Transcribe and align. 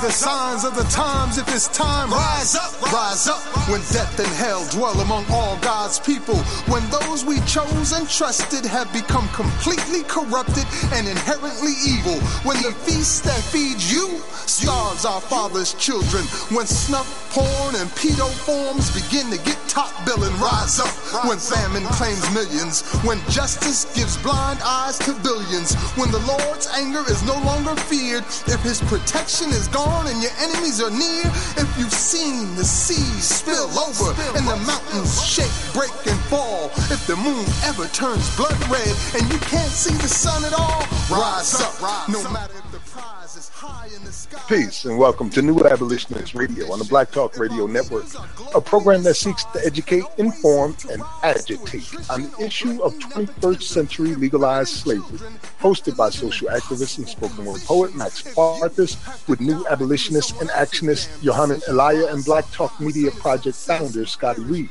The 0.00 0.10
signs 0.10 0.64
of 0.64 0.74
the 0.74 0.84
times 0.84 1.36
if 1.36 1.46
it's 1.54 1.68
time. 1.68 2.10
Rise 2.10 2.56
up, 2.56 2.80
rise 2.90 3.28
up. 3.28 3.42
When 3.68 3.80
death 3.92 4.18
and 4.18 4.28
hell 4.28 4.66
dwell 4.70 4.98
among 5.00 5.26
all 5.30 5.58
God's 5.58 6.00
people. 6.00 6.36
When 6.72 6.82
those 6.88 7.24
we 7.24 7.40
chose 7.40 7.92
and 7.92 8.08
trusted 8.08 8.64
have 8.64 8.90
become 8.94 9.28
completely 9.28 10.02
corrupted 10.04 10.64
and 10.94 11.06
inherently 11.06 11.72
evil. 11.86 12.16
When 12.48 12.56
the 12.62 12.72
feast 12.72 13.24
that 13.24 13.40
feeds 13.40 13.92
you 13.92 14.20
starves 14.46 15.04
our 15.04 15.20
father's 15.20 15.74
children. 15.74 16.24
When 16.48 16.66
snuff, 16.66 17.19
porn, 17.30 17.74
and 17.78 17.88
pedo 17.94 18.26
forms 18.44 18.90
begin 18.90 19.30
to 19.30 19.38
get 19.46 19.56
top 19.70 19.90
billing, 20.04 20.34
rise 20.42 20.78
up. 20.80 20.90
When 21.26 21.38
famine 21.38 21.84
claims 21.94 22.22
millions. 22.34 22.82
When 23.06 23.18
justice 23.30 23.86
gives 23.94 24.18
blind 24.18 24.58
eyes 24.62 24.98
to 25.06 25.14
billions. 25.22 25.74
When 25.94 26.10
the 26.10 26.22
Lord's 26.26 26.66
anger 26.74 27.02
is 27.06 27.22
no 27.22 27.38
longer 27.46 27.74
feared. 27.76 28.24
If 28.50 28.62
his 28.62 28.82
protection 28.82 29.50
is 29.50 29.68
gone 29.68 30.06
and 30.06 30.22
your 30.22 30.34
enemies 30.42 30.82
are 30.82 30.90
near. 30.90 31.26
If 31.54 31.70
you've 31.78 31.92
seen 31.92 32.54
the 32.56 32.64
seas 32.64 33.24
spill 33.24 33.70
over 33.78 34.10
and 34.36 34.46
the 34.46 34.58
mountains 34.66 35.22
shake, 35.22 35.54
break, 35.72 35.94
and 36.06 36.18
fall. 36.26 36.70
If 36.90 37.06
the 37.06 37.16
moon 37.16 37.46
ever 37.64 37.86
turns 37.94 38.26
blood 38.36 38.58
red 38.66 38.94
and 39.14 39.22
you 39.32 39.38
can't 39.46 39.70
see 39.70 39.94
the 39.94 40.10
sun 40.10 40.44
at 40.44 40.52
all, 40.52 40.82
rise 41.10 41.54
up. 41.62 42.08
No 42.08 42.22
matter 42.30 42.58
if 42.58 42.72
the 42.72 42.82
prize 42.90 43.36
is 43.36 43.48
high 43.48 43.88
in 43.94 44.04
the 44.04 44.12
sky. 44.12 44.42
Peace 44.48 44.84
and 44.84 44.98
welcome 44.98 45.30
to 45.30 45.42
New 45.42 45.60
Abolitionist 45.60 46.34
Radio 46.34 46.72
on 46.72 46.78
the 46.78 46.84
Black 46.84 47.10
Talk 47.10 47.19
Radio 47.36 47.66
Network, 47.66 48.06
a 48.54 48.60
program 48.60 49.02
that 49.02 49.14
seeks 49.14 49.44
to 49.44 49.64
educate, 49.64 50.04
inform, 50.18 50.76
and 50.90 51.02
agitate 51.22 51.94
on 52.08 52.22
the 52.22 52.44
issue 52.44 52.82
of 52.82 52.94
21st 52.94 53.62
century 53.62 54.14
legalized 54.14 54.70
slavery. 54.70 55.18
Hosted 55.60 55.96
by 55.96 56.10
social 56.10 56.48
activist 56.48 56.98
and 56.98 57.08
spoken 57.08 57.44
word 57.44 57.60
poet 57.62 57.94
Max 57.94 58.22
Parthas, 58.22 58.96
with 59.28 59.40
New 59.40 59.66
Abolitionist 59.68 60.40
and 60.40 60.50
Actionist 60.50 61.08
Yohanan 61.22 61.60
Elia 61.68 62.12
and 62.12 62.24
Black 62.24 62.50
Talk 62.52 62.80
Media 62.80 63.10
Project 63.10 63.56
founder 63.56 64.06
Scotty 64.06 64.42
Reed. 64.42 64.70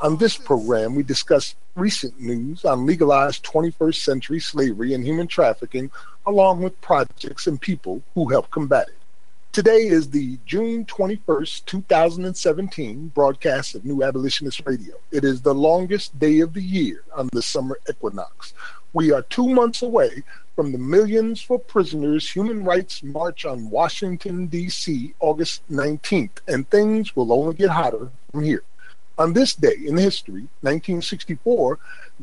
On 0.00 0.16
this 0.16 0.36
program, 0.36 0.94
we 0.94 1.02
discuss 1.02 1.56
recent 1.74 2.20
news 2.20 2.64
on 2.64 2.86
legalized 2.86 3.44
21st 3.44 3.96
century 3.96 4.38
slavery 4.40 4.94
and 4.94 5.04
human 5.04 5.26
trafficking, 5.26 5.90
along 6.26 6.62
with 6.62 6.80
projects 6.80 7.46
and 7.46 7.60
people 7.60 8.02
who 8.14 8.28
help 8.28 8.50
combat 8.50 8.88
it. 8.88 8.97
Today 9.50 9.88
is 9.88 10.10
the 10.10 10.38
June 10.44 10.84
21st, 10.84 11.64
2017 11.64 13.08
broadcast 13.08 13.74
of 13.74 13.84
New 13.84 14.04
Abolitionist 14.04 14.62
Radio. 14.66 14.94
It 15.10 15.24
is 15.24 15.40
the 15.40 15.54
longest 15.54 16.16
day 16.18 16.40
of 16.40 16.52
the 16.52 16.62
year 16.62 17.02
on 17.16 17.30
the 17.32 17.42
summer 17.42 17.80
equinox. 17.88 18.52
We 18.92 19.10
are 19.10 19.22
two 19.22 19.48
months 19.48 19.80
away 19.80 20.22
from 20.54 20.70
the 20.70 20.78
Millions 20.78 21.40
for 21.40 21.58
Prisoners 21.58 22.30
Human 22.30 22.62
Rights 22.62 23.02
March 23.02 23.46
on 23.46 23.70
Washington, 23.70 24.46
D.C., 24.46 25.14
August 25.18 25.62
19th, 25.70 26.40
and 26.46 26.68
things 26.68 27.16
will 27.16 27.32
only 27.32 27.54
get 27.54 27.70
hotter 27.70 28.10
from 28.30 28.44
here. 28.44 28.62
On 29.16 29.32
this 29.32 29.54
day 29.54 29.76
in 29.84 29.96
history, 29.96 30.42
1964, 30.60 31.78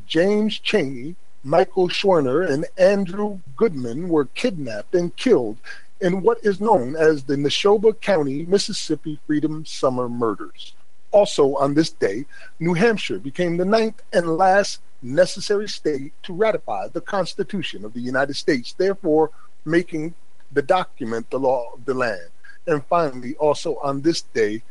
James 0.08 0.60
Chaney, 0.60 1.16
Michael 1.44 1.90
Schwerner, 1.90 2.50
and 2.50 2.66
Andrew 2.78 3.40
Goodman 3.58 4.10
were 4.10 4.26
kidnapped 4.26 4.96
and 4.96 5.16
killed 5.16 5.58
in 6.02 6.22
what 6.22 6.40
is 6.44 6.60
known 6.60 6.96
as 6.96 7.24
the 7.24 7.36
Neshoba 7.36 8.00
County, 8.02 8.46
Mississippi 8.46 9.20
Freedom 9.26 9.66
Summer 9.66 10.10
Murders. 10.10 10.74
Also 11.12 11.56
on 11.56 11.74
this 11.74 11.92
day, 11.92 12.26
New 12.60 12.74
Hampshire 12.74 13.20
became 13.20 13.58
the 13.58 13.66
ninth 13.66 14.02
and 14.12 14.38
last 14.38 14.82
necessary 15.02 15.70
state 15.70 16.12
to 16.24 16.34
ratify 16.34 16.88
the 16.90 17.02
Constitution 17.02 17.86
of 17.86 17.94
the 17.94 18.02
United 18.02 18.36
States, 18.36 18.74
therefore 18.74 19.32
making 19.64 20.14
the 20.52 20.62
document 20.62 21.30
the 21.30 21.40
law 21.40 21.72
of 21.74 21.86
the 21.86 21.94
land. 21.94 22.30
And 22.68 22.86
finally, 22.88 23.36
also 23.36 23.78
on 23.78 24.02
this 24.02 24.22
day, 24.22 24.64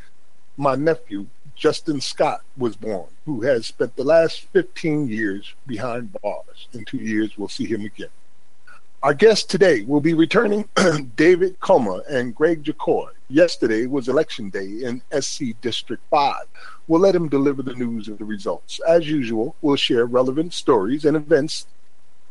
my 0.56 0.74
nephew, 0.74 1.26
Justin 1.54 2.00
Scott, 2.00 2.42
was 2.56 2.76
born, 2.76 3.06
who 3.24 3.42
has 3.42 3.66
spent 3.66 3.96
the 3.96 4.04
last 4.04 4.46
15 4.52 5.08
years 5.08 5.54
behind 5.66 6.12
bars. 6.20 6.68
In 6.72 6.84
two 6.84 6.98
years, 6.98 7.38
we'll 7.38 7.48
see 7.48 7.66
him 7.66 7.84
again. 7.84 8.08
Our 9.04 9.12
guests 9.12 9.44
today 9.44 9.82
will 9.82 10.00
be 10.00 10.14
returning 10.14 10.66
David 11.16 11.60
Kulma 11.60 12.08
and 12.08 12.34
Greg 12.34 12.64
Jacoy. 12.64 13.10
Yesterday 13.28 13.84
was 13.84 14.08
election 14.08 14.48
day 14.48 14.64
in 14.82 15.02
SC 15.20 15.60
District 15.60 16.02
5. 16.08 16.34
We'll 16.88 17.02
let 17.02 17.14
him 17.14 17.28
deliver 17.28 17.62
the 17.62 17.74
news 17.74 18.08
of 18.08 18.16
the 18.16 18.24
results. 18.24 18.80
As 18.88 19.06
usual, 19.06 19.56
we'll 19.60 19.76
share 19.76 20.06
relevant 20.06 20.54
stories 20.54 21.04
and 21.04 21.18
events 21.18 21.66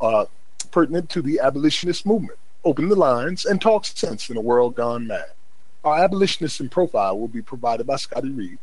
uh, 0.00 0.24
pertinent 0.72 1.10
to 1.10 1.22
the 1.22 1.38
abolitionist 1.38 2.04
movement, 2.06 2.40
open 2.64 2.88
the 2.88 2.96
lines, 2.96 3.44
and 3.44 3.60
talk 3.62 3.84
sense 3.84 4.28
in 4.28 4.36
a 4.36 4.40
world 4.40 4.74
gone 4.74 5.06
mad. 5.06 5.30
Our 5.84 6.02
abolitionist 6.02 6.60
in 6.60 6.70
profile 6.70 7.16
will 7.16 7.28
be 7.28 7.40
provided 7.40 7.86
by 7.86 7.94
Scotty 7.94 8.30
Reed. 8.30 8.58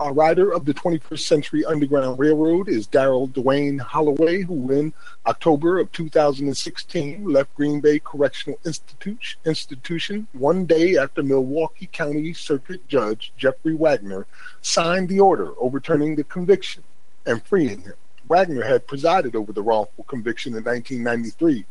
Our 0.00 0.12
rider 0.12 0.52
of 0.52 0.64
the 0.64 0.74
21st 0.74 1.20
Century 1.20 1.64
Underground 1.64 2.18
Railroad 2.18 2.68
is 2.68 2.88
Daryl 2.88 3.30
Dwayne 3.30 3.78
Holloway, 3.78 4.42
who 4.42 4.72
in 4.72 4.92
October 5.26 5.78
of 5.78 5.92
2016 5.92 7.24
left 7.24 7.54
Green 7.54 7.80
Bay 7.80 8.00
Correctional 8.00 8.58
Institute, 8.64 9.36
Institution 9.44 10.26
one 10.32 10.64
day 10.64 10.96
after 10.96 11.22
Milwaukee 11.22 11.88
County 11.92 12.32
Circuit 12.32 12.86
Judge 12.88 13.32
Jeffrey 13.36 13.74
Wagner 13.74 14.26
signed 14.60 15.08
the 15.08 15.20
order 15.20 15.52
overturning 15.58 16.16
the 16.16 16.24
conviction 16.24 16.82
and 17.26 17.44
freeing 17.44 17.82
him. 17.82 17.94
Wagner 18.28 18.64
had 18.64 18.86
presided 18.86 19.36
over 19.36 19.52
the 19.52 19.62
wrongful 19.62 20.04
conviction 20.04 20.54
in 20.56 20.64
1993, 20.64 21.64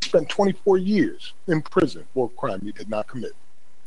spent 0.00 0.28
24 0.28 0.78
years 0.78 1.34
in 1.46 1.60
prison 1.62 2.04
for 2.14 2.26
a 2.26 2.40
crime 2.40 2.62
he 2.62 2.72
did 2.72 2.88
not 2.88 3.06
commit. 3.06 3.32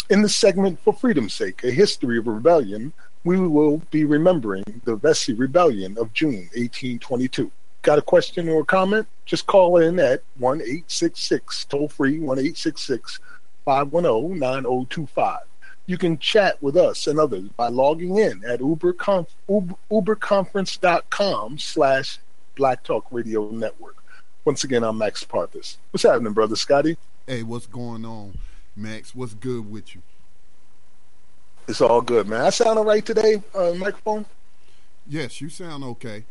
In 0.09 0.21
the 0.21 0.29
segment 0.29 0.79
For 0.79 0.93
Freedom's 0.93 1.33
Sake, 1.33 1.65
a 1.65 1.71
history 1.71 2.17
of 2.17 2.27
rebellion, 2.27 2.93
we 3.23 3.39
will 3.39 3.79
be 3.91 4.05
remembering 4.05 4.63
the 4.85 4.95
Vesey 4.95 5.33
Rebellion 5.33 5.97
of 5.97 6.13
June 6.13 6.49
1822. 6.55 7.51
Got 7.81 7.99
a 7.99 8.01
question 8.01 8.49
or 8.49 8.61
a 8.61 8.65
comment? 8.65 9.07
Just 9.25 9.47
call 9.47 9.77
in 9.77 9.99
at 9.99 10.23
1 10.37 10.61
866 10.61 11.65
toll 11.65 11.89
free 11.89 12.19
1 12.19 12.37
866 12.37 13.19
510 13.65 14.39
9025. 14.39 15.39
You 15.85 15.97
can 15.97 16.17
chat 16.17 16.61
with 16.61 16.75
us 16.75 17.07
and 17.07 17.17
others 17.19 17.47
by 17.55 17.69
logging 17.69 18.17
in 18.17 18.43
at 18.43 18.59
uberconf- 18.59 19.27
uber, 19.47 19.75
uberconference.com 19.89 21.59
slash 21.59 22.19
Black 22.55 22.83
Talk 22.83 23.05
Radio 23.11 23.49
Network. 23.51 23.95
Once 24.43 24.63
again, 24.63 24.83
I'm 24.83 24.97
Max 24.97 25.23
Parthas. 25.23 25.77
What's 25.91 26.03
happening, 26.03 26.33
brother 26.33 26.55
Scotty? 26.55 26.97
Hey, 27.25 27.43
what's 27.43 27.67
going 27.67 28.05
on, 28.05 28.37
Max? 28.75 29.15
What's 29.15 29.33
good 29.33 29.71
with 29.71 29.95
you? 29.95 30.01
It's 31.67 31.81
all 31.81 32.01
good, 32.01 32.27
man. 32.27 32.41
I 32.41 32.49
sound 32.49 32.79
all 32.79 32.85
right 32.85 33.05
today, 33.05 33.41
uh, 33.53 33.73
microphone? 33.73 34.25
Yes, 35.05 35.41
you 35.41 35.49
sound 35.49 35.83
okay. 35.83 36.23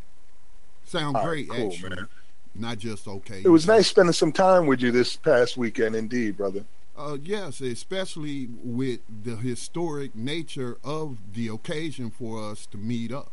Sound 0.85 1.17
All 1.17 1.25
great, 1.27 1.49
cool, 1.51 1.67
actually. 1.67 1.91
man. 1.91 2.09
Not 2.55 2.79
just 2.79 3.07
okay. 3.07 3.43
It 3.45 3.49
was 3.49 3.67
nice 3.67 3.87
spending 3.89 4.15
some 4.15 4.33
time 4.33 4.67
with 4.67 4.81
you 4.81 4.91
this 4.91 5.17
past 5.17 5.59
weekend, 5.59 5.95
indeed, 5.95 6.39
brother. 6.39 6.65
Uh, 6.97 7.19
yes, 7.23 7.61
especially 7.61 8.49
with 8.65 9.01
the 9.25 9.37
historic 9.37 10.15
nature 10.15 10.79
of 10.83 11.19
the 11.35 11.49
occasion 11.49 12.11
for 12.11 12.51
us 12.51 12.65
to 12.67 12.79
meet 12.79 13.13
up. 13.13 13.31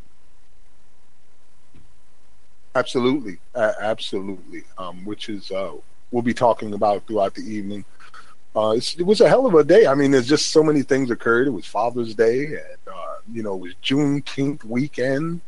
Absolutely, 2.76 3.38
uh, 3.56 3.72
absolutely. 3.80 4.64
Um, 4.78 5.06
which 5.06 5.30
is 5.30 5.52
uh, 5.52 5.74
we'll 6.12 6.24
be 6.24 6.34
talking 6.34 6.74
about 6.74 7.08
throughout 7.08 7.36
the 7.36 7.44
evening. 7.44 7.86
Uh, 8.56 8.78
it 8.78 9.06
was 9.06 9.20
a 9.20 9.28
hell 9.28 9.48
of 9.48 9.56
a 9.56 9.64
day. 9.64 9.88
I 9.88 9.96
mean, 9.96 10.12
there's 10.12 10.28
just 10.28 10.52
so 10.52 10.62
many 10.62 10.84
things 10.84 11.10
occurred. 11.10 11.48
It 11.48 11.52
was 11.52 11.66
Father's 11.66 12.14
Day, 12.14 12.46
and 12.46 12.78
uh, 12.88 13.16
you 13.32 13.42
know, 13.42 13.56
it 13.56 13.62
was 13.62 13.74
Juneteenth 13.84 14.64
weekend. 14.64 15.42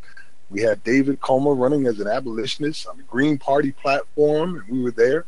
We 0.49 0.61
had 0.61 0.83
David 0.83 1.19
Kulma 1.21 1.57
running 1.57 1.85
as 1.85 1.99
an 1.99 2.07
abolitionist 2.07 2.87
on 2.87 2.97
the 2.97 3.03
Green 3.03 3.37
Party 3.37 3.71
platform, 3.71 4.57
and 4.57 4.69
we 4.69 4.81
were 4.81 4.91
there. 4.91 5.25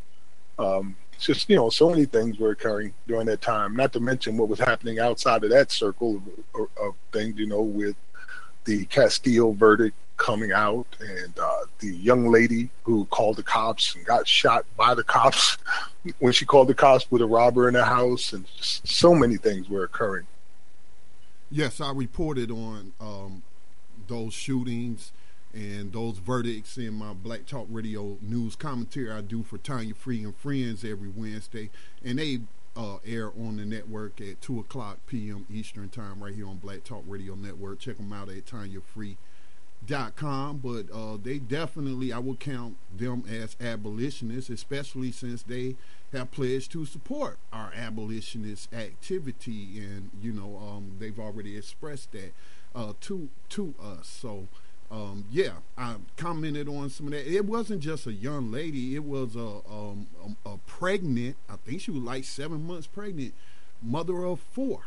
Um, 0.57 0.95
just 1.19 1.49
you 1.49 1.55
know, 1.55 1.69
so 1.69 1.89
many 1.89 2.05
things 2.05 2.39
were 2.39 2.51
occurring 2.51 2.93
during 3.07 3.27
that 3.27 3.41
time. 3.41 3.75
Not 3.75 3.93
to 3.93 3.99
mention 3.99 4.37
what 4.37 4.49
was 4.49 4.59
happening 4.59 4.99
outside 4.99 5.43
of 5.43 5.49
that 5.51 5.71
circle 5.71 6.17
of, 6.17 6.61
of, 6.61 6.67
of 6.81 6.95
things. 7.11 7.37
You 7.37 7.47
know, 7.47 7.61
with 7.61 7.95
the 8.67 8.85
Castillo 8.85 9.53
verdict 9.53 9.95
coming 10.17 10.51
out 10.51 10.85
and 10.99 11.39
uh, 11.39 11.61
the 11.79 11.87
young 11.87 12.29
lady 12.29 12.69
who 12.83 13.05
called 13.05 13.37
the 13.37 13.43
cops 13.43 13.95
and 13.95 14.05
got 14.05 14.27
shot 14.27 14.65
by 14.75 14.93
the 14.93 15.03
cops 15.03 15.57
when 16.19 16.33
she 16.33 16.45
called 16.45 16.67
the 16.67 16.73
cops 16.73 17.09
with 17.09 17.21
a 17.21 17.25
robber 17.25 17.67
in 17.67 17.73
the 17.73 17.85
house 17.85 18.33
and 18.33 18.45
so 18.59 19.15
many 19.15 19.37
things 19.37 19.69
were 19.69 19.83
occurring. 19.83 20.27
Yes 21.49 21.79
i 21.79 21.91
reported 21.91 22.51
on 22.51 22.91
um, 22.99 23.43
those 24.07 24.33
shootings 24.33 25.13
and 25.53 25.93
those 25.93 26.17
verdicts 26.17 26.77
in 26.77 26.93
my 26.93 27.13
black 27.13 27.45
talk 27.45 27.67
radio 27.69 28.17
news 28.21 28.55
commentary 28.57 29.09
i 29.09 29.21
do 29.21 29.43
for 29.43 29.57
tanya 29.57 29.93
free 29.93 30.23
and 30.23 30.35
friends 30.35 30.83
every 30.83 31.07
wednesday 31.07 31.69
and 32.03 32.19
they 32.19 32.41
uh, 32.77 32.97
air 33.05 33.31
on 33.37 33.57
the 33.57 33.65
network 33.65 34.21
at 34.21 34.39
2 34.41 34.59
o'clock 34.59 34.99
p.m 35.07 35.45
eastern 35.51 35.89
time 35.89 36.23
right 36.23 36.35
here 36.35 36.47
on 36.47 36.57
black 36.57 36.83
talk 36.83 37.03
radio 37.07 37.35
network. 37.35 37.79
Check 37.79 37.97
them 37.97 38.13
out 38.13 38.29
at 38.29 38.45
tanya 38.45 38.79
dot 39.85 40.15
com, 40.15 40.57
but 40.57 40.85
uh, 40.93 41.17
they 41.21 41.37
definitely 41.37 42.11
I 42.11 42.19
would 42.19 42.39
count 42.39 42.75
them 42.95 43.23
as 43.29 43.55
abolitionists, 43.61 44.49
especially 44.49 45.11
since 45.11 45.43
they 45.43 45.75
have 46.11 46.31
pledged 46.31 46.71
to 46.73 46.85
support 46.85 47.37
our 47.53 47.71
abolitionist 47.75 48.73
activity, 48.73 49.79
and 49.79 50.11
you 50.21 50.33
know 50.33 50.57
um, 50.57 50.93
they've 50.99 51.19
already 51.19 51.57
expressed 51.57 52.11
that 52.11 52.33
uh, 52.75 52.93
to 53.01 53.29
to 53.49 53.73
us. 53.81 54.07
So 54.07 54.47
um, 54.89 55.25
yeah, 55.29 55.53
I 55.77 55.95
commented 56.15 56.69
on 56.69 56.89
some 56.89 57.07
of 57.07 57.11
that. 57.11 57.27
It 57.27 57.45
wasn't 57.45 57.81
just 57.81 58.07
a 58.07 58.13
young 58.13 58.51
lady; 58.51 58.95
it 58.95 59.03
was 59.03 59.35
a, 59.35 59.59
um, 59.69 60.07
a, 60.45 60.51
a 60.51 60.57
pregnant. 60.65 61.35
I 61.49 61.57
think 61.57 61.81
she 61.81 61.91
was 61.91 62.01
like 62.01 62.23
seven 62.23 62.65
months 62.65 62.87
pregnant, 62.87 63.33
mother 63.81 64.23
of 64.23 64.39
four, 64.39 64.83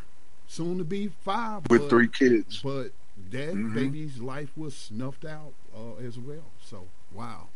soon 0.46 0.78
to 0.78 0.84
be 0.84 1.08
five, 1.22 1.68
with 1.68 1.82
but, 1.82 1.90
three 1.90 2.08
kids. 2.08 2.60
But 2.62 2.92
that 3.30 3.54
mm-hmm. 3.54 3.74
baby's 3.74 4.18
life 4.18 4.56
was 4.56 4.74
snuffed 4.74 5.26
out 5.26 5.52
uh, 5.76 5.96
as 6.02 6.18
well. 6.18 6.50
So 6.64 6.86
wow, 7.12 7.48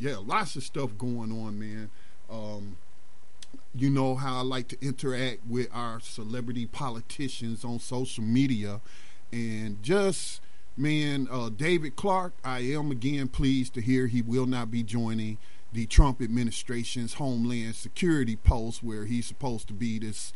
yeah, 0.00 0.16
lots 0.16 0.56
of 0.56 0.64
stuff 0.64 0.98
going 0.98 1.30
on, 1.30 1.58
man. 1.58 1.90
Um, 2.28 2.78
you 3.76 3.90
know 3.90 4.16
how 4.16 4.38
I 4.38 4.42
like 4.42 4.66
to 4.68 4.76
interact 4.84 5.46
with 5.48 5.68
our 5.72 6.00
celebrity 6.00 6.66
politicians 6.66 7.64
on 7.64 7.78
social 7.78 8.24
media, 8.24 8.80
and 9.30 9.80
just 9.84 10.40
man, 10.76 11.28
uh, 11.30 11.50
David 11.50 11.96
Clarke, 11.96 12.34
I 12.44 12.60
am 12.60 12.90
again 12.90 13.28
pleased 13.28 13.74
to 13.74 13.80
hear 13.80 14.06
he 14.06 14.22
will 14.22 14.46
not 14.46 14.70
be 14.70 14.82
joining 14.82 15.38
the 15.72 15.86
Trump 15.86 16.20
administration's 16.20 17.14
Homeland 17.14 17.76
Security 17.76 18.36
post, 18.36 18.82
where 18.82 19.04
he's 19.04 19.26
supposed 19.26 19.68
to 19.68 19.72
be 19.74 19.98
this 19.98 20.32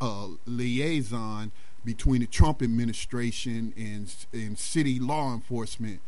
uh, 0.00 0.28
liaison 0.46 1.52
between 1.84 2.20
the 2.20 2.26
Trump 2.26 2.62
administration 2.62 3.72
and 3.76 4.14
and 4.32 4.58
city 4.58 4.98
law 4.98 5.34
enforcement 5.34 6.00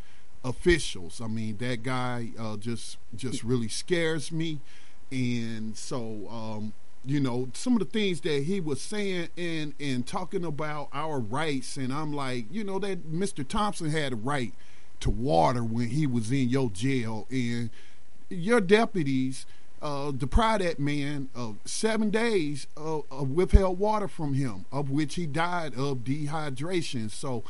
officials. 0.45 1.21
I 1.21 1.27
mean, 1.27 1.59
that 1.59 1.83
guy 1.83 2.31
uh, 2.39 2.57
just 2.57 2.99
just 3.15 3.45
really 3.45 3.69
scares 3.69 4.33
me, 4.33 4.61
and 5.11 5.77
so 5.77 6.29
um, 6.31 6.73
you 7.05 7.21
know 7.21 7.49
some 7.55 7.75
of 7.75 7.79
the 7.81 7.87
things 7.87 8.21
that 8.23 8.43
he 8.45 8.61
was 8.61 8.81
saying 8.81 9.29
and 9.37 9.75
and 9.81 10.07
talking 10.07 10.45
about 10.45 10.89
our 10.93 11.19
rights, 11.19 11.77
and 11.77 11.93
I'm 11.93 12.13
like, 12.13 12.47
you 12.51 12.65
know, 12.65 12.79
that 12.79 13.11
Mr. 13.11 13.47
Thompson 13.47 13.91
had 13.91 14.13
a 14.13 14.17
right 14.17 14.53
to 15.01 15.11
water 15.11 15.65
when 15.65 15.89
he 15.89 16.07
was 16.07 16.31
in 16.31 16.49
your 16.49 16.71
jail, 16.71 17.27
and 17.31 17.71
your 18.29 18.61
deputies 18.61 19.47
uh, 19.83 20.11
deprive 20.11 20.61
that 20.61 20.79
man 20.79 21.29
of 21.35 21.57
seven 21.65 22.11
days 22.11 22.67
of, 22.77 23.05
of, 23.11 23.31
withheld 23.31 23.79
water 23.79 24.09
from 24.09 24.35
him, 24.35 24.67
of 24.71 24.91
which 24.91 25.15
he 25.15 25.27
died 25.27 25.75
of 25.75 25.99
dehydration. 25.99 27.11
So, 27.11 27.45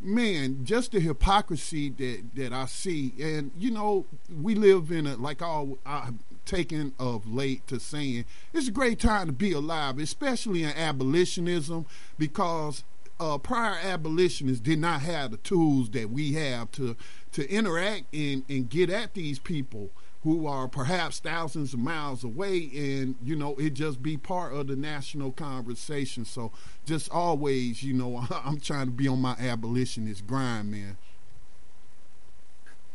man, 0.00 0.64
just 0.64 0.92
the 0.92 1.00
hypocrisy 1.00 1.90
that, 1.90 2.22
that 2.34 2.52
I 2.52 2.66
see. 2.66 3.12
And, 3.20 3.52
you 3.56 3.70
know, 3.70 4.04
we 4.42 4.56
live 4.56 4.90
in 4.90 5.06
a, 5.06 5.16
like 5.16 5.42
all 5.42 5.78
I've 5.86 6.14
taken 6.46 6.94
of 6.98 7.30
late 7.32 7.66
to 7.66 7.78
saying, 7.78 8.24
it's 8.52 8.68
a 8.68 8.72
great 8.72 8.98
time 8.98 9.26
to 9.26 9.32
be 9.32 9.52
alive, 9.52 9.98
especially 9.98 10.62
in 10.62 10.70
abolitionism, 10.70 11.86
because 12.18 12.84
uh, 13.18 13.38
prior 13.38 13.76
abolitionists 13.82 14.60
did 14.60 14.78
not 14.78 15.02
have 15.02 15.30
the 15.30 15.36
tools 15.38 15.90
that 15.90 16.10
we 16.10 16.32
have 16.34 16.70
to, 16.72 16.96
to 17.32 17.48
interact 17.50 18.14
and, 18.14 18.44
and 18.48 18.68
get 18.68 18.90
at 18.90 19.14
these 19.14 19.38
people 19.38 19.90
who 20.26 20.44
are 20.44 20.66
perhaps 20.66 21.20
thousands 21.20 21.72
of 21.72 21.78
miles 21.78 22.24
away 22.24 22.68
and 22.74 23.14
you 23.22 23.36
know 23.36 23.54
it 23.60 23.74
just 23.74 24.02
be 24.02 24.16
part 24.16 24.52
of 24.52 24.66
the 24.66 24.74
national 24.74 25.30
conversation. 25.30 26.24
So 26.24 26.50
just 26.84 27.08
always 27.12 27.84
you 27.84 27.94
know 27.94 28.26
i'm 28.44 28.58
trying 28.58 28.86
to 28.86 28.92
be 28.92 29.06
on 29.06 29.20
my 29.20 29.36
abolitionist 29.38 30.26
grind 30.26 30.72
man. 30.72 30.96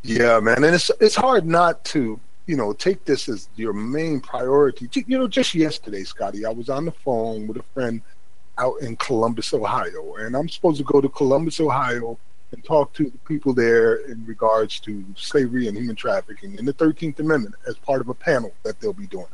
Yeah 0.04 0.42
man 0.42 0.64
and 0.66 0.76
it's 0.76 0.92
it's 1.00 1.16
hard 1.16 1.46
not 1.46 1.86
to 1.86 2.20
you 2.52 2.58
know 2.58 2.74
take 2.74 3.06
this 3.06 3.30
as 3.30 3.48
your 3.56 3.72
main 3.72 4.20
priority 4.20 4.90
you 5.08 5.18
know 5.18 5.28
just 5.28 5.56
yesterday 5.56 6.04
scotty 6.04 6.46
i 6.46 6.50
was 6.50 6.68
on 6.68 6.84
the 6.84 6.92
phone 6.92 7.48
with 7.48 7.56
a 7.56 7.64
friend 7.74 8.02
out 8.58 8.76
in 8.82 8.94
columbus 8.98 9.54
ohio 9.54 10.16
and 10.16 10.36
i'm 10.36 10.50
supposed 10.50 10.78
to 10.78 10.84
go 10.84 11.00
to 11.00 11.08
columbus 11.08 11.62
ohio 11.62 12.18
and 12.52 12.64
talk 12.64 12.94
to 12.94 13.06
the 13.06 13.18
people 13.20 13.54
there 13.54 13.96
in 14.08 14.26
regards 14.26 14.80
to 14.82 15.06
slavery 15.16 15.68
and 15.68 15.78
human 15.78 15.96
trafficking 15.96 16.58
and 16.60 16.68
the 16.68 16.74
13th 16.74 17.20
Amendment 17.20 17.56
as 17.68 17.78
part 17.78 18.02
of 18.02 18.10
a 18.10 18.14
panel 18.14 18.54
that 18.64 18.80
they'll 18.80 18.94
be 18.94 19.08
doing. 19.08 19.28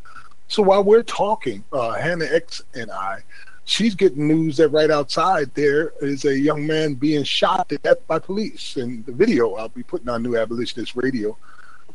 So 0.48 0.64
while 0.64 0.84
we're 0.84 1.04
talking, 1.04 1.64
uh, 1.74 1.94
Hannah 1.94 2.28
X 2.32 2.62
and 2.76 2.92
I, 2.92 3.24
she's 3.66 3.96
getting 3.96 4.28
news 4.28 4.58
that 4.58 4.70
right 4.70 4.92
outside 4.92 5.54
there 5.56 5.94
is 6.00 6.26
a 6.26 6.38
young 6.38 6.66
man 6.66 6.94
being 6.94 7.24
shot 7.24 7.68
to 7.70 7.78
death 7.80 8.06
by 8.08 8.20
police. 8.20 8.78
And 8.78 9.06
the 9.06 9.12
video 9.12 9.56
I'll 9.56 9.70
be 9.70 9.84
putting 9.84 10.10
on 10.10 10.24
New 10.24 10.38
Abolitionist 10.38 10.96
Radio. 10.96 11.38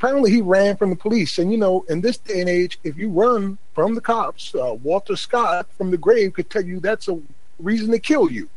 Apparently, 0.02 0.32
he 0.32 0.42
ran 0.42 0.76
from 0.76 0.90
the 0.90 0.96
police. 0.96 1.38
And 1.38 1.52
you 1.52 1.58
know, 1.58 1.84
in 1.88 2.00
this 2.00 2.18
day 2.18 2.40
and 2.40 2.48
age, 2.48 2.76
if 2.82 2.96
you 2.98 3.08
run 3.08 3.56
from 3.72 3.94
the 3.94 4.00
cops, 4.00 4.52
uh, 4.52 4.74
Walter 4.82 5.14
Scott 5.14 5.68
from 5.78 5.92
the 5.92 5.96
grave 5.96 6.32
could 6.32 6.50
tell 6.50 6.64
you 6.64 6.80
that's 6.80 7.06
a 7.06 7.20
reason 7.60 7.92
to 7.92 8.00
kill 8.00 8.28
you 8.28 8.48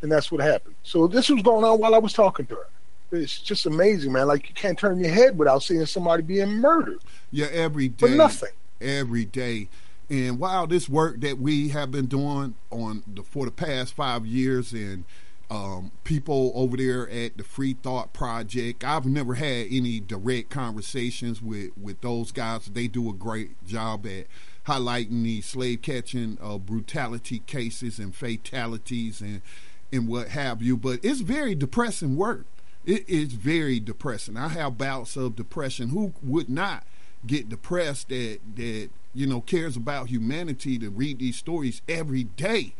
and 0.00 0.10
that's 0.10 0.32
what 0.32 0.40
happened. 0.40 0.74
So 0.82 1.06
this 1.06 1.28
was 1.28 1.42
going 1.42 1.62
on 1.62 1.78
while 1.78 1.94
I 1.94 1.98
was 1.98 2.14
talking 2.14 2.46
to 2.46 2.54
her. 2.54 2.66
It's 3.12 3.38
just 3.38 3.66
amazing, 3.66 4.12
man. 4.12 4.28
Like 4.28 4.48
you 4.48 4.54
can't 4.54 4.78
turn 4.78 4.98
your 4.98 5.10
head 5.10 5.36
without 5.36 5.62
seeing 5.62 5.84
somebody 5.84 6.22
being 6.22 6.48
murdered. 6.48 7.00
Yeah, 7.30 7.48
every 7.52 7.88
day. 7.88 8.06
For 8.06 8.14
nothing. 8.14 8.52
Every 8.80 9.26
day. 9.26 9.68
And 10.08 10.38
while 10.38 10.66
this 10.66 10.88
work 10.88 11.20
that 11.20 11.38
we 11.38 11.68
have 11.68 11.90
been 11.90 12.06
doing 12.06 12.54
on 12.70 13.02
the 13.06 13.22
for 13.22 13.44
the 13.44 13.50
past 13.50 13.92
five 13.92 14.24
years 14.24 14.72
and 14.72 15.04
um, 15.50 15.92
people 16.04 16.52
over 16.54 16.76
there 16.76 17.08
at 17.08 17.36
the 17.36 17.44
Free 17.44 17.74
Thought 17.74 18.12
Project. 18.12 18.84
I've 18.84 19.06
never 19.06 19.34
had 19.34 19.66
any 19.70 20.00
direct 20.00 20.50
conversations 20.50 21.42
with, 21.42 21.70
with 21.80 22.00
those 22.00 22.32
guys. 22.32 22.66
They 22.66 22.88
do 22.88 23.08
a 23.10 23.12
great 23.12 23.64
job 23.66 24.06
at 24.06 24.26
highlighting 24.66 25.22
these 25.22 25.46
slave 25.46 25.82
catching 25.82 26.38
uh, 26.42 26.58
brutality 26.58 27.40
cases 27.40 27.98
and 27.98 28.14
fatalities 28.14 29.20
and 29.20 29.42
and 29.92 30.08
what 30.08 30.28
have 30.28 30.60
you. 30.60 30.76
But 30.76 31.00
it's 31.02 31.20
very 31.20 31.54
depressing 31.54 32.16
work. 32.16 32.46
It 32.84 33.08
is 33.08 33.32
very 33.32 33.78
depressing. 33.80 34.36
I 34.36 34.48
have 34.48 34.76
bouts 34.76 35.16
of 35.16 35.36
depression. 35.36 35.90
Who 35.90 36.14
would 36.22 36.48
not 36.48 36.84
get 37.26 37.48
depressed 37.48 38.08
that 38.08 38.40
that 38.56 38.90
you 39.14 39.26
know 39.26 39.40
cares 39.40 39.76
about 39.76 40.08
humanity 40.08 40.78
to 40.78 40.90
read 40.90 41.18
these 41.18 41.36
stories 41.36 41.80
every 41.88 42.24
day, 42.24 42.74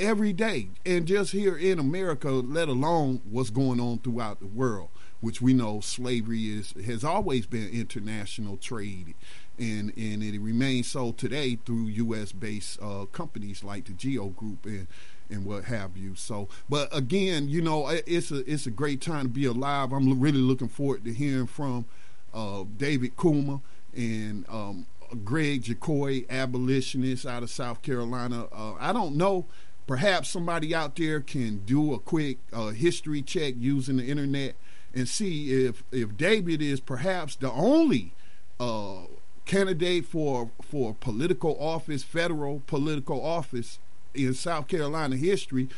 every 0.00 0.32
day, 0.32 0.68
and 0.86 1.06
just 1.06 1.32
here 1.32 1.56
in 1.56 1.78
America, 1.78 2.30
let 2.30 2.68
alone 2.68 3.20
what's 3.28 3.50
going 3.50 3.80
on 3.80 3.98
throughout 3.98 4.40
the 4.40 4.46
world, 4.46 4.88
which 5.20 5.40
we 5.40 5.52
know 5.52 5.80
slavery 5.80 6.46
is 6.46 6.72
has 6.84 7.04
always 7.04 7.46
been 7.46 7.68
international 7.68 8.56
trade. 8.56 9.14
And, 9.60 9.92
and 9.96 10.22
it 10.22 10.38
remains 10.40 10.86
so 10.86 11.10
today 11.10 11.58
through 11.66 11.86
U.S. 11.86 12.30
based 12.30 12.80
uh, 12.80 13.06
companies 13.06 13.64
like 13.64 13.86
the 13.86 13.92
Geo 13.92 14.28
Group 14.28 14.64
and 14.66 14.86
and 15.30 15.44
what 15.44 15.64
have 15.64 15.96
you. 15.96 16.14
So, 16.14 16.48
but 16.68 16.88
again, 16.96 17.48
you 17.48 17.60
know, 17.60 17.88
it's 17.88 18.30
a 18.30 18.50
it's 18.50 18.66
a 18.66 18.70
great 18.70 19.00
time 19.00 19.24
to 19.24 19.28
be 19.28 19.44
alive. 19.44 19.92
I'm 19.92 20.20
really 20.20 20.38
looking 20.38 20.68
forward 20.68 21.04
to 21.04 21.12
hearing 21.12 21.46
from 21.46 21.86
uh, 22.32 22.64
David 22.76 23.16
Kulma 23.16 23.60
and 23.94 24.48
um, 24.48 24.86
Greg 25.24 25.62
Jacoy, 25.62 26.24
abolitionist 26.28 27.26
out 27.26 27.42
of 27.42 27.50
South 27.50 27.82
Carolina. 27.82 28.46
Uh, 28.52 28.74
I 28.78 28.92
don't 28.92 29.16
know. 29.16 29.46
Perhaps 29.88 30.28
somebody 30.28 30.74
out 30.74 30.96
there 30.96 31.18
can 31.18 31.62
do 31.64 31.94
a 31.94 31.98
quick 31.98 32.36
uh, 32.52 32.68
history 32.68 33.22
check 33.22 33.54
using 33.56 33.96
the 33.96 34.04
internet 34.04 34.54
and 34.94 35.08
see 35.08 35.64
if 35.64 35.82
if 35.90 36.14
David 36.14 36.60
is 36.60 36.78
perhaps 36.78 37.34
the 37.36 37.50
only 37.50 38.12
uh, 38.60 39.04
candidate 39.46 40.04
for 40.04 40.50
for 40.60 40.94
political 40.94 41.56
office, 41.58 42.02
federal 42.02 42.62
political 42.66 43.24
office 43.24 43.78
in 44.14 44.34
South 44.34 44.68
Carolina 44.68 45.16
history 45.16 45.70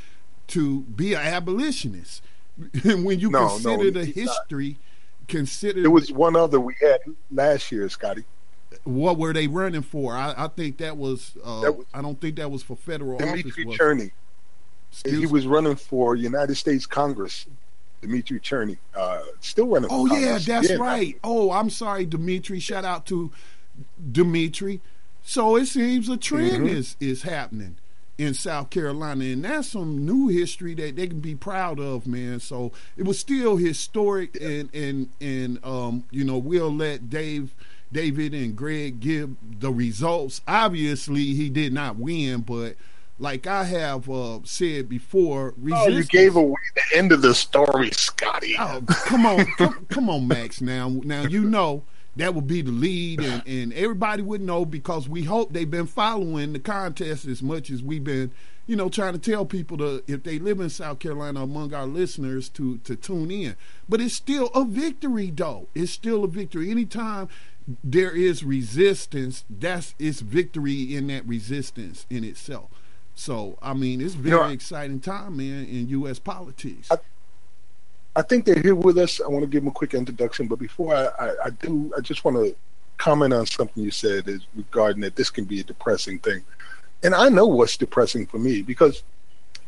to 0.48 0.80
be 0.80 1.14
an 1.14 1.20
abolitionist. 1.20 2.22
when 2.84 3.20
you 3.20 3.30
no, 3.30 3.48
consider 3.48 3.84
no, 3.84 3.90
the 3.90 4.04
history, 4.04 4.70
not. 4.70 5.28
consider 5.28 5.82
there 5.82 5.90
was 5.90 6.10
one 6.10 6.34
other 6.34 6.58
we 6.58 6.74
had 6.80 6.98
last 7.30 7.70
year, 7.70 7.88
Scotty. 7.88 8.24
What 8.84 9.18
were 9.18 9.32
they 9.32 9.46
running 9.46 9.82
for? 9.82 10.14
I, 10.14 10.34
I 10.36 10.48
think 10.48 10.78
that 10.78 10.96
was, 10.96 11.36
uh, 11.44 11.60
that 11.60 11.76
was, 11.76 11.86
I 11.92 12.02
don't 12.02 12.20
think 12.20 12.36
that 12.36 12.50
was 12.50 12.62
for 12.62 12.76
federal 12.76 13.18
Dimitri 13.18 13.64
office. 13.64 13.78
Cherny. 13.78 14.10
He 15.04 15.26
was 15.26 15.46
running 15.46 15.76
for 15.76 16.16
United 16.16 16.56
States 16.56 16.86
Congress. 16.86 17.46
Dimitri 18.00 18.40
Cherny, 18.40 18.78
uh, 18.96 19.20
still 19.40 19.66
running. 19.66 19.90
Oh 19.92 20.06
yeah, 20.06 20.38
that's 20.38 20.70
yeah. 20.70 20.76
right. 20.76 21.18
Oh, 21.22 21.52
I'm 21.52 21.68
sorry, 21.68 22.06
Dimitri. 22.06 22.58
Shout 22.58 22.82
out 22.82 23.04
to 23.06 23.30
Dimitri. 24.10 24.80
So 25.22 25.56
it 25.56 25.66
seems 25.66 26.08
a 26.08 26.16
trend 26.16 26.64
mm-hmm. 26.64 26.76
is 26.76 26.96
is 26.98 27.22
happening 27.24 27.76
in 28.16 28.32
South 28.32 28.70
Carolina, 28.70 29.24
and 29.26 29.44
that's 29.44 29.68
some 29.68 30.06
new 30.06 30.28
history 30.28 30.74
that 30.76 30.96
they 30.96 31.08
can 31.08 31.20
be 31.20 31.34
proud 31.34 31.78
of, 31.78 32.06
man. 32.06 32.40
So 32.40 32.72
it 32.96 33.04
was 33.04 33.18
still 33.18 33.58
historic, 33.58 34.34
and 34.40 34.74
and 34.74 35.10
and 35.20 35.62
um, 35.62 36.04
you 36.10 36.24
know, 36.24 36.38
we'll 36.38 36.74
let 36.74 37.10
Dave. 37.10 37.54
David 37.92 38.34
and 38.34 38.56
Greg 38.56 39.00
give 39.00 39.34
the 39.60 39.72
results. 39.72 40.40
Obviously, 40.46 41.34
he 41.34 41.48
did 41.48 41.72
not 41.72 41.96
win, 41.96 42.42
but 42.42 42.76
like 43.18 43.46
I 43.46 43.64
have 43.64 44.08
uh, 44.08 44.40
said 44.44 44.88
before, 44.88 45.54
oh, 45.72 45.88
you 45.88 46.04
gave 46.04 46.36
away 46.36 46.60
the 46.74 46.98
end 46.98 47.12
of 47.12 47.22
the 47.22 47.34
story, 47.34 47.90
Scotty. 47.90 48.56
Oh, 48.58 48.82
come 48.88 49.26
on, 49.26 49.44
come, 49.58 49.86
come 49.90 50.10
on, 50.10 50.26
Max. 50.26 50.60
Now, 50.60 50.88
now 50.88 51.22
you 51.24 51.42
know 51.42 51.82
that 52.16 52.34
would 52.34 52.46
be 52.46 52.62
the 52.62 52.70
lead, 52.70 53.20
and, 53.20 53.46
and 53.46 53.72
everybody 53.74 54.22
would 54.22 54.40
know 54.40 54.64
because 54.64 55.08
we 55.08 55.24
hope 55.24 55.52
they've 55.52 55.70
been 55.70 55.86
following 55.86 56.52
the 56.52 56.58
contest 56.58 57.26
as 57.26 57.42
much 57.42 57.70
as 57.70 57.82
we've 57.82 58.04
been, 58.04 58.32
you 58.66 58.74
know, 58.74 58.88
trying 58.88 59.12
to 59.12 59.18
tell 59.18 59.44
people 59.44 59.76
to 59.78 60.02
if 60.06 60.22
they 60.22 60.38
live 60.38 60.60
in 60.60 60.70
South 60.70 60.98
Carolina 60.98 61.42
among 61.42 61.74
our 61.74 61.86
listeners 61.86 62.48
to 62.50 62.78
to 62.78 62.96
tune 62.96 63.30
in. 63.30 63.54
But 63.88 64.00
it's 64.00 64.14
still 64.14 64.46
a 64.54 64.64
victory, 64.64 65.30
though. 65.30 65.68
It's 65.74 65.92
still 65.92 66.24
a 66.24 66.28
victory. 66.28 66.70
Anytime 66.70 67.28
there 67.84 68.10
is 68.10 68.44
resistance, 68.44 69.44
that's 69.48 69.94
it's 69.98 70.20
victory 70.20 70.94
in 70.94 71.08
that 71.08 71.26
resistance 71.26 72.06
in 72.10 72.24
itself. 72.24 72.70
So 73.14 73.58
I 73.60 73.74
mean, 73.74 74.00
it's 74.00 74.14
very 74.14 74.36
you 74.36 74.42
know, 74.42 74.48
exciting 74.48 75.00
time, 75.00 75.36
man, 75.36 75.66
in 75.66 75.88
U.S. 75.88 76.18
politics. 76.18 76.88
I, 76.90 76.98
I, 78.16 78.22
think 78.22 78.44
they're 78.44 78.60
here 78.60 78.74
with 78.74 78.98
us. 78.98 79.20
I 79.20 79.28
want 79.28 79.42
to 79.42 79.46
give 79.46 79.62
them 79.62 79.68
a 79.68 79.72
quick 79.74 79.94
introduction, 79.94 80.46
but 80.46 80.58
before 80.58 80.94
I, 80.94 81.06
I, 81.18 81.34
I 81.46 81.50
do, 81.50 81.92
I 81.96 82.00
just 82.00 82.24
want 82.24 82.36
to 82.38 82.54
comment 82.96 83.32
on 83.32 83.46
something 83.46 83.82
you 83.82 83.90
said 83.90 84.28
is 84.28 84.46
regarding 84.54 85.02
that 85.02 85.16
this 85.16 85.30
can 85.30 85.44
be 85.44 85.60
a 85.60 85.64
depressing 85.64 86.18
thing, 86.20 86.42
and 87.02 87.14
I 87.14 87.28
know 87.28 87.46
what's 87.46 87.76
depressing 87.76 88.26
for 88.26 88.38
me 88.38 88.62
because 88.62 89.02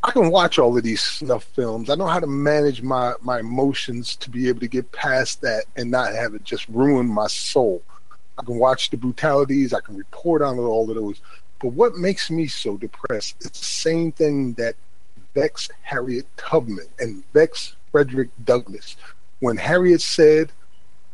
I 0.04 0.10
can 0.10 0.30
watch 0.30 0.58
all 0.58 0.76
of 0.76 0.82
these 0.82 1.00
snuff 1.00 1.44
films. 1.44 1.88
I 1.88 1.94
know 1.94 2.06
how 2.06 2.20
to 2.20 2.26
manage 2.26 2.82
my 2.82 3.14
my 3.20 3.40
emotions 3.40 4.16
to 4.16 4.30
be 4.30 4.48
able 4.48 4.60
to 4.60 4.68
get 4.68 4.90
past 4.92 5.42
that 5.42 5.64
and 5.76 5.90
not 5.90 6.14
have 6.14 6.34
it 6.34 6.42
just 6.42 6.68
ruin 6.68 7.06
my 7.06 7.28
soul. 7.28 7.82
I 8.38 8.44
can 8.44 8.56
watch 8.56 8.90
the 8.90 8.96
brutalities. 8.96 9.72
I 9.72 9.80
can 9.80 9.96
report 9.96 10.42
on 10.42 10.58
all 10.58 10.88
of 10.88 10.96
those. 10.96 11.20
But 11.60 11.68
what 11.68 11.96
makes 11.96 12.30
me 12.30 12.46
so 12.46 12.76
depressed 12.76 13.36
is 13.40 13.50
the 13.50 13.64
same 13.64 14.12
thing 14.12 14.54
that 14.54 14.74
vexed 15.34 15.70
Harriet 15.82 16.26
Tubman 16.36 16.88
and 16.98 17.22
vexed 17.32 17.76
Frederick 17.90 18.30
Douglass. 18.44 18.96
When 19.40 19.56
Harriet 19.56 20.00
said, 20.00 20.52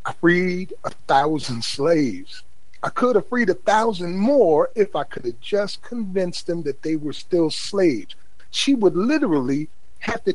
I 0.04 0.12
freed 0.14 0.72
a 0.84 0.90
thousand 0.90 1.64
slaves. 1.64 2.42
I 2.82 2.90
could 2.90 3.16
have 3.16 3.28
freed 3.28 3.50
a 3.50 3.54
thousand 3.54 4.16
more 4.16 4.70
if 4.74 4.94
I 4.94 5.04
could 5.04 5.24
have 5.24 5.40
just 5.40 5.82
convinced 5.82 6.46
them 6.46 6.62
that 6.62 6.82
they 6.82 6.96
were 6.96 7.12
still 7.12 7.50
slaves. 7.50 8.14
She 8.50 8.74
would 8.74 8.96
literally 8.96 9.68
have 9.98 10.22
to 10.24 10.34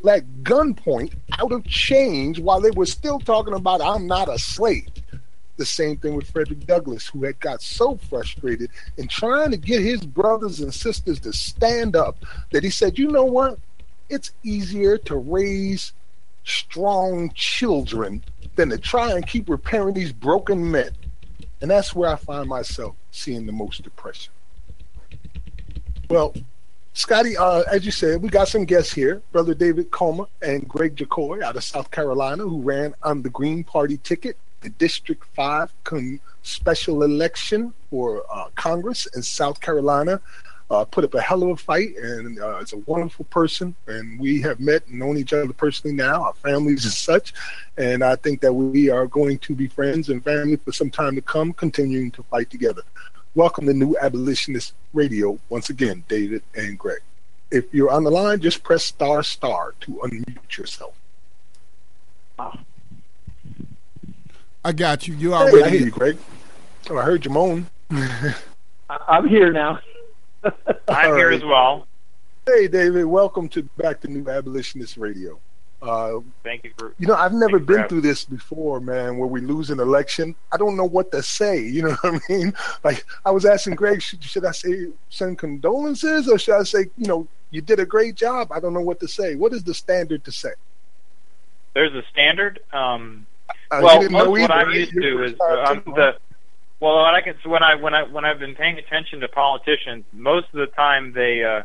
let 0.00 0.24
gunpoint 0.44 1.12
out 1.38 1.52
of 1.52 1.64
change 1.64 2.38
while 2.38 2.60
they 2.60 2.70
were 2.70 2.86
still 2.86 3.18
talking 3.18 3.54
about 3.54 3.80
I'm 3.80 4.06
not 4.06 4.32
a 4.32 4.38
slave. 4.38 4.88
The 5.58 5.66
same 5.66 5.96
thing 5.96 6.14
with 6.14 6.30
Frederick 6.30 6.66
Douglass, 6.66 7.08
who 7.08 7.24
had 7.24 7.38
got 7.40 7.60
so 7.60 7.96
frustrated 8.08 8.70
in 8.96 9.08
trying 9.08 9.50
to 9.50 9.56
get 9.56 9.82
his 9.82 10.06
brothers 10.06 10.60
and 10.60 10.72
sisters 10.72 11.18
to 11.20 11.32
stand 11.32 11.96
up 11.96 12.24
that 12.52 12.62
he 12.62 12.70
said, 12.70 12.96
you 12.96 13.08
know 13.08 13.24
what? 13.24 13.58
It's 14.08 14.30
easier 14.44 14.96
to 14.98 15.16
raise 15.16 15.92
strong 16.44 17.32
children 17.34 18.22
than 18.54 18.70
to 18.70 18.78
try 18.78 19.12
and 19.12 19.26
keep 19.26 19.48
repairing 19.48 19.94
these 19.94 20.12
broken 20.12 20.70
men. 20.70 20.90
And 21.60 21.68
that's 21.68 21.92
where 21.92 22.08
I 22.08 22.16
find 22.16 22.48
myself 22.48 22.94
seeing 23.10 23.44
the 23.44 23.52
most 23.52 23.82
depression. 23.82 24.32
Well, 26.08 26.34
Scotty, 26.94 27.36
uh, 27.36 27.62
as 27.70 27.84
you 27.84 27.90
said, 27.90 28.22
we 28.22 28.28
got 28.28 28.48
some 28.48 28.64
guests 28.64 28.92
here, 28.92 29.22
Brother 29.32 29.54
David 29.54 29.90
Kulma 29.90 30.28
and 30.40 30.68
Greg 30.68 30.96
Jacoy 30.96 31.42
out 31.42 31.56
of 31.56 31.64
South 31.64 31.90
Carolina, 31.90 32.44
who 32.44 32.62
ran 32.62 32.94
on 33.02 33.22
the 33.22 33.30
Green 33.30 33.64
Party 33.64 33.98
ticket 33.98 34.36
the 34.60 34.70
District 34.70 35.24
5 35.34 35.72
con- 35.84 36.20
special 36.42 37.02
election 37.02 37.72
for 37.90 38.24
uh, 38.32 38.48
Congress 38.54 39.06
in 39.14 39.22
South 39.22 39.60
Carolina. 39.60 40.20
Uh, 40.70 40.84
put 40.84 41.02
up 41.02 41.14
a 41.14 41.20
hell 41.20 41.42
of 41.42 41.48
a 41.48 41.56
fight, 41.56 41.96
and 41.96 42.38
uh, 42.40 42.58
is 42.58 42.74
a 42.74 42.78
wonderful 42.78 43.24
person. 43.26 43.74
And 43.86 44.20
we 44.20 44.42
have 44.42 44.60
met 44.60 44.86
and 44.86 44.98
known 44.98 45.16
each 45.16 45.32
other 45.32 45.52
personally 45.54 45.96
now, 45.96 46.24
our 46.24 46.34
families 46.34 46.84
and 46.84 46.92
such. 46.92 47.32
And 47.78 48.04
I 48.04 48.16
think 48.16 48.42
that 48.42 48.52
we 48.52 48.90
are 48.90 49.06
going 49.06 49.38
to 49.38 49.54
be 49.54 49.66
friends 49.68 50.10
and 50.10 50.22
family 50.22 50.56
for 50.56 50.72
some 50.72 50.90
time 50.90 51.14
to 51.14 51.22
come, 51.22 51.54
continuing 51.54 52.10
to 52.12 52.22
fight 52.24 52.50
together. 52.50 52.82
Welcome 53.34 53.64
to 53.66 53.72
New 53.72 53.96
Abolitionist 53.98 54.74
Radio 54.92 55.38
once 55.48 55.70
again, 55.70 56.04
David 56.06 56.42
and 56.54 56.78
Greg. 56.78 57.00
If 57.50 57.72
you're 57.72 57.90
on 57.90 58.04
the 58.04 58.10
line, 58.10 58.40
just 58.40 58.62
press 58.62 58.84
star 58.84 59.22
star 59.22 59.74
to 59.80 59.92
unmute 60.04 60.58
yourself. 60.58 60.94
Wow. 62.38 62.58
I 64.64 64.72
got 64.72 65.06
you. 65.06 65.14
You 65.14 65.34
already. 65.34 65.58
Hey, 65.58 65.64
I 65.64 65.70
hear 65.70 65.80
you, 65.80 65.90
Greg. 65.90 66.18
Oh, 66.90 66.98
I 66.98 67.02
heard 67.02 67.24
you 67.24 67.30
moan. 67.30 67.66
I'm 68.90 69.28
here 69.28 69.52
now. 69.52 69.80
I'm 70.44 70.52
right. 70.88 71.16
here 71.16 71.30
as 71.30 71.44
well. 71.44 71.86
Hey, 72.46 72.66
David. 72.66 73.04
Welcome 73.04 73.48
to 73.50 73.62
back 73.76 74.00
to 74.00 74.08
New 74.08 74.28
Abolitionist 74.28 74.96
Radio. 74.96 75.38
Uh, 75.80 76.20
Thank 76.42 76.64
you 76.64 76.72
for. 76.76 76.92
You 76.98 77.06
know, 77.06 77.14
I've 77.14 77.32
never 77.32 77.60
been 77.60 77.86
through 77.88 78.00
this 78.00 78.24
before, 78.24 78.80
man. 78.80 79.16
Where 79.18 79.28
we 79.28 79.40
lose 79.40 79.70
an 79.70 79.78
election, 79.78 80.34
I 80.50 80.56
don't 80.56 80.76
know 80.76 80.84
what 80.84 81.12
to 81.12 81.22
say. 81.22 81.60
You 81.60 81.82
know 81.82 81.90
what 82.00 82.20
I 82.28 82.32
mean? 82.32 82.52
Like 82.82 83.06
I 83.24 83.30
was 83.30 83.44
asking 83.44 83.76
Greg, 83.76 84.02
should, 84.02 84.22
should 84.24 84.44
I 84.44 84.50
say 84.50 84.88
send 85.08 85.38
condolences 85.38 86.28
or 86.28 86.36
should 86.36 86.58
I 86.58 86.64
say, 86.64 86.86
you 86.96 87.06
know, 87.06 87.28
you 87.52 87.60
did 87.60 87.78
a 87.78 87.86
great 87.86 88.16
job? 88.16 88.50
I 88.50 88.58
don't 88.58 88.74
know 88.74 88.80
what 88.80 88.98
to 89.00 89.08
say. 89.08 89.36
What 89.36 89.52
is 89.52 89.62
the 89.62 89.74
standard 89.74 90.24
to 90.24 90.32
say? 90.32 90.50
There's 91.74 91.94
a 91.94 92.02
standard. 92.10 92.58
Um, 92.72 93.26
uh, 93.70 93.80
well, 93.82 94.10
most 94.10 94.28
what 94.28 94.50
I'm 94.50 94.70
used 94.70 94.92
to 94.92 95.24
is 95.24 95.34
I'm 95.40 95.82
the 95.84 96.16
well, 96.80 96.96
what 96.96 97.14
I 97.14 97.20
can 97.20 97.34
when 97.44 97.62
I 97.62 97.74
when 97.74 97.94
I 97.94 98.04
when 98.04 98.24
I've 98.24 98.38
been 98.38 98.54
paying 98.54 98.78
attention 98.78 99.20
to 99.20 99.28
politicians, 99.28 100.04
most 100.12 100.46
of 100.52 100.60
the 100.60 100.66
time 100.66 101.12
they 101.12 101.42
uh, 101.42 101.62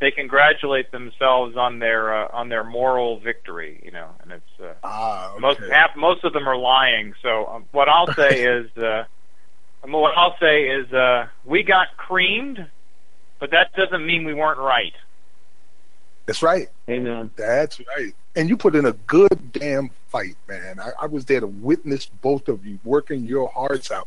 they 0.00 0.10
congratulate 0.10 0.90
themselves 0.90 1.56
on 1.56 1.78
their 1.78 2.14
uh, 2.14 2.28
on 2.32 2.48
their 2.48 2.64
moral 2.64 3.20
victory, 3.20 3.80
you 3.84 3.90
know, 3.90 4.08
and 4.22 4.32
it's 4.32 4.60
uh, 4.62 4.72
ah, 4.82 5.32
okay. 5.32 5.40
most 5.40 5.60
half 5.70 5.94
most 5.96 6.24
of 6.24 6.32
them 6.32 6.48
are 6.48 6.56
lying. 6.56 7.14
So 7.22 7.46
um, 7.46 7.64
what 7.72 7.88
I'll 7.88 8.12
say 8.14 8.44
is 8.46 8.74
uh, 8.76 9.04
what 9.82 10.16
I'll 10.16 10.36
say 10.40 10.68
is 10.68 10.90
uh, 10.92 11.26
we 11.44 11.62
got 11.62 11.96
creamed, 11.98 12.66
but 13.38 13.50
that 13.50 13.74
doesn't 13.74 14.04
mean 14.04 14.24
we 14.24 14.34
weren't 14.34 14.58
right. 14.58 14.94
That's 16.26 16.42
right. 16.42 16.68
Amen. 16.88 17.30
That's 17.36 17.80
right. 17.96 18.14
And 18.34 18.48
you 18.48 18.56
put 18.56 18.74
in 18.74 18.86
a 18.86 18.92
good 18.92 19.52
damn 19.52 19.90
fight, 20.14 20.36
man. 20.48 20.78
I, 20.78 20.92
I 21.02 21.06
was 21.06 21.24
there 21.24 21.40
to 21.40 21.46
witness 21.48 22.06
both 22.06 22.46
of 22.48 22.64
you 22.64 22.78
working 22.84 23.24
your 23.24 23.48
hearts 23.48 23.90
out. 23.90 24.06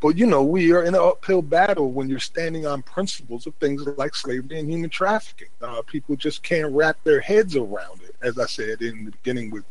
But 0.00 0.16
you 0.16 0.26
know, 0.26 0.42
we 0.42 0.72
are 0.72 0.82
in 0.82 0.94
an 0.94 1.00
uphill 1.00 1.42
battle 1.42 1.92
when 1.92 2.08
you're 2.08 2.18
standing 2.18 2.66
on 2.66 2.82
principles 2.82 3.46
of 3.46 3.54
things 3.56 3.86
like 3.98 4.14
slavery 4.14 4.58
and 4.58 4.70
human 4.70 4.90
trafficking. 4.90 5.48
Uh, 5.60 5.82
people 5.82 6.16
just 6.16 6.42
can't 6.42 6.72
wrap 6.72 6.96
their 7.04 7.20
heads 7.20 7.54
around 7.54 8.02
it, 8.02 8.14
as 8.22 8.38
I 8.38 8.46
said 8.46 8.80
in 8.80 9.06
the 9.06 9.10
beginning 9.10 9.50
with 9.50 9.64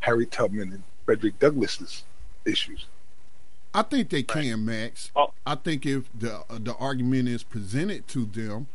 Harry 0.00 0.26
Tubman 0.26 0.72
and 0.72 0.82
Frederick 1.04 1.38
Douglass's 1.38 2.04
issues. 2.44 2.86
I 3.74 3.82
think 3.82 4.10
they 4.10 4.22
can, 4.22 4.64
Max. 4.64 5.12
Oh. 5.14 5.32
I 5.46 5.54
think 5.54 5.86
if 5.86 6.08
the 6.16 6.42
uh, 6.48 6.58
the 6.58 6.74
argument 6.74 7.28
is 7.28 7.44
presented 7.44 8.08
to 8.08 8.24
them, 8.24 8.66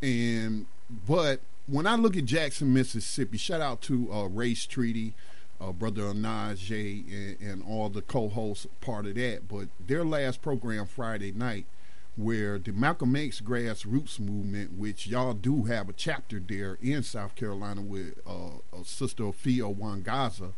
and 0.00 0.66
but 1.06 1.40
when 1.66 1.86
I 1.86 1.94
look 1.96 2.16
at 2.16 2.24
Jackson, 2.24 2.72
Mississippi, 2.72 3.38
shout 3.38 3.60
out 3.60 3.80
to 3.82 4.12
uh, 4.12 4.24
Race 4.26 4.66
Treaty, 4.66 5.14
uh, 5.62 5.72
Brother 5.72 6.12
Najee, 6.12 7.04
and, 7.12 7.40
and 7.40 7.62
all 7.62 7.88
the 7.88 8.02
co-hosts 8.02 8.66
part 8.80 9.06
of 9.06 9.14
that. 9.14 9.48
But 9.48 9.68
their 9.78 10.04
last 10.04 10.42
program 10.42 10.86
Friday 10.86 11.32
night, 11.32 11.66
where 12.16 12.58
the 12.58 12.72
Malcolm 12.72 13.16
X 13.16 13.40
grassroots 13.40 14.20
movement, 14.20 14.72
which 14.78 15.06
y'all 15.06 15.34
do 15.34 15.64
have 15.64 15.88
a 15.88 15.92
chapter 15.94 16.40
there 16.40 16.78
in 16.82 17.02
South 17.02 17.34
Carolina 17.34 17.80
with 17.80 18.18
uh, 18.26 18.82
Sister 18.84 19.24
Efia 19.24 19.74
Nwangaza, 19.74 20.52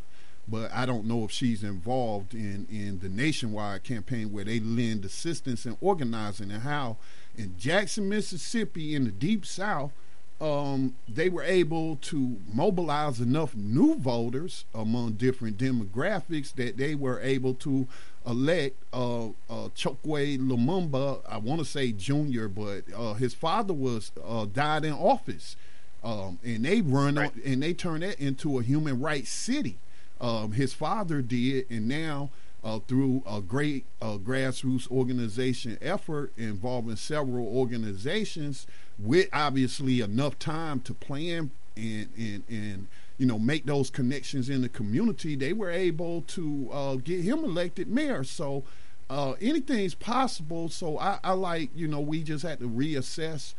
but 0.47 0.71
I 0.73 0.85
don't 0.85 1.07
know 1.07 1.25
if 1.25 1.31
she's 1.31 1.63
involved 1.63 2.35
in, 2.35 2.67
in 2.71 2.99
the 2.99 3.09
nationwide 3.09 3.83
campaign 3.83 4.33
where 4.33 4.45
they 4.45 4.61
lend 4.61 5.05
assistance 5.05 5.65
in 5.65 5.77
organizing 5.81 6.51
and 6.51 6.63
how 6.63 6.99
in 7.37 7.57
Jackson, 7.57 8.09
Mississippi, 8.09 8.95
in 8.95 9.05
the 9.05 9.11
deep 9.11 9.47
South, 9.47 9.93
um, 10.41 10.95
they 11.09 11.29
were 11.29 11.43
able 11.43 11.97
to 11.97 12.37
mobilize 12.53 13.21
enough 13.21 13.55
new 13.55 13.97
voters 13.97 14.65
among 14.75 15.13
different 15.13 15.57
demographics 15.59 16.53
that 16.55 16.77
they 16.77 16.95
were 16.95 17.21
able 17.21 17.55
to 17.55 17.87
elect 18.27 18.77
uh, 18.93 19.27
uh, 19.27 19.69
Chokwe 19.77 20.39
Lumumba. 20.39 21.21
I 21.29 21.39
want 21.39 21.61
to 21.61 21.65
say 21.65 21.93
Junior, 21.93 22.49
but 22.49 22.85
uh, 22.97 23.15
his 23.15 23.35
father 23.35 23.75
was 23.75 24.13
uh, 24.25 24.47
died 24.47 24.85
in 24.85 24.93
office 24.93 25.57
um, 26.05 26.39
and 26.45 26.65
they 26.65 26.83
run 26.83 27.15
right. 27.17 27.33
on, 27.35 27.41
and 27.45 27.63
they 27.63 27.73
turn 27.73 28.01
that 28.01 28.21
into 28.21 28.59
a 28.59 28.63
human 28.63 29.01
rights 29.01 29.31
city. 29.31 29.79
Um, 30.21 30.53
his 30.53 30.75
father 30.75 31.23
did, 31.23 31.67
and 31.71 31.89
now 31.89 32.31
uh, 32.65 32.79
through 32.89 33.23
a 33.31 33.41
great 33.41 33.85
uh, 34.01 34.17
grassroots 34.17 34.91
organization 34.91 35.79
effort 35.83 36.33
involving 36.37 36.97
several 36.97 37.47
organizations, 37.47 38.67
with 38.99 39.29
obviously 39.33 40.01
enough 40.01 40.39
time 40.39 40.81
to 40.81 40.95
plan 40.95 41.51
and 41.77 42.09
and 42.17 42.43
and 42.49 42.87
you 43.19 43.27
know 43.27 43.39
make 43.39 43.67
those 43.67 43.91
connections 43.91 44.49
in 44.49 44.63
the 44.63 44.69
community, 44.69 45.37
they 45.37 45.53
were 45.53 45.71
able 45.71 46.23
to 46.23 46.69
uh, 46.73 46.95
get 46.97 47.23
him 47.23 47.45
elected 47.45 47.89
mayor. 47.89 48.25
So 48.25 48.65
uh, 49.11 49.35
anything's 49.41 49.95
possible. 49.95 50.69
So 50.69 50.99
I, 50.99 51.19
I, 51.23 51.33
like 51.33 51.71
you 51.75 51.87
know 51.87 52.01
we 52.01 52.23
just 52.23 52.45
had 52.45 52.61
to 52.61 52.69
reassess 52.69 53.55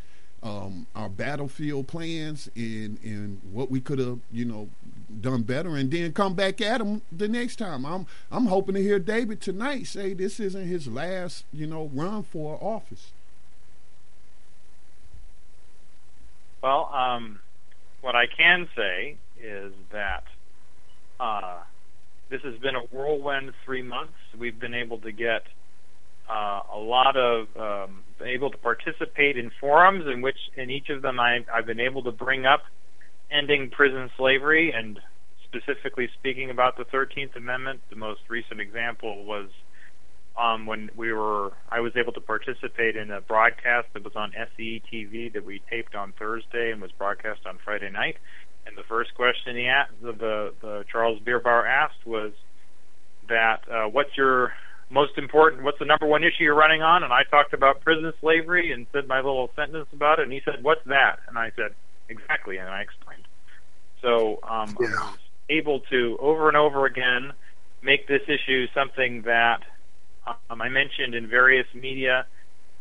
um, 0.46 0.86
our 0.96 1.10
battlefield 1.10 1.88
plans 1.88 2.50
and 2.56 3.00
and 3.04 3.42
what 3.52 3.72
we 3.72 3.82
could 3.82 3.98
have 3.98 4.20
you 4.32 4.46
know 4.46 4.70
done 5.22 5.42
better, 5.42 5.76
and 5.76 5.92
then 5.92 6.14
come 6.14 6.36
back 6.36 6.62
at 6.62 6.80
him 6.80 7.02
the 7.12 7.28
next 7.28 7.56
time. 7.58 7.86
I'm 7.86 8.06
I'm 8.32 8.46
hoping 8.46 8.76
to 8.76 8.82
hear 8.82 9.00
David 9.00 9.42
tonight 9.42 9.88
say 9.88 10.14
this 10.14 10.40
isn't 10.40 10.68
his 10.68 10.88
last 10.88 11.46
you 11.52 11.66
know 11.66 11.90
run 11.94 12.24
for 12.24 12.60
office. 12.62 13.12
Well, 16.62 16.92
um, 16.94 17.40
what 18.02 18.16
I 18.16 18.26
can 18.28 18.68
say 18.76 19.18
is 19.42 19.74
that 19.92 20.24
uh, 21.20 21.58
this 22.30 22.42
has 22.42 22.56
been 22.60 22.76
a 22.76 22.82
whirlwind 22.82 23.54
three 23.66 23.84
months. 23.84 24.14
We've 24.38 24.60
been 24.60 24.74
able 24.74 25.00
to 25.00 25.12
get 25.12 25.44
uh, 26.30 26.62
a 26.74 26.78
lot 26.78 27.16
of 27.16 27.48
um, 27.56 28.02
able 28.24 28.50
to 28.50 28.58
participate 28.58 29.38
in 29.38 29.52
forums 29.60 30.06
in 30.12 30.22
which 30.22 30.38
in 30.56 30.70
each 30.70 30.90
of 30.90 31.02
them 31.02 31.20
I, 31.20 31.40
I've 31.54 31.66
been 31.66 31.80
able 31.80 32.04
to 32.04 32.12
bring 32.12 32.46
up 32.46 32.62
ending 33.32 33.70
prison 33.70 34.10
slavery 34.18 34.72
and 34.72 35.00
specifically 35.44 36.10
speaking 36.20 36.50
about 36.50 36.78
the 36.78 36.86
13th 36.86 37.36
Amendment. 37.36 37.82
The 37.90 37.96
most 37.96 38.22
recent 38.30 38.60
example 38.60 39.26
was 39.26 39.50
um, 40.42 40.66
when 40.66 40.90
we 40.96 41.14
were 41.14 41.54
I 41.70 41.80
was 41.80 41.94
able 41.96 42.12
to 42.14 42.22
participate 42.22 42.96
in 42.96 43.12
a 43.12 43.22
broadcast 43.22 43.88
that 43.94 44.04
was 44.04 44.14
on 44.16 44.34
SE 44.36 44.82
TV 44.92 45.32
that 45.34 45.46
we 45.46 45.62
taped 45.70 45.96
on 45.96 46.14
Thursday 46.20 46.72
and 46.72 46.82
was 46.82 46.92
broadcast 46.98 47.42
on 47.46 47.58
Friday 47.64 47.90
night. 47.90 48.18
And 48.66 48.78
the 48.78 48.84
first 48.84 49.14
question 49.16 49.56
he 49.56 49.68
asked, 49.68 49.94
the, 50.02 50.12
the, 50.12 50.54
the 50.62 50.86
Charles 50.92 51.20
Bierbauer 51.22 51.68
asked 51.68 52.06
was 52.06 52.32
that 53.30 53.62
uh, 53.72 53.88
what's 53.88 54.18
your 54.18 54.52
most 54.90 55.18
important, 55.18 55.64
what's 55.64 55.80
the 55.80 55.86
number 55.86 56.06
one 56.06 56.24
issue 56.24 56.44
you're 56.44 56.56
running 56.56 56.82
on? 56.82 57.04
And 57.04 57.12
I 57.12 57.24
talked 57.24 57.54
about 57.54 57.82
prison 57.82 58.14
slavery 58.22 58.72
and 58.72 58.86
said 58.94 59.08
my 59.08 59.18
little 59.18 59.50
sentence 59.56 59.88
about 59.94 60.20
it. 60.20 60.24
And 60.24 60.32
he 60.32 60.42
said, 60.46 60.64
what's 60.64 60.86
that? 60.86 61.20
And 61.28 61.38
I 61.38 61.52
said, 61.56 61.74
exactly. 62.10 62.58
And 62.58 62.70
I 62.70 62.82
explained. 62.82 63.24
So 64.02 64.40
um, 64.44 64.78
yeah. 64.80 64.88
I 64.88 65.12
was 65.12 65.20
able 65.50 65.80
to 65.92 66.18
over 66.20 66.48
and 66.48 66.58
over 66.58 66.86
again 66.86 67.34
make 67.82 68.08
this 68.08 68.22
issue 68.28 68.68
something 68.74 69.24
that 69.24 69.62
um, 70.28 70.62
I 70.62 70.70
mentioned 70.70 71.16
in 71.16 71.28
various 71.28 71.68
media 71.74 72.26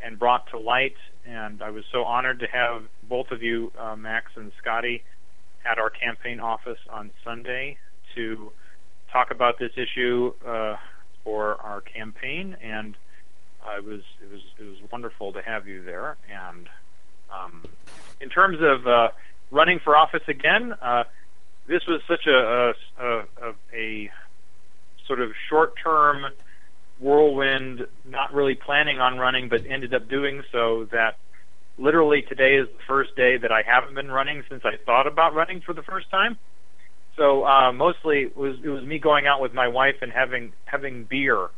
and 0.02 0.18
brought 0.18 0.50
to 0.50 0.58
light. 0.58 0.96
And 1.26 1.62
I 1.62 1.70
was 1.70 1.84
so 1.90 2.04
honored 2.04 2.40
to 2.40 2.46
have 2.46 2.82
both 3.08 3.30
of 3.30 3.42
you, 3.42 3.72
uh, 3.78 3.96
Max 3.96 4.30
and 4.36 4.52
Scotty, 4.60 5.02
at 5.64 5.78
our 5.78 5.88
campaign 5.88 6.40
office 6.40 6.78
on 6.90 7.10
Sunday 7.24 7.78
to 8.14 8.52
talk 9.10 9.30
about 9.30 9.58
this 9.58 9.72
issue 9.76 10.32
uh, 10.46 10.76
for 11.24 11.60
our 11.62 11.80
campaign, 11.80 12.56
and 12.62 12.94
uh, 13.66 13.78
it 13.78 13.84
was 13.84 14.02
it 14.22 14.30
was 14.30 14.40
it 14.60 14.64
was 14.64 14.76
wonderful 14.92 15.32
to 15.32 15.42
have 15.42 15.66
you 15.66 15.82
there. 15.82 16.16
And 16.30 16.68
um, 17.32 17.64
in 18.20 18.28
terms 18.28 18.58
of 18.60 18.86
uh, 18.86 19.08
running 19.50 19.80
for 19.82 19.96
office 19.96 20.22
again, 20.28 20.74
uh, 20.80 21.04
this 21.66 21.82
was 21.88 22.00
such 22.06 22.26
a 22.26 22.74
a, 23.00 23.04
a, 23.42 23.54
a 23.74 24.10
sort 25.06 25.20
of 25.20 25.32
short 25.48 25.74
term 25.82 26.26
whirlwind, 27.00 27.86
not 28.04 28.32
really 28.32 28.54
planning 28.54 29.00
on 29.00 29.18
running, 29.18 29.48
but 29.48 29.66
ended 29.66 29.94
up 29.94 30.08
doing 30.08 30.42
so 30.52 30.86
that 30.92 31.16
literally 31.76 32.22
today 32.22 32.54
is 32.54 32.68
the 32.68 32.82
first 32.86 33.16
day 33.16 33.36
that 33.36 33.50
I 33.50 33.62
haven't 33.62 33.94
been 33.94 34.10
running 34.10 34.44
since 34.48 34.62
I 34.64 34.76
thought 34.84 35.06
about 35.06 35.34
running 35.34 35.60
for 35.60 35.72
the 35.72 35.82
first 35.82 36.10
time. 36.10 36.38
So 37.16 37.46
uh, 37.46 37.72
mostly 37.72 38.22
it 38.22 38.36
was 38.36 38.56
it 38.62 38.68
was 38.68 38.84
me 38.84 38.98
going 38.98 39.26
out 39.26 39.40
with 39.40 39.54
my 39.54 39.68
wife 39.68 39.96
and 40.02 40.12
having 40.12 40.52
having 40.64 41.04
beer. 41.04 41.48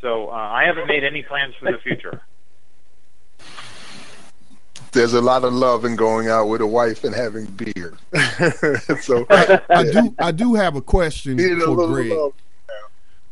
So 0.00 0.28
uh, 0.28 0.32
I 0.32 0.64
haven't 0.64 0.86
made 0.86 1.04
any 1.04 1.22
plans 1.22 1.54
for 1.58 1.70
the 1.70 1.78
future. 1.78 2.22
There's 4.92 5.14
a 5.14 5.20
lot 5.20 5.44
of 5.44 5.52
love 5.52 5.84
in 5.84 5.96
going 5.96 6.28
out 6.28 6.46
with 6.46 6.60
a 6.60 6.66
wife 6.66 7.04
and 7.04 7.14
having 7.14 7.46
beer. 7.46 7.94
so 9.00 9.26
I 9.30 9.90
do 9.92 10.14
I 10.18 10.30
do 10.30 10.54
have 10.54 10.76
a 10.76 10.82
question 10.82 11.38
for 11.38 11.86
Greg. 11.88 12.32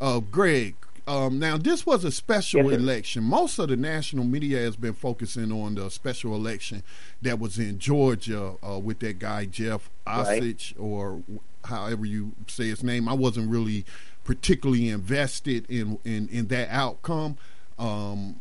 Uh, 0.01 0.19
Greg, 0.19 0.75
um, 1.07 1.41
now, 1.41 1.57
this 1.57 1.85
was 1.85 2.05
a 2.05 2.13
special 2.13 2.71
yes, 2.71 2.81
election. 2.81 3.25
Most 3.25 3.59
of 3.59 3.69
the 3.69 3.77
national 3.77 4.25
media 4.25 4.61
has 4.61 4.77
been 4.77 4.95
focusing 4.95 5.51
on 5.51 5.75
the 5.75 5.91
special 5.91 6.35
election 6.35 6.85
that 7.23 7.41
was 7.41 7.59
in 7.59 7.79
Georgia 7.79 8.55
uh, 8.63 8.79
with 8.79 9.01
that 9.01 9.19
guy 9.19 9.47
Jeff 9.47 9.91
Osich, 10.07 10.39
right. 10.39 10.75
or 10.79 11.23
however 11.65 12.05
you 12.05 12.33
say 12.47 12.69
his 12.69 12.83
name. 12.83 13.09
I 13.09 13.15
wasn't 13.15 13.51
really 13.51 13.85
particularly 14.25 14.89
invested 14.89 15.67
in 15.69 15.99
in, 16.05 16.29
in 16.29 16.49
that 16.49 16.69
outcome, 16.71 17.37
um, 17.79 18.41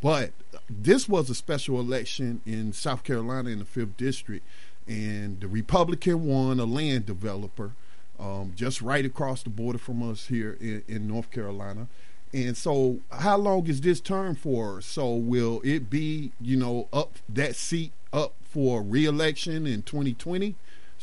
but 0.00 0.32
this 0.68 1.08
was 1.08 1.30
a 1.30 1.34
special 1.34 1.80
election 1.80 2.40
in 2.46 2.72
South 2.72 3.04
Carolina 3.04 3.50
in 3.50 3.58
the 3.58 3.64
fifth 3.64 3.96
district, 3.96 4.46
and 4.86 5.40
the 5.40 5.48
Republican 5.48 6.26
won 6.26 6.60
a 6.60 6.64
land 6.64 7.06
developer 7.06 7.72
um, 8.18 8.52
just 8.54 8.80
right 8.80 9.04
across 9.04 9.42
the 9.42 9.50
border 9.50 9.78
from 9.78 10.08
us 10.08 10.26
here 10.26 10.56
in, 10.60 10.82
in, 10.86 11.08
North 11.08 11.30
Carolina. 11.30 11.88
And 12.32 12.56
so, 12.56 13.00
how 13.10 13.36
long 13.36 13.66
is 13.66 13.80
this 13.80 14.00
term 14.00 14.34
for? 14.34 14.80
So, 14.80 15.14
will 15.14 15.60
it 15.64 15.90
be, 15.90 16.32
you 16.40 16.56
know, 16.56 16.88
up 16.92 17.16
that 17.28 17.56
seat 17.56 17.92
up 18.12 18.34
for 18.42 18.82
reelection 18.82 19.66
in 19.66 19.82
2020? 19.82 20.54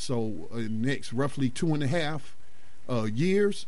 So, 0.01 0.49
uh, 0.51 0.61
next 0.67 1.13
roughly 1.13 1.47
two 1.47 1.75
and 1.75 1.83
a 1.83 1.87
half 1.87 2.35
uh, 2.89 3.03
years. 3.03 3.67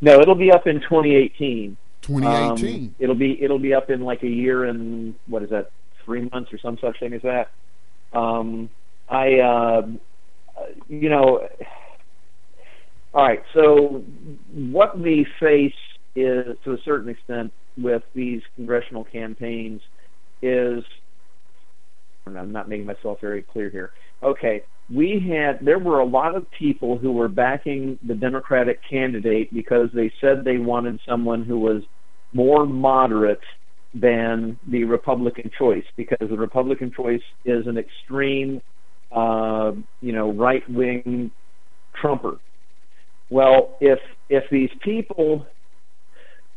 No, 0.00 0.18
it'll 0.18 0.34
be 0.34 0.50
up 0.50 0.66
in 0.66 0.80
2018. 0.80 1.76
2018. 2.00 2.74
Um, 2.74 2.94
it'll 2.98 3.14
be 3.14 3.42
it'll 3.42 3.58
be 3.58 3.74
up 3.74 3.90
in 3.90 4.00
like 4.00 4.22
a 4.22 4.28
year 4.28 4.64
and 4.64 5.14
what 5.26 5.42
is 5.42 5.50
that? 5.50 5.70
Three 6.06 6.26
months 6.32 6.54
or 6.54 6.58
some 6.58 6.78
such 6.78 6.98
thing 7.00 7.12
as 7.12 7.20
that. 7.20 7.50
Um, 8.14 8.70
I 9.10 9.40
uh, 9.40 9.86
you 10.88 11.10
know, 11.10 11.46
all 13.12 13.22
right. 13.22 13.42
So 13.52 14.02
what 14.54 14.98
we 14.98 15.26
face 15.38 15.74
is, 16.14 16.56
to 16.64 16.72
a 16.72 16.78
certain 16.82 17.10
extent, 17.10 17.52
with 17.76 18.04
these 18.14 18.40
congressional 18.54 19.04
campaigns, 19.04 19.82
is 20.40 20.82
I'm 22.26 22.52
not 22.52 22.68
making 22.68 22.86
myself 22.86 23.18
very 23.20 23.42
clear 23.42 23.70
here. 23.70 23.90
Okay, 24.22 24.62
we 24.92 25.24
had 25.28 25.64
there 25.64 25.78
were 25.78 26.00
a 26.00 26.06
lot 26.06 26.34
of 26.34 26.46
people 26.58 26.98
who 26.98 27.12
were 27.12 27.28
backing 27.28 27.98
the 28.06 28.14
Democratic 28.14 28.80
candidate 28.88 29.52
because 29.52 29.88
they 29.94 30.12
said 30.20 30.44
they 30.44 30.58
wanted 30.58 30.98
someone 31.08 31.44
who 31.44 31.58
was 31.58 31.82
more 32.32 32.66
moderate 32.66 33.40
than 33.94 34.58
the 34.70 34.84
Republican 34.84 35.50
choice 35.58 35.84
because 35.96 36.28
the 36.28 36.36
Republican 36.36 36.92
choice 36.94 37.22
is 37.44 37.66
an 37.66 37.78
extreme 37.78 38.60
uh, 39.12 39.72
you 40.00 40.12
know, 40.12 40.32
right 40.32 40.62
wing 40.68 41.30
Trumper. 42.00 42.38
Well, 43.30 43.76
if 43.80 43.98
if 44.28 44.44
these 44.50 44.70
people 44.82 45.46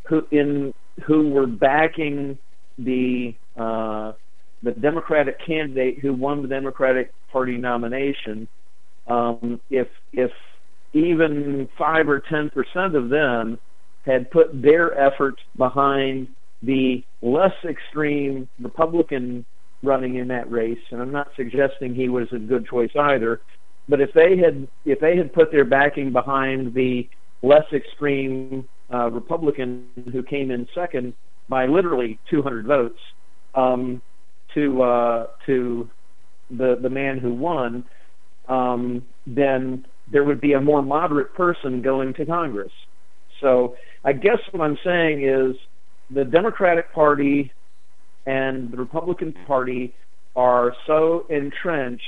who 0.07 0.21
in 0.31 0.73
who 1.05 1.29
were 1.29 1.47
backing 1.47 2.37
the 2.77 3.33
uh, 3.55 4.13
the 4.63 4.71
Democratic 4.71 5.43
candidate 5.45 5.99
who 5.99 6.13
won 6.13 6.41
the 6.41 6.47
Democratic 6.47 7.11
Party 7.31 7.57
nomination, 7.57 8.47
um, 9.07 9.59
if 9.69 9.87
if 10.13 10.31
even 10.93 11.69
five 11.77 12.09
or 12.09 12.19
ten 12.19 12.49
percent 12.49 12.95
of 12.95 13.09
them 13.09 13.59
had 14.05 14.29
put 14.31 14.61
their 14.61 14.97
efforts 14.99 15.41
behind 15.57 16.27
the 16.63 17.03
less 17.21 17.53
extreme 17.63 18.49
Republican 18.59 19.45
running 19.83 20.15
in 20.15 20.27
that 20.27 20.49
race, 20.51 20.79
and 20.91 21.01
I'm 21.01 21.11
not 21.11 21.29
suggesting 21.35 21.95
he 21.95 22.09
was 22.09 22.27
a 22.33 22.39
good 22.39 22.67
choice 22.67 22.91
either. 22.99 23.41
But 23.87 24.01
if 24.01 24.11
they 24.13 24.37
had 24.37 24.67
if 24.85 24.99
they 24.99 25.15
had 25.15 25.33
put 25.33 25.51
their 25.51 25.65
backing 25.65 26.11
behind 26.11 26.73
the 26.73 27.07
less 27.41 27.65
extreme 27.71 28.67
uh, 28.93 29.09
Republican 29.09 29.85
who 30.11 30.21
came 30.23 30.51
in 30.51 30.67
second 30.75 31.13
by 31.47 31.65
literally 31.65 32.19
200 32.29 32.65
votes 32.65 32.99
um, 33.55 34.01
to 34.53 34.81
uh, 34.81 35.27
to 35.45 35.89
the 36.49 36.77
the 36.81 36.89
man 36.89 37.17
who 37.19 37.33
won, 37.33 37.83
um, 38.47 39.03
then 39.27 39.85
there 40.11 40.23
would 40.23 40.41
be 40.41 40.53
a 40.53 40.61
more 40.61 40.81
moderate 40.81 41.33
person 41.35 41.81
going 41.81 42.13
to 42.15 42.25
Congress. 42.25 42.71
So 43.41 43.75
I 44.03 44.13
guess 44.13 44.39
what 44.51 44.63
I'm 44.63 44.77
saying 44.83 45.23
is 45.23 45.55
the 46.09 46.25
Democratic 46.25 46.93
Party 46.93 47.51
and 48.25 48.71
the 48.71 48.77
Republican 48.77 49.33
Party 49.45 49.93
are 50.35 50.73
so 50.87 51.25
entrenched 51.29 52.03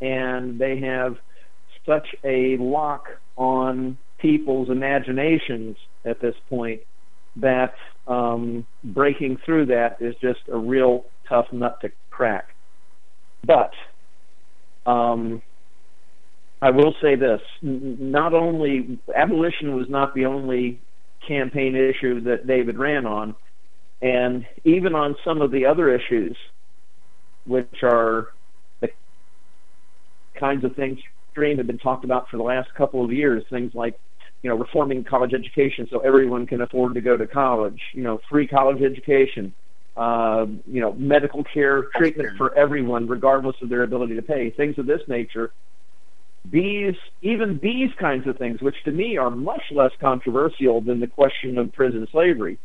and 0.00 0.58
they 0.58 0.78
have 0.80 1.16
such 1.86 2.06
a 2.24 2.56
lock 2.58 3.04
on 3.36 3.96
people's 4.18 4.68
imaginations 4.70 5.76
at 6.04 6.20
this 6.20 6.34
point 6.48 6.80
that 7.36 7.74
um, 8.06 8.66
breaking 8.84 9.38
through 9.44 9.66
that 9.66 9.96
is 10.00 10.14
just 10.20 10.40
a 10.52 10.56
real 10.56 11.04
tough 11.28 11.46
nut 11.52 11.78
to 11.82 11.90
crack. 12.10 12.48
But 13.46 13.72
um, 14.86 15.42
I 16.60 16.70
will 16.70 16.94
say 17.02 17.16
this: 17.16 17.40
not 17.62 18.34
only 18.34 18.98
abolition 19.14 19.76
was 19.76 19.86
not 19.88 20.14
the 20.14 20.26
only 20.26 20.80
campaign 21.26 21.76
issue 21.76 22.20
that 22.22 22.46
David 22.46 22.78
ran 22.78 23.06
on, 23.06 23.34
and 24.00 24.46
even 24.64 24.94
on 24.94 25.16
some 25.24 25.40
of 25.40 25.50
the 25.50 25.66
other 25.66 25.94
issues, 25.94 26.36
which 27.46 27.82
are 27.82 28.28
the 28.80 28.88
kinds 30.38 30.64
of 30.64 30.74
things 30.76 30.98
Dream 31.34 31.56
have 31.56 31.66
been 31.66 31.78
talked 31.78 32.04
about 32.04 32.28
for 32.28 32.36
the 32.36 32.42
last 32.42 32.68
couple 32.76 33.02
of 33.04 33.10
years, 33.10 33.42
things 33.48 33.72
like 33.74 33.98
you 34.42 34.50
know, 34.50 34.56
reforming 34.56 35.04
college 35.04 35.32
education 35.34 35.86
so 35.90 36.00
everyone 36.00 36.46
can 36.46 36.62
afford 36.62 36.94
to 36.94 37.00
go 37.00 37.16
to 37.16 37.26
college, 37.26 37.80
you 37.94 38.02
know, 38.02 38.18
free 38.28 38.46
college 38.46 38.82
education, 38.82 39.54
uh, 39.96 40.46
you 40.66 40.80
know, 40.80 40.92
medical 40.94 41.44
care 41.44 41.84
treatment 41.96 42.36
for 42.36 42.56
everyone, 42.56 43.06
regardless 43.06 43.56
of 43.62 43.68
their 43.68 43.82
ability 43.82 44.14
to 44.14 44.22
pay, 44.22 44.50
things 44.50 44.78
of 44.78 44.86
this 44.86 45.00
nature. 45.06 45.52
These, 46.50 46.94
even 47.20 47.60
these 47.62 47.90
kinds 48.00 48.26
of 48.26 48.36
things, 48.36 48.60
which 48.60 48.74
to 48.84 48.90
me 48.90 49.16
are 49.16 49.30
much 49.30 49.62
less 49.70 49.92
controversial 50.00 50.80
than 50.80 50.98
the 50.98 51.06
question 51.06 51.56
of 51.58 51.72
prison 51.72 52.06
slavery 52.10 52.58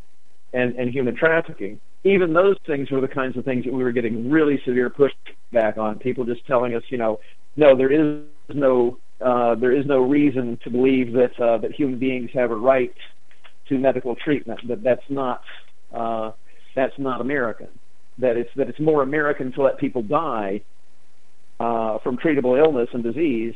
and, 0.53 0.75
and 0.75 0.91
human 0.91 1.15
trafficking, 1.15 1.79
even 2.03 2.33
those 2.33 2.55
things 2.65 2.89
were 2.89 3.01
the 3.01 3.07
kinds 3.07 3.37
of 3.37 3.45
things 3.45 3.65
that 3.65 3.73
we 3.73 3.83
were 3.83 3.91
getting 3.91 4.31
really 4.31 4.59
severe 4.65 4.89
pushback 4.89 5.77
on. 5.77 5.99
People 5.99 6.25
just 6.25 6.45
telling 6.47 6.73
us, 6.73 6.83
you 6.89 6.97
know, 6.97 7.19
no, 7.55 7.75
there 7.75 7.91
is 7.91 8.23
no 8.53 8.97
uh, 9.19 9.55
there 9.55 9.71
is 9.71 9.85
no 9.85 10.03
reason 10.03 10.59
to 10.63 10.69
believe 10.69 11.11
that 11.13 11.39
uh, 11.39 11.57
that 11.57 11.73
human 11.73 11.97
beings 11.97 12.29
have 12.33 12.51
a 12.51 12.55
right 12.55 12.93
to 13.67 13.77
medical 13.77 14.15
treatment. 14.15 14.59
That 14.67 14.83
that's 14.83 15.09
not 15.09 15.41
uh, 15.93 16.31
that's 16.77 16.97
not 16.99 17.21
American. 17.21 17.67
That 18.19 18.37
it's 18.37 18.49
that 18.55 18.69
it's 18.69 18.79
more 18.79 19.01
American 19.01 19.51
to 19.53 19.63
let 19.63 19.79
people 19.79 20.03
die 20.03 20.61
uh, 21.59 21.97
from 21.99 22.17
treatable 22.17 22.57
illness 22.57 22.89
and 22.93 23.03
disease 23.03 23.55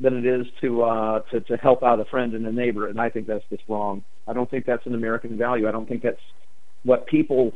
than 0.00 0.16
it 0.16 0.26
is 0.26 0.46
to, 0.62 0.82
uh, 0.82 1.20
to 1.30 1.40
to 1.42 1.56
help 1.58 1.82
out 1.82 2.00
a 2.00 2.04
friend 2.06 2.34
and 2.34 2.46
a 2.46 2.52
neighbor. 2.52 2.88
And 2.88 3.00
I 3.00 3.10
think 3.10 3.26
that's 3.26 3.44
just 3.50 3.62
wrong. 3.68 4.02
I 4.26 4.32
don't 4.32 4.50
think 4.50 4.64
that's 4.64 4.86
an 4.86 4.94
American 4.94 5.36
value. 5.36 5.68
I 5.68 5.70
don't 5.70 5.86
think 5.86 6.02
that's 6.02 6.20
what 6.82 7.06
people 7.06 7.52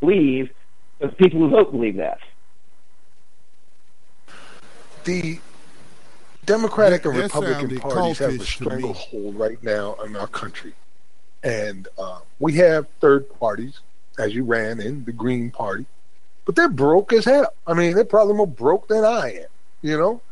believe. 0.00 0.50
But 0.98 1.18
people 1.18 1.40
who 1.40 1.50
vote 1.50 1.72
believe 1.72 1.96
that. 1.96 2.18
The 5.04 5.38
Democratic 6.46 7.04
and 7.04 7.16
Republican 7.16 7.78
parties 7.78 8.18
have 8.18 8.40
a 8.40 8.44
stranglehold 8.44 9.36
right 9.36 9.62
now 9.62 9.96
in 10.06 10.16
our 10.16 10.26
country. 10.26 10.72
And 11.42 11.86
uh, 11.98 12.20
we 12.38 12.54
have 12.54 12.86
third 13.00 13.28
parties, 13.38 13.80
as 14.18 14.34
you 14.34 14.44
ran 14.44 14.80
in, 14.80 15.04
the 15.04 15.12
Green 15.12 15.50
Party, 15.50 15.86
but 16.44 16.56
they're 16.56 16.68
broke 16.68 17.12
as 17.12 17.24
hell. 17.24 17.52
I 17.66 17.74
mean, 17.74 17.94
they're 17.94 18.04
probably 18.04 18.34
more 18.34 18.46
broke 18.46 18.88
than 18.88 19.04
I 19.04 19.42
am. 19.42 19.48
You 19.82 19.98
know, 19.98 20.22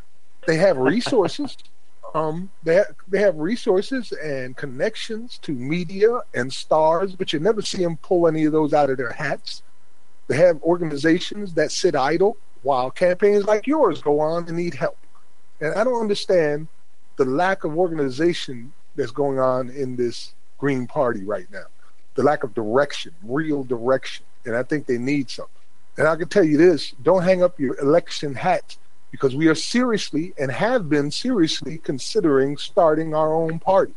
they 0.47 0.57
have 0.57 0.77
resources. 0.77 1.57
um, 2.15 2.51
they 2.63 2.77
have, 2.77 2.95
they 3.09 3.21
have 3.21 3.37
resources 3.37 4.13
and 4.13 4.57
connections 4.57 5.39
to 5.43 5.53
media 5.53 6.21
and 6.35 6.53
stars, 6.53 7.15
but 7.17 7.33
you 7.33 7.41
never 7.41 7.61
see 7.61 7.83
them 7.83 7.97
pull 7.99 8.29
any 8.29 8.45
of 8.45 8.53
those 8.53 8.73
out 8.73 8.91
of 8.91 8.97
their 8.97 9.13
hats. 9.13 9.63
They 10.29 10.37
have 10.37 10.63
organizations 10.63 11.55
that 11.55 11.73
sit 11.73 11.95
idle 11.95 12.37
while 12.63 12.91
campaigns 12.91 13.45
like 13.45 13.67
yours 13.67 14.01
go 14.01 14.21
on 14.21 14.49
and 14.49 14.57
need 14.57 14.75
help. 14.75 14.97
And 15.61 15.75
I 15.75 15.85
don't 15.85 16.01
understand 16.01 16.69
the 17.17 17.25
lack 17.25 17.65
of 17.65 17.77
organization 17.77 18.73
that's 18.97 19.11
going 19.11 19.39
on 19.39 19.71
in 19.71 19.97
this 19.97 20.35
Green 20.59 20.87
Party 20.87 21.25
right 21.25 21.47
now. 21.53 21.67
The 22.15 22.23
lack 22.23 22.45
of 22.45 22.55
direction, 22.55 23.13
real 23.23 23.65
direction. 23.65 24.25
And 24.45 24.57
I 24.57 24.63
think 24.63 24.87
they 24.87 24.99
need 24.99 25.31
something. 25.31 25.51
And 25.97 26.07
I 26.07 26.17
can 26.17 26.29
tell 26.29 26.45
you 26.45 26.57
this 26.57 26.93
don't 27.03 27.23
hang 27.23 27.43
up 27.43 27.59
your 27.59 27.79
election 27.79 28.35
hat 28.35 28.77
because 29.11 29.35
we 29.35 29.47
are 29.47 29.55
seriously 29.55 30.35
and 30.39 30.51
have 30.51 30.89
been 30.89 31.11
seriously 31.11 31.79
considering 31.79 32.57
starting 32.57 33.15
our 33.15 33.33
own 33.33 33.59
party 33.59 33.95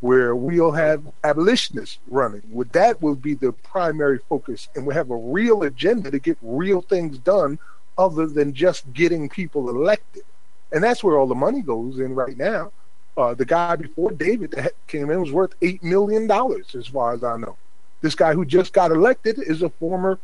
where 0.00 0.34
we'll 0.34 0.72
have 0.72 1.02
abolitionists 1.22 1.98
running. 2.08 2.42
With 2.50 2.72
that 2.72 3.00
will 3.00 3.14
be 3.14 3.34
the 3.34 3.52
primary 3.52 4.18
focus, 4.28 4.68
and 4.74 4.84
we 4.84 4.94
have 4.94 5.10
a 5.10 5.16
real 5.16 5.62
agenda 5.62 6.10
to 6.10 6.18
get 6.18 6.38
real 6.42 6.80
things 6.80 7.18
done 7.18 7.60
other 7.96 8.26
than 8.26 8.52
just 8.52 8.92
getting 8.92 9.28
people 9.28 9.68
elected 9.68 10.24
and 10.72 10.82
that's 10.82 11.04
where 11.04 11.18
all 11.18 11.26
the 11.26 11.34
money 11.34 11.60
goes 11.60 12.00
in 12.00 12.14
right 12.14 12.36
now. 12.36 12.72
Uh, 13.16 13.34
the 13.34 13.44
guy 13.44 13.76
before 13.76 14.10
David 14.10 14.52
that 14.52 14.72
came 14.86 15.10
in 15.10 15.20
was 15.20 15.32
worth 15.32 15.54
eight 15.60 15.82
million 15.82 16.26
dollars, 16.26 16.74
as 16.74 16.86
far 16.86 17.12
as 17.12 17.22
I 17.22 17.36
know. 17.36 17.56
This 18.00 18.14
guy 18.14 18.32
who 18.32 18.44
just 18.44 18.72
got 18.72 18.90
elected 18.90 19.38
is 19.38 19.62
a 19.62 19.68
former 19.68 20.18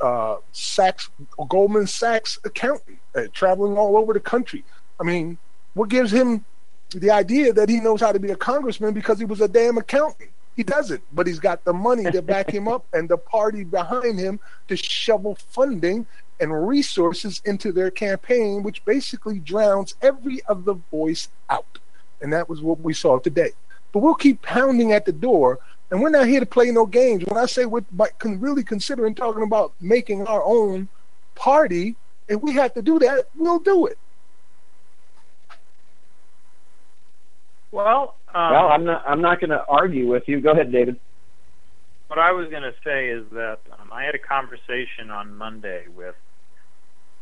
uh, 0.00 0.36
Sachs, 0.52 1.10
Goldman 1.48 1.86
Sachs 1.86 2.38
accountant, 2.44 2.98
uh, 3.14 3.22
traveling 3.32 3.76
all 3.76 3.96
over 3.96 4.12
the 4.12 4.20
country. 4.20 4.64
I 4.98 5.04
mean, 5.04 5.36
what 5.74 5.88
gives 5.88 6.12
him 6.12 6.44
the 6.90 7.10
idea 7.10 7.52
that 7.52 7.68
he 7.68 7.80
knows 7.80 8.00
how 8.00 8.12
to 8.12 8.18
be 8.18 8.30
a 8.30 8.36
congressman 8.36 8.94
because 8.94 9.18
he 9.18 9.24
was 9.24 9.40
a 9.40 9.48
damn 9.48 9.76
accountant? 9.76 10.30
He 10.56 10.64
doesn't, 10.64 11.02
but 11.12 11.26
he's 11.26 11.38
got 11.38 11.64
the 11.64 11.72
money 11.72 12.10
to 12.10 12.22
back 12.22 12.50
him 12.50 12.66
up 12.66 12.84
and 12.92 13.08
the 13.08 13.18
party 13.18 13.62
behind 13.62 14.18
him 14.18 14.40
to 14.66 14.76
shovel 14.76 15.36
funding 15.50 16.06
and 16.40 16.66
resources 16.66 17.40
into 17.44 17.72
their 17.72 17.90
campaign, 17.90 18.62
which 18.62 18.84
basically 18.84 19.38
drowns 19.38 19.94
every 20.02 20.40
other 20.48 20.74
voice 20.90 21.28
out. 21.50 21.77
And 22.20 22.32
that 22.32 22.48
was 22.48 22.60
what 22.60 22.80
we 22.80 22.92
saw 22.94 23.18
today. 23.18 23.50
But 23.92 24.00
we'll 24.00 24.14
keep 24.14 24.42
pounding 24.42 24.92
at 24.92 25.04
the 25.04 25.12
door, 25.12 25.58
and 25.90 26.02
we're 26.02 26.10
not 26.10 26.26
here 26.26 26.40
to 26.40 26.46
play 26.46 26.70
no 26.70 26.84
games. 26.84 27.24
When 27.26 27.38
I 27.38 27.46
say 27.46 27.64
we're 27.64 27.84
really 28.24 28.64
considering 28.64 29.14
talking 29.14 29.42
about 29.42 29.72
making 29.80 30.26
our 30.26 30.42
own 30.44 30.88
party, 31.34 31.96
if 32.28 32.42
we 32.42 32.52
have 32.54 32.74
to 32.74 32.82
do 32.82 32.98
that, 32.98 33.28
we'll 33.36 33.60
do 33.60 33.86
it. 33.86 33.98
Well, 37.70 38.16
um, 38.34 38.52
well, 38.52 38.68
I'm 38.68 38.84
not. 38.84 39.04
I'm 39.06 39.20
not 39.20 39.40
going 39.40 39.50
to 39.50 39.64
argue 39.66 40.08
with 40.08 40.24
you. 40.26 40.40
Go 40.40 40.52
ahead, 40.52 40.72
David. 40.72 40.98
What 42.08 42.18
I 42.18 42.32
was 42.32 42.48
going 42.48 42.62
to 42.62 42.74
say 42.82 43.08
is 43.08 43.24
that 43.32 43.58
um, 43.78 43.90
I 43.92 44.04
had 44.04 44.14
a 44.14 44.18
conversation 44.18 45.10
on 45.10 45.36
Monday 45.36 45.84
with 45.94 46.14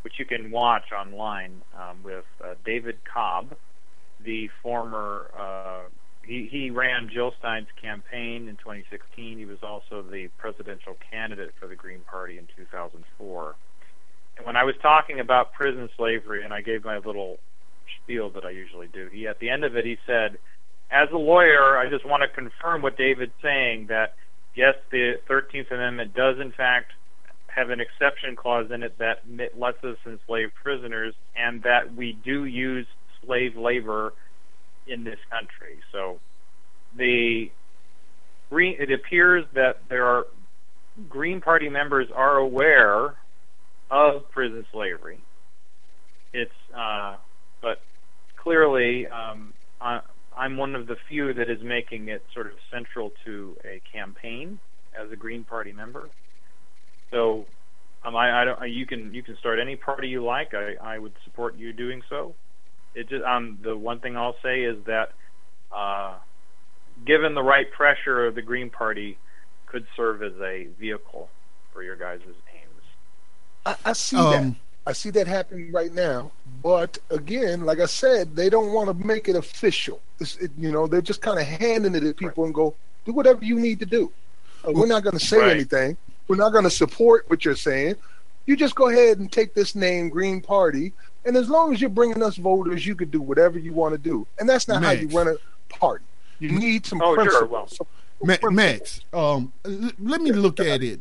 which 0.03 0.21
you 0.21 0.25
can 0.25 0.53
watch 0.53 0.93
online 0.97 1.63
um, 1.77 2.01
with 2.05 2.25
uh, 2.45 2.55
David 2.65 2.97
Cobb, 3.13 3.57
the 4.27 4.51
former. 4.63 5.31
Uh, 5.39 5.89
he, 6.23 6.49
he 6.51 6.71
ran 6.71 7.09
Jill 7.13 7.33
Stein's 7.39 7.69
campaign 7.81 8.49
in 8.49 8.57
2016. 8.57 9.39
He 9.39 9.47
was 9.47 9.59
also 9.63 10.03
the 10.03 10.29
presidential 10.37 10.97
candidate 11.11 11.53
for 11.59 11.69
the 11.69 11.77
Green 11.77 12.01
Party 12.01 12.37
in 12.37 12.47
2004. 12.57 13.55
And 14.37 14.45
when 14.45 14.57
I 14.57 14.65
was 14.65 14.75
talking 14.83 15.21
about 15.21 15.55
prison 15.55 15.89
slavery, 15.97 16.45
and 16.45 16.53
I 16.53 16.61
gave 16.61 16.85
my 16.85 16.99
little 16.99 17.39
spiel 18.03 18.29
that 18.31 18.45
I 18.45 18.51
usually 18.51 18.89
do, 18.89 19.09
he 19.11 19.27
at 19.27 19.39
the 19.39 19.49
end 19.49 19.65
of 19.65 19.77
it 19.77 19.87
he 19.87 19.97
said, 20.05 20.37
"As 20.91 21.09
a 21.13 21.17
lawyer, 21.17 21.79
I 21.79 21.89
just 21.89 22.05
want 22.05 22.23
to 22.23 22.29
confirm 22.29 22.83
what 22.83 22.99
David's 22.99 23.33
saying 23.41 23.87
that." 23.87 24.15
yes, 24.57 24.75
the 24.91 25.15
13th 25.29 25.71
Amendment 25.71 26.15
does 26.15 26.41
in 26.41 26.51
fact 26.51 26.93
have 27.47 27.71
an 27.71 27.81
exception 27.81 28.35
clause 28.35 28.71
in 28.73 28.83
it 28.83 28.99
that 28.99 29.21
lets 29.57 29.83
us 29.85 29.97
enslave 30.05 30.51
prisoners, 30.63 31.15
and 31.37 31.63
that 31.63 31.95
we 31.95 32.19
do 32.25 32.45
use 32.45 32.87
slave 33.25 33.57
labor 33.57 34.13
in 34.87 35.05
this 35.05 35.19
country. 35.31 35.79
So 35.93 36.21
the 36.97 37.51
green, 38.51 38.77
it 38.79 38.93
appears 38.93 39.45
that 39.55 39.81
there 39.89 40.07
are 40.07 40.27
Green 41.09 41.41
Party 41.41 41.69
members 41.69 42.09
are 42.15 42.37
aware 42.37 43.17
of 43.91 44.31
prison 44.31 44.65
slavery. 44.73 45.21
It's 46.33 46.51
uh, 46.77 47.17
but 47.63 47.79
clearly 48.43 49.07
um, 49.07 49.53
uh, 49.81 50.01
I'm 50.37 50.57
one 50.57 50.75
of 50.75 50.87
the 50.87 50.97
few 51.09 51.33
that 51.35 51.51
is 51.51 51.59
making 51.63 52.09
it 52.09 52.23
sort 52.35 52.47
of 52.47 52.53
central 52.73 53.11
to 53.25 53.57
a 53.65 53.81
campaign 53.91 54.59
as 54.99 55.11
a 55.11 55.17
Green 55.17 55.45
Party 55.45 55.73
member. 55.73 56.09
So, 57.11 57.47
um, 58.05 58.17
I, 58.17 58.43
I 58.43 58.45
don't. 58.45 58.71
You 58.71 58.87
can 58.87 59.15
you 59.15 59.23
can 59.23 59.37
start 59.39 59.59
any 59.59 59.77
party 59.77 60.09
you 60.09 60.25
like. 60.25 60.53
I, 60.55 60.75
I 60.83 60.99
would 60.99 61.15
support 61.25 61.57
you 61.57 61.73
doing 61.73 62.03
so. 62.09 62.35
It 62.97 63.09
just 63.09 63.25
um 63.25 63.59
the 63.63 63.77
one 63.77 64.01
thing 64.01 64.17
I'll 64.17 64.37
say 64.43 64.63
is 64.63 64.83
that, 64.87 65.13
uh, 65.71 66.15
given 67.05 67.35
the 67.35 67.43
right 67.43 67.71
pressure, 67.71 68.33
the 68.33 68.43
Green 68.43 68.71
Party 68.71 69.19
could 69.67 69.87
serve 69.95 70.23
as 70.23 70.33
a 70.41 70.67
vehicle 70.81 71.29
for 71.73 71.83
your 71.83 71.97
guys' 71.97 72.21
aims. 72.25 72.85
I, 73.67 73.77
I 73.85 73.93
see 73.93 74.17
um, 74.17 74.31
that. 74.33 74.55
I 74.89 74.93
see 74.93 75.11
that 75.11 75.27
happening 75.27 75.73
right 75.73 75.93
now. 75.93 76.31
But 76.63 76.99
again, 77.11 77.67
like 77.67 77.81
I 77.81 77.87
said, 77.87 78.37
they 78.37 78.49
don't 78.49 78.73
want 78.73 78.89
to 78.89 79.07
make 79.07 79.29
it 79.29 79.37
official. 79.37 80.01
It, 80.21 80.53
you 80.57 80.71
know, 80.71 80.87
they're 80.87 81.03
just 81.03 81.21
kind 81.21 81.39
of 81.39 81.47
handing 81.47 81.95
it 81.95 82.01
to 82.01 82.15
people 82.15 82.45
right. 82.45 82.47
and 82.47 82.55
go, 82.55 82.75
do 83.05 83.13
whatever 83.13 83.45
you 83.45 83.59
need 83.59 83.81
to 83.81 83.87
do. 83.87 84.13
Uh, 84.67 84.73
we're 84.73 84.87
not 84.87 85.03
going 85.03 85.19
to 85.19 85.25
say 85.25 85.39
right. 85.39 85.51
anything. 85.51 85.97
We're 86.29 86.37
not 86.37 86.53
going 86.53 86.65
to 86.65 86.71
support 86.71 87.29
what 87.29 87.45
you're 87.45 87.57
saying, 87.57 87.97
You 88.47 88.57
just 88.57 88.75
go 88.75 88.89
ahead 88.89 89.19
and 89.19 89.31
take 89.31 89.55
this 89.55 89.75
name, 89.75 90.09
Green 90.09 90.41
Party, 90.41 90.93
and 91.25 91.37
as 91.37 91.49
long 91.49 91.75
as 91.75 91.81
you're 91.81 91.91
bringing 91.91 92.23
us 92.23 92.37
voters, 92.37 92.87
you 92.87 92.95
could 92.95 93.11
do 93.11 93.21
whatever 93.21 93.59
you 93.59 93.73
want 93.73 93.93
to 93.95 93.99
do. 93.99 94.27
And 94.39 94.49
that's 94.49 94.69
not 94.69 94.81
Max. 94.81 94.97
how 94.97 95.03
you 95.03 95.09
run 95.09 95.29
a 95.29 95.75
party. 95.75 96.05
You 96.39 96.53
need 96.53 96.87
some 96.87 97.03
oh, 97.03 97.15
principles. 97.15 97.75
Sure. 97.75 97.87
Well, 98.21 98.39
Ma- 98.43 98.51
Max, 98.51 99.01
um, 99.13 99.53
let 99.65 100.21
me 100.21 100.33
look 100.33 100.61
at 100.61 100.83
it 100.83 101.01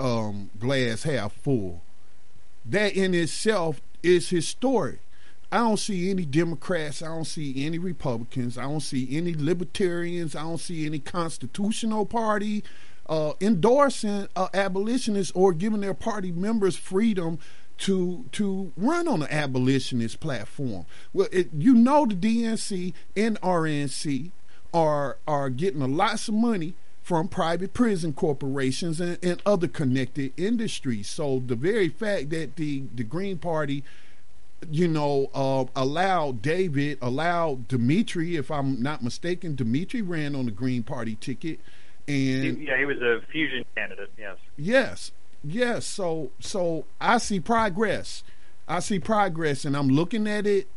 um, 0.00 0.50
glass 0.58 1.04
half 1.04 1.32
full. 1.32 1.82
That 2.64 2.94
in 2.94 3.14
itself 3.14 3.80
is 4.02 4.28
historic. 4.28 5.00
I 5.50 5.58
don't 5.58 5.78
see 5.78 6.10
any 6.10 6.24
Democrats. 6.24 7.02
I 7.02 7.06
don't 7.06 7.26
see 7.26 7.64
any 7.64 7.78
Republicans. 7.78 8.58
I 8.58 8.62
don't 8.62 8.80
see 8.80 9.16
any 9.16 9.34
Libertarians. 9.34 10.34
I 10.34 10.42
don't 10.42 10.58
see 10.58 10.84
any 10.84 10.98
Constitutional 10.98 12.06
Party 12.06 12.64
uh, 13.08 13.32
endorsing 13.40 14.28
uh, 14.34 14.48
abolitionists 14.54 15.32
or 15.34 15.52
giving 15.52 15.80
their 15.80 15.94
party 15.94 16.32
members 16.32 16.76
freedom 16.76 17.38
to 17.76 18.24
to 18.32 18.72
run 18.76 19.08
on 19.08 19.22
an 19.22 19.28
abolitionist 19.30 20.20
platform. 20.20 20.86
Well, 21.12 21.28
it, 21.32 21.50
you 21.56 21.74
know 21.74 22.06
the 22.06 22.14
DNC 22.14 22.92
and 23.16 23.40
RNC 23.40 24.30
are 24.72 25.18
are 25.26 25.50
getting 25.50 25.82
a 25.82 25.86
lots 25.86 26.28
of 26.28 26.34
money 26.34 26.74
from 27.02 27.28
private 27.28 27.74
prison 27.74 28.14
corporations 28.14 29.00
and, 29.00 29.18
and 29.22 29.42
other 29.44 29.68
connected 29.68 30.32
industries. 30.36 31.08
So 31.08 31.42
the 31.44 31.56
very 31.56 31.88
fact 31.88 32.30
that 32.30 32.56
the 32.56 32.84
the 32.94 33.04
Green 33.04 33.38
Party 33.38 33.84
you 34.70 34.88
know, 34.88 35.30
uh, 35.34 35.64
allowed 35.76 36.42
David, 36.42 36.98
allowed 37.02 37.68
Dimitri, 37.68 38.36
if 38.36 38.50
I'm 38.50 38.82
not 38.82 39.02
mistaken, 39.02 39.54
Dimitri 39.54 40.02
ran 40.02 40.34
on 40.34 40.46
the 40.46 40.50
Green 40.50 40.82
Party 40.82 41.16
ticket, 41.16 41.60
and 42.06 42.58
he, 42.58 42.66
yeah, 42.66 42.78
he 42.78 42.84
was 42.84 43.00
a 43.00 43.20
fusion 43.30 43.64
candidate. 43.74 44.10
Yes. 44.18 44.36
Yes, 44.56 45.12
yes. 45.42 45.86
So, 45.86 46.30
so 46.40 46.84
I 47.00 47.18
see 47.18 47.40
progress. 47.40 48.22
I 48.68 48.80
see 48.80 48.98
progress, 48.98 49.64
and 49.64 49.76
I'm 49.76 49.88
looking 49.88 50.26
at 50.26 50.46
it 50.46 50.68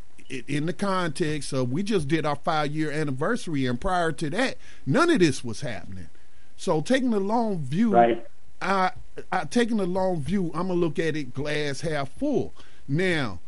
in 0.48 0.66
the 0.66 0.74
context 0.74 1.54
of 1.54 1.72
we 1.72 1.84
just 1.84 2.08
did 2.08 2.26
our 2.26 2.36
five 2.36 2.72
year 2.72 2.92
anniversary, 2.92 3.66
and 3.66 3.80
prior 3.80 4.12
to 4.13 4.30
that, 4.32 4.58
none 4.86 5.10
of 5.10 5.20
this 5.20 5.44
was 5.44 5.62
happening. 5.62 6.10
So, 6.58 6.82
taking 6.82 7.13
a 7.13 7.20
long 7.20 7.60
view, 7.60 7.94
right. 7.94 8.26
I, 8.62 8.92
I 9.32 9.46
taking 9.46 9.80
a 9.80 9.86
long 9.86 10.22
view, 10.22 10.52
I'm 10.54 10.68
gonna 10.68 10.74
look 10.74 11.00
at 11.00 11.16
it 11.16 11.34
glass 11.34 11.82
half 11.82 12.10
full. 12.10 12.54
Now, 12.88 13.40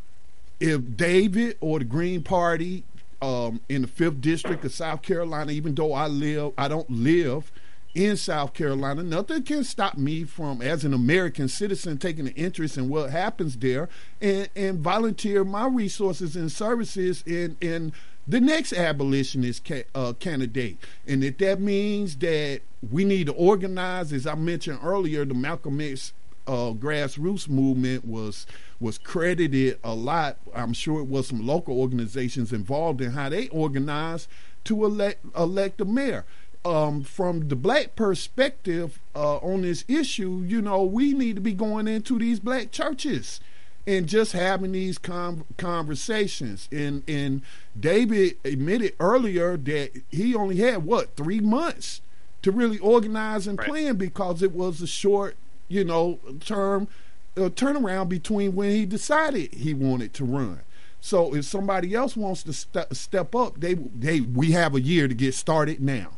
if 0.60 0.96
David 0.96 1.58
or 1.60 1.80
the 1.80 1.86
Green 1.86 2.24
Party 2.24 2.84
um, 3.22 3.62
in 3.68 3.84
the 3.84 3.88
fifth 3.88 4.22
district 4.22 4.64
of 4.66 4.74
South 4.74 5.02
Carolina, 5.02 5.52
even 5.52 5.76
though 5.76 5.94
I 5.94 6.08
live, 6.08 6.54
I 6.58 6.68
don't 6.68 6.90
live 6.90 7.52
in 7.96 8.16
South 8.18 8.54
Carolina, 8.54 9.04
nothing 9.04 9.44
can 9.44 9.64
stop 9.64 9.98
me 9.98 10.24
from, 10.24 10.62
as 10.62 10.86
an 10.86 10.94
American 10.94 11.48
citizen, 11.48 11.98
taking 11.98 12.28
an 12.28 12.34
interest 12.34 12.78
in 12.78 12.88
what 12.88 13.10
happens 13.10 13.58
there 13.58 13.90
and, 14.22 14.48
and 14.56 14.80
volunteer 14.80 15.44
my 15.44 15.68
resources 15.68 16.36
and 16.36 16.52
services 16.52 17.24
in 17.26 17.58
in 17.62 17.92
the 18.28 18.40
next 18.40 18.74
abolitionist 18.74 19.66
ca- 19.66 19.86
uh, 19.96 20.14
candidate. 20.20 20.78
And 21.08 21.24
if 21.24 21.40
that 21.40 21.60
means 21.60 22.16
that 22.18 22.62
we 22.92 23.04
need 23.04 23.26
to 23.26 23.34
organize, 23.34 24.14
as 24.14 24.28
I 24.28 24.36
mentioned 24.36 24.80
earlier, 24.84 25.26
the 25.26 25.34
Malcolm 25.34 25.82
X 25.82 26.14
uh, 26.46 26.74
grassroots 26.74 27.50
movement 27.50 28.06
was 28.06 28.46
was 28.80 28.98
credited 28.98 29.80
a 29.84 29.94
lot. 29.94 30.38
I'm 30.54 30.74
sure 30.74 31.00
it 31.00 31.08
was 31.08 31.28
some 31.28 31.46
local 31.46 31.80
organizations 31.80 32.54
involved 32.54 33.02
in 33.02 33.12
how 33.12 33.30
they 33.30 33.48
organized 33.50 34.30
to 34.66 34.86
elect 34.86 35.26
elect 35.36 35.82
a 35.82 35.86
mayor. 35.86 36.26
Um, 36.66 37.04
from 37.04 37.48
the 37.48 37.56
black 37.56 37.96
perspective 37.96 39.00
uh, 39.16 39.38
on 39.38 39.62
this 39.62 39.86
issue, 39.88 40.44
you 40.46 40.62
know, 40.62 40.84
we 40.84 41.14
need 41.14 41.36
to 41.36 41.42
be 41.42 41.54
going 41.54 41.88
into 41.88 42.20
these 42.20 42.40
black 42.42 42.72
churches 42.72 43.40
and 43.88 44.08
just 44.08 44.34
having 44.34 44.74
these 44.74 44.98
com- 44.98 45.46
conversations. 45.58 46.68
And 46.72 47.04
and 47.08 47.42
David 47.80 48.38
admitted 48.46 48.94
earlier 49.00 49.58
that 49.58 50.02
he 50.10 50.36
only 50.36 50.58
had 50.58 50.86
what 50.86 51.16
three 51.16 51.40
months 51.40 52.02
to 52.42 52.52
really 52.52 52.78
organize 52.80 53.48
and 53.48 53.58
right. 53.58 53.68
plan 53.68 53.96
because 53.96 54.42
it 54.42 54.52
was 54.54 54.82
a 54.82 54.88
short, 54.88 55.38
you 55.68 55.84
know, 55.84 56.20
term 56.40 56.88
a 57.36 57.50
turnaround 57.50 58.10
between 58.10 58.56
when 58.56 58.72
he 58.72 58.86
decided 58.86 59.54
he 59.54 59.74
wanted 59.74 60.14
to 60.14 60.26
run. 60.26 60.62
So 61.02 61.34
if 61.34 61.46
somebody 61.46 61.96
else 61.96 62.16
wants 62.16 62.44
to 62.44 62.54
st- 62.54 62.96
step 62.96 63.34
up, 63.34 63.60
they 63.60 63.74
they 63.74 64.22
we 64.22 64.52
have 64.52 64.76
a 64.76 64.82
year 64.82 65.08
to 65.08 65.14
get 65.14 65.34
started 65.34 65.82
now. 65.82 66.12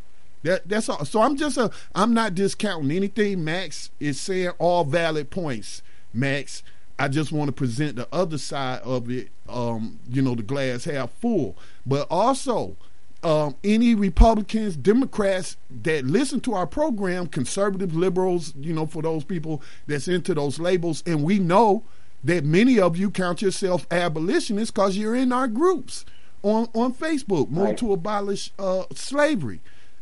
That 0.43 0.67
that's 0.67 0.89
all. 0.89 1.06
So 1.06 1.21
I'm 1.21 1.36
just 1.36 1.58
a 1.58 1.71
I'm 1.93 2.13
not 2.13 2.36
discounting 2.36 2.91
anything. 2.91 3.43
Max 3.43 3.91
is 3.99 4.19
saying 4.19 4.49
all 4.60 4.84
valid 4.84 5.30
points. 5.30 5.82
Max, 6.13 6.63
I 6.97 7.08
just 7.08 7.32
want 7.32 7.47
to 7.47 7.51
present 7.51 7.95
the 7.95 8.08
other 8.12 8.38
side 8.38 8.82
of 8.82 9.10
it. 9.10 9.30
Um, 9.47 9.99
you 10.10 10.21
know, 10.21 10.36
the 10.36 10.43
glass 10.43 10.86
half 10.86 11.12
full, 11.12 11.58
but 11.86 12.08
also 12.10 12.77
um, 13.23 13.56
any 13.63 13.93
Republicans, 13.95 14.75
Democrats 14.75 15.58
that 15.84 16.06
listen 16.06 16.39
to 16.41 16.54
our 16.54 16.65
program, 16.65 17.27
conservative, 17.27 17.95
liberals, 17.95 18.54
you 18.60 18.73
know, 18.73 18.86
for 18.86 19.01
those 19.01 19.23
people 19.23 19.62
that's 19.88 20.08
into 20.08 20.34
those 20.34 20.60
labels, 20.60 21.04
and 21.06 21.23
we 21.23 21.38
know 21.38 21.84
that 22.23 22.45
many 22.45 22.80
of 22.80 22.97
you 22.97 23.12
count 23.12 23.41
yourself 23.41 23.86
abolitionists 23.91 24.71
because 24.71 24.97
you're 24.97 25.15
in 25.15 25.32
our 25.32 25.47
groups 25.47 26.06
on 26.43 26.67
on 26.73 26.93
Facebook, 26.93 27.49
Move 27.49 27.65
right. 27.65 27.77
to 27.77 27.93
Abolish 27.93 28.51
uh, 28.58 28.84
Slavery. 28.93 29.60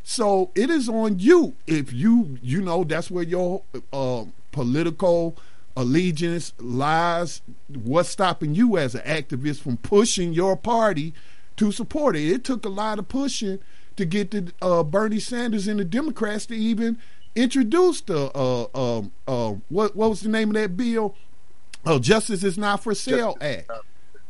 So 0.10 0.50
it 0.56 0.72
is 0.72 0.89
on 0.89 1.19
you 1.19 1.56
if 1.67 1.93
you 1.93 2.39
you 2.41 2.62
know 2.62 2.84
that's 2.84 3.12
where 3.12 3.24
your 3.24 3.62
uh, 3.93 4.26
political 4.52 5.38
allegiance 5.76 6.54
lies. 6.60 7.41
What's 7.67 8.10
stopping 8.10 8.56
you 8.56 8.78
as 8.78 8.95
an 8.95 9.02
activist 9.02 9.62
from 9.62 9.78
pushing 9.78 10.34
your 10.34 10.58
party? 10.58 11.13
to 11.60 11.74
support 11.74 12.15
it. 12.15 12.32
It 12.32 12.43
took 12.45 12.63
a 12.63 12.69
lot 12.69 13.00
of 13.00 13.10
pushing 13.10 13.60
to 13.98 14.06
get 14.06 14.32
the 14.32 14.54
uh, 14.62 14.82
Bernie 14.82 15.19
Sanders 15.19 15.67
and 15.67 15.78
the 15.78 15.84
Democrats 15.84 16.45
to 16.45 16.56
even 16.56 16.98
introduce 17.36 18.00
the 18.00 18.32
uh, 18.34 18.67
uh, 18.74 19.02
uh, 19.28 19.56
what 19.67 19.93
what 19.93 20.10
was 20.10 20.22
the 20.22 20.30
name 20.30 20.52
of 20.52 20.54
that 20.56 20.78
bill? 20.78 21.15
Oh, 21.86 22.00
Justice 22.00 22.45
is 22.45 22.58
not 22.58 22.82
for 22.82 22.95
sale 22.95 23.38
act. 23.41 23.69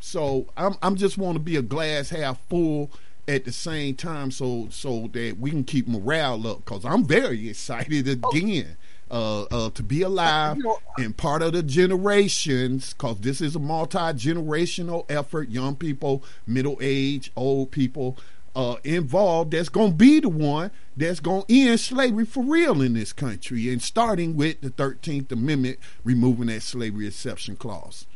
So 0.00 0.46
I'm 0.56 0.74
I'm 0.82 0.96
just 0.96 1.18
want 1.18 1.36
to 1.36 1.40
be 1.40 1.54
a 1.54 1.62
glass 1.62 2.10
half 2.10 2.40
full 2.48 2.90
at 3.30 3.44
the 3.44 3.52
same 3.52 3.94
time, 3.94 4.30
so 4.30 4.66
so 4.70 5.08
that 5.12 5.38
we 5.38 5.50
can 5.50 5.64
keep 5.64 5.86
morale 5.86 6.46
up. 6.46 6.64
Because 6.64 6.84
I'm 6.84 7.04
very 7.04 7.48
excited 7.48 8.08
again 8.08 8.76
uh, 9.10 9.42
uh, 9.42 9.70
to 9.70 9.82
be 9.82 10.02
alive 10.02 10.58
and 10.98 11.16
part 11.16 11.42
of 11.42 11.52
the 11.52 11.62
generations, 11.62 12.92
because 12.92 13.18
this 13.20 13.40
is 13.40 13.54
a 13.54 13.60
multi 13.60 13.98
generational 13.98 15.06
effort. 15.08 15.48
Young 15.48 15.76
people, 15.76 16.24
middle 16.46 16.78
age, 16.80 17.30
old 17.36 17.70
people 17.70 18.18
uh, 18.56 18.76
involved. 18.82 19.52
That's 19.52 19.68
going 19.68 19.92
to 19.92 19.96
be 19.96 20.20
the 20.20 20.28
one 20.28 20.72
that's 20.96 21.20
going 21.20 21.44
to 21.44 21.54
end 21.54 21.78
slavery 21.78 22.26
for 22.26 22.42
real 22.42 22.82
in 22.82 22.94
this 22.94 23.12
country, 23.12 23.70
and 23.70 23.80
starting 23.80 24.36
with 24.36 24.60
the 24.60 24.70
Thirteenth 24.70 25.30
Amendment, 25.30 25.78
removing 26.02 26.48
that 26.48 26.62
slavery 26.62 27.06
exception 27.06 27.54
clause. 27.56 28.06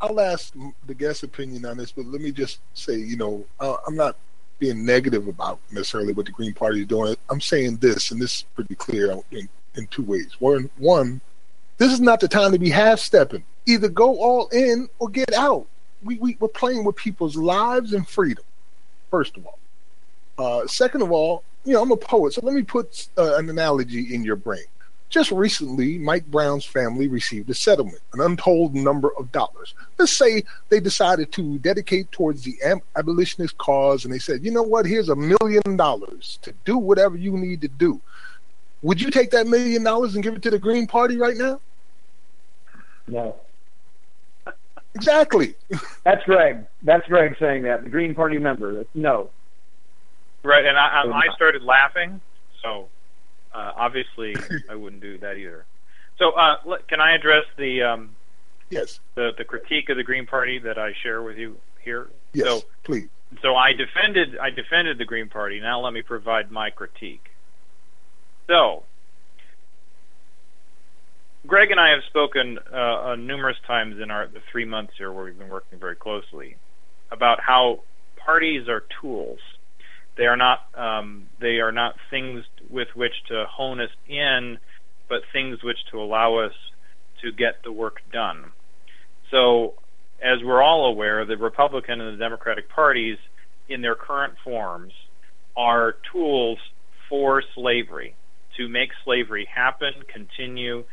I'll 0.00 0.20
ask 0.20 0.54
the 0.86 0.94
guest 0.94 1.22
opinion 1.22 1.64
on 1.66 1.76
this, 1.76 1.92
but 1.92 2.06
let 2.06 2.20
me 2.20 2.32
just 2.32 2.60
say, 2.74 2.96
you 2.96 3.16
know, 3.16 3.44
I'm 3.60 3.96
not 3.96 4.16
being 4.58 4.84
negative 4.84 5.28
about 5.28 5.60
necessarily 5.70 6.12
what 6.12 6.26
the 6.26 6.32
Green 6.32 6.52
Party 6.52 6.80
is 6.80 6.86
doing. 6.86 7.16
I'm 7.30 7.40
saying 7.40 7.76
this, 7.76 8.10
and 8.10 8.20
this 8.20 8.38
is 8.38 8.44
pretty 8.54 8.74
clear 8.74 9.12
in, 9.30 9.48
in 9.76 9.86
two 9.88 10.02
ways. 10.02 10.36
One, 10.40 10.68
one, 10.76 11.20
this 11.78 11.92
is 11.92 12.00
not 12.00 12.20
the 12.20 12.28
time 12.28 12.52
to 12.52 12.58
be 12.58 12.70
half 12.70 12.98
stepping. 12.98 13.44
Either 13.66 13.88
go 13.88 14.18
all 14.18 14.48
in 14.48 14.88
or 14.98 15.08
get 15.08 15.32
out. 15.34 15.66
We, 16.02 16.18
we 16.18 16.36
we're 16.40 16.48
playing 16.48 16.84
with 16.84 16.96
people's 16.96 17.36
lives 17.36 17.92
and 17.92 18.06
freedom. 18.06 18.44
First 19.10 19.36
of 19.36 19.46
all, 19.46 19.58
uh, 20.38 20.66
second 20.66 21.02
of 21.02 21.10
all, 21.10 21.42
you 21.64 21.72
know 21.72 21.82
I'm 21.82 21.90
a 21.90 21.96
poet, 21.96 22.32
so 22.32 22.40
let 22.44 22.54
me 22.54 22.62
put 22.62 23.08
uh, 23.16 23.36
an 23.36 23.48
analogy 23.48 24.14
in 24.14 24.24
your 24.24 24.36
brain. 24.36 24.64
Just 25.10 25.30
recently, 25.30 25.96
Mike 25.96 26.26
Brown's 26.26 26.66
family 26.66 27.08
received 27.08 27.48
a 27.48 27.54
settlement, 27.54 28.00
an 28.12 28.20
untold 28.20 28.74
number 28.74 29.10
of 29.18 29.32
dollars. 29.32 29.74
Let's 29.98 30.12
say 30.12 30.42
they 30.68 30.80
decided 30.80 31.32
to 31.32 31.58
dedicate 31.60 32.12
towards 32.12 32.42
the 32.42 32.58
abolitionist 32.94 33.56
cause 33.56 34.04
and 34.04 34.12
they 34.12 34.18
said, 34.18 34.44
you 34.44 34.50
know 34.50 34.62
what, 34.62 34.84
here's 34.84 35.08
a 35.08 35.16
million 35.16 35.76
dollars 35.76 36.38
to 36.42 36.52
do 36.66 36.76
whatever 36.76 37.16
you 37.16 37.32
need 37.38 37.62
to 37.62 37.68
do. 37.68 38.00
Would 38.82 39.00
you 39.00 39.10
take 39.10 39.30
that 39.30 39.46
million 39.46 39.82
dollars 39.82 40.14
and 40.14 40.22
give 40.22 40.34
it 40.34 40.42
to 40.42 40.50
the 40.50 40.58
Green 40.58 40.86
Party 40.86 41.16
right 41.16 41.36
now? 41.36 41.60
No. 43.06 43.34
Exactly. 44.94 45.54
That's 46.04 46.22
Greg. 46.24 46.66
That's 46.82 47.06
Greg 47.06 47.36
saying 47.38 47.62
that. 47.62 47.82
The 47.84 47.90
Green 47.90 48.14
Party 48.14 48.38
member. 48.38 48.84
No. 48.94 49.30
Right, 50.42 50.64
and 50.64 50.78
I, 50.78 51.02
I 51.02 51.34
started 51.34 51.62
laughing, 51.62 52.20
so 52.62 52.88
uh, 53.54 53.72
obviously, 53.76 54.36
I 54.70 54.74
wouldn't 54.74 55.02
do 55.02 55.18
that 55.18 55.36
either. 55.36 55.64
So, 56.18 56.32
uh, 56.32 56.78
can 56.88 57.00
I 57.00 57.14
address 57.14 57.44
the 57.56 57.82
um, 57.82 58.16
yes 58.70 59.00
the 59.14 59.30
the 59.36 59.44
critique 59.44 59.88
of 59.88 59.96
the 59.96 60.04
Green 60.04 60.26
Party 60.26 60.58
that 60.60 60.78
I 60.78 60.92
share 61.02 61.22
with 61.22 61.38
you 61.38 61.56
here? 61.84 62.08
Yes, 62.32 62.46
so, 62.46 62.62
please. 62.84 63.08
So 63.42 63.54
I 63.54 63.72
defended 63.72 64.38
I 64.38 64.50
defended 64.50 64.98
the 64.98 65.04
Green 65.04 65.28
Party. 65.28 65.60
Now 65.60 65.80
let 65.80 65.92
me 65.92 66.02
provide 66.02 66.50
my 66.50 66.70
critique. 66.70 67.30
So, 68.46 68.84
Greg 71.46 71.70
and 71.70 71.78
I 71.78 71.90
have 71.90 72.00
spoken 72.08 72.58
uh, 72.72 72.76
uh, 72.76 73.16
numerous 73.16 73.58
times 73.66 74.00
in 74.00 74.10
our 74.10 74.26
the 74.26 74.40
three 74.50 74.64
months 74.64 74.94
here 74.96 75.12
where 75.12 75.24
we've 75.24 75.38
been 75.38 75.50
working 75.50 75.78
very 75.78 75.96
closely 75.96 76.56
about 77.10 77.40
how 77.40 77.80
parties 78.16 78.68
are 78.68 78.84
tools. 79.00 79.38
They 80.18 80.26
are 80.26 80.36
not 80.36 80.58
um, 80.76 81.28
they 81.40 81.60
are 81.60 81.70
not 81.70 81.94
things 82.10 82.44
with 82.68 82.88
which 82.94 83.12
to 83.28 83.44
hone 83.48 83.80
us 83.80 83.90
in, 84.08 84.58
but 85.08 85.20
things 85.32 85.62
which 85.62 85.78
to 85.92 86.00
allow 86.00 86.38
us 86.38 86.52
to 87.22 87.30
get 87.30 87.62
the 87.64 87.72
work 87.72 88.00
done. 88.12 88.46
So, 89.30 89.74
as 90.20 90.38
we're 90.44 90.62
all 90.62 90.86
aware, 90.86 91.24
the 91.24 91.36
Republican 91.36 92.00
and 92.00 92.14
the 92.14 92.22
Democratic 92.22 92.68
parties, 92.68 93.16
in 93.68 93.80
their 93.80 93.94
current 93.94 94.34
forms, 94.42 94.92
are 95.56 95.94
tools 96.12 96.58
for 97.08 97.42
slavery 97.54 98.16
to 98.56 98.68
make 98.68 98.90
slavery 99.04 99.46
happen, 99.54 99.92
continue, 100.12 100.84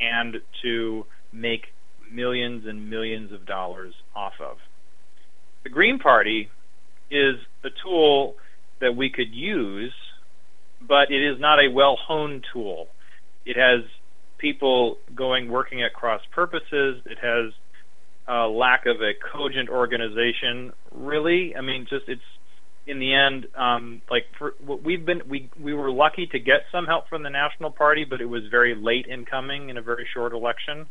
and 0.00 0.38
to 0.62 1.06
make 1.32 1.66
millions 2.10 2.66
and 2.66 2.90
millions 2.90 3.32
of 3.32 3.46
dollars 3.46 3.94
off 4.16 4.34
of. 4.40 4.56
The 5.62 5.70
Green 5.70 6.00
Party 6.00 6.50
is 7.10 7.36
a 7.62 7.68
tool 7.84 8.34
that 8.82 8.94
we 8.94 9.08
could 9.08 9.32
use, 9.32 9.94
but 10.86 11.10
it 11.10 11.22
is 11.22 11.40
not 11.40 11.58
a 11.58 11.68
well 11.70 11.96
honed 11.96 12.44
tool. 12.52 12.88
It 13.46 13.56
has 13.56 13.84
people 14.38 14.98
going 15.14 15.50
working 15.50 15.82
at 15.82 15.94
cross 15.94 16.20
purposes. 16.32 17.00
It 17.06 17.18
has 17.22 17.52
a 18.28 18.48
lack 18.48 18.84
of 18.86 18.96
a 18.96 19.12
cogent 19.32 19.70
organization. 19.70 20.72
Really, 20.92 21.54
I 21.56 21.62
mean, 21.62 21.86
just 21.88 22.08
it's 22.08 22.20
in 22.84 22.98
the 22.98 23.14
end, 23.14 23.46
um, 23.56 24.02
like 24.10 24.24
for, 24.36 24.54
we've 24.84 25.06
been, 25.06 25.22
we 25.28 25.48
we 25.60 25.72
were 25.72 25.90
lucky 25.90 26.26
to 26.26 26.38
get 26.40 26.62
some 26.72 26.84
help 26.84 27.08
from 27.08 27.22
the 27.22 27.30
National 27.30 27.70
Party, 27.70 28.04
but 28.04 28.20
it 28.20 28.26
was 28.26 28.42
very 28.50 28.74
late 28.74 29.06
in 29.06 29.24
coming 29.24 29.70
in 29.70 29.78
a 29.78 29.82
very 29.82 30.06
short 30.12 30.32
election. 30.32 30.86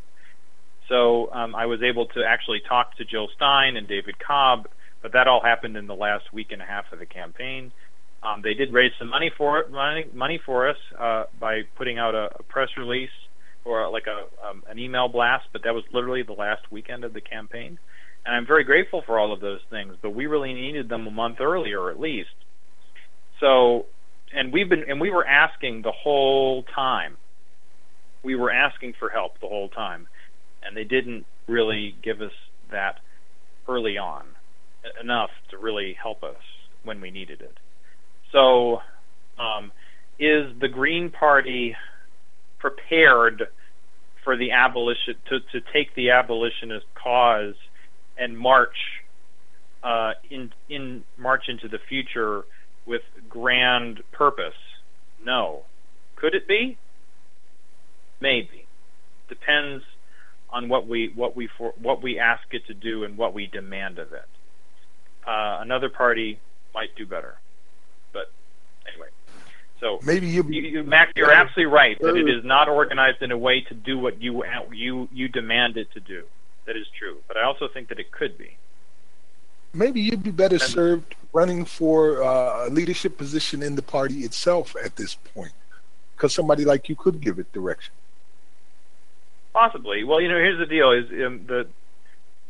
So 0.87 1.31
um, 1.31 1.53
I 1.55 1.65
was 1.65 1.81
able 1.83 2.05
to 2.07 2.23
actually 2.25 2.61
talk 2.67 2.95
to 2.97 3.05
Jill 3.05 3.27
Stein 3.35 3.75
and 3.75 3.87
David 3.87 4.15
Cobb, 4.25 4.67
but 5.01 5.13
that 5.13 5.27
all 5.27 5.41
happened 5.41 5.77
in 5.77 5.87
the 5.87 5.95
last 5.95 6.31
week 6.33 6.47
and 6.51 6.61
a 6.61 6.65
half 6.65 6.85
of 6.91 6.99
the 6.99 7.05
campaign. 7.05 7.71
Um, 8.23 8.41
they 8.43 8.53
did 8.53 8.71
raise 8.71 8.91
some 8.99 9.09
money 9.09 9.31
for 9.35 9.59
it, 9.59 9.71
money, 9.71 10.05
money 10.13 10.39
for 10.45 10.69
us 10.69 10.77
uh, 10.99 11.23
by 11.39 11.61
putting 11.75 11.97
out 11.97 12.13
a, 12.13 12.29
a 12.39 12.43
press 12.43 12.69
release 12.77 13.09
or 13.65 13.89
like 13.89 14.05
a 14.07 14.47
um, 14.47 14.63
an 14.69 14.79
email 14.79 15.07
blast, 15.07 15.45
but 15.53 15.63
that 15.63 15.73
was 15.73 15.83
literally 15.91 16.23
the 16.23 16.33
last 16.33 16.61
weekend 16.71 17.03
of 17.03 17.13
the 17.13 17.21
campaign. 17.21 17.79
And 18.25 18.35
I'm 18.35 18.45
very 18.45 18.63
grateful 18.63 19.01
for 19.05 19.17
all 19.17 19.33
of 19.33 19.39
those 19.39 19.61
things, 19.71 19.95
but 20.01 20.11
we 20.11 20.27
really 20.27 20.53
needed 20.53 20.89
them 20.89 21.07
a 21.07 21.11
month 21.11 21.37
earlier 21.41 21.89
at 21.89 21.99
least. 21.99 22.29
So, 23.39 23.87
and 24.33 24.53
we've 24.53 24.69
been, 24.69 24.83
and 24.87 25.01
we 25.01 25.09
were 25.09 25.25
asking 25.25 25.81
the 25.81 25.91
whole 25.91 26.63
time. 26.75 27.17
We 28.23 28.35
were 28.35 28.51
asking 28.51 28.93
for 28.99 29.09
help 29.09 29.39
the 29.41 29.47
whole 29.47 29.69
time, 29.69 30.07
and 30.63 30.77
they 30.77 30.83
didn't 30.83 31.25
really 31.47 31.95
give 32.03 32.21
us 32.21 32.31
that 32.69 32.99
early 33.67 33.97
on 33.97 34.25
enough 35.01 35.29
to 35.49 35.57
really 35.57 35.95
help 36.01 36.23
us 36.23 36.41
when 36.83 37.01
we 37.01 37.11
needed 37.11 37.41
it. 37.41 37.57
So, 38.31 38.79
um, 39.37 39.71
is 40.19 40.51
the 40.59 40.67
Green 40.67 41.09
Party 41.09 41.75
prepared 42.59 43.43
for 44.23 44.37
the 44.37 44.51
abolition 44.51 45.15
to, 45.29 45.39
to 45.39 45.65
take 45.73 45.93
the 45.95 46.11
abolitionist 46.11 46.85
cause 47.01 47.55
and 48.17 48.37
march 48.37 48.75
uh, 49.83 50.11
in 50.29 50.51
in 50.69 51.03
march 51.17 51.45
into 51.47 51.67
the 51.67 51.79
future 51.89 52.43
with 52.85 53.01
grand 53.27 54.01
purpose? 54.11 54.53
No. 55.23 55.63
Could 56.15 56.35
it 56.35 56.47
be? 56.47 56.77
Maybe. 58.19 58.67
Depends 59.27 59.83
on 60.51 60.69
what 60.69 60.87
we 60.87 61.11
what 61.15 61.35
we 61.35 61.49
for, 61.57 61.73
what 61.81 62.03
we 62.03 62.19
ask 62.19 62.43
it 62.51 62.65
to 62.67 62.73
do 62.73 63.03
and 63.03 63.17
what 63.17 63.33
we 63.33 63.47
demand 63.47 63.97
of 63.97 64.13
it. 64.13 64.27
Uh, 65.25 65.59
another 65.61 65.89
party 65.89 66.39
might 66.73 66.95
do 66.95 67.05
better, 67.05 67.37
but 68.13 68.31
anyway. 68.91 69.07
So 69.79 69.99
maybe 70.03 70.27
you, 70.27 70.43
you 70.43 70.83
Mac, 70.83 71.11
you're 71.15 71.31
absolutely 71.31 71.65
right 71.65 71.99
that 71.99 72.15
it 72.15 72.29
is 72.29 72.43
not 72.45 72.69
organized 72.69 73.21
in 73.21 73.31
a 73.31 73.37
way 73.37 73.61
to 73.61 73.73
do 73.73 73.97
what 73.97 74.21
you 74.21 74.43
you 74.71 75.09
you 75.11 75.27
demand 75.27 75.77
it 75.77 75.91
to 75.93 75.99
do 75.99 76.23
that 76.65 76.75
is 76.75 76.87
true. 76.97 77.17
But 77.27 77.37
I 77.37 77.43
also 77.43 77.67
think 77.67 77.89
that 77.89 77.99
it 77.99 78.11
could 78.11 78.37
be. 78.37 78.57
Maybe 79.73 80.01
you'd 80.01 80.23
be 80.23 80.31
better 80.31 80.55
and, 80.55 80.63
served 80.63 81.15
running 81.33 81.65
for 81.65 82.23
uh, 82.23 82.67
a 82.67 82.69
leadership 82.69 83.17
position 83.17 83.63
in 83.63 83.75
the 83.75 83.81
party 83.81 84.19
itself 84.19 84.75
at 84.83 84.97
this 84.97 85.15
point, 85.15 85.53
because 86.15 86.33
somebody 86.33 86.65
like 86.65 86.89
you 86.89 86.95
could 86.95 87.21
give 87.21 87.39
it 87.39 87.51
direction. 87.51 87.93
Possibly. 89.53 90.03
Well, 90.03 90.21
you 90.21 90.29
know, 90.29 90.35
here's 90.35 90.59
the 90.59 90.65
deal: 90.65 90.91
is 90.91 91.05
um, 91.25 91.45
the 91.47 91.67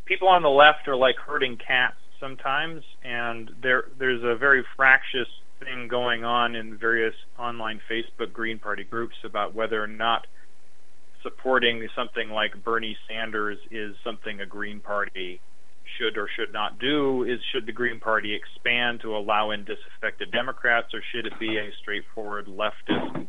people 0.06 0.28
on 0.28 0.42
the 0.42 0.50
left 0.50 0.88
are 0.88 0.96
like 0.96 1.16
herding 1.16 1.58
cats 1.58 1.96
sometimes, 2.22 2.82
and 3.04 3.52
there 3.62 3.86
there's 4.00 4.24
a 4.24 4.38
very 4.38 4.64
fractious 4.78 5.28
thing 5.60 5.90
going 5.90 6.24
on 6.24 6.56
in 6.56 6.78
various 6.78 7.16
online 7.38 7.82
Facebook 7.92 8.32
Green 8.32 8.60
Party 8.60 8.86
groups 8.86 9.16
about 9.26 9.54
whether 9.54 9.84
or 9.84 9.88
not 9.88 10.28
supporting 11.24 11.86
something 11.96 12.30
like 12.30 12.64
Bernie 12.64 12.98
Sanders 13.10 13.58
is 13.70 13.96
something 14.04 14.40
a 14.40 14.46
Green 14.46 14.80
Party 14.80 15.42
should 15.98 16.18
or 16.18 16.28
should 16.36 16.54
not 16.54 16.80
do? 16.80 17.24
Is 17.24 17.40
should 17.52 17.66
the 17.66 17.74
Green 17.74 18.00
Party 18.00 18.34
expand 18.34 19.02
to 19.02 19.16
allow 19.16 19.52
in 19.52 19.66
disaffected 19.66 20.32
Democrats, 20.32 20.88
or 20.94 21.02
should 21.12 21.26
it 21.26 21.34
be 21.40 21.58
a 21.58 21.70
straightforward 21.82 22.48
leftist 22.48 23.28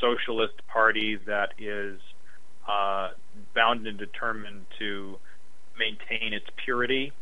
socialist 0.00 0.54
party 0.72 1.18
that 1.26 1.48
is 1.58 1.98
uh, 2.68 3.08
bound 3.54 3.86
and 3.86 3.98
determined 3.98 4.64
to 4.78 5.16
maintain 5.78 6.32
its 6.32 6.46
purity? 6.64 7.12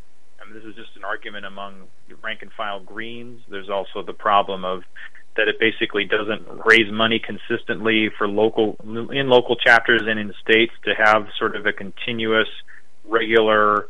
I 0.40 0.44
mean, 0.44 0.54
this 0.54 0.64
is 0.64 0.74
just 0.74 0.96
an 0.96 1.04
argument 1.04 1.46
among 1.46 1.88
rank 2.22 2.42
and 2.42 2.50
file 2.52 2.80
Greens. 2.80 3.40
There's 3.48 3.70
also 3.70 4.02
the 4.02 4.12
problem 4.12 4.64
of 4.64 4.82
that 5.36 5.48
it 5.48 5.60
basically 5.60 6.04
doesn't 6.04 6.46
raise 6.64 6.90
money 6.90 7.20
consistently 7.20 8.08
for 8.16 8.26
local 8.26 8.76
in 9.12 9.28
local 9.28 9.56
chapters 9.56 10.02
and 10.06 10.18
in 10.18 10.32
states 10.42 10.72
to 10.84 10.94
have 10.94 11.28
sort 11.38 11.56
of 11.56 11.66
a 11.66 11.72
continuous, 11.72 12.48
regular 13.04 13.86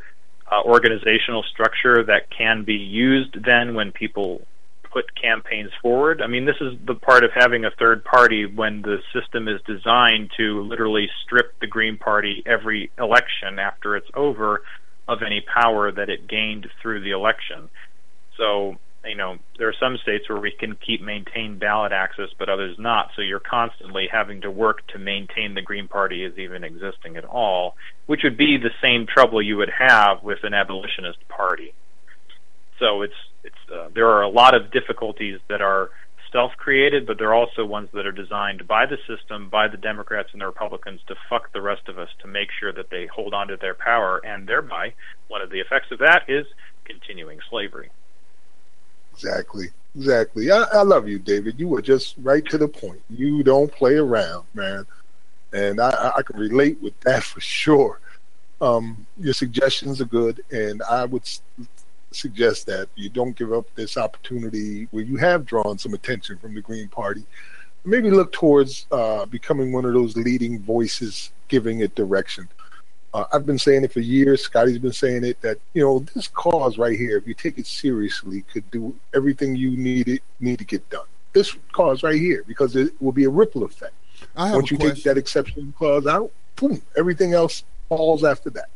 uh, 0.51 0.63
organizational 0.65 1.45
structure 1.45 2.05
that 2.05 2.31
can 2.37 2.65
be 2.65 2.75
used 2.75 3.37
then 3.45 3.75
when 3.75 3.93
people 3.93 4.43
put 4.93 5.05
campaigns 5.21 5.71
forward. 5.83 6.23
I 6.23 6.27
mean, 6.27 6.47
this 6.47 6.57
is 6.61 6.73
the 6.87 6.95
part 6.95 7.23
of 7.23 7.31
having 7.35 7.65
a 7.65 7.71
third 7.79 8.05
party 8.05 8.47
when 8.47 8.83
the 8.83 8.99
system 9.13 9.47
is 9.47 9.61
designed 9.67 10.31
to 10.39 10.63
literally 10.63 11.09
strip 11.25 11.53
the 11.61 11.67
Green 11.67 11.99
Party 11.99 12.43
every 12.47 12.91
election 12.99 13.59
after 13.59 13.97
it's 13.97 14.09
over 14.15 14.63
of 15.09 15.23
any 15.23 15.41
power 15.41 15.93
that 15.93 16.09
it 16.09 16.29
gained 16.29 16.67
through 16.83 17.03
the 17.03 17.11
election. 17.11 17.69
So 18.37 18.77
you 19.07 19.15
know, 19.15 19.37
there 19.59 19.69
are 19.69 19.75
some 19.79 19.97
states 20.03 20.29
where 20.29 20.41
we 20.41 20.51
can 20.51 20.77
keep 20.85 21.01
maintain 21.01 21.59
ballot 21.59 21.93
access, 21.93 22.29
but 22.39 22.49
others 22.49 22.77
not. 22.79 23.11
So 23.15 23.23
you're 23.23 23.41
constantly 23.41 24.09
having 24.11 24.41
to 24.43 24.51
work 24.51 24.87
to 24.89 24.99
maintain 24.99 25.55
the 25.55 25.63
Green 25.63 25.89
Party 25.89 26.25
is 26.25 26.37
even 26.39 26.65
existing 26.65 27.17
at 27.17 27.25
all, 27.25 27.77
which 28.07 28.21
would 28.25 28.37
be 28.37 28.59
the 28.59 28.71
same 28.83 29.07
trouble 29.07 29.41
you 29.41 29.57
would 29.57 29.71
have 29.79 30.23
with 30.23 30.39
an 30.43 30.55
abolitionist 30.55 31.19
party. 31.29 31.73
So 32.79 33.03
it's 33.03 33.15
it's 33.45 33.55
uh, 33.73 33.89
there 33.95 34.09
are 34.09 34.23
a 34.23 34.29
lot 34.29 34.55
of 34.55 34.71
difficulties 34.71 35.39
that 35.49 35.63
are 35.63 35.91
self-created, 36.37 37.07
but 37.07 37.17
they're 37.19 37.33
also 37.33 37.65
ones 37.65 37.89
that 37.95 38.05
are 38.05 38.13
designed 38.13 38.69
by 38.69 38.85
the 38.85 38.99
system, 39.07 39.49
by 39.49 39.67
the 39.67 39.79
Democrats 39.79 40.29
and 40.33 40.43
the 40.43 40.47
Republicans 40.47 41.01
to 41.07 41.15
fuck 41.31 41.51
the 41.55 41.63
rest 41.63 41.89
of 41.89 41.99
us 41.99 42.11
to 42.21 42.29
make 42.29 42.51
sure 42.61 42.75
that 42.75 42.91
they 42.91 43.07
hold 43.07 43.33
on 43.33 43.49
to 43.49 43.57
their 43.57 43.73
power, 43.73 44.21
and 44.23 44.47
thereby 44.47 44.93
one 45.29 45.41
of 45.41 45.49
the 45.49 45.61
effects 45.61 45.91
of 45.91 45.99
that 45.99 46.29
is 46.29 46.47
continuing 46.85 47.39
slavery. 47.49 47.89
Exactly. 49.15 49.69
Exactly. 49.97 50.53
I, 50.53 50.65
I 50.75 50.83
love 50.83 51.09
you, 51.09 51.19
David. 51.19 51.59
You 51.59 51.69
were 51.69 51.81
just 51.81 52.17
right 52.19 52.45
to 52.51 52.59
the 52.59 52.69
point. 52.69 53.01
You 53.09 53.43
don't 53.43 53.73
play 53.73 53.95
around, 53.95 54.45
man. 54.53 54.85
And 55.55 55.81
I, 55.81 56.13
I 56.19 56.23
can 56.23 56.39
relate 56.39 56.77
with 56.83 57.01
that 57.01 57.23
for 57.23 57.41
sure. 57.41 57.99
Um, 58.61 59.07
your 59.19 59.33
suggestions 59.33 60.03
are 60.03 60.11
good, 60.21 60.45
and 60.51 60.83
I 60.83 61.07
would 61.07 61.23
suggest 62.17 62.67
that 62.67 62.89
you 62.95 63.09
don't 63.09 63.37
give 63.37 63.53
up 63.53 63.67
this 63.75 63.97
opportunity 63.97 64.89
where 64.91 65.05
you 65.05 65.17
have 65.17 65.45
drawn 65.45 65.79
some 65.79 65.95
attention 65.95 66.39
from 66.39 66.55
the 66.55 66.61
Green 66.61 66.89
Party. 66.89 67.25
Maybe 67.85 68.11
look 68.11 68.33
towards 68.33 68.87
uh, 68.91 69.27
becoming 69.27 69.73
one 69.73 69.85
of 69.85 69.93
those 69.93 70.17
leading 70.17 70.61
voices, 70.61 71.31
giving 71.49 71.81
it 71.81 71.95
direction. 71.95 72.49
Uh, 73.15 73.25
I've 73.33 73.47
been 73.47 73.59
saying 73.59 73.85
it 73.85 73.93
for 73.93 74.01
years. 74.01 74.43
Scotty's 74.43 74.79
been 74.79 74.93
saying 74.93 75.25
it 75.25 75.41
that 75.41 75.59
you 75.73 75.83
know 75.83 76.01
this 76.15 76.29
cause 76.29 76.77
right 76.77 76.99
here, 76.99 77.17
if 77.17 77.27
you 77.27 77.35
take 77.35 77.59
it 77.59 77.67
seriously, 77.67 78.43
could 78.43 78.69
do 78.71 78.95
everything 79.15 79.57
you 79.57 79.77
need 79.77 80.09
it 80.09 80.23
need 80.41 80.59
to 80.59 80.65
get 80.65 80.89
done. 80.91 81.07
This 81.33 81.57
cause 81.73 82.03
right 82.03 82.21
here, 82.21 82.45
because 82.47 82.77
it 82.77 83.01
will 83.01 83.13
be 83.13 83.25
a 83.25 83.31
ripple 83.31 83.63
effect. 83.63 83.95
Once 84.37 84.71
you 84.71 84.77
question. 84.77 84.97
take 84.97 85.05
that 85.05 85.19
exception 85.19 85.73
clause 85.79 86.07
out, 86.07 86.31
boom, 86.57 86.83
everything 86.97 87.33
else 87.33 87.65
falls 87.89 88.25
after 88.25 88.51
that. 88.51 88.69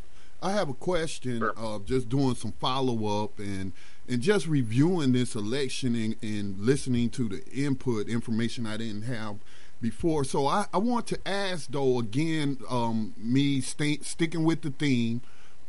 I 0.42 0.52
have 0.52 0.68
a 0.68 0.74
question. 0.74 1.38
Sure. 1.38 1.54
Uh, 1.56 1.78
just 1.80 2.08
doing 2.08 2.34
some 2.34 2.52
follow 2.52 3.24
up 3.24 3.38
and 3.38 3.72
and 4.08 4.20
just 4.20 4.46
reviewing 4.46 5.12
this 5.12 5.34
election 5.34 5.94
and, 5.94 6.16
and 6.22 6.58
listening 6.58 7.10
to 7.10 7.28
the 7.28 7.44
input 7.52 8.08
information 8.08 8.66
I 8.66 8.76
didn't 8.76 9.02
have 9.02 9.36
before. 9.80 10.24
So 10.24 10.46
I, 10.46 10.66
I 10.74 10.78
want 10.78 11.06
to 11.08 11.28
ask 11.28 11.70
though 11.70 11.98
again, 11.98 12.58
um, 12.68 13.14
me 13.16 13.60
st- 13.60 14.04
sticking 14.04 14.44
with 14.44 14.62
the 14.62 14.70
theme 14.70 15.20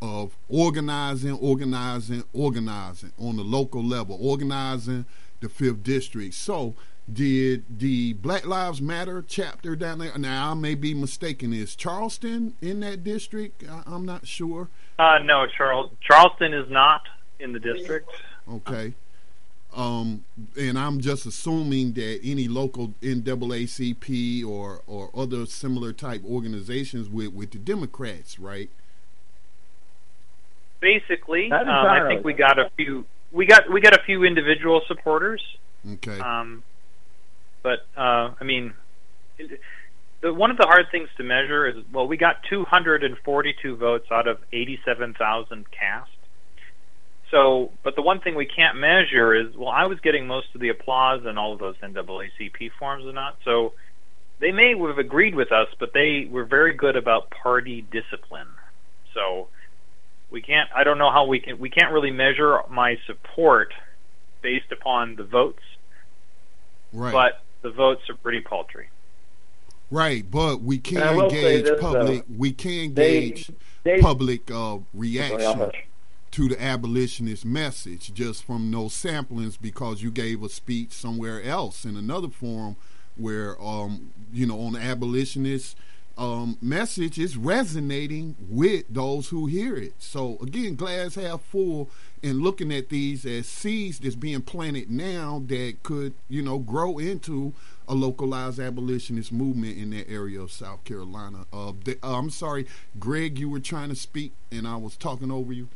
of 0.01 0.35
organizing, 0.49 1.33
organizing, 1.33 2.23
organizing 2.33 3.11
on 3.19 3.37
the 3.37 3.43
local 3.43 3.83
level, 3.83 4.17
organizing 4.19 5.05
the 5.41 5.49
fifth 5.49 5.83
district. 5.83 6.33
So 6.33 6.75
did 7.13 7.79
the 7.79 8.13
Black 8.13 8.45
Lives 8.45 8.81
Matter 8.81 9.23
chapter 9.27 9.75
down 9.75 9.99
there? 9.99 10.17
Now 10.17 10.51
I 10.51 10.53
may 10.53 10.75
be 10.75 10.93
mistaken. 10.93 11.53
Is 11.53 11.75
Charleston 11.75 12.53
in 12.61 12.79
that 12.81 13.03
district? 13.03 13.63
I, 13.67 13.83
am 13.93 14.05
not 14.05 14.27
sure. 14.27 14.69
Uh, 14.99 15.19
no, 15.23 15.47
Charles 15.47 15.91
Charleston 16.01 16.53
is 16.53 16.69
not 16.69 17.01
in 17.39 17.53
the 17.53 17.59
district. 17.59 18.09
Okay. 18.49 18.93
Um, 19.75 20.25
and 20.59 20.77
I'm 20.77 20.99
just 20.99 21.25
assuming 21.25 21.93
that 21.93 22.19
any 22.23 22.47
local 22.47 22.93
NAACP 23.01 24.45
or 24.45 24.81
or 24.85 25.09
other 25.15 25.45
similar 25.45 25.93
type 25.93 26.23
organizations 26.25 27.09
with 27.09 27.33
with 27.33 27.51
the 27.51 27.57
Democrats, 27.57 28.37
right? 28.37 28.69
Basically, 30.81 31.51
um, 31.51 31.67
I 31.67 32.07
think 32.07 32.25
we 32.25 32.33
got 32.33 32.59
a 32.59 32.69
few. 32.75 33.05
We 33.31 33.45
got 33.45 33.71
we 33.71 33.79
got 33.79 33.93
a 33.97 34.01
few 34.03 34.25
individual 34.25 34.81
supporters. 34.87 35.41
Okay. 35.93 36.19
Um, 36.19 36.63
but 37.63 37.79
uh, 37.97 38.33
I 38.39 38.43
mean, 38.43 38.73
it, 39.37 39.59
the, 40.21 40.33
one 40.33 40.51
of 40.51 40.57
the 40.57 40.65
hard 40.67 40.85
things 40.91 41.09
to 41.17 41.23
measure 41.23 41.67
is 41.67 41.83
well, 41.91 42.07
we 42.07 42.17
got 42.17 42.37
242 42.49 43.75
votes 43.75 44.07
out 44.11 44.27
of 44.27 44.37
87,000 44.53 45.65
cast. 45.71 46.09
So, 47.31 47.71
but 47.83 47.95
the 47.95 48.01
one 48.01 48.19
thing 48.19 48.35
we 48.35 48.45
can't 48.45 48.77
measure 48.77 49.33
is, 49.33 49.55
well, 49.55 49.69
I 49.69 49.85
was 49.85 49.99
getting 50.01 50.27
most 50.27 50.47
of 50.53 50.59
the 50.59 50.67
applause 50.67 51.21
in 51.25 51.37
all 51.37 51.53
of 51.53 51.59
those 51.59 51.75
NAACP 51.77 52.71
forms 52.77 53.05
or 53.05 53.13
not. 53.13 53.37
So, 53.45 53.73
they 54.41 54.51
may 54.51 54.73
have 54.77 54.97
agreed 54.97 55.35
with 55.35 55.51
us, 55.51 55.67
but 55.79 55.91
they 55.93 56.27
were 56.29 56.43
very 56.43 56.73
good 56.73 56.97
about 56.97 57.29
party 57.29 57.85
discipline. 57.89 58.49
So, 59.13 59.47
we 60.29 60.41
can't. 60.41 60.69
I 60.75 60.83
don't 60.83 60.97
know 60.97 61.11
how 61.11 61.25
we 61.25 61.39
can. 61.39 61.57
We 61.59 61.69
can't 61.69 61.93
really 61.93 62.11
measure 62.11 62.59
my 62.69 62.97
support 63.05 63.73
based 64.41 64.71
upon 64.71 65.15
the 65.15 65.23
votes. 65.23 65.63
Right. 66.91 67.13
But 67.13 67.41
the 67.61 67.71
votes 67.71 68.09
are 68.09 68.15
pretty 68.15 68.41
paltry. 68.41 68.89
Right, 69.89 70.29
but 70.29 70.61
we 70.61 70.77
can 70.77 71.27
gauge 71.27 71.65
this, 71.65 71.81
public. 71.81 72.21
Uh, 72.21 72.23
we 72.37 72.53
can 72.53 72.93
gauge 72.93 73.51
public 73.99 74.49
uh, 74.49 74.79
reaction 74.93 75.71
to 76.31 76.47
the 76.47 76.61
abolitionist 76.61 77.43
message 77.43 78.13
just 78.13 78.45
from 78.45 78.71
those 78.71 78.93
samplings 78.93 79.57
because 79.59 80.01
you 80.01 80.09
gave 80.09 80.41
a 80.43 80.49
speech 80.49 80.93
somewhere 80.93 81.43
else 81.43 81.83
in 81.83 81.97
another 81.97 82.29
forum 82.29 82.77
where 83.17 83.61
um, 83.61 84.11
you 84.31 84.45
know 84.45 84.61
on 84.61 84.73
the 84.73 84.79
abolitionist 84.79 85.75
um, 86.21 86.55
message 86.61 87.17
is 87.17 87.35
resonating 87.35 88.35
with 88.47 88.85
those 88.87 89.29
who 89.29 89.47
hear 89.47 89.75
it. 89.75 89.93
So 89.97 90.37
again, 90.39 90.75
glass 90.75 91.15
half 91.15 91.41
full, 91.41 91.89
and 92.21 92.41
looking 92.41 92.71
at 92.71 92.89
these 92.89 93.25
as 93.25 93.47
seeds 93.47 93.97
that's 93.97 94.13
being 94.13 94.43
planted 94.43 94.91
now 94.91 95.41
that 95.47 95.77
could 95.81 96.13
you 96.29 96.43
know 96.43 96.59
grow 96.59 96.99
into 96.99 97.53
a 97.87 97.95
localized 97.95 98.59
abolitionist 98.59 99.33
movement 99.33 99.79
in 99.79 99.89
that 99.89 100.07
area 100.07 100.39
of 100.39 100.51
South 100.51 100.83
Carolina. 100.83 101.47
Uh, 101.51 101.73
the, 101.83 101.97
uh, 102.03 102.19
I'm 102.19 102.29
sorry, 102.29 102.67
Greg, 102.99 103.39
you 103.39 103.49
were 103.49 103.59
trying 103.59 103.89
to 103.89 103.95
speak, 103.95 104.33
and 104.51 104.67
I 104.67 104.75
was 104.75 104.95
talking 104.95 105.31
over 105.31 105.51
you. 105.51 105.69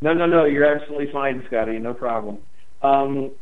No, 0.00 0.14
no, 0.14 0.26
no. 0.26 0.44
You're 0.44 0.64
absolutely 0.64 1.10
fine, 1.10 1.42
Scotty. 1.48 1.80
No 1.80 1.92
problem. 1.92 2.38
Um, 2.82 3.32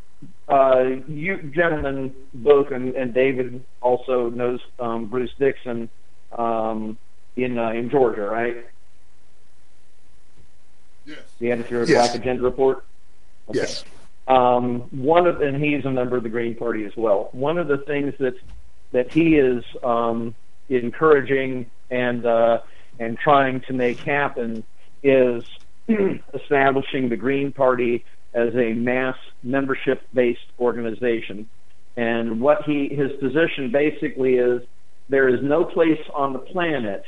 uh, 0.48 0.84
you 1.08 1.38
gentlemen 1.54 2.14
both, 2.34 2.70
and, 2.70 2.94
and 2.94 3.14
David 3.14 3.64
also 3.80 4.28
knows 4.30 4.60
um, 4.78 5.06
Bruce 5.06 5.32
Dixon 5.38 5.88
um, 6.32 6.98
in 7.36 7.58
uh, 7.58 7.70
in 7.70 7.90
Georgia, 7.90 8.22
right? 8.22 8.66
Yes. 11.06 11.18
The 11.38 11.52
editor 11.52 11.82
of 11.82 11.88
yes. 11.88 12.08
Black 12.08 12.20
Agenda 12.20 12.42
Report. 12.42 12.84
Okay. 13.48 13.60
Yes. 13.60 13.84
Um, 14.26 14.80
one 14.90 15.26
of, 15.26 15.42
and 15.42 15.62
he's 15.62 15.84
a 15.84 15.90
member 15.90 16.16
of 16.16 16.22
the 16.22 16.30
Green 16.30 16.54
Party 16.54 16.84
as 16.84 16.96
well. 16.96 17.28
One 17.32 17.58
of 17.58 17.68
the 17.68 17.78
things 17.78 18.14
that 18.18 18.34
that 18.92 19.12
he 19.12 19.36
is 19.36 19.64
um, 19.82 20.34
encouraging 20.68 21.70
and 21.90 22.24
uh, 22.24 22.60
and 22.98 23.18
trying 23.18 23.60
to 23.62 23.72
make 23.72 23.98
happen 24.00 24.64
is 25.02 25.44
establishing 26.34 27.08
the 27.08 27.16
Green 27.16 27.52
Party 27.52 28.04
as 28.34 28.54
a 28.54 28.72
mass 28.74 29.16
membership 29.42 30.02
based 30.12 30.46
organization. 30.58 31.48
And 31.96 32.40
what 32.40 32.64
he 32.64 32.88
his 32.88 33.12
position 33.20 33.70
basically 33.70 34.34
is 34.34 34.62
there 35.08 35.28
is 35.28 35.40
no 35.42 35.64
place 35.64 36.00
on 36.12 36.32
the 36.32 36.40
planet 36.40 37.04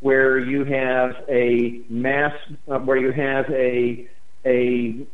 where 0.00 0.38
you 0.38 0.64
have 0.64 1.24
a 1.28 1.80
mass 1.88 2.32
uh, 2.68 2.78
where 2.78 2.96
you 2.96 3.12
have 3.12 3.48
a 3.50 4.08
a 4.44 5.06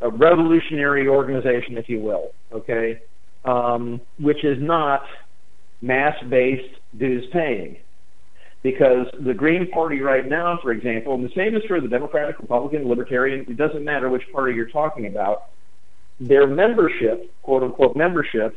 a 0.00 0.10
revolutionary 0.10 1.08
organization, 1.08 1.76
if 1.78 1.88
you 1.88 2.00
will, 2.00 2.30
okay, 2.52 3.00
um, 3.44 4.00
which 4.20 4.44
is 4.44 4.58
not 4.60 5.02
mass 5.80 6.14
based 6.28 6.74
dues 6.96 7.24
paying 7.32 7.78
because 8.62 9.06
the 9.20 9.34
Green 9.34 9.70
Party 9.70 10.00
right 10.00 10.26
now, 10.26 10.58
for 10.62 10.72
example, 10.72 11.14
and 11.14 11.24
the 11.24 11.32
same 11.34 11.54
is 11.54 11.62
true 11.66 11.78
for 11.78 11.82
the 11.82 11.88
Democratic, 11.88 12.38
Republican, 12.40 12.88
Libertarian, 12.88 13.46
it 13.48 13.56
doesn't 13.56 13.84
matter 13.84 14.08
which 14.08 14.24
party 14.32 14.54
you're 14.54 14.68
talking 14.68 15.06
about, 15.06 15.44
their 16.18 16.46
membership, 16.46 17.32
quote 17.42 17.62
unquote 17.62 17.96
membership, 17.96 18.56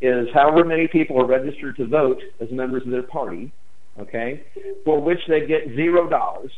is 0.00 0.26
however 0.34 0.64
many 0.64 0.88
people 0.88 1.20
are 1.20 1.26
registered 1.26 1.76
to 1.76 1.86
vote 1.86 2.20
as 2.40 2.50
members 2.50 2.82
of 2.84 2.90
their 2.90 3.02
party, 3.04 3.52
okay, 3.98 4.42
for 4.84 5.00
which 5.00 5.20
they 5.28 5.46
get 5.46 5.68
zero 5.76 6.08
dollars, 6.08 6.50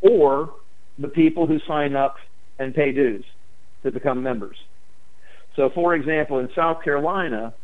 or 0.00 0.54
the 0.98 1.08
people 1.08 1.46
who 1.46 1.58
sign 1.68 1.94
up 1.94 2.16
and 2.58 2.74
pay 2.74 2.90
dues 2.92 3.24
to 3.82 3.92
become 3.92 4.22
members. 4.22 4.56
So, 5.54 5.70
for 5.74 5.94
example, 5.94 6.38
in 6.38 6.48
South 6.56 6.82
Carolina, 6.82 7.54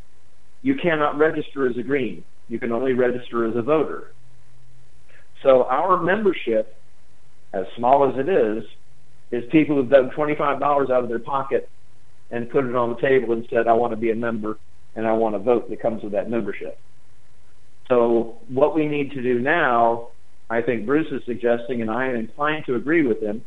you 0.60 0.76
cannot 0.76 1.18
register 1.18 1.68
as 1.68 1.76
a 1.76 1.82
Green 1.82 2.22
you 2.52 2.58
can 2.58 2.70
only 2.70 2.92
register 2.92 3.48
as 3.48 3.56
a 3.56 3.62
voter. 3.62 4.12
So 5.42 5.64
our 5.64 5.96
membership, 6.02 6.76
as 7.54 7.64
small 7.76 8.10
as 8.10 8.18
it 8.18 8.28
is, 8.28 8.64
is 9.30 9.50
people 9.50 9.76
who've 9.76 9.88
done 9.88 10.10
$25 10.10 10.60
out 10.62 11.02
of 11.02 11.08
their 11.08 11.18
pocket 11.18 11.70
and 12.30 12.50
put 12.50 12.66
it 12.66 12.76
on 12.76 12.90
the 12.90 13.00
table 13.00 13.32
and 13.32 13.46
said, 13.48 13.66
I 13.66 13.72
want 13.72 13.92
to 13.92 13.96
be 13.96 14.10
a 14.10 14.14
member 14.14 14.58
and 14.94 15.06
I 15.06 15.12
want 15.12 15.34
to 15.34 15.38
vote 15.38 15.70
that 15.70 15.80
comes 15.80 16.02
with 16.02 16.12
that 16.12 16.28
membership. 16.28 16.78
So 17.88 18.36
what 18.48 18.74
we 18.74 18.86
need 18.86 19.12
to 19.12 19.22
do 19.22 19.38
now, 19.38 20.08
I 20.50 20.60
think 20.60 20.84
Bruce 20.84 21.10
is 21.10 21.22
suggesting, 21.24 21.80
and 21.80 21.90
I 21.90 22.08
am 22.08 22.16
inclined 22.16 22.66
to 22.66 22.74
agree 22.74 23.06
with 23.06 23.22
him, 23.22 23.46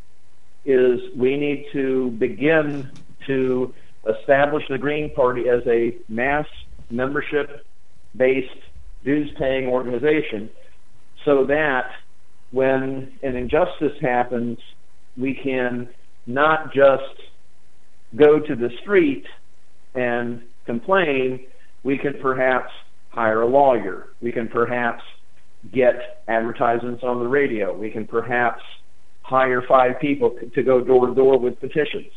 is 0.66 1.00
we 1.16 1.38
need 1.38 1.68
to 1.74 2.10
begin 2.10 2.90
to 3.28 3.72
establish 4.10 4.64
the 4.68 4.80
Green 4.80 5.14
Party 5.14 5.48
as 5.48 5.62
a 5.68 5.96
mass 6.10 6.48
membership 6.90 7.66
based 8.16 8.50
dues 9.06 9.30
paying 9.38 9.68
organization 9.68 10.50
so 11.24 11.46
that 11.46 11.84
when 12.52 13.12
an 13.24 13.36
injustice 13.36 13.98
happens, 14.02 14.58
we 15.18 15.40
can 15.42 15.90
not 16.28 16.74
just 16.74 17.22
go 18.16 18.40
to 18.40 18.56
the 18.56 18.70
street 18.82 19.26
and 19.94 20.42
complain, 20.66 21.46
we 21.84 21.98
can 21.98 22.14
perhaps 22.22 22.72
hire 23.10 23.42
a 23.42 23.48
lawyer. 23.48 24.08
We 24.22 24.32
can 24.32 24.48
perhaps 24.48 25.04
get 25.74 26.24
advertisements 26.28 27.04
on 27.04 27.20
the 27.20 27.28
radio. 27.28 27.76
We 27.76 27.90
can 27.90 28.06
perhaps 28.06 28.62
hire 29.22 29.64
five 29.68 30.00
people 30.00 30.36
to 30.54 30.64
go 30.64 30.84
door 30.84 31.08
to 31.08 31.16
door 31.16 31.40
with 31.40 31.60
petitions. 31.60 32.12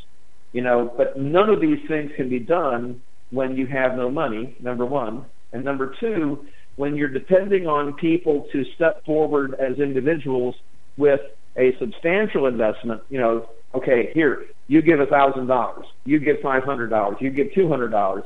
You 0.52 0.62
know, 0.62 0.92
but 0.96 1.18
none 1.18 1.50
of 1.50 1.60
these 1.60 1.78
things 1.88 2.10
can 2.16 2.28
be 2.28 2.40
done 2.40 3.00
when 3.30 3.56
you 3.56 3.66
have 3.66 3.96
no 3.96 4.10
money, 4.10 4.56
number 4.60 4.84
one. 4.84 5.26
And 5.52 5.64
number 5.64 5.94
two, 6.00 6.46
when 6.78 6.94
you're 6.94 7.08
depending 7.08 7.66
on 7.66 7.92
people 7.94 8.46
to 8.52 8.64
step 8.76 9.04
forward 9.04 9.54
as 9.54 9.78
individuals 9.78 10.54
with 10.96 11.20
a 11.56 11.76
substantial 11.78 12.46
investment, 12.46 13.02
you 13.10 13.18
know, 13.18 13.48
okay, 13.74 14.10
here, 14.14 14.46
you 14.68 14.80
give 14.80 15.00
a 15.00 15.06
thousand 15.06 15.48
dollars, 15.48 15.86
you 16.04 16.20
give 16.20 16.40
five 16.40 16.62
hundred 16.62 16.88
dollars, 16.88 17.16
you 17.20 17.30
give 17.30 17.52
two 17.52 17.68
hundred 17.68 17.88
dollars. 17.88 18.22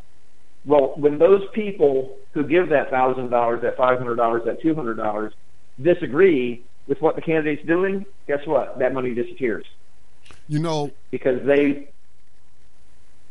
Well, 0.67 0.93
when 0.97 1.19
those 1.19 1.43
people 1.55 2.15
who 2.33 2.45
give 2.45 2.69
that 2.69 2.91
thousand 2.91 3.31
dollars, 3.31 3.63
that 3.63 3.79
five 3.79 3.97
hundred 3.99 4.17
dollars, 4.17 4.43
that 4.45 4.61
two 4.61 4.75
hundred 4.75 4.99
dollars 4.99 5.33
disagree 5.81 6.63
with 6.87 7.01
what 7.01 7.17
the 7.17 7.23
candidate's 7.23 7.67
doing, 7.67 8.05
guess 8.27 8.47
what? 8.47 8.79
That 8.81 8.93
money 8.93 9.15
disappears. 9.15 9.65
You 10.47 10.59
know, 10.59 10.91
because 11.11 11.41
they. 11.47 11.89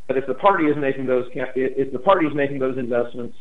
But 0.08 0.18
if 0.18 0.26
the 0.26 0.34
party 0.34 0.66
is 0.66 0.76
making 0.76 1.06
those, 1.06 1.30
if 1.36 1.92
the 1.92 2.00
party 2.00 2.26
is 2.26 2.34
making 2.34 2.58
those 2.58 2.80
investments, 2.80 3.38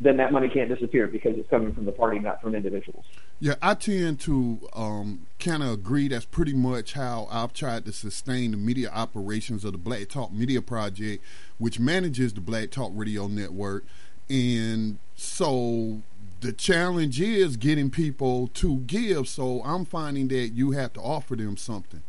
then 0.00 0.18
that 0.18 0.30
money 0.30 0.48
can't 0.48 0.68
disappear 0.68 1.06
because 1.06 1.36
it's 1.38 1.48
coming 1.48 1.72
from 1.72 1.86
the 1.86 1.92
party, 1.92 2.18
not 2.18 2.42
from 2.42 2.54
individuals. 2.54 3.04
Yeah, 3.40 3.54
I 3.62 3.74
tend 3.74 4.20
to 4.20 4.60
um, 4.74 5.26
kind 5.38 5.62
of 5.62 5.70
agree. 5.70 6.08
That's 6.08 6.26
pretty 6.26 6.52
much 6.52 6.92
how 6.92 7.28
I've 7.30 7.54
tried 7.54 7.86
to 7.86 7.92
sustain 7.92 8.50
the 8.50 8.58
media 8.58 8.90
operations 8.90 9.64
of 9.64 9.72
the 9.72 9.78
Black 9.78 10.08
Talk 10.08 10.32
Media 10.32 10.60
Project, 10.60 11.24
which 11.58 11.80
manages 11.80 12.34
the 12.34 12.42
Black 12.42 12.70
Talk 12.70 12.92
Radio 12.94 13.26
Network. 13.26 13.84
And 14.28 14.98
so 15.14 16.02
the 16.40 16.52
challenge 16.52 17.20
is 17.20 17.56
getting 17.56 17.88
people 17.88 18.48
to 18.48 18.78
give. 18.80 19.28
So 19.28 19.62
I'm 19.64 19.86
finding 19.86 20.28
that 20.28 20.48
you 20.48 20.72
have 20.72 20.92
to 20.94 21.00
offer 21.00 21.36
them 21.36 21.56
something. 21.56 22.02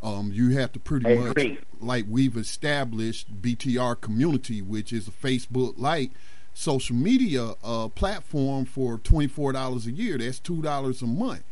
Um, 0.00 0.32
you 0.32 0.50
have 0.50 0.72
to 0.72 0.80
pretty 0.80 1.16
much, 1.16 1.58
like 1.80 2.06
we've 2.08 2.36
established 2.36 3.40
BTR 3.40 4.00
community, 4.00 4.60
which 4.60 4.92
is 4.92 5.06
a 5.06 5.12
Facebook 5.12 5.74
like 5.76 6.10
social 6.54 6.96
media 6.96 7.54
uh, 7.62 7.88
platform 7.88 8.64
for 8.64 8.98
$24 8.98 9.86
a 9.86 9.92
year. 9.92 10.18
That's 10.18 10.40
$2 10.40 11.02
a 11.02 11.06
month. 11.06 11.44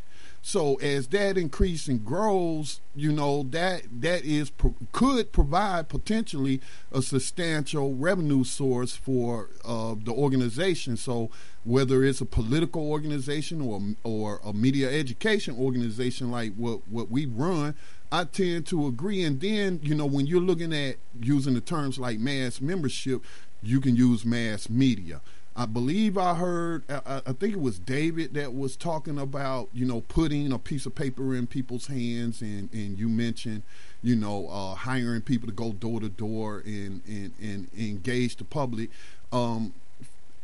So 0.43 0.75
as 0.75 1.07
that 1.09 1.37
increase 1.37 1.87
and 1.87 2.03
grows, 2.03 2.81
you 2.95 3.11
know 3.11 3.43
that 3.51 3.83
that 4.01 4.25
is 4.25 4.51
could 4.91 5.31
provide 5.31 5.87
potentially 5.87 6.61
a 6.91 7.01
substantial 7.03 7.93
revenue 7.93 8.43
source 8.43 8.95
for 8.95 9.49
uh, 9.63 9.95
the 10.03 10.11
organization. 10.11 10.97
So 10.97 11.29
whether 11.63 12.03
it's 12.03 12.21
a 12.21 12.25
political 12.25 12.89
organization 12.89 13.61
or 13.61 13.81
or 14.03 14.41
a 14.43 14.51
media 14.51 14.91
education 14.91 15.55
organization 15.55 16.31
like 16.31 16.55
what 16.55 16.87
what 16.87 17.11
we 17.11 17.27
run, 17.27 17.75
I 18.11 18.23
tend 18.23 18.65
to 18.67 18.87
agree. 18.87 19.23
And 19.23 19.39
then 19.39 19.79
you 19.83 19.93
know 19.93 20.07
when 20.07 20.25
you're 20.25 20.41
looking 20.41 20.73
at 20.73 20.95
using 21.21 21.53
the 21.53 21.61
terms 21.61 21.99
like 21.99 22.17
mass 22.17 22.59
membership, 22.59 23.23
you 23.63 23.79
can 23.79 23.95
use 23.95 24.25
mass 24.25 24.69
media. 24.69 25.21
I 25.55 25.65
believe 25.65 26.17
I 26.17 26.35
heard, 26.35 26.83
I, 26.89 27.21
I, 27.25 27.33
think 27.33 27.53
it 27.53 27.59
was 27.61 27.77
David 27.77 28.33
that 28.35 28.53
was 28.53 28.77
talking 28.77 29.19
about, 29.19 29.67
you 29.73 29.85
know, 29.85 29.99
putting 30.01 30.53
a 30.53 30.57
piece 30.57 30.85
of 30.85 30.95
paper 30.95 31.35
in 31.35 31.45
people's 31.45 31.87
hands, 31.87 32.41
and, 32.41 32.71
and 32.71 32.97
you 32.97 33.09
mentioned, 33.09 33.63
you 34.01 34.15
know, 34.15 34.47
uh, 34.47 34.75
hiring 34.75 35.21
people 35.21 35.47
to 35.47 35.53
go 35.53 35.73
door 35.73 35.99
to 35.99 36.07
door 36.07 36.63
and, 36.65 37.01
and, 37.05 37.33
and 37.41 37.67
engage 37.77 38.37
the 38.37 38.45
public. 38.45 38.89
Um, 39.33 39.73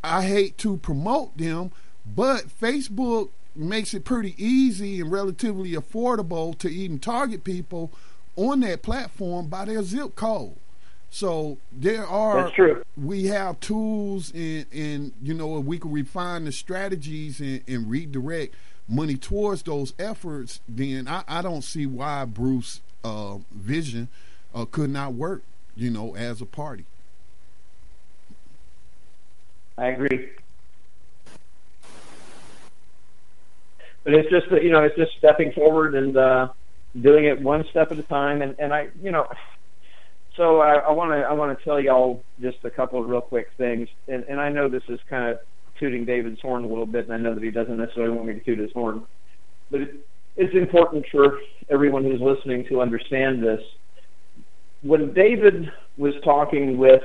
I 0.04 0.24
hate 0.24 0.58
to 0.58 0.76
promote 0.76 1.38
them, 1.38 1.72
but 2.14 2.48
Facebook 2.48 3.30
makes 3.56 3.94
it 3.94 4.04
pretty 4.04 4.34
easy 4.36 5.00
and 5.00 5.10
relatively 5.10 5.72
affordable 5.72 6.56
to 6.58 6.68
even 6.68 6.98
target 6.98 7.44
people 7.44 7.90
on 8.36 8.60
that 8.60 8.82
platform 8.82 9.48
by 9.48 9.64
their 9.64 9.82
zip 9.82 10.14
code. 10.14 10.54
So 11.10 11.58
there 11.72 12.06
are 12.06 12.42
That's 12.42 12.54
true. 12.54 12.82
we 12.96 13.26
have 13.26 13.60
tools 13.60 14.30
and 14.34 14.66
and 14.72 15.12
you 15.22 15.34
know 15.34 15.58
if 15.58 15.64
we 15.64 15.78
can 15.78 15.90
refine 15.90 16.44
the 16.44 16.52
strategies 16.52 17.40
and, 17.40 17.62
and 17.66 17.90
redirect 17.90 18.54
money 18.88 19.16
towards 19.16 19.62
those 19.62 19.92
efforts, 19.98 20.60
then 20.68 21.06
I, 21.08 21.22
I 21.28 21.42
don't 21.42 21.62
see 21.62 21.86
why 21.86 22.24
Bruce 22.24 22.80
uh, 23.04 23.38
vision 23.52 24.08
uh, 24.54 24.64
could 24.64 24.90
not 24.90 25.14
work, 25.14 25.42
you 25.76 25.90
know, 25.90 26.16
as 26.16 26.40
a 26.40 26.46
party. 26.46 26.86
I 29.76 29.88
agree. 29.88 30.30
But 34.04 34.14
it's 34.14 34.30
just 34.30 34.48
that 34.50 34.62
you 34.62 34.70
know 34.70 34.82
it's 34.82 34.96
just 34.96 35.12
stepping 35.18 35.52
forward 35.52 35.94
and 35.94 36.16
uh, 36.16 36.48
doing 36.98 37.26
it 37.26 37.40
one 37.40 37.64
step 37.70 37.92
at 37.92 37.98
a 37.98 38.02
time, 38.02 38.42
and 38.42 38.56
and 38.58 38.72
I 38.72 38.88
you 39.02 39.10
know 39.10 39.28
so 40.38 40.60
I 40.60 40.90
want 40.92 41.10
to 41.10 41.16
I 41.16 41.32
want 41.32 41.58
to 41.58 41.64
tell 41.64 41.80
y'all 41.80 42.22
just 42.40 42.58
a 42.64 42.70
couple 42.70 43.02
of 43.02 43.08
real 43.08 43.20
quick 43.20 43.48
things, 43.58 43.88
and, 44.06 44.24
and 44.28 44.40
I 44.40 44.48
know 44.48 44.68
this 44.68 44.84
is 44.88 45.00
kind 45.10 45.28
of 45.28 45.40
tooting 45.78 46.04
David's 46.04 46.40
horn 46.40 46.64
a 46.64 46.66
little 46.68 46.86
bit, 46.86 47.04
and 47.04 47.12
I 47.12 47.18
know 47.18 47.34
that 47.34 47.42
he 47.42 47.50
doesn't 47.50 47.76
necessarily 47.76 48.14
want 48.14 48.28
me 48.28 48.34
to 48.34 48.40
toot 48.40 48.58
his 48.58 48.72
horn, 48.72 49.02
but 49.70 49.80
it, 49.82 50.06
it's 50.36 50.54
important 50.54 51.04
for 51.10 51.38
everyone 51.68 52.04
who's 52.04 52.20
listening 52.20 52.64
to 52.68 52.80
understand 52.80 53.42
this. 53.42 53.60
When 54.82 55.12
David 55.12 55.72
was 55.96 56.14
talking 56.22 56.78
with 56.78 57.02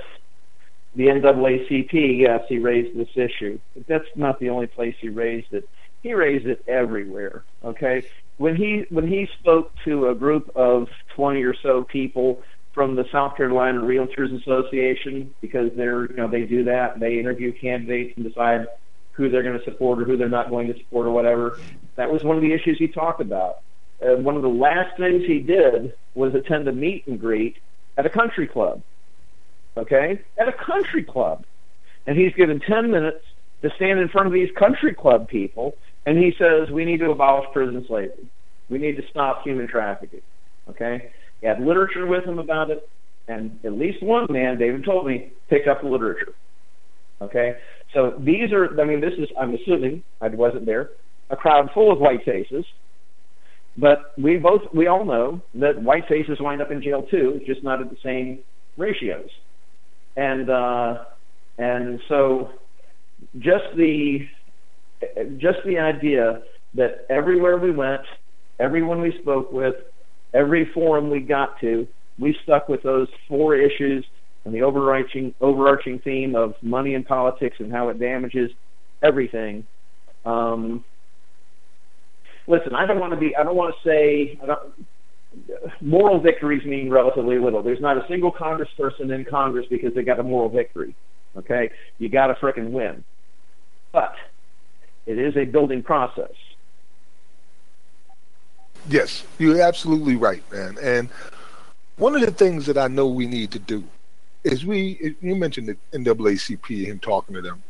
the 0.96 1.08
NAACP, 1.08 2.20
yes, 2.20 2.42
he 2.48 2.60
raised 2.60 2.96
this 2.96 3.10
issue, 3.16 3.60
but 3.74 3.88
that's 3.88 4.06
not 4.16 4.40
the 4.40 4.50
only 4.50 4.68
place 4.68 4.96
he 5.02 5.10
raised 5.10 5.52
it. 5.54 5.68
He 6.04 6.14
raised 6.14 6.46
it 6.46 6.64
everywhere. 6.68 7.44
Okay, 7.66 8.06
when 8.38 8.56
he 8.56 8.86
when 8.90 9.08
he 9.08 9.28
spoke 9.40 9.72
to 9.86 10.10
a 10.10 10.16
group 10.16 10.52
of 10.56 10.88
twenty 11.16 11.42
or 11.42 11.56
so 11.64 11.84
people 11.84 12.44
from 12.74 12.96
the 12.96 13.06
South 13.12 13.38
Carolina 13.38 13.80
Realtors 13.80 14.36
Association 14.42 15.34
because 15.42 15.70
they're 15.76 16.10
you 16.10 16.18
know 16.18 16.28
they 16.28 16.44
do 16.44 16.64
that 16.66 17.00
they 17.00 17.20
interview 17.20 17.54
candidates 17.54 18.14
and 18.18 18.26
decide 18.26 18.68
who 19.12 19.30
they're 19.30 19.44
going 19.44 19.58
to 19.58 19.64
support 19.64 20.02
or 20.02 20.06
who 20.06 20.18
they're 20.18 20.28
not 20.28 20.50
going 20.50 20.68
to 20.68 20.78
support 20.80 21.06
or 21.06 21.12
whatever. 21.12 21.60
That 21.96 22.12
was 22.12 22.24
one 22.24 22.36
of 22.36 22.42
the 22.42 22.52
issues 22.52 22.80
he 22.80 22.88
talked 22.88 23.22
about. 23.22 23.60
Uh, 24.02 24.16
one 24.16 24.36
of 24.36 24.42
the 24.42 24.50
last 24.50 24.98
things 24.98 25.24
he 25.26 25.40
did 25.40 25.94
was 26.16 26.34
attend 26.34 26.68
a 26.68 26.72
meet 26.72 27.06
and 27.06 27.20
greet 27.20 27.58
at 27.96 28.08
a 28.08 28.10
country 28.10 28.48
club. 28.48 28.82
Okay, 29.78 30.22
at 30.38 30.48
a 30.48 30.54
country 30.54 31.04
club, 31.04 31.46
and 32.06 32.18
he's 32.18 32.34
given 32.34 32.60
ten 32.60 32.92
minutes 32.92 33.24
to 33.62 33.72
stand 33.76 34.00
in 34.00 34.10
front 34.10 34.28
of 34.28 34.34
these 34.34 34.50
country 34.58 34.94
club 34.94 35.28
people, 35.28 35.76
and 36.06 36.18
he 36.18 36.34
says 36.38 36.70
we 36.70 36.86
need 36.86 36.98
to 36.98 37.12
abolish 37.12 37.46
prison 37.54 37.84
slavery. 37.88 38.28
We 38.70 38.80
need 38.80 38.98
to 38.98 39.08
stop 39.10 39.44
human 39.44 39.68
trafficking. 39.68 40.22
Okay 40.70 41.12
he 41.44 41.50
had 41.50 41.60
literature 41.60 42.08
with 42.08 42.24
him 42.24 42.40
about 42.40 42.72
it, 42.72 42.90
and 43.28 43.60
at 43.66 43.74
least 43.74 44.02
one 44.02 44.28
man, 44.30 44.58
David 44.58 44.86
told 44.86 45.06
me, 45.06 45.34
picked 45.50 45.68
up 45.68 45.82
the 45.82 45.90
literature. 45.90 46.32
Okay, 47.22 47.58
so 47.94 48.14
these 48.18 48.54
are, 48.54 48.80
I 48.80 48.86
mean, 48.86 49.02
this 49.02 49.12
is, 49.18 49.28
I'm 49.38 49.54
assuming, 49.54 50.04
I 50.22 50.30
wasn't 50.30 50.66
there, 50.66 50.92
a 51.30 51.36
crowd 51.36 51.70
full 51.74 51.92
of 51.92 52.00
white 52.00 52.24
faces, 52.24 52.64
but 53.78 54.14
we 54.18 54.38
both, 54.38 54.62
we 54.74 54.88
all 54.88 55.04
know 55.04 55.42
that 55.56 55.82
white 55.84 56.08
faces 56.08 56.38
wind 56.40 56.62
up 56.62 56.72
in 56.72 56.82
jail 56.82 57.04
too, 57.12 57.42
just 57.46 57.62
not 57.62 57.82
at 57.82 57.90
the 57.90 57.98
same 58.02 58.40
ratios. 58.78 59.30
And, 60.16 60.50
uh, 60.50 61.04
and 61.58 62.00
so 62.08 62.52
just 63.40 63.66
the, 63.76 64.20
just 65.40 65.58
the 65.66 65.78
idea 65.78 66.44
that 66.76 67.06
everywhere 67.10 67.58
we 67.58 67.72
went, 67.72 68.04
everyone 68.60 69.02
we 69.02 69.14
spoke 69.22 69.52
with, 69.52 69.76
every 70.34 70.70
forum 70.74 71.10
we 71.10 71.20
got 71.20 71.60
to, 71.62 71.88
we 72.20 72.36
stuck 72.44 72.70
with 72.70 72.84
those 72.84 73.08
four 73.28 73.56
issues 73.56 74.06
and 74.46 74.54
the 74.54 74.62
overarching 74.62 75.34
overarching 75.42 76.00
theme 76.00 76.36
of 76.36 76.54
money 76.62 76.96
and 76.96 77.06
politics 77.06 77.58
and 77.60 77.72
how 77.72 77.90
it 77.90 78.00
damages 78.00 78.52
everything. 79.02 79.66
Um, 80.26 80.84
listen, 82.48 82.74
I 82.76 82.86
don't 82.86 83.00
want 83.00 83.14
to 83.14 83.20
be. 83.20 83.36
I 83.36 83.44
don't 83.44 83.56
want 83.56 83.74
to 83.84 83.90
say. 83.90 84.40
Moral 85.82 86.22
victories 86.22 86.64
mean 86.64 86.92
relatively 86.92 87.40
little. 87.40 87.64
There's 87.64 87.82
not 87.82 87.98
a 87.98 88.06
single 88.08 88.32
congressperson 88.32 89.14
in 89.14 89.26
Congress 89.28 89.66
because 89.68 89.92
they 89.96 90.04
got 90.04 90.20
a 90.20 90.24
moral 90.24 90.50
victory. 90.50 90.96
Okay, 91.36 91.72
you 91.98 92.10
got 92.10 92.28
to 92.28 92.36
frickin' 92.36 92.70
win, 92.70 93.04
but 93.92 94.14
it 95.08 95.18
is 95.18 95.36
a 95.36 95.46
building 95.46 95.82
process. 95.82 96.32
Yes, 98.90 99.24
you're 99.40 99.62
absolutely 99.62 100.16
right, 100.16 100.44
man. 100.52 100.78
And 100.82 101.10
one 101.98 102.16
of 102.16 102.22
the 102.22 102.32
things 102.32 102.66
that 102.66 102.78
I 102.78 102.88
know 102.88 103.08
we 103.08 103.28
need 103.28 103.52
to 103.52 103.60
do 103.60 103.84
is 104.44 104.66
we, 104.66 105.16
you 105.22 105.36
mentioned 105.36 105.70
the 105.70 105.78
NAACP 105.98 106.92
and 106.92 107.02
talking 107.02 107.36
to 107.36 107.42
them, 107.42 107.64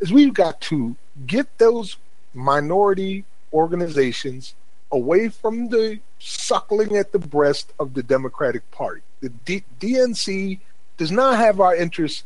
is 0.00 0.12
we've 0.12 0.32
got 0.32 0.60
to 0.62 0.96
get 1.26 1.58
those 1.58 1.96
minority 2.32 3.24
organizations 3.52 4.54
away 4.90 5.28
from 5.28 5.68
the 5.68 6.00
suckling 6.18 6.96
at 6.96 7.12
the 7.12 7.18
breast 7.18 7.72
of 7.78 7.94
the 7.94 8.02
Democratic 8.02 8.68
Party. 8.70 9.02
The 9.20 9.28
D- 9.28 9.64
DNC 9.80 10.60
does 10.96 11.10
not 11.10 11.36
have 11.36 11.60
our 11.60 11.76
interests 11.76 12.24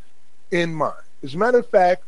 in 0.50 0.74
mind. 0.74 0.94
As 1.24 1.34
a 1.34 1.38
matter 1.38 1.58
of 1.58 1.68
fact, 1.68 2.04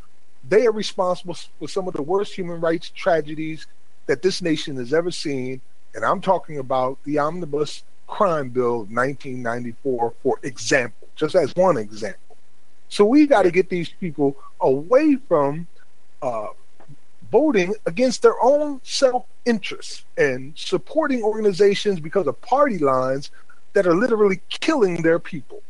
they 0.48 0.66
are 0.66 0.72
responsible 0.72 1.34
for 1.58 1.68
some 1.68 1.88
of 1.88 1.94
the 1.94 2.02
worst 2.02 2.34
human 2.34 2.60
rights 2.60 2.90
tragedies 2.90 3.66
that 4.06 4.22
this 4.22 4.40
nation 4.40 4.76
has 4.76 4.94
ever 4.94 5.10
seen 5.10 5.60
and 5.94 6.04
I'm 6.04 6.20
talking 6.20 6.58
about 6.58 6.98
the 7.04 7.18
Omnibus 7.18 7.84
Crime 8.06 8.50
Bill 8.50 8.82
of 8.82 8.90
1994, 8.90 10.14
for 10.22 10.38
example, 10.42 11.08
just 11.16 11.34
as 11.34 11.54
one 11.54 11.76
example. 11.76 12.36
So 12.88 13.04
we 13.04 13.26
got 13.26 13.42
to 13.42 13.50
get 13.50 13.68
these 13.68 13.88
people 13.88 14.36
away 14.60 15.16
from 15.28 15.68
uh, 16.22 16.48
voting 17.30 17.74
against 17.86 18.22
their 18.22 18.34
own 18.42 18.80
self 18.82 19.24
interests 19.44 20.04
and 20.18 20.52
supporting 20.56 21.22
organizations 21.22 22.00
because 22.00 22.26
of 22.26 22.40
party 22.40 22.78
lines 22.78 23.30
that 23.72 23.86
are 23.86 23.94
literally 23.94 24.40
killing 24.48 25.02
their 25.02 25.18
people. 25.18 25.62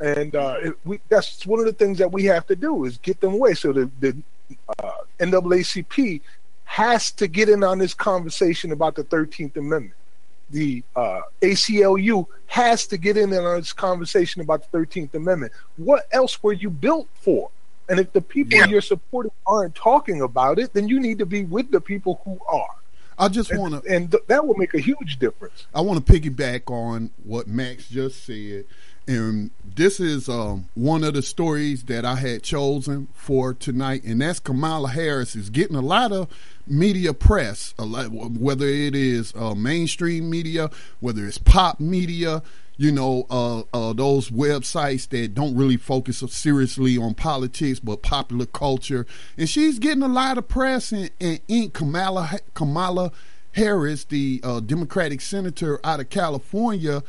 And 0.00 0.34
uh, 0.34 0.56
it, 0.62 0.74
we, 0.84 1.00
that's 1.08 1.46
one 1.46 1.60
of 1.60 1.66
the 1.66 1.72
things 1.72 1.98
that 1.98 2.12
we 2.12 2.24
have 2.24 2.46
to 2.48 2.56
do 2.56 2.84
is 2.84 2.98
get 2.98 3.20
them 3.20 3.34
away. 3.34 3.54
So 3.54 3.72
the, 3.72 3.90
the 4.00 4.16
uh, 4.78 4.92
NAACP 5.20 6.20
has 6.72 7.10
to 7.10 7.28
get 7.28 7.50
in 7.50 7.62
on 7.62 7.78
this 7.78 7.92
conversation 7.92 8.72
about 8.72 8.94
the 8.94 9.04
13th 9.04 9.58
Amendment. 9.58 9.92
The 10.48 10.82
uh, 10.96 11.20
ACLU 11.42 12.26
has 12.46 12.86
to 12.86 12.96
get 12.96 13.18
in 13.18 13.34
on 13.34 13.58
this 13.58 13.74
conversation 13.74 14.40
about 14.40 14.64
the 14.72 14.78
13th 14.78 15.12
Amendment. 15.12 15.52
What 15.76 16.08
else 16.12 16.42
were 16.42 16.54
you 16.54 16.70
built 16.70 17.08
for? 17.12 17.50
And 17.90 18.00
if 18.00 18.14
the 18.14 18.22
people 18.22 18.58
yeah. 18.58 18.68
you're 18.68 18.80
supporting 18.80 19.32
aren't 19.46 19.74
talking 19.74 20.22
about 20.22 20.58
it, 20.58 20.72
then 20.72 20.88
you 20.88 20.98
need 20.98 21.18
to 21.18 21.26
be 21.26 21.44
with 21.44 21.70
the 21.70 21.80
people 21.80 22.22
who 22.24 22.40
are. 22.48 22.74
I 23.18 23.28
just 23.28 23.54
want 23.54 23.84
to, 23.84 23.94
and 23.94 24.10
th- 24.10 24.22
that 24.28 24.46
will 24.46 24.56
make 24.56 24.72
a 24.72 24.80
huge 24.80 25.18
difference. 25.18 25.66
I 25.74 25.82
want 25.82 26.06
to 26.06 26.12
piggyback 26.12 26.70
on 26.70 27.10
what 27.22 27.48
Max 27.48 27.86
just 27.86 28.24
said, 28.24 28.64
and 29.06 29.50
this 29.64 30.00
is 30.00 30.28
um, 30.28 30.68
one 30.74 31.02
of 31.02 31.14
the 31.14 31.22
stories 31.22 31.84
that 31.84 32.04
I 32.04 32.16
had 32.16 32.42
chosen 32.42 33.08
for 33.14 33.54
tonight, 33.54 34.04
and 34.04 34.20
that's 34.20 34.38
Kamala 34.38 34.90
Harris 34.90 35.34
is 35.34 35.50
getting 35.50 35.76
a 35.76 35.80
lot 35.80 36.12
of 36.12 36.28
media 36.66 37.12
press, 37.14 37.74
lot, 37.78 38.10
whether 38.10 38.66
it 38.66 38.94
is 38.94 39.32
uh, 39.34 39.54
mainstream 39.54 40.30
media, 40.30 40.70
whether 41.00 41.26
it's 41.26 41.38
pop 41.38 41.80
media, 41.80 42.42
you 42.76 42.92
know, 42.92 43.26
uh, 43.30 43.60
uh, 43.72 43.92
those 43.92 44.30
websites 44.30 45.08
that 45.10 45.34
don't 45.34 45.56
really 45.56 45.76
focus 45.76 46.22
seriously 46.28 46.96
on 46.96 47.14
politics 47.14 47.80
but 47.80 48.02
popular 48.02 48.46
culture. 48.46 49.06
And 49.36 49.48
she's 49.48 49.78
getting 49.78 50.02
a 50.02 50.08
lot 50.08 50.38
of 50.38 50.48
press 50.48 50.92
and, 50.92 51.10
and. 51.20 51.72
Kamala, 51.72 52.38
Kamala 52.54 53.12
Harris, 53.52 54.04
the 54.04 54.40
uh, 54.42 54.60
Democratic 54.60 55.20
senator 55.20 55.80
out 55.84 56.00
of 56.00 56.10
California. 56.10 57.02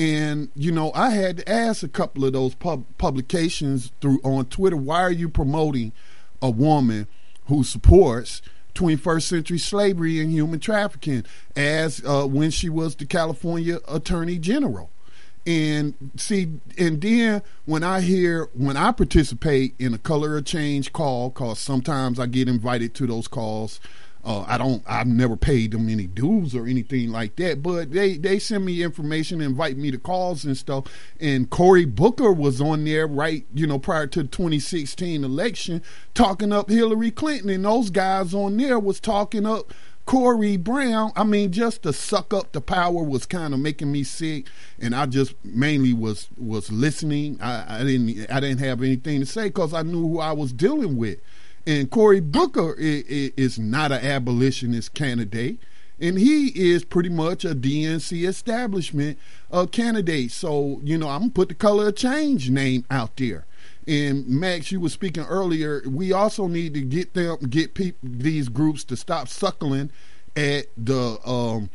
And 0.00 0.48
you 0.54 0.72
know, 0.72 0.92
I 0.94 1.10
had 1.10 1.36
to 1.36 1.48
ask 1.48 1.82
a 1.82 1.88
couple 1.88 2.24
of 2.24 2.32
those 2.32 2.54
pub- 2.54 2.86
publications 2.96 3.92
through 4.00 4.18
on 4.24 4.46
Twitter, 4.46 4.76
why 4.78 5.02
are 5.02 5.12
you 5.12 5.28
promoting 5.28 5.92
a 6.40 6.48
woman 6.48 7.06
who 7.48 7.62
supports 7.62 8.40
21st 8.74 9.22
century 9.22 9.58
slavery 9.58 10.18
and 10.18 10.30
human 10.30 10.58
trafficking 10.58 11.26
as 11.54 12.02
uh, 12.06 12.24
when 12.24 12.50
she 12.50 12.70
was 12.70 12.96
the 12.96 13.04
California 13.04 13.80
Attorney 13.88 14.38
General? 14.38 14.88
And 15.46 15.92
see, 16.16 16.48
and 16.78 17.02
then 17.02 17.42
when 17.66 17.84
I 17.84 18.00
hear, 18.00 18.48
when 18.54 18.78
I 18.78 18.92
participate 18.92 19.74
in 19.78 19.92
a 19.92 19.98
color 19.98 20.38
of 20.38 20.46
change 20.46 20.94
call, 20.94 21.30
cause 21.30 21.58
sometimes 21.58 22.18
I 22.18 22.24
get 22.24 22.48
invited 22.48 22.94
to 22.94 23.06
those 23.06 23.28
calls. 23.28 23.80
Uh, 24.24 24.44
I 24.46 24.58
don't, 24.58 24.82
I've 24.86 25.06
never 25.06 25.36
paid 25.36 25.72
them 25.72 25.88
any 25.88 26.06
dues 26.06 26.54
or 26.54 26.66
anything 26.66 27.10
like 27.10 27.36
that, 27.36 27.62
but 27.62 27.90
they, 27.90 28.18
they 28.18 28.38
send 28.38 28.66
me 28.66 28.82
information, 28.82 29.40
invite 29.40 29.78
me 29.78 29.90
to 29.90 29.98
calls 29.98 30.44
and 30.44 30.56
stuff. 30.56 30.84
And 31.18 31.48
Cory 31.48 31.86
Booker 31.86 32.32
was 32.32 32.60
on 32.60 32.84
there, 32.84 33.06
right, 33.06 33.46
you 33.54 33.66
know, 33.66 33.78
prior 33.78 34.06
to 34.08 34.22
the 34.22 34.28
2016 34.28 35.24
election, 35.24 35.82
talking 36.12 36.52
up 36.52 36.68
Hillary 36.68 37.10
Clinton. 37.10 37.48
And 37.48 37.64
those 37.64 37.88
guys 37.88 38.34
on 38.34 38.58
there 38.58 38.78
was 38.78 39.00
talking 39.00 39.46
up 39.46 39.72
Corey 40.10 40.56
Brown, 40.56 41.12
I 41.14 41.22
mean, 41.22 41.52
just 41.52 41.84
to 41.84 41.92
suck 41.92 42.34
up 42.34 42.50
the 42.50 42.60
power 42.60 43.02
was 43.02 43.26
kind 43.26 43.54
of 43.54 43.60
making 43.60 43.92
me 43.92 44.02
sick, 44.02 44.48
and 44.80 44.92
I 44.92 45.06
just 45.06 45.34
mainly 45.44 45.92
was 45.92 46.28
was 46.36 46.72
listening. 46.72 47.38
I, 47.40 47.76
I 47.78 47.84
didn't 47.84 48.28
I 48.28 48.40
didn't 48.40 48.58
have 48.58 48.82
anything 48.82 49.20
to 49.20 49.26
say 49.26 49.44
because 49.44 49.72
I 49.72 49.82
knew 49.82 50.08
who 50.08 50.18
I 50.18 50.32
was 50.32 50.52
dealing 50.52 50.96
with. 50.96 51.20
And 51.66 51.90
Cory 51.90 52.20
Booker 52.20 52.74
is, 52.78 53.58
not 53.58 53.92
an 53.92 54.04
abolitionist 54.04 54.94
candidate, 54.94 55.58
and 56.00 56.18
he 56.18 56.48
is 56.48 56.84
pretty 56.84 57.10
much 57.10 57.44
a 57.44 57.54
DNC 57.54 58.26
establishment 58.26 59.18
uh, 59.52 59.66
candidate. 59.66 60.32
So 60.32 60.80
you 60.82 60.96
know, 60.96 61.08
I'm 61.08 61.20
gonna 61.20 61.32
put 61.32 61.48
the 61.48 61.54
color 61.54 61.88
of 61.88 61.96
change 61.96 62.50
name 62.50 62.84
out 62.90 63.16
there. 63.16 63.46
And 63.86 64.26
Max, 64.26 64.70
you 64.70 64.80
were 64.80 64.88
speaking 64.88 65.24
earlier. 65.24 65.82
We 65.86 66.12
also 66.12 66.46
need 66.46 66.74
to 66.74 66.82
get 66.82 67.14
them, 67.14 67.36
get 67.48 67.76
these 68.02 68.48
groups 68.48 68.84
to 68.84 68.96
stop 68.96 69.28
suckling 69.28 69.90
at 70.36 70.66
the 70.76 71.18
um, 71.28 71.70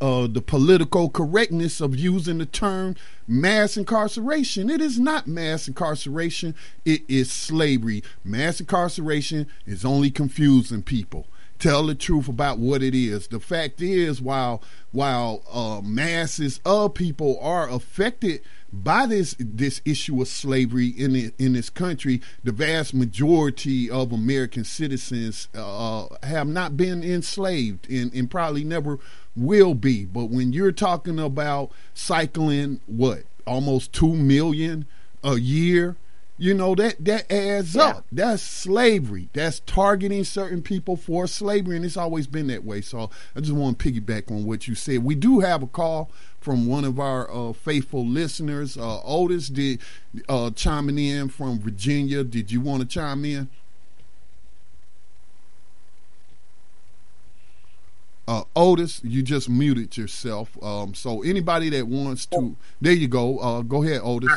uh, 0.00 0.26
the 0.26 0.40
political 0.40 1.10
correctness 1.10 1.80
of 1.80 1.96
using 1.96 2.38
the 2.38 2.46
term 2.46 2.96
mass 3.26 3.76
incarceration. 3.76 4.70
It 4.70 4.80
is 4.80 4.98
not 4.98 5.26
mass 5.26 5.68
incarceration. 5.68 6.54
It 6.84 7.02
is 7.08 7.30
slavery. 7.30 8.02
Mass 8.24 8.60
incarceration 8.60 9.46
is 9.66 9.84
only 9.84 10.10
confusing 10.10 10.82
people 10.82 11.26
tell 11.60 11.86
the 11.86 11.94
truth 11.94 12.26
about 12.26 12.58
what 12.58 12.82
it 12.82 12.94
is. 12.94 13.28
The 13.28 13.38
fact 13.38 13.80
is, 13.80 14.20
while 14.20 14.62
while 14.92 15.42
uh, 15.52 15.80
masses 15.86 16.60
of 16.64 16.94
people 16.94 17.38
are 17.40 17.68
affected 17.68 18.40
by 18.72 19.06
this 19.06 19.36
this 19.38 19.80
issue 19.84 20.20
of 20.20 20.28
slavery 20.28 20.88
in 20.88 21.12
the, 21.12 21.32
in 21.38 21.52
this 21.52 21.70
country, 21.70 22.22
the 22.42 22.52
vast 22.52 22.94
majority 22.94 23.90
of 23.90 24.12
American 24.12 24.64
citizens 24.64 25.48
uh, 25.54 26.06
have 26.22 26.48
not 26.48 26.76
been 26.76 27.04
enslaved 27.04 27.88
and, 27.90 28.12
and 28.14 28.30
probably 28.30 28.64
never 28.64 28.98
will 29.40 29.74
be. 29.74 30.04
But 30.04 30.26
when 30.26 30.52
you're 30.52 30.72
talking 30.72 31.18
about 31.18 31.70
cycling, 31.94 32.80
what 32.86 33.24
almost 33.46 33.92
two 33.92 34.14
million 34.14 34.86
a 35.24 35.36
year 35.36 35.96
you 36.40 36.54
know 36.54 36.74
that 36.74 37.04
that 37.04 37.30
adds 37.30 37.74
yeah. 37.74 37.82
up. 37.82 38.06
That's 38.10 38.42
slavery. 38.42 39.28
That's 39.34 39.60
targeting 39.60 40.24
certain 40.24 40.62
people 40.62 40.96
for 40.96 41.26
slavery, 41.26 41.76
and 41.76 41.84
it's 41.84 41.98
always 41.98 42.26
been 42.26 42.46
that 42.46 42.64
way. 42.64 42.80
So 42.80 43.10
I 43.36 43.40
just 43.40 43.52
want 43.52 43.78
to 43.78 43.92
piggyback 43.92 44.30
on 44.30 44.46
what 44.46 44.66
you 44.66 44.74
said. 44.74 45.04
We 45.04 45.14
do 45.14 45.40
have 45.40 45.62
a 45.62 45.66
call 45.66 46.10
from 46.40 46.66
one 46.66 46.86
of 46.86 46.98
our 46.98 47.30
uh, 47.30 47.52
faithful 47.52 48.06
listeners. 48.06 48.78
Uh, 48.78 49.02
Otis 49.02 49.48
did 49.48 49.80
uh, 50.30 50.50
chiming 50.52 50.96
in 50.96 51.28
from 51.28 51.60
Virginia. 51.60 52.24
Did 52.24 52.50
you 52.50 52.62
want 52.62 52.80
to 52.80 52.88
chime 52.88 53.26
in? 53.26 53.50
Uh, 58.30 58.44
Otis, 58.54 59.00
you 59.02 59.24
just 59.24 59.48
muted 59.48 59.96
yourself. 59.96 60.56
Um, 60.62 60.94
so 60.94 61.22
anybody 61.22 61.68
that 61.70 61.88
wants 61.88 62.26
to, 62.26 62.54
there 62.80 62.92
you 62.92 63.08
go. 63.08 63.38
Uh, 63.40 63.62
go 63.62 63.82
ahead, 63.82 64.02
Otis. 64.04 64.30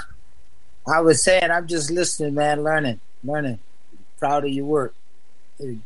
I 0.91 0.99
was 1.01 1.23
saying, 1.23 1.51
I'm 1.51 1.67
just 1.67 1.91
listening, 1.91 2.33
man, 2.33 2.63
learning, 2.63 2.99
learning. 3.23 3.59
Proud 4.17 4.45
of 4.45 4.49
your 4.49 4.65
work. 4.65 4.95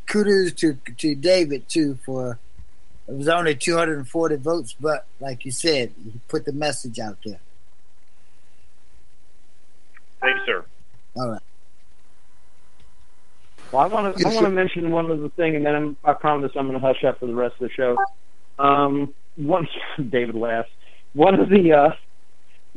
Kudos 0.06 0.54
to 0.54 0.78
to 1.00 1.16
David 1.16 1.68
too 1.68 2.00
for 2.06 2.40
it 3.10 3.14
was 3.14 3.28
only 3.28 3.56
240 3.56 4.36
votes, 4.38 4.74
but 4.80 5.06
like 5.20 5.44
you 5.44 5.52
said, 5.52 5.92
he 6.02 6.14
put 6.30 6.46
the 6.46 6.54
message 6.54 7.00
out 7.00 7.18
there. 7.26 7.40
Thank 10.22 10.38
you, 10.38 10.46
sir. 10.46 10.66
All 11.18 11.32
right. 11.32 11.42
Well, 13.72 13.82
I 13.82 13.88
want 13.88 14.16
to 14.16 14.24
yes, 14.24 14.32
I 14.32 14.36
want 14.36 14.48
to 14.48 14.52
mention 14.52 14.92
one 14.92 15.12
other 15.12 15.30
thing, 15.30 15.56
and 15.56 15.66
then 15.66 15.76
I'm, 15.76 15.98
i 16.04 16.14
promise 16.14 16.52
I'm 16.56 16.68
going 16.68 16.80
to 16.80 16.86
hush 16.86 17.04
up 17.04 17.20
for 17.20 17.26
the 17.26 17.36
rest 17.36 17.56
of 17.60 17.68
the 17.68 17.74
show. 17.74 17.98
Um, 18.60 19.14
one, 19.36 19.68
David 20.10 20.36
laughs. 20.36 20.70
One 21.14 21.40
of 21.40 21.50
the 21.50 21.74
uh, 21.74 21.90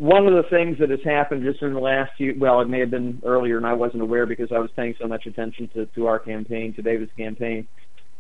one 0.01 0.27
of 0.27 0.33
the 0.33 0.49
things 0.49 0.79
that 0.79 0.89
has 0.89 1.01
happened 1.05 1.43
just 1.43 1.61
in 1.61 1.75
the 1.75 1.81
last 1.81 2.13
few, 2.17 2.35
well, 2.39 2.63
it 2.63 2.69
may 2.69 2.81
have 2.81 2.91
been 2.91 3.21
earlier 3.23 3.59
and 3.59 3.67
I 3.67 3.75
wasn't 3.75 4.03
aware 4.03 4.25
because 4.25 4.51
I 4.51 4.59
was 4.59 4.71
paying 4.75 4.95
so 4.99 5.07
much 5.07 5.27
attention 5.27 5.69
to, 5.75 5.85
to 5.87 6.07
our 6.07 6.19
campaign, 6.19 6.73
to 6.75 6.83
David's 6.83 7.13
campaign. 7.19 7.69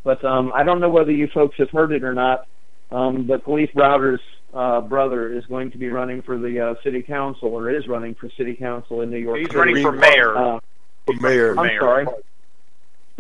But 0.05 0.23
um, 0.23 0.53
I 0.55 0.62
don't 0.62 0.81
know 0.81 0.91
whether 0.91 1.11
you 1.11 1.27
folks 1.33 1.57
have 1.57 1.71
heard 1.71 1.93
it 1.93 2.05
or 2.05 2.12
not, 2.12 2.47
um, 2.91 3.27
but 3.27 3.45
Kalief 3.45 3.73
Browder's 3.73 4.21
uh, 4.53 4.83
brother 4.83 5.33
is 5.33 5.47
going 5.47 5.71
to 5.71 5.79
be 5.79 5.89
running 5.89 6.21
for 6.21 6.39
the 6.39 6.61
uh, 6.61 6.75
city 6.83 7.03
council, 7.03 7.49
or 7.49 7.71
is 7.71 7.89
running 7.89 8.14
for 8.14 8.29
city 8.37 8.55
council 8.55 9.01
in 9.01 9.11
New 9.11 9.18
York. 9.18 9.39
He's 9.39 9.47
City. 9.47 9.59
running 9.59 9.83
for 9.83 9.93
mayor. 9.93 10.37
Uh, 10.37 10.61
for 11.07 11.14
mayor. 11.14 11.59
I'm 11.59 11.79
sorry. 11.79 12.07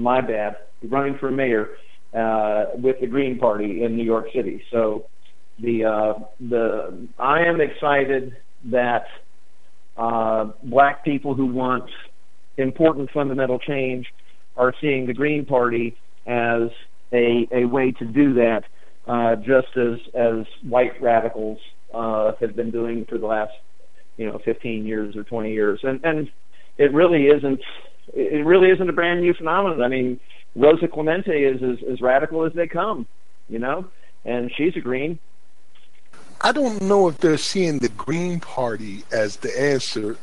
My 0.00 0.20
bad. 0.20 0.56
Running 0.82 1.18
for 1.18 1.30
mayor 1.30 1.70
uh, 2.14 2.66
with 2.74 3.00
the 3.00 3.06
Green 3.06 3.38
Party 3.38 3.84
in 3.84 3.96
New 3.96 4.04
York 4.04 4.26
City. 4.34 4.62
So 4.70 5.06
the 5.58 5.84
uh, 5.84 6.14
the 6.40 7.08
I 7.18 7.42
am 7.42 7.60
excited 7.60 8.36
that 8.66 9.04
uh, 9.96 10.52
black 10.64 11.04
people 11.04 11.34
who 11.34 11.46
want 11.46 11.90
important 12.56 13.10
fundamental 13.12 13.58
change 13.58 14.06
are 14.56 14.74
seeing 14.80 15.06
the 15.06 15.14
Green 15.14 15.44
Party 15.44 15.96
as 16.26 16.70
a, 17.12 17.48
a 17.52 17.64
way 17.64 17.92
to 17.92 18.04
do 18.04 18.34
that, 18.34 18.64
uh, 19.06 19.36
just 19.36 19.76
as, 19.76 19.98
as 20.14 20.46
white 20.62 21.00
radicals 21.02 21.58
uh, 21.94 22.32
have 22.40 22.54
been 22.54 22.70
doing 22.70 23.04
for 23.08 23.18
the 23.18 23.26
last, 23.26 23.52
you 24.16 24.26
know, 24.26 24.40
15 24.44 24.86
years 24.86 25.16
or 25.16 25.24
20 25.24 25.52
years. 25.52 25.80
And, 25.82 26.04
and 26.04 26.30
it 26.78 26.92
really 26.92 27.26
isn't, 27.26 27.60
it 28.14 28.44
really 28.44 28.70
isn't 28.70 28.88
a 28.88 28.92
brand 28.92 29.20
new 29.20 29.34
phenomenon. 29.34 29.82
I 29.82 29.88
mean, 29.88 30.20
Rosa 30.56 30.88
Clemente 30.88 31.44
is 31.44 31.62
as, 31.62 31.78
as 31.88 32.00
radical 32.00 32.44
as 32.44 32.52
they 32.52 32.66
come, 32.66 33.06
you 33.48 33.58
know, 33.58 33.86
and 34.24 34.50
she's 34.56 34.76
a 34.76 34.80
Green. 34.80 35.18
I 36.40 36.52
don't 36.52 36.80
know 36.82 37.08
if 37.08 37.18
they're 37.18 37.36
seeing 37.36 37.78
the 37.78 37.90
Green 37.90 38.40
Party 38.40 39.04
as 39.12 39.36
the 39.36 39.60
answer, 39.60 40.16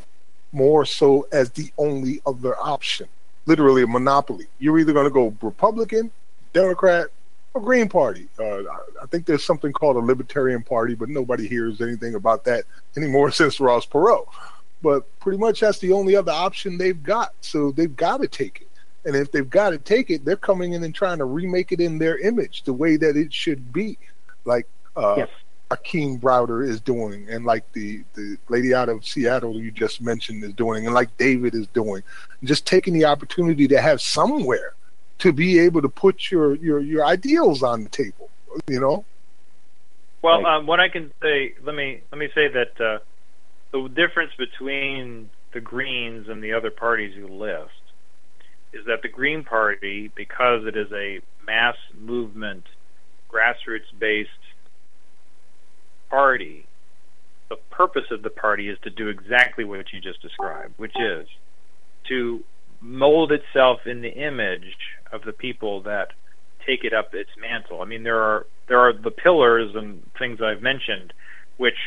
more 0.52 0.86
so 0.86 1.28
as 1.32 1.52
the 1.52 1.72
only 1.78 2.22
other 2.26 2.58
option. 2.58 3.08
Literally 3.46 3.84
a 3.84 3.88
monopoly. 3.88 4.48
You're 4.60 4.80
either 4.80 4.94
going 4.94 5.06
to 5.06 5.12
go 5.12 5.34
Republican, 5.42 6.12
Democrat, 6.54 7.08
or 7.54 7.62
Green 7.62 7.88
Party. 7.88 8.28
Uh, 8.40 8.64
I 9.02 9.06
think 9.10 9.26
there's 9.26 9.44
something 9.44 9.72
called 9.72 9.96
a 9.96 10.00
Libertarian 10.00 10.64
Party, 10.64 10.96
but 10.96 11.08
nobody 11.10 11.48
hears 11.48 11.82
anything 11.82 12.16
about 12.16 12.46
that 12.46 12.66
anymore 12.98 13.32
since 13.32 13.60
Ross 13.60 13.86
Perot. 13.86 14.26
But 14.82 15.20
pretty 15.20 15.40
much 15.40 15.60
that's 15.60 15.80
the 15.80 15.92
only 15.92 16.16
other 16.16 16.32
option 16.32 16.78
they've 16.78 17.02
got. 17.02 17.34
So 17.42 17.72
they've 17.72 17.96
got 17.96 18.22
to 18.22 18.28
take 18.28 18.62
it. 18.62 18.68
And 19.06 19.16
if 19.16 19.32
they've 19.32 19.50
got 19.50 19.72
to 19.72 19.78
take 19.78 20.10
it, 20.10 20.26
they're 20.26 20.36
coming 20.36 20.74
in 20.74 20.84
and 20.84 20.94
trying 20.94 21.18
to 21.20 21.26
remake 21.26 21.72
it 21.72 21.80
in 21.80 21.98
their 21.98 22.18
image 22.18 22.64
the 22.64 22.74
way 22.74 22.98
that 22.98 23.16
it 23.16 23.34
should 23.34 23.72
be. 23.74 23.98
Like 24.46 24.68
uh, 24.96 25.16
yes 25.18 25.30
Akeem 25.70 26.20
Browder 26.20 26.68
is 26.68 26.80
doing, 26.80 27.28
and 27.30 27.46
like 27.46 27.72
the 27.74 28.04
the 28.14 28.38
lady 28.48 28.74
out 28.74 28.88
of 28.88 29.06
Seattle 29.06 29.60
you 29.60 29.72
just 29.72 30.02
mentioned 30.02 30.44
is 30.44 30.54
doing, 30.54 30.86
and 30.86 30.96
like 30.96 31.16
David 31.18 31.54
is 31.56 31.68
doing, 31.68 32.04
just 32.44 32.66
taking 32.66 32.94
the 32.94 33.06
opportunity 33.06 33.68
to 33.68 33.82
have 33.82 34.02
somewhere 34.02 34.74
to 35.20 35.34
be 35.34 35.60
able 35.60 35.82
to 35.82 35.90
put 35.90 36.32
your 36.32 36.56
your 36.56 36.80
your 36.80 37.06
ideals 37.06 37.64
on 37.64 37.84
the 37.84 37.90
table. 37.90 38.30
You 38.68 38.80
know. 38.80 39.06
Well, 40.22 40.46
um, 40.46 40.68
what 40.68 40.80
I 40.80 40.90
can 40.90 41.12
say, 41.22 41.54
let 41.64 41.76
me 41.76 42.02
let 42.12 42.20
me 42.20 42.30
say 42.34 42.48
that 42.48 42.82
uh, 42.82 43.00
the 43.72 43.88
difference 43.90 44.32
between 44.38 45.30
the 45.54 45.62
Greens 45.62 46.28
and 46.30 46.44
the 46.44 46.54
other 46.54 46.72
parties 46.72 47.16
you 47.16 47.28
list 47.28 47.72
is 48.74 48.86
that 48.86 49.02
the 49.02 49.10
Green 49.10 49.44
Party, 49.44 50.12
because 50.16 50.66
it 50.66 50.76
is 50.76 50.88
a 50.92 51.20
mass 51.46 51.76
movement, 51.98 52.64
grassroots 53.32 53.98
based 54.00 54.30
party, 56.10 56.66
the 57.50 57.58
purpose 57.72 58.04
of 58.12 58.24
the 58.24 58.30
party 58.30 58.70
is 58.70 58.78
to 58.84 58.90
do 58.90 59.08
exactly 59.08 59.64
what 59.64 59.86
you 59.94 60.02
just 60.02 60.22
described, 60.22 60.74
which 60.78 60.96
is 61.00 61.28
to 62.10 62.44
mold 62.82 63.32
itself 63.32 63.80
in 63.86 64.02
the 64.02 64.12
image 64.12 64.76
of 65.12 65.22
the 65.26 65.32
people 65.32 65.82
that 65.84 66.10
take 66.66 66.84
it 66.84 66.94
up 66.94 67.14
its 67.14 67.30
mantle. 67.40 67.82
I 67.82 67.86
mean, 67.86 68.04
there 68.04 68.22
are 68.22 68.46
there 68.68 68.80
are 68.80 68.94
the 68.94 69.12
pillars 69.12 69.72
and 69.76 70.04
things 70.20 70.40
I've 70.42 70.62
mentioned, 70.62 71.14
which 71.56 71.78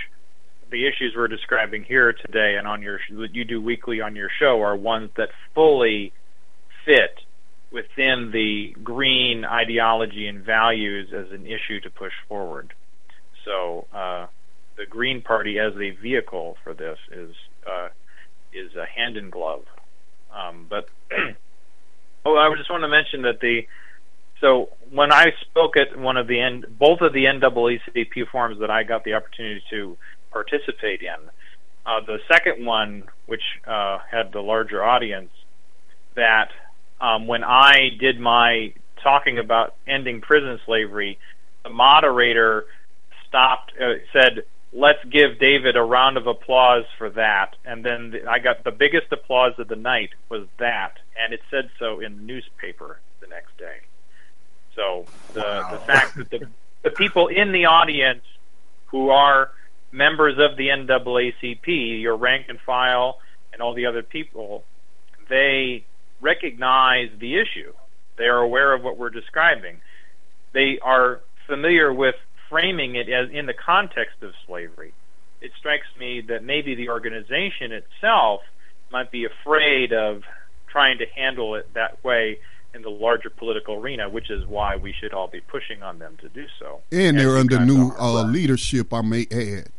the 0.71 0.87
issues 0.87 1.15
we're 1.17 1.29
describing 1.29 1.85
here 1.85 2.13
today 2.13 2.57
and 2.59 2.67
on 2.67 2.83
your 2.83 2.99
that 3.19 3.35
you 3.35 3.45
do 3.45 3.61
weekly 3.61 4.01
on 4.01 4.17
your 4.17 4.29
show 4.39 4.61
are 4.61 4.77
ones 4.77 5.11
that 5.17 5.29
fully 5.55 6.13
fit 6.85 7.21
within 7.73 8.31
the 8.33 8.75
green 8.83 9.45
ideology 9.45 10.27
and 10.27 10.45
values 10.45 11.13
as 11.13 11.31
an 11.33 11.47
issue 11.47 11.81
to 11.81 11.91
push 11.91 12.13
forward. 12.29 12.73
So 13.45 13.87
uh, 13.93 14.27
the 14.77 14.87
Green 14.87 15.23
Party 15.23 15.59
as 15.59 15.73
a 15.75 15.91
vehicle 15.91 16.57
for 16.65 16.75
this 16.75 16.99
is 17.13 17.35
uh, 17.67 17.89
is 18.53 18.75
a 18.75 18.87
hand 18.87 19.17
in 19.17 19.31
glove. 19.31 19.65
Um, 20.35 20.67
but 20.69 20.89
oh, 22.25 22.37
I 22.37 22.53
just 22.57 22.71
want 22.71 22.83
to 22.83 22.89
mention 22.89 23.23
that 23.23 23.41
the 23.41 23.63
so 24.41 24.71
when 24.91 25.13
I 25.13 25.27
spoke 25.43 25.77
at 25.77 25.99
one 25.99 26.17
of 26.17 26.27
the 26.27 26.41
N, 26.41 26.65
both 26.79 27.03
of 27.03 27.13
the 27.13 27.25
NAACP 27.25 28.29
forums 28.33 28.61
that 28.61 28.71
I 28.71 28.85
got 28.85 29.05
the 29.05 29.15
opportunity 29.15 29.63
to 29.71 29.99
participate 30.31 31.03
in, 31.03 31.31
uh, 31.87 32.01
the 32.07 32.19
second 32.29 32.65
one, 32.65 33.05
which 33.27 33.43
uh, 33.67 33.99
had 34.11 34.33
the 34.33 34.41
larger 34.41 34.85
audience, 34.85 35.31
that 36.15 36.51
um, 37.01 37.27
when 37.27 37.43
I 37.43 37.91
did 37.99 38.21
my 38.21 38.75
talking 39.03 39.39
about 39.39 39.75
ending 39.87 40.21
prison 40.21 40.61
slavery, 40.67 41.19
the 41.65 41.71
moderator 41.71 42.67
stopped, 43.27 43.73
uh, 43.81 43.95
said, 44.13 44.45
"Let's 44.73 45.03
give 45.11 45.39
David 45.39 45.77
a 45.77 45.83
round 45.83 46.17
of 46.17 46.27
applause 46.27 46.85
for 46.99 47.09
that." 47.11 47.57
And 47.65 47.85
then 47.85 48.11
the, 48.11 48.29
I 48.29 48.39
got 48.39 48.65
the 48.65 48.71
biggest 48.71 49.07
applause 49.11 49.59
of 49.59 49.69
the 49.69 49.77
night 49.77 50.11
was 50.29 50.47
that, 50.59 50.99
and 51.19 51.33
it 51.33 51.41
said 51.51 51.71
so 51.79 52.01
in 52.01 52.17
the 52.19 52.23
newspaper 52.23 53.01
the 53.21 53.27
next 53.27 53.57
day. 53.57 53.79
So 54.77 55.07
the 55.33 55.41
wow. 55.41 55.71
the 55.73 55.79
fact 55.79 56.17
that 56.17 56.31
the 56.31 56.49
the 56.83 56.91
people 56.91 57.29
in 57.29 57.53
the 57.53 57.67
audience 57.67 58.25
who 58.87 59.11
are 59.11 59.51
members 59.93 60.39
of 60.39 60.57
the 60.57 60.69
NAACP, 60.69 62.01
your 62.01 62.17
rank 62.17 62.47
and 62.49 62.59
file, 62.61 63.19
and 63.53 63.61
all 63.61 63.75
the 63.75 63.87
other 63.87 64.03
people, 64.03 64.65
they 65.29 65.85
recognize 66.21 67.09
the 67.19 67.37
issue. 67.37 67.73
They 68.17 68.25
are 68.25 68.39
aware 68.39 68.75
of 68.75 68.83
what 68.83 68.99
we're 68.99 69.11
describing. 69.11 69.81
They 70.53 70.79
are 70.83 71.21
familiar 71.47 71.93
with 71.93 72.15
framing 72.49 72.97
it 72.97 73.09
as 73.09 73.31
in 73.31 73.47
the 73.47 73.55
context 73.55 74.23
of 74.23 74.33
slavery. 74.47 74.93
It 75.41 75.53
strikes 75.59 75.87
me 75.99 76.21
that 76.29 76.45
maybe 76.45 76.75
the 76.75 76.91
organization 76.91 77.73
itself 77.73 78.43
might 78.93 79.11
be 79.11 79.25
afraid 79.25 79.93
of 79.93 80.23
trying 80.69 80.99
to 80.99 81.07
handle 81.17 81.55
it 81.55 81.73
that 81.75 82.03
way 82.05 82.39
in 82.75 82.83
the 82.83 82.91
larger 82.91 83.31
political 83.31 83.77
arena, 83.77 84.09
which 84.09 84.31
is 84.31 84.47
why 84.47 84.77
we 84.77 84.93
should 84.93 85.13
all 85.13 85.29
be 85.29 85.41
pushing 85.41 85.83
on 85.83 85.99
them 85.99 86.17
to 86.21 86.29
do 86.29 86.47
so. 86.59 86.81
And 86.93 87.19
they're 87.19 87.37
under 87.37 87.65
new 87.65 87.93
uh, 87.99 88.23
leadership, 88.25 88.93
I 88.93 89.03
may 89.03 89.27
add. 89.31 89.71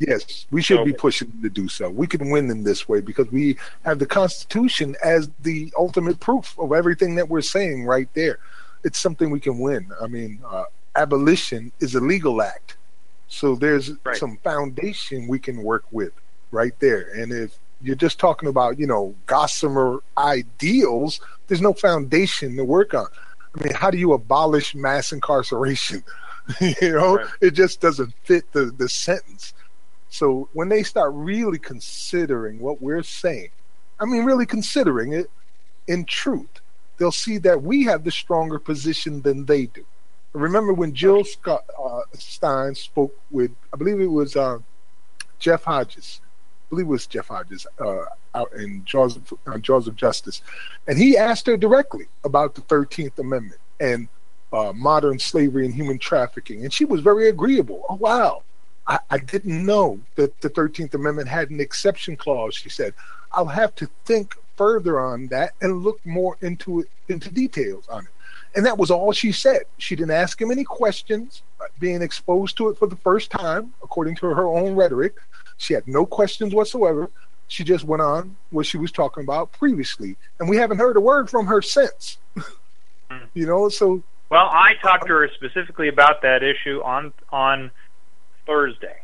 Yes, 0.00 0.46
we 0.50 0.62
should 0.62 0.78
so, 0.78 0.84
be 0.84 0.94
pushing 0.94 1.30
to 1.42 1.50
do 1.50 1.68
so. 1.68 1.90
We 1.90 2.06
can 2.06 2.30
win 2.30 2.50
in 2.50 2.64
this 2.64 2.88
way 2.88 3.02
because 3.02 3.30
we 3.30 3.58
have 3.84 3.98
the 3.98 4.06
Constitution 4.06 4.96
as 5.04 5.30
the 5.40 5.70
ultimate 5.78 6.18
proof 6.20 6.58
of 6.58 6.72
everything 6.72 7.16
that 7.16 7.28
we're 7.28 7.42
saying 7.42 7.84
right 7.84 8.08
there. 8.14 8.38
It's 8.82 8.98
something 8.98 9.30
we 9.30 9.40
can 9.40 9.58
win. 9.58 9.90
I 10.00 10.06
mean, 10.06 10.40
uh, 10.48 10.64
abolition 10.96 11.70
is 11.80 11.94
a 11.94 12.00
legal 12.00 12.40
act. 12.40 12.78
So 13.28 13.54
there's 13.54 13.92
right. 14.04 14.16
some 14.16 14.38
foundation 14.38 15.28
we 15.28 15.38
can 15.38 15.62
work 15.62 15.84
with 15.90 16.12
right 16.50 16.72
there. 16.80 17.10
And 17.14 17.30
if 17.30 17.58
you're 17.82 17.94
just 17.94 18.18
talking 18.18 18.48
about, 18.48 18.78
you 18.78 18.86
know, 18.86 19.14
gossamer 19.26 20.02
ideals, 20.16 21.20
there's 21.46 21.60
no 21.60 21.74
foundation 21.74 22.56
to 22.56 22.64
work 22.64 22.94
on. 22.94 23.06
I 23.54 23.64
mean, 23.64 23.74
how 23.74 23.90
do 23.90 23.98
you 23.98 24.14
abolish 24.14 24.74
mass 24.74 25.12
incarceration? 25.12 26.02
you 26.60 26.92
know, 26.92 27.16
right. 27.16 27.26
it 27.42 27.50
just 27.50 27.80
doesn't 27.82 28.14
fit 28.24 28.50
the, 28.52 28.66
the 28.76 28.88
sentence. 28.88 29.52
So 30.10 30.48
when 30.52 30.68
they 30.68 30.82
start 30.82 31.12
really 31.14 31.58
considering 31.58 32.58
what 32.58 32.82
we're 32.82 33.02
saying, 33.02 33.50
I 33.98 34.04
mean, 34.04 34.24
really 34.24 34.46
considering 34.46 35.12
it 35.12 35.30
in 35.86 36.04
truth, 36.04 36.60
they'll 36.98 37.12
see 37.12 37.38
that 37.38 37.62
we 37.62 37.84
have 37.84 38.04
the 38.04 38.10
stronger 38.10 38.58
position 38.58 39.22
than 39.22 39.46
they 39.46 39.66
do. 39.66 39.84
Remember 40.32 40.72
when 40.72 40.94
Jill 40.94 41.24
Scott, 41.24 41.64
uh, 41.82 42.02
Stein 42.14 42.74
spoke 42.74 43.16
with, 43.30 43.50
I 43.72 43.76
believe 43.76 44.00
it 44.00 44.06
was 44.06 44.36
uh, 44.36 44.58
Jeff 45.38 45.64
Hodges, 45.64 46.20
I 46.22 46.70
believe 46.70 46.86
it 46.86 46.90
was 46.90 47.06
Jeff 47.06 47.28
Hodges 47.28 47.66
uh, 47.80 48.04
out 48.34 48.52
in 48.52 48.84
Jaws 48.84 49.16
of, 49.16 49.34
uh, 49.46 49.58
Jaws 49.58 49.88
of 49.88 49.96
Justice, 49.96 50.40
and 50.86 50.98
he 50.98 51.16
asked 51.16 51.46
her 51.46 51.56
directly 51.56 52.06
about 52.24 52.54
the 52.54 52.60
Thirteenth 52.60 53.18
Amendment 53.18 53.60
and 53.80 54.08
uh, 54.52 54.72
modern 54.72 55.18
slavery 55.18 55.64
and 55.64 55.74
human 55.74 55.98
trafficking, 55.98 56.62
and 56.62 56.72
she 56.72 56.84
was 56.84 57.00
very 57.00 57.28
agreeable. 57.28 57.84
Oh 57.88 57.96
wow, 57.96 58.42
I, 58.90 58.98
I 59.08 59.18
didn't 59.18 59.64
know 59.64 60.00
that 60.16 60.40
the 60.40 60.48
Thirteenth 60.48 60.94
Amendment 60.94 61.28
had 61.28 61.50
an 61.50 61.60
exception 61.60 62.16
clause. 62.16 62.56
She 62.56 62.68
said, 62.68 62.92
"I'll 63.32 63.46
have 63.46 63.74
to 63.76 63.88
think 64.04 64.34
further 64.56 65.00
on 65.00 65.28
that 65.28 65.52
and 65.62 65.82
look 65.84 66.04
more 66.04 66.36
into 66.42 66.80
it, 66.80 66.88
into 67.08 67.30
details 67.30 67.88
on 67.88 68.04
it." 68.04 68.10
And 68.56 68.66
that 68.66 68.78
was 68.78 68.90
all 68.90 69.12
she 69.12 69.30
said. 69.30 69.62
She 69.78 69.94
didn't 69.94 70.10
ask 70.10 70.42
him 70.42 70.50
any 70.50 70.64
questions, 70.64 71.42
uh, 71.60 71.66
being 71.78 72.02
exposed 72.02 72.56
to 72.56 72.68
it 72.68 72.78
for 72.78 72.88
the 72.88 72.96
first 72.96 73.30
time, 73.30 73.72
according 73.80 74.16
to 74.16 74.26
her 74.26 74.48
own 74.48 74.74
rhetoric. 74.74 75.14
She 75.56 75.72
had 75.72 75.86
no 75.86 76.04
questions 76.04 76.52
whatsoever. 76.52 77.08
She 77.46 77.62
just 77.62 77.84
went 77.84 78.02
on 78.02 78.36
what 78.50 78.66
she 78.66 78.76
was 78.76 78.90
talking 78.90 79.22
about 79.22 79.52
previously, 79.52 80.16
and 80.40 80.48
we 80.48 80.56
haven't 80.56 80.78
heard 80.78 80.96
a 80.96 81.00
word 81.00 81.30
from 81.30 81.46
her 81.46 81.62
since. 81.62 82.18
you 83.34 83.46
know, 83.46 83.68
so. 83.68 84.02
Well, 84.30 84.46
I 84.46 84.74
talked 84.82 85.06
to 85.06 85.12
her 85.12 85.30
specifically 85.34 85.88
about 85.88 86.22
that 86.22 86.42
issue 86.42 86.82
on 86.82 87.12
on 87.30 87.70
Thursday, 88.50 88.96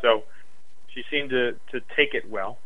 so 0.00 0.22
she 0.94 1.02
seemed 1.10 1.30
to 1.30 1.56
to 1.72 1.80
take 1.96 2.14
it 2.14 2.28
well. 2.30 2.58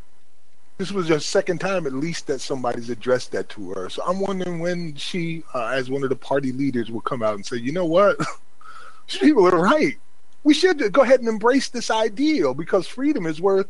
This 0.77 0.93
was 0.93 1.09
the 1.09 1.21
second 1.21 1.61
time, 1.61 1.87
at 1.87 1.93
least, 1.93 2.27
that 2.27 2.41
somebody's 2.41 2.91
addressed 2.91 3.33
that 3.33 3.49
to 3.51 3.71
her. 3.71 3.89
So 3.89 4.03
I'm 4.05 4.19
wondering 4.19 4.59
when 4.59 4.97
she, 4.97 5.45
uh, 5.55 5.69
as 5.69 5.89
one 5.89 6.03
of 6.03 6.09
the 6.09 6.17
party 6.17 6.51
leaders, 6.51 6.91
will 6.91 7.01
come 7.01 7.23
out 7.23 7.37
and 7.37 7.47
say, 7.47 7.57
"You 7.57 7.73
know 7.73 7.87
what? 7.87 8.19
People 9.09 9.47
are 9.47 9.63
right 9.63 9.97
we 10.45 10.55
should 10.55 10.93
go 10.93 11.03
ahead 11.03 11.21
and 11.21 11.29
embrace 11.29 11.69
this 11.69 11.91
ideal 11.91 12.55
because 12.55 12.87
freedom 12.87 13.27
is 13.27 13.41
worth 13.41 13.67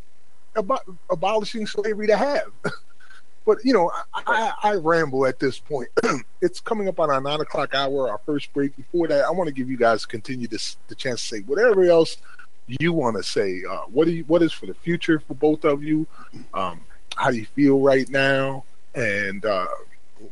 ab- 0.56 0.98
abolishing 1.08 1.66
slavery 1.66 2.08
to 2.08 2.16
have. 2.16 2.50
but 3.44 3.58
you 3.64 3.72
know, 3.72 3.90
I, 4.12 4.22
I, 4.62 4.70
I 4.70 4.74
ramble 4.76 5.26
at 5.26 5.38
this 5.38 5.58
point. 5.58 5.88
it's 6.40 6.60
coming 6.60 6.88
up 6.88 6.98
on 7.00 7.10
our 7.10 7.20
nine 7.20 7.40
o'clock 7.40 7.74
hour, 7.74 8.10
our 8.10 8.20
first 8.24 8.52
break. 8.52 8.76
Before 8.76 9.06
that, 9.08 9.24
I 9.24 9.30
want 9.30 9.48
to 9.48 9.54
give 9.54 9.70
you 9.70 9.76
guys 9.76 10.06
continue 10.06 10.48
this 10.48 10.76
the 10.88 10.94
chance 10.94 11.20
to 11.20 11.36
say 11.36 11.40
whatever 11.42 11.84
else 11.84 12.16
you 12.66 12.92
want 12.92 13.16
to 13.16 13.22
say. 13.22 13.62
Uh, 13.68 13.82
what 13.92 14.06
do 14.06 14.12
you, 14.12 14.24
what 14.24 14.42
is 14.42 14.52
for 14.52 14.66
the 14.66 14.74
future 14.74 15.18
for 15.20 15.34
both 15.34 15.64
of 15.64 15.82
you? 15.82 16.06
Um, 16.52 16.80
how 17.16 17.30
do 17.30 17.36
you 17.36 17.46
feel 17.46 17.80
right 17.80 18.08
now? 18.08 18.64
And 18.94 19.44
uh, 19.44 19.66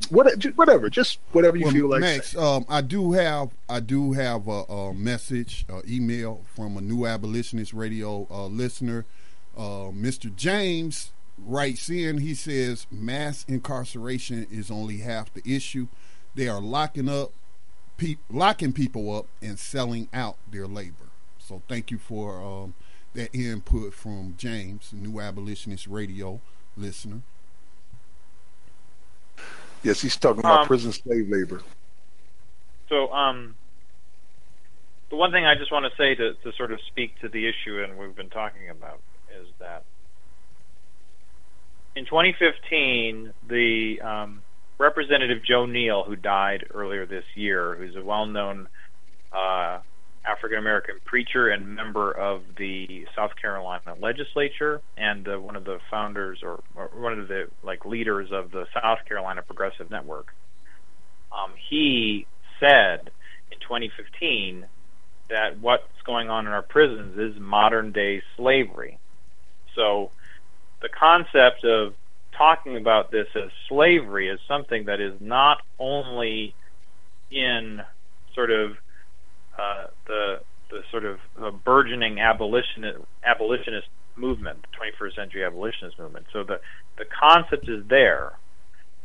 what, 0.09 0.33
whatever, 0.57 0.89
just 0.89 1.19
whatever 1.33 1.57
you 1.57 1.65
well, 1.65 1.75
feel 1.75 1.91
like. 1.91 2.01
Max, 2.01 2.37
um, 2.37 2.65
I 2.69 2.81
do 2.81 3.13
have 3.13 3.51
I 3.69 3.81
do 3.81 4.13
have 4.13 4.49
a, 4.49 4.63
a 4.63 4.95
message, 4.95 5.67
a 5.69 5.83
email 5.89 6.43
from 6.55 6.77
a 6.77 6.81
new 6.81 7.07
abolitionist 7.07 7.73
radio 7.73 8.27
uh, 8.31 8.47
listener, 8.47 9.05
uh, 9.57 9.91
Mr. 9.93 10.35
James 10.35 11.11
writes 11.39 11.89
in. 11.89 12.19
He 12.19 12.35
says 12.35 12.87
mass 12.91 13.45
incarceration 13.49 14.47
is 14.51 14.71
only 14.71 14.99
half 14.99 15.33
the 15.33 15.43
issue. 15.45 15.89
They 16.35 16.49
are 16.49 16.61
locking 16.61 17.09
up, 17.09 17.33
pe- 17.97 18.17
locking 18.31 18.73
people 18.73 19.15
up 19.15 19.27
and 19.41 19.59
selling 19.59 20.09
out 20.13 20.37
their 20.51 20.67
labor. 20.67 21.11
So 21.39 21.63
thank 21.69 21.91
you 21.91 21.99
for 21.99 22.43
um, 22.43 22.75
that 23.15 23.35
input 23.35 23.93
from 23.95 24.35
James, 24.39 24.93
new 24.93 25.21
abolitionist 25.21 25.87
radio 25.87 26.41
listener. 26.77 27.21
Yes, 29.83 30.01
he's 30.01 30.17
talking 30.17 30.41
about 30.41 30.61
um, 30.61 30.67
prison 30.67 30.93
slave 30.93 31.29
labor. 31.29 31.61
So, 32.89 33.13
um, 33.13 33.57
the 35.11 35.17
one 35.17 35.33
thing 35.33 35.45
I 35.45 35.55
just 35.57 35.73
want 35.73 35.85
to 35.85 35.97
say 35.97 36.15
to, 36.15 36.35
to 36.35 36.57
sort 36.57 36.73
of 36.73 36.81
speak 36.87 37.21
to 37.21 37.29
the 37.29 37.49
issue 37.49 37.83
and 37.83 37.99
we've 37.99 38.15
been 38.15 38.31
talking 38.31 38.71
about 38.71 39.01
is 39.41 39.49
that 39.59 39.85
in 41.95 42.05
2015, 42.07 43.33
the 43.49 44.01
um, 44.03 44.43
Representative 44.79 45.45
Joe 45.45 45.67
Neal, 45.67 46.05
who 46.05 46.17
died 46.17 46.65
earlier 46.73 47.07
this 47.07 47.25
year, 47.35 47.77
who's 47.77 47.95
a 47.97 48.05
well-known 48.05 48.69
uh, 49.33 49.81
African 50.27 50.59
American 50.59 50.97
preacher 51.05 51.49
and 51.49 51.75
member 51.75 52.13
of 52.13 52.43
the 52.57 53.05
South 53.17 53.33
Carolina 53.41 53.95
legislature, 54.01 54.81
and 54.97 55.27
uh, 55.29 55.39
one 55.39 55.57
of 55.57 55.65
the 55.65 55.79
founders 55.91 56.41
or, 56.43 56.63
or, 56.75 56.91
one 56.95 57.19
of 57.19 57.29
the 57.29 57.45
like 57.63 57.85
leaders 57.85 58.29
of 58.33 58.51
the 58.53 58.65
South 58.73 58.99
Carolina 59.07 59.43
Progressive 59.43 59.91
Network. 59.91 60.29
Um, 61.33 61.53
he 61.69 62.27
said 62.61 63.11
in 63.51 63.59
2015 63.61 64.67
that 65.31 65.61
what's 65.61 65.83
going 66.07 66.31
on 66.31 66.47
in 66.47 66.53
our 66.53 66.63
prisons 66.63 67.19
is 67.19 67.41
modern 67.41 67.91
day 67.93 68.23
slavery. 68.37 68.99
So 69.75 70.11
the 70.83 70.89
concept 70.89 71.65
of 71.65 71.95
talking 72.37 72.77
about 72.77 73.11
this 73.11 73.29
as 73.35 73.51
slavery 73.69 74.29
is 74.29 74.41
something 74.49 74.87
that 74.87 75.01
is 75.01 75.15
not 75.21 75.63
only 75.79 76.55
in 77.31 77.83
sort 78.35 78.51
of 78.51 78.73
uh, 79.59 79.87
the 80.07 80.41
the 80.71 80.81
sort 80.91 81.05
of 81.05 81.19
uh, 81.41 81.51
burgeoning 81.51 82.19
abolitionist 82.19 82.99
abolitionist 83.25 83.89
movement, 84.17 84.63
the 84.63 85.07
21st 85.07 85.15
century 85.15 85.45
abolitionist 85.45 85.99
movement. 85.99 86.27
So 86.33 86.43
the 86.43 86.61
the 86.99 87.05
concept 87.05 87.69
is 87.69 87.85
there. 87.89 88.33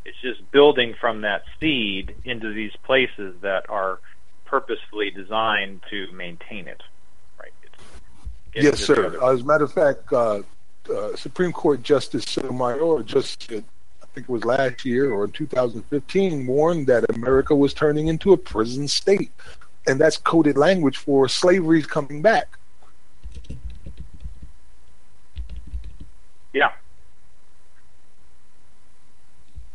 It's 0.05 0.17
just 0.21 0.49
building 0.51 0.95
from 0.99 1.21
that 1.21 1.43
seed 1.59 2.15
into 2.23 2.53
these 2.53 2.71
places 2.83 3.35
that 3.41 3.69
are 3.69 3.99
purposefully 4.45 5.11
designed 5.11 5.81
to 5.89 6.09
maintain 6.13 6.69
it. 6.69 6.81
Right. 7.37 7.51
yes, 8.55 8.79
sir. 8.79 9.21
As 9.21 9.41
a 9.41 9.43
matter 9.43 9.65
of 9.65 9.73
fact, 9.73 10.11
uh, 10.13 10.43
uh, 10.89 11.15
Supreme 11.15 11.51
Court 11.51 11.81
Justice 11.83 12.25
Sotomayor 12.25 13.03
just, 13.03 13.51
I 13.51 13.63
think 14.13 14.27
it 14.27 14.29
was 14.29 14.45
last 14.45 14.85
year 14.85 15.11
or 15.11 15.25
in 15.25 15.31
2015, 15.31 16.47
warned 16.47 16.87
that 16.87 17.09
America 17.15 17.55
was 17.55 17.73
turning 17.73 18.07
into 18.07 18.33
a 18.33 18.37
prison 18.37 18.87
state. 18.87 19.31
And 19.87 19.99
that's 19.99 20.17
coded 20.17 20.57
language 20.57 20.97
for 20.97 21.29
slavery 21.29 21.81
coming 21.81 22.21
back. 22.21 22.57
Yeah. 26.53 26.71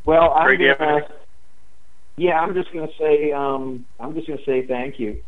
Well, 0.04 0.32
I'm 0.34 0.58
gonna, 0.58 1.06
yeah, 2.16 2.40
I'm 2.40 2.54
just 2.54 2.72
going 2.72 2.88
to 2.88 2.94
say 2.98 3.32
um, 3.32 3.86
I'm 3.98 4.14
just 4.14 4.26
going 4.26 4.38
to 4.38 4.44
say 4.44 4.66
thank 4.66 4.98
you 4.98 5.22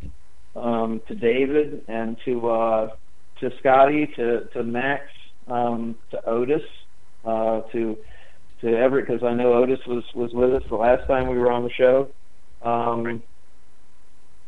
um, 0.55 1.01
to 1.07 1.15
David 1.15 1.83
and 1.87 2.17
to 2.25 2.49
uh, 2.49 2.89
to 3.39 3.51
Scotty, 3.59 4.07
to 4.15 4.45
to 4.53 4.63
Max, 4.63 5.03
um, 5.47 5.95
to 6.11 6.25
Otis, 6.25 6.63
uh, 7.23 7.61
to 7.71 7.97
to 8.61 8.67
Everett 8.67 9.07
because 9.07 9.23
I 9.23 9.33
know 9.33 9.53
Otis 9.53 9.79
was 9.87 10.03
was 10.13 10.33
with 10.33 10.53
us 10.53 10.63
the 10.69 10.75
last 10.75 11.07
time 11.07 11.27
we 11.27 11.37
were 11.37 11.51
on 11.51 11.63
the 11.63 11.71
show. 11.71 12.09
Um, 12.61 13.21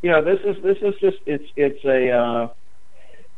you 0.02 0.12
know, 0.12 0.24
this 0.24 0.40
is 0.46 0.62
this 0.64 0.78
is 0.82 0.94
just 1.00 1.18
it's 1.26 1.46
it's 1.56 1.84
a. 1.86 2.12
Uh, 2.12 2.48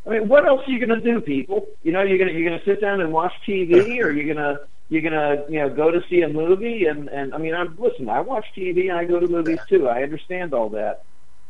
I 0.05 0.12
mean, 0.12 0.30
what 0.30 0.45
else 0.45 0.62
are 0.66 0.72
you 0.72 0.84
going 0.86 0.97
to 0.97 1.05
do, 1.05 1.20
people? 1.22 1.68
You 1.84 1.91
know, 1.91 2.01
you're 2.01 2.18
gonna 2.18 2.32
you're 2.32 2.49
gonna 2.49 2.64
sit 2.66 2.82
down 2.82 3.01
and 3.01 3.12
watch 3.12 3.34
TV, 3.47 3.99
or 4.03 4.12
you're 4.12 4.34
gonna 4.34 4.60
you're 4.89 5.01
gonna 5.01 5.43
you 5.49 5.60
know 5.60 5.70
go 5.70 5.91
to 5.91 6.01
see 6.10 6.22
a 6.22 6.30
movie, 6.30 6.86
and 6.86 7.10
and 7.10 7.34
I 7.34 7.38
mean, 7.38 7.53
I'm 7.53 7.78
listen. 7.78 8.10
I 8.10 8.22
watch 8.22 8.45
TV 8.57 8.89
and 8.89 8.97
I 8.97 9.05
go 9.05 9.20
to 9.20 9.28
movies 9.28 9.60
too. 9.68 9.88
I 9.88 10.03
understand 10.03 10.53
all 10.53 10.70
that, 10.70 11.03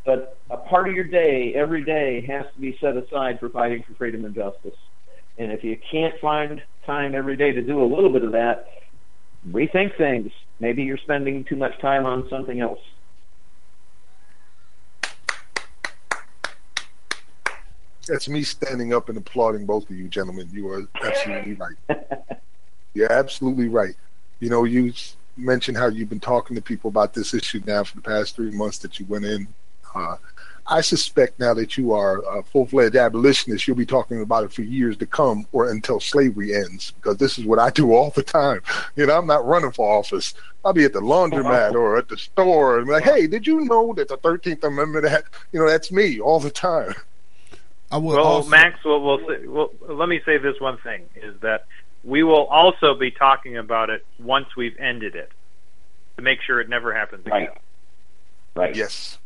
but 0.06 0.38
a 0.50 0.58
part 0.58 0.90
of 0.90 0.96
your 0.96 1.06
day 1.06 1.54
every 1.56 1.84
day 1.84 2.22
has 2.28 2.46
to 2.54 2.60
be 2.60 2.78
set 2.82 2.98
aside 2.98 3.40
for 3.40 3.50
fighting 3.50 3.84
for 3.84 3.94
freedom 3.96 4.26
and 4.26 4.36
justice. 4.36 4.78
And 5.40 5.54
if 5.54 5.64
you 5.64 5.80
can't 5.90 6.20
find 6.20 6.62
time 6.86 7.16
every 7.16 7.38
day 7.38 7.54
to 7.54 7.62
do 7.62 7.82
a 7.82 7.88
little 7.88 8.12
bit 8.12 8.24
of 8.24 8.34
that, 8.34 8.68
rethink 9.50 9.98
things. 9.98 10.32
Maybe 10.60 10.84
you're 10.84 10.98
spending 10.98 11.46
too 11.46 11.56
much 11.56 11.80
time 11.80 12.06
on 12.06 12.28
something 12.30 12.60
else. 12.60 12.82
That's 18.06 18.28
me 18.28 18.44
standing 18.44 18.94
up 18.94 19.08
and 19.08 19.18
applauding 19.18 19.66
both 19.66 19.90
of 19.90 19.96
you 19.96 20.10
gentlemen. 20.10 20.50
You 20.52 20.68
are 20.70 20.88
absolutely 21.04 21.54
right. 21.54 22.00
You're 22.94 23.12
absolutely 23.12 23.70
right. 23.70 23.96
You 24.40 24.50
know, 24.50 24.66
you 24.66 24.92
mentioned 25.38 25.78
how 25.78 25.88
you've 25.88 26.10
been 26.10 26.20
talking 26.20 26.56
to 26.56 26.62
people 26.62 26.90
about 26.90 27.14
this 27.14 27.34
issue 27.34 27.62
now 27.66 27.84
for 27.86 27.96
the 27.96 28.02
past 28.02 28.36
three 28.36 28.52
months 28.52 28.80
that 28.80 29.00
you 29.00 29.06
went 29.06 29.26
in. 29.26 29.48
Uh, 29.96 30.18
I 30.70 30.82
suspect 30.82 31.40
now 31.40 31.54
that 31.56 31.78
you 31.78 31.94
are 31.94 32.20
a 32.38 32.44
full 32.44 32.68
fledged 32.68 32.96
abolitionist, 32.96 33.68
you'll 33.68 33.76
be 33.76 33.86
talking 33.86 34.22
about 34.22 34.44
it 34.44 34.54
for 34.54 34.62
years 34.62 34.96
to 34.98 35.06
come 35.06 35.48
or 35.52 35.70
until 35.70 36.00
slavery 36.00 36.56
ends, 36.56 36.92
because 36.92 37.18
this 37.18 37.40
is 37.40 37.46
what 37.46 37.58
I 37.58 37.72
do 37.72 37.94
all 37.94 38.12
the 38.12 38.24
time. 38.24 38.62
You 38.96 39.08
know, 39.08 39.18
I'm 39.18 39.28
not 39.28 39.46
running 39.46 39.72
for 39.72 39.98
office. 39.98 40.36
I'll 40.64 40.74
be 40.74 40.84
at 40.84 40.94
the 40.94 41.02
laundromat 41.02 41.74
or 41.74 41.98
at 41.98 42.08
the 42.10 42.18
store 42.18 42.78
and 42.78 42.86
be 42.86 42.94
like, 42.94 43.04
hey, 43.04 43.26
did 43.28 43.48
you 43.48 43.66
know 43.66 43.94
that 43.94 44.10
the 44.10 44.18
13th 44.18 44.64
Amendment, 44.64 45.08
had, 45.08 45.24
you 45.52 45.60
know, 45.60 45.68
that's 45.68 45.92
me 45.92 46.20
all 46.20 46.40
the 46.40 46.52
time. 46.52 46.94
I 47.92 47.98
will 47.98 48.16
well, 48.16 48.26
also... 48.26 48.50
Max, 48.50 48.84
well, 48.86 49.02
we'll, 49.02 49.20
say, 49.28 49.48
well, 49.48 49.72
let 49.88 50.08
me 50.08 50.22
say 50.26 50.38
this 50.38 50.60
one 50.60 50.78
thing 50.78 51.06
is 51.16 51.34
that 51.42 51.66
we 52.04 52.22
will 52.24 52.46
also 52.46 52.94
be 52.94 53.10
talking 53.10 53.58
about 53.58 53.90
it 53.90 54.06
once 54.20 54.56
we've 54.56 54.78
ended 54.78 55.16
it 55.16 55.32
to 56.18 56.22
make 56.22 56.42
sure 56.42 56.62
it 56.62 56.70
never 56.70 56.94
happens 56.94 57.26
again. 57.26 57.48
Right. 57.48 57.58
Right. 58.56 58.76
Yes. 58.76 59.18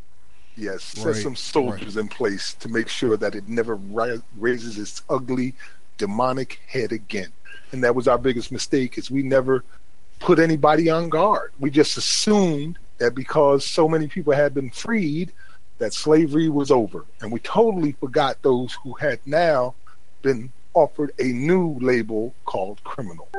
Yes, 0.56 0.84
set 0.84 1.16
some 1.16 1.36
soldiers 1.36 1.96
right. 1.96 2.02
in 2.04 2.08
place 2.08 2.54
to 2.56 2.70
make 2.70 2.88
sure 2.88 3.18
that 3.18 3.36
it 3.36 3.48
never 3.48 3.76
ri- 3.76 4.22
raises 4.38 4.78
its 4.78 5.02
ugly, 5.10 5.56
demonic 5.98 6.60
head 6.68 6.92
again. 6.92 7.32
And 7.72 7.84
that 7.84 7.96
was 7.96 8.08
our 8.08 8.18
biggest 8.18 8.52
mistake: 8.52 8.98
is 8.98 9.10
we 9.10 9.24
never 9.24 9.64
put 10.20 10.40
anybody 10.40 10.90
on 10.90 11.10
guard. 11.10 11.52
We 11.60 11.70
just 11.70 11.98
assumed 11.98 12.78
that 13.00 13.16
because 13.16 13.66
so 13.66 13.90
many 13.90 14.08
people 14.08 14.34
had 14.34 14.54
been 14.54 14.70
freed, 14.70 15.32
that 15.80 15.94
slavery 15.94 16.50
was 16.50 16.72
over, 16.72 17.06
and 17.22 17.32
we 17.32 17.40
totally 17.40 17.94
forgot 17.94 18.42
those 18.42 18.78
who 18.84 18.94
had 18.94 19.20
now 19.26 19.74
been 20.22 20.52
offered 20.74 21.12
a 21.20 21.26
new 21.26 21.78
label 21.80 22.34
called 22.46 22.84
criminal. 22.84 23.30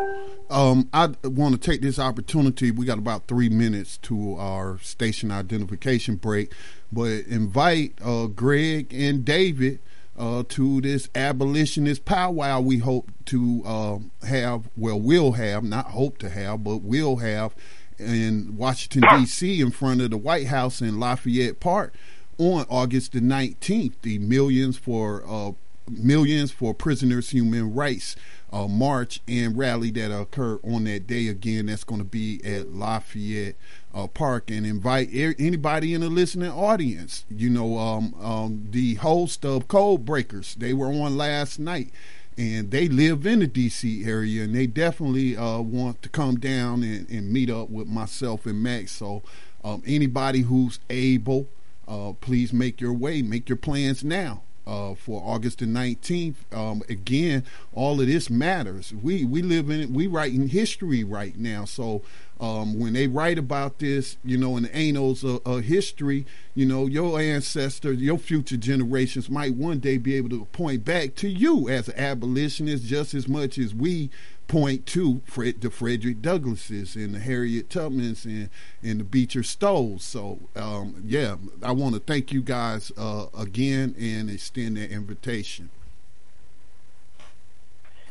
Um, 0.51 0.89
I 0.93 1.15
want 1.25 1.55
to 1.55 1.71
take 1.71 1.81
this 1.81 1.99
opportunity. 1.99 2.71
We 2.71 2.87
got 2.87 2.99
about 2.99 3.27
three 3.27 3.49
minutes 3.49 3.99
to 3.99 4.37
our 4.37 4.79
station 4.79 5.31
identification 5.31 6.17
break, 6.17 6.53
but 6.93 7.27
invite 7.27 7.95
uh, 8.03 8.27
Greg 8.27 8.93
and 8.95 9.25
David 9.25 9.81
uh, 10.19 10.45
to 10.49 10.81
this 10.81 11.09
abolitionist 11.15 12.05
powwow. 12.05 12.61
We 12.61 12.79
hope 12.79 13.11
to 13.27 13.63
uh, 13.65 14.27
have, 14.27 14.69
well, 14.77 15.01
will 15.01 15.33
have, 15.33 15.65
not 15.65 15.87
hope 15.87 16.19
to 16.19 16.31
have, 16.31 16.65
but 16.65 16.79
will 16.79 17.17
have 17.17 17.55
in 17.99 18.57
Washington 18.57 19.03
D.C. 19.19 19.61
in 19.61 19.71
front 19.71 20.01
of 20.01 20.11
the 20.11 20.17
White 20.17 20.49
House 20.49 20.81
in 20.81 21.01
Lafayette 21.01 21.61
Park 21.61 21.95
on 22.39 22.67
August 22.69 23.13
the 23.13 23.21
19th. 23.21 23.95
The 24.03 24.19
Millions 24.19 24.77
for 24.77 25.25
uh, 25.27 25.53
Millions 25.89 26.51
for 26.51 26.75
Prisoners' 26.75 27.31
Human 27.31 27.75
Rights 27.75 28.17
uh, 28.55 28.69
march 28.69 29.21
and 29.27 29.59
rally 29.59 29.91
that 29.91 30.17
occur 30.17 30.61
on 30.63 30.85
that 30.85 31.09
day 31.09 31.27
again. 31.27 31.67
That's 31.67 31.83
going 31.83 32.01
to 32.01 32.07
be 32.07 32.41
at 32.45 32.73
Lafayette 32.73 33.57
uh, 33.93 34.07
Park 34.07 34.49
and 34.51 34.65
invite 34.65 35.09
anybody 35.13 35.93
in 35.93 36.03
the 36.03 36.09
listening 36.09 36.53
audience. 36.53 37.25
You 37.29 37.51
know, 37.51 37.79
um, 37.79 38.15
um, 38.23 38.69
the 38.71 38.95
host 38.95 39.45
of 39.45 39.67
Code 39.67 40.05
Breakers, 40.05 40.55
they 40.55 40.73
were 40.73 40.87
on 40.87 41.17
last 41.17 41.59
night 41.59 41.91
and 42.39 42.71
they 42.71 42.89
live 42.89 43.27
in 43.27 43.41
the 43.41 43.49
DC 43.49 44.07
area 44.07 44.45
and 44.45 44.55
they 44.55 44.69
definitely 44.69 45.37
uh, 45.37 45.59
want 45.59 46.01
to 46.03 46.09
come 46.09 46.39
down 46.39 46.85
and, 46.85 47.09
and, 47.11 47.33
meet 47.33 47.51
up 47.51 47.71
with 47.71 47.89
myself 47.89 48.47
and 48.47 48.63
Max. 48.63 48.93
So, 48.93 49.23
um, 49.63 49.83
anybody 49.87 50.41
who's 50.41 50.79
able, 50.91 51.49
uh, 51.89 52.13
please 52.21 52.53
make 52.53 52.81
your 52.81 52.93
way, 52.93 53.23
make 53.23 53.49
your 53.49 53.57
plans 53.57 54.05
now 54.05 54.43
uh, 54.67 54.95
for 54.95 55.23
August 55.25 55.59
the 55.59 55.67
19th. 55.67 56.37
Um, 56.53 56.83
again, 56.89 57.45
all 57.73 58.01
of 58.01 58.07
this 58.07 58.31
matters. 58.31 58.93
We 58.93 59.25
we 59.25 59.43
live 59.43 59.71
in 59.71 59.93
we 59.93 60.07
writing 60.07 60.49
history 60.49 61.05
right 61.05 61.37
now. 61.37 61.65
So 61.65 62.03
um, 62.41 62.79
when 62.79 62.95
they 62.95 63.07
write 63.07 63.39
about 63.39 63.79
this, 63.79 64.17
you 64.25 64.37
know, 64.37 64.57
in 64.57 64.65
the 64.65 64.75
annals 64.75 65.23
of, 65.23 65.41
of, 65.47 65.63
history, 65.65 66.27
you 66.55 66.67
know, 66.67 66.87
your 66.87 67.21
ancestors, 67.21 67.99
your 67.99 68.19
future 68.19 68.57
generations 68.57 69.31
might 69.31 69.55
one 69.55 69.79
day 69.79 69.99
be 69.99 70.17
able 70.17 70.31
to 70.31 70.45
point 70.47 70.85
back 70.85 71.15
to 71.17 71.29
you 71.29 71.69
as 71.69 71.89
an 71.89 71.97
abolitionist 71.97 72.85
just 72.85 73.15
as 73.15 73.29
much 73.29 73.57
as 73.57 73.73
we 73.73 74.11
point 74.49 74.87
to 74.87 75.21
Fred, 75.25 75.61
the 75.61 75.71
Frederick 75.71 76.23
Douglasses 76.23 76.97
and 76.97 77.15
the 77.15 77.21
Harriet 77.21 77.69
Tubmans 77.69 78.25
and, 78.25 78.51
and 78.83 79.01
the 79.01 79.05
Beecher 79.05 79.43
Stowes. 79.43 80.03
So, 80.03 80.39
um, 80.57 81.03
yeah, 81.05 81.37
I 81.63 81.73
want 81.73 81.95
to 81.95 82.01
thank 82.01 82.33
you 82.33 82.43
guys 82.43 82.93
uh, 82.97 83.27
again 83.37 83.95
and 83.99 84.31
extend 84.31 84.77
that 84.77 84.91
invitation. 84.91 85.71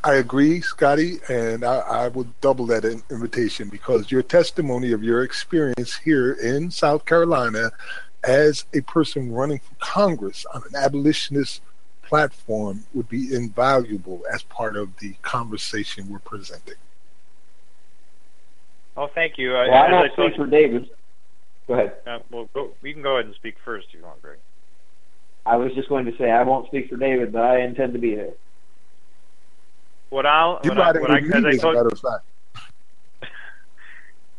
I 0.06 0.16
agree, 0.16 0.60
Scotty, 0.60 1.20
and 1.30 1.64
I, 1.64 1.78
I 1.78 2.08
would 2.10 2.40
double 2.42 2.66
that 2.66 2.84
invitation 2.84 3.70
because 3.70 4.12
your 4.12 4.22
testimony 4.22 4.92
of 4.92 5.02
your 5.02 5.24
experience 5.24 5.96
here 5.96 6.34
in 6.34 6.72
South 6.72 7.06
Carolina 7.06 7.72
as 8.26 8.66
a 8.74 8.82
person 8.82 9.32
running 9.32 9.60
for 9.60 9.76
Congress 9.80 10.46
on 10.54 10.62
an 10.70 10.76
abolitionist 10.76 11.62
platform 12.14 12.86
would 12.94 13.10
be 13.10 13.34
invaluable 13.34 14.22
as 14.32 14.44
part 14.44 14.76
of 14.76 14.96
the 15.00 15.16
conversation 15.24 16.08
we're 16.12 16.20
presenting. 16.20 16.76
Oh, 18.96 19.10
thank 19.16 19.40
you. 19.40 19.54
Well, 19.54 19.74
I 19.74 19.88
don't 19.88 20.14
speak 20.14 20.36
for 20.36 20.46
David. 20.46 20.92
Go 21.68 21.74
ahead. 21.74 21.94
Uh, 22.06 22.20
well, 22.30 22.48
go, 22.54 22.70
you 22.84 22.94
can 22.94 23.02
go 23.02 23.16
ahead 23.16 23.26
and 23.26 23.34
speak 23.34 23.56
first 23.66 23.88
if 23.90 23.96
you 23.96 24.06
want, 24.06 24.22
Greg. 24.22 24.38
I 25.44 25.56
was 25.56 25.74
just 25.74 25.90
going 25.90 26.06
to 26.06 26.16
say 26.16 26.30
I 26.30 26.44
won't 26.44 26.68
speak 26.68 26.88
for 26.88 26.98
David, 26.98 27.34
but 27.34 27.42
I 27.42 27.62
intend 27.62 27.94
to 27.94 28.00
be 28.00 28.12
here. 28.12 28.34
What 30.12 30.28
I'll 30.28 30.60
you 30.64 30.70
what 30.70 30.78
I, 30.78 30.92
what 30.92 31.10
I, 31.10 31.18
as 31.18 31.46
I 31.46 31.58
told, 31.58 31.78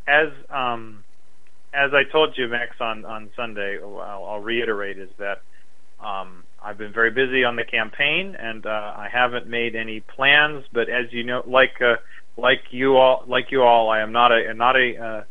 as 0.06 0.28
um 0.48 1.02
as 1.72 1.92
I 1.92 2.04
told 2.04 2.38
you, 2.38 2.46
Max, 2.46 2.76
on 2.78 3.04
on 3.04 3.30
Sunday, 3.34 3.80
I'll, 3.82 3.98
I'll 3.98 4.40
reiterate 4.40 4.96
is 4.96 5.10
that 5.18 5.42
um, 5.98 6.43
I've 6.64 6.78
been 6.78 6.92
very 6.92 7.10
busy 7.10 7.44
on 7.44 7.56
the 7.56 7.64
campaign, 7.64 8.36
and 8.38 8.64
uh, 8.64 8.94
I 8.96 9.08
haven't 9.12 9.46
made 9.46 9.76
any 9.76 10.00
plans. 10.00 10.64
But 10.72 10.88
as 10.88 11.12
you 11.12 11.22
know, 11.22 11.42
like 11.46 11.74
uh, 11.80 11.96
like 12.38 12.62
you 12.70 12.96
all, 12.96 13.24
like 13.26 13.52
you 13.52 13.62
all, 13.62 13.90
I 13.90 14.00
am 14.00 14.12
not 14.12 14.32
a 14.32 14.54
not 14.54 14.74
a 14.74 14.96
uh, 14.96 15.24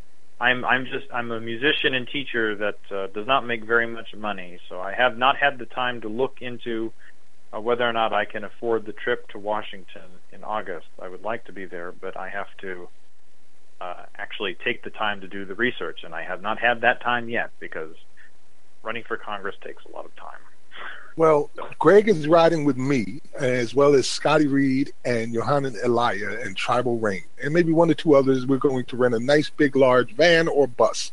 I'm 0.44 0.64
I'm 0.64 0.86
just 0.86 1.06
I'm 1.12 1.32
a 1.32 1.42
musician 1.42 1.96
and 1.96 2.08
teacher 2.08 2.56
that 2.58 2.96
uh, 2.96 3.08
does 3.14 3.26
not 3.26 3.48
make 3.48 3.66
very 3.66 3.88
much 3.88 4.10
money, 4.16 4.60
so 4.70 4.80
I 4.80 4.94
have 4.94 5.18
not 5.18 5.36
had 5.38 5.58
the 5.58 5.66
time 5.66 6.02
to 6.02 6.08
look 6.08 6.38
into 6.42 6.94
uh, 7.52 7.60
whether 7.60 7.84
or 7.84 7.94
not 7.94 8.14
I 8.14 8.26
can 8.26 8.44
afford 8.44 8.86
the 8.86 8.94
trip 8.94 9.28
to 9.30 9.40
Washington 9.40 10.10
in 10.32 10.44
August. 10.44 10.88
I 11.02 11.08
would 11.08 11.24
like 11.24 11.46
to 11.46 11.54
be 11.54 11.66
there, 11.66 11.92
but 11.92 12.16
I 12.16 12.30
have 12.30 12.48
to 12.62 12.88
uh, 13.82 14.04
actually 14.18 14.56
take 14.64 14.84
the 14.84 14.92
time 14.92 15.22
to 15.22 15.28
do 15.28 15.46
the 15.46 15.56
research, 15.56 16.02
and 16.04 16.14
I 16.14 16.24
have 16.24 16.42
not 16.42 16.60
had 16.60 16.82
that 16.82 17.02
time 17.02 17.28
yet 17.28 17.52
because 17.60 17.96
running 18.84 19.04
for 19.08 19.18
Congress 19.18 19.56
takes 19.64 19.84
a 19.86 19.96
lot 19.96 20.06
of 20.06 20.16
time. 20.16 20.40
Well, 21.16 21.52
Greg 21.78 22.10
is 22.10 22.28
riding 22.28 22.66
with 22.66 22.78
me, 22.78 23.22
as 23.36 23.76
well 23.76 23.94
as 23.94 24.10
Scotty 24.10 24.48
Reed 24.48 24.94
and 25.06 25.34
Yohanan 25.34 25.76
Elia 25.84 26.40
and 26.42 26.58
Tribal 26.58 26.98
Rain, 26.98 27.24
and 27.44 27.54
maybe 27.54 27.72
one 27.72 27.92
or 27.92 27.94
two 27.94 28.16
others. 28.16 28.48
We're 28.48 28.58
going 28.58 28.86
to 28.86 28.98
rent 28.98 29.14
a 29.14 29.20
nice, 29.20 29.50
big, 29.50 29.76
large 29.76 30.14
van 30.14 30.48
or 30.48 30.66
bus. 30.66 31.12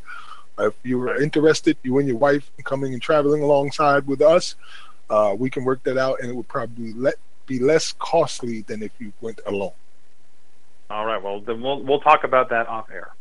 If 0.59 0.74
you're 0.82 1.20
interested, 1.20 1.76
you 1.82 1.98
and 1.98 2.09
your 2.09 2.16
wife 2.16 2.51
coming 2.64 2.92
and 2.92 3.03
traveling 3.03 3.42
alongside 3.42 4.07
with 4.07 4.22
us, 4.22 4.57
uh, 5.09 5.34
we 5.38 5.51
can 5.51 5.64
work 5.64 5.82
that 5.84 5.98
out, 5.98 6.20
and 6.20 6.30
it 6.30 6.34
would 6.34 6.48
probably 6.48 6.92
let, 6.94 7.16
be 7.46 7.59
less 7.59 7.92
costly 7.98 8.62
than 8.62 8.82
if 8.82 8.92
you 8.98 9.12
went 9.20 9.40
alone. 9.46 9.72
All 10.88 11.05
right. 11.05 11.22
Well, 11.22 11.40
then 11.40 11.61
we'll 11.61 11.82
we'll 11.82 12.01
talk 12.01 12.24
about 12.24 12.48
that 12.51 12.66
off 12.68 12.90
air. 12.90 13.12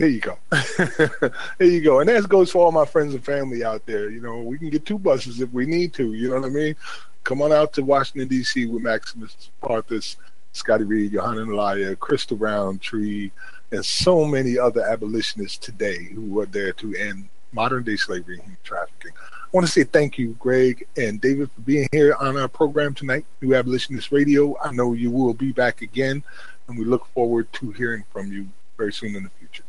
There 0.00 0.08
you 0.08 0.20
go. 0.20 0.38
there 1.58 1.68
you 1.68 1.82
go. 1.82 2.00
And 2.00 2.08
that 2.08 2.26
goes 2.26 2.50
for 2.50 2.64
all 2.64 2.72
my 2.72 2.86
friends 2.86 3.12
and 3.12 3.22
family 3.22 3.62
out 3.62 3.84
there. 3.84 4.08
You 4.08 4.22
know, 4.22 4.38
we 4.38 4.56
can 4.56 4.70
get 4.70 4.86
two 4.86 4.98
buses 4.98 5.42
if 5.42 5.52
we 5.52 5.66
need 5.66 5.92
to. 5.92 6.14
You 6.14 6.30
know 6.30 6.36
what 6.36 6.46
I 6.46 6.48
mean? 6.48 6.74
Come 7.22 7.42
on 7.42 7.52
out 7.52 7.74
to 7.74 7.82
Washington 7.82 8.26
D.C. 8.26 8.64
with 8.64 8.82
Maximus 8.82 9.50
Parthas, 9.62 10.16
Scotty 10.52 10.84
Reed, 10.84 11.12
Yohanan 11.12 11.52
Elia, 11.52 11.96
Crystal 11.96 12.38
Roundtree, 12.38 13.30
and 13.72 13.84
so 13.84 14.24
many 14.24 14.58
other 14.58 14.80
abolitionists 14.80 15.58
today 15.58 16.04
who 16.04 16.40
are 16.40 16.46
there 16.46 16.72
to 16.72 16.94
end 16.94 17.28
modern 17.52 17.82
day 17.82 17.96
slavery 17.96 18.36
and 18.36 18.44
human 18.44 18.58
trafficking. 18.64 19.12
I 19.20 19.48
want 19.52 19.66
to 19.66 19.72
say 19.72 19.84
thank 19.84 20.16
you, 20.16 20.34
Greg 20.38 20.86
and 20.96 21.20
David, 21.20 21.50
for 21.52 21.60
being 21.60 21.88
here 21.92 22.14
on 22.18 22.38
our 22.38 22.48
program 22.48 22.94
tonight, 22.94 23.26
New 23.42 23.54
Abolitionist 23.54 24.12
Radio. 24.12 24.56
I 24.64 24.72
know 24.72 24.94
you 24.94 25.10
will 25.10 25.34
be 25.34 25.52
back 25.52 25.82
again, 25.82 26.24
and 26.68 26.78
we 26.78 26.86
look 26.86 27.06
forward 27.08 27.52
to 27.52 27.70
hearing 27.72 28.04
from 28.10 28.32
you 28.32 28.48
very 28.78 28.94
soon 28.94 29.14
in 29.14 29.24
the 29.24 29.30
future. 29.38 29.64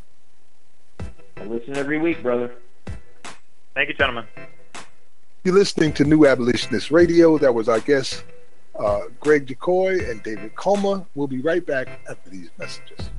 I 1.41 1.45
listen 1.45 1.75
every 1.75 1.97
week, 1.97 2.21
brother. 2.21 2.53
Thank 3.73 3.89
you, 3.89 3.95
gentlemen. 3.95 4.25
You're 5.43 5.55
listening 5.55 5.91
to 5.93 6.03
New 6.03 6.27
Abolitionist 6.27 6.91
Radio. 6.91 7.39
That 7.39 7.55
was 7.55 7.67
our 7.67 7.79
guest, 7.79 8.23
uh, 8.77 9.01
Greg 9.19 9.47
DeCoy 9.47 10.07
and 10.07 10.21
David 10.21 10.53
Kulma. 10.53 11.03
We'll 11.15 11.25
be 11.25 11.39
right 11.41 11.65
back 11.65 11.87
after 12.07 12.29
these 12.29 12.51
messages. 12.59 13.09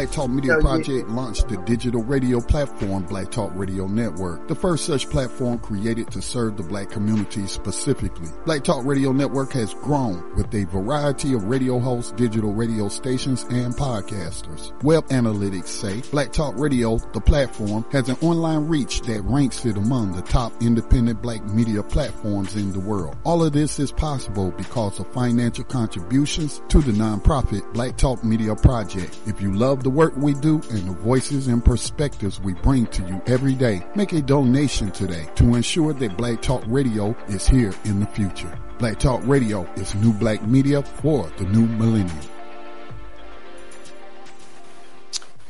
Black 0.00 0.12
Talk 0.12 0.30
Media 0.30 0.58
Project 0.60 1.10
launched 1.10 1.48
the 1.48 1.58
digital 1.58 2.02
radio 2.02 2.40
platform 2.40 3.02
Black 3.02 3.30
Talk 3.30 3.52
Radio 3.54 3.86
Network, 3.86 4.48
the 4.48 4.54
first 4.54 4.86
such 4.86 5.10
platform 5.10 5.58
created 5.58 6.10
to 6.12 6.22
serve 6.22 6.56
the 6.56 6.62
black 6.62 6.88
community 6.88 7.46
specifically. 7.46 8.30
Black 8.46 8.64
Talk 8.64 8.86
Radio 8.86 9.12
Network 9.12 9.52
has 9.52 9.74
grown 9.74 10.34
with 10.36 10.54
a 10.54 10.64
variety 10.64 11.34
of 11.34 11.44
radio 11.44 11.78
hosts, 11.78 12.12
digital 12.12 12.54
radio 12.54 12.88
stations, 12.88 13.42
and 13.50 13.74
podcasters. 13.74 14.72
Web 14.82 15.06
analytics 15.08 15.66
say 15.66 16.00
Black 16.10 16.32
Talk 16.32 16.56
Radio, 16.56 16.96
the 17.12 17.20
platform, 17.20 17.84
has 17.92 18.08
an 18.08 18.16
online 18.22 18.68
reach 18.68 19.02
that 19.02 19.20
ranks 19.24 19.66
it 19.66 19.76
among 19.76 20.12
the 20.12 20.22
top 20.22 20.50
independent 20.62 21.20
black 21.20 21.44
media 21.44 21.82
platforms 21.82 22.56
in 22.56 22.72
the 22.72 22.80
world. 22.80 23.18
All 23.24 23.44
of 23.44 23.52
this 23.52 23.78
is 23.78 23.92
possible 23.92 24.50
because 24.52 24.98
of 24.98 25.12
financial 25.12 25.64
contributions 25.64 26.62
to 26.68 26.80
the 26.80 26.92
nonprofit 26.92 27.70
Black 27.74 27.98
Talk 27.98 28.24
Media 28.24 28.56
Project. 28.56 29.18
If 29.26 29.42
you 29.42 29.52
love 29.52 29.82
the 29.82 29.89
work 29.90 30.16
we 30.16 30.34
do 30.34 30.62
and 30.70 30.88
the 30.88 30.92
voices 30.92 31.48
and 31.48 31.64
perspectives 31.64 32.40
we 32.40 32.54
bring 32.54 32.86
to 32.86 33.02
you 33.02 33.20
every 33.26 33.54
day. 33.54 33.84
Make 33.94 34.12
a 34.12 34.22
donation 34.22 34.90
today 34.92 35.28
to 35.34 35.54
ensure 35.54 35.92
that 35.92 36.16
Black 36.16 36.40
Talk 36.40 36.62
Radio 36.66 37.16
is 37.28 37.46
here 37.46 37.74
in 37.84 38.00
the 38.00 38.06
future. 38.06 38.56
Black 38.78 38.98
Talk 38.98 39.20
Radio 39.24 39.70
is 39.74 39.94
new 39.96 40.12
black 40.12 40.42
media 40.46 40.82
for 40.82 41.30
the 41.36 41.44
new 41.44 41.66
millennium. 41.66 42.18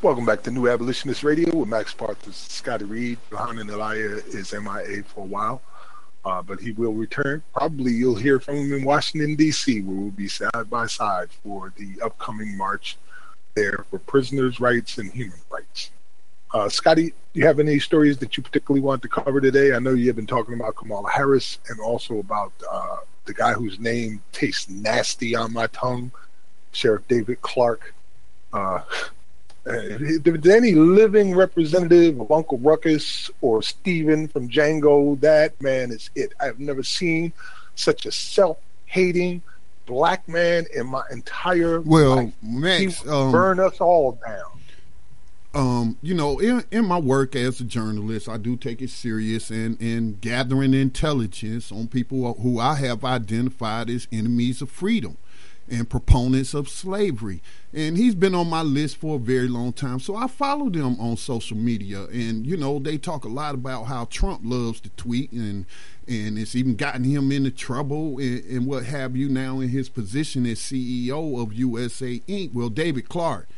Welcome 0.03 0.25
back 0.25 0.43
to 0.45 0.51
New 0.51 0.67
Abolitionist 0.67 1.23
Radio 1.23 1.55
with 1.55 1.69
Max 1.69 1.93
Parthas, 1.93 2.33
Scotty 2.33 2.87
Reed. 2.87 3.19
Yohanan 3.31 3.69
Elia 3.69 4.17
is 4.29 4.55
MIA 4.55 5.03
for 5.05 5.21
a 5.21 5.27
while, 5.27 5.61
uh, 6.25 6.41
but 6.41 6.59
he 6.59 6.73
will 6.73 6.95
return. 6.95 7.43
Probably 7.53 7.93
you'll 7.93 8.15
hear 8.15 8.41
from 8.41 8.57
him 8.57 8.73
in 8.73 8.85
Washington, 8.85 9.35
D.C., 9.35 9.83
where 9.83 9.95
we'll 9.95 10.11
be 10.11 10.27
side 10.27 10.71
by 10.71 10.87
side 10.87 11.29
for 11.45 11.75
the 11.77 12.01
upcoming 12.03 12.57
march 12.57 12.97
there 13.55 13.85
for 13.91 13.99
prisoners' 13.99 14.61
rights 14.61 14.99
and 14.99 15.11
human 15.13 15.39
rights. 15.51 15.91
Uh, 16.53 16.69
Scotty, 16.69 17.11
do 17.11 17.41
you 17.41 17.47
have 17.47 17.61
any 17.61 17.79
stories 17.79 18.19
that 18.19 18.37
you 18.37 18.43
particularly 18.43 18.81
want 18.81 19.03
to 19.03 19.09
cover 19.09 19.41
today? 19.41 19.73
I 19.73 19.79
know 19.79 19.93
you 19.93 20.09
have 20.09 20.17
been 20.17 20.27
talking 20.27 20.55
about 20.55 20.75
Kamala 20.75 21.09
Harris 21.09 21.59
and 21.69 21.79
also 21.79 22.19
about 22.19 22.53
uh, 22.71 22.97
the 23.27 23.35
guy 23.35 23.53
whose 23.53 23.79
name 23.79 24.21
tastes 24.33 24.69
nasty 24.69 25.37
on 25.37 25.53
my 25.53 25.69
tongue, 25.69 26.11
Sheriff 26.73 27.07
David 27.07 27.41
Clarke. 27.41 27.95
Uh, 28.53 28.81
did 29.65 30.47
any 30.47 30.73
living 30.73 31.35
representative 31.35 32.21
of 32.21 32.33
Uncle 32.33 32.59
Ruckus 32.59 33.31
or 33.41 33.63
Stephen 33.63 34.27
from 34.27 34.49
Django, 34.49 35.21
that 35.21 35.61
man 35.61 35.93
is 35.93 36.11
it. 36.15 36.33
I've 36.41 36.59
never 36.59 36.83
seen 36.83 37.33
such 37.75 38.07
a 38.07 38.13
self-hating, 38.13 39.43
black 39.91 40.29
man 40.29 40.67
in 40.73 40.87
my 40.87 41.03
entire 41.11 41.81
well, 41.81 42.17
life. 42.17 42.33
Max, 42.43 43.07
um, 43.09 43.33
burn 43.33 43.59
us 43.59 43.81
all 43.81 44.13
down. 44.25 44.61
Um, 45.53 45.99
you 46.01 46.15
know, 46.15 46.39
in, 46.39 46.65
in 46.71 46.87
my 46.87 46.99
work 46.99 47.35
as 47.35 47.61
a 47.61 47.65
journalist, 47.65 48.29
I 48.29 48.37
do 48.37 48.57
take 48.57 48.81
it 48.81 48.91
serious 48.91 49.51
and 49.51 49.81
in 49.83 50.19
gathering 50.21 50.75
intelligence 50.75 51.73
on 51.73 51.89
people 51.89 52.35
who 52.35 52.61
I 52.61 52.77
have 52.77 53.05
identified 53.05 53.91
as 53.91 54.07
enemies 54.13 54.63
of 54.63 54.71
freedom. 54.71 55.17
And 55.71 55.89
proponents 55.89 56.53
of 56.53 56.69
slavery. 56.69 57.43
And 57.73 57.97
he's 57.97 58.17
been 58.17 58.35
on 58.35 58.51
my 58.51 58.63
list 58.63 58.97
for 58.97 59.17
a 59.17 59.21
very 59.21 59.47
long 59.47 59.73
time. 59.73 60.01
So 60.01 60.17
I 60.17 60.27
follow 60.27 60.69
them 60.69 60.99
on 60.99 61.17
social 61.17 61.57
media. 61.57 62.07
And, 62.07 62.45
you 62.45 62.57
know, 62.57 62.81
they 62.81 62.99
talk 62.99 63.25
a 63.25 63.29
lot 63.29 63.55
about 63.55 63.85
how 63.85 64.07
Trump 64.07 64.41
loves 64.43 64.81
to 64.81 64.91
tweet 64.91 65.31
and 65.31 65.67
and 66.09 66.39
it's 66.39 66.57
even 66.57 66.75
gotten 66.75 67.05
him 67.05 67.31
into 67.31 67.53
trouble 67.53 68.19
and, 68.19 68.45
and 68.45 68.67
what 68.67 68.85
have 68.85 69.17
you 69.17 69.29
now 69.29 69.61
in 69.61 69.69
his 69.69 69.89
position 69.89 70.45
as 70.45 70.59
CEO 70.59 71.41
of 71.41 71.53
USA 71.53 72.19
Inc. 72.27 72.53
Well, 72.53 72.69
David 72.69 73.09
Clarke 73.09 73.49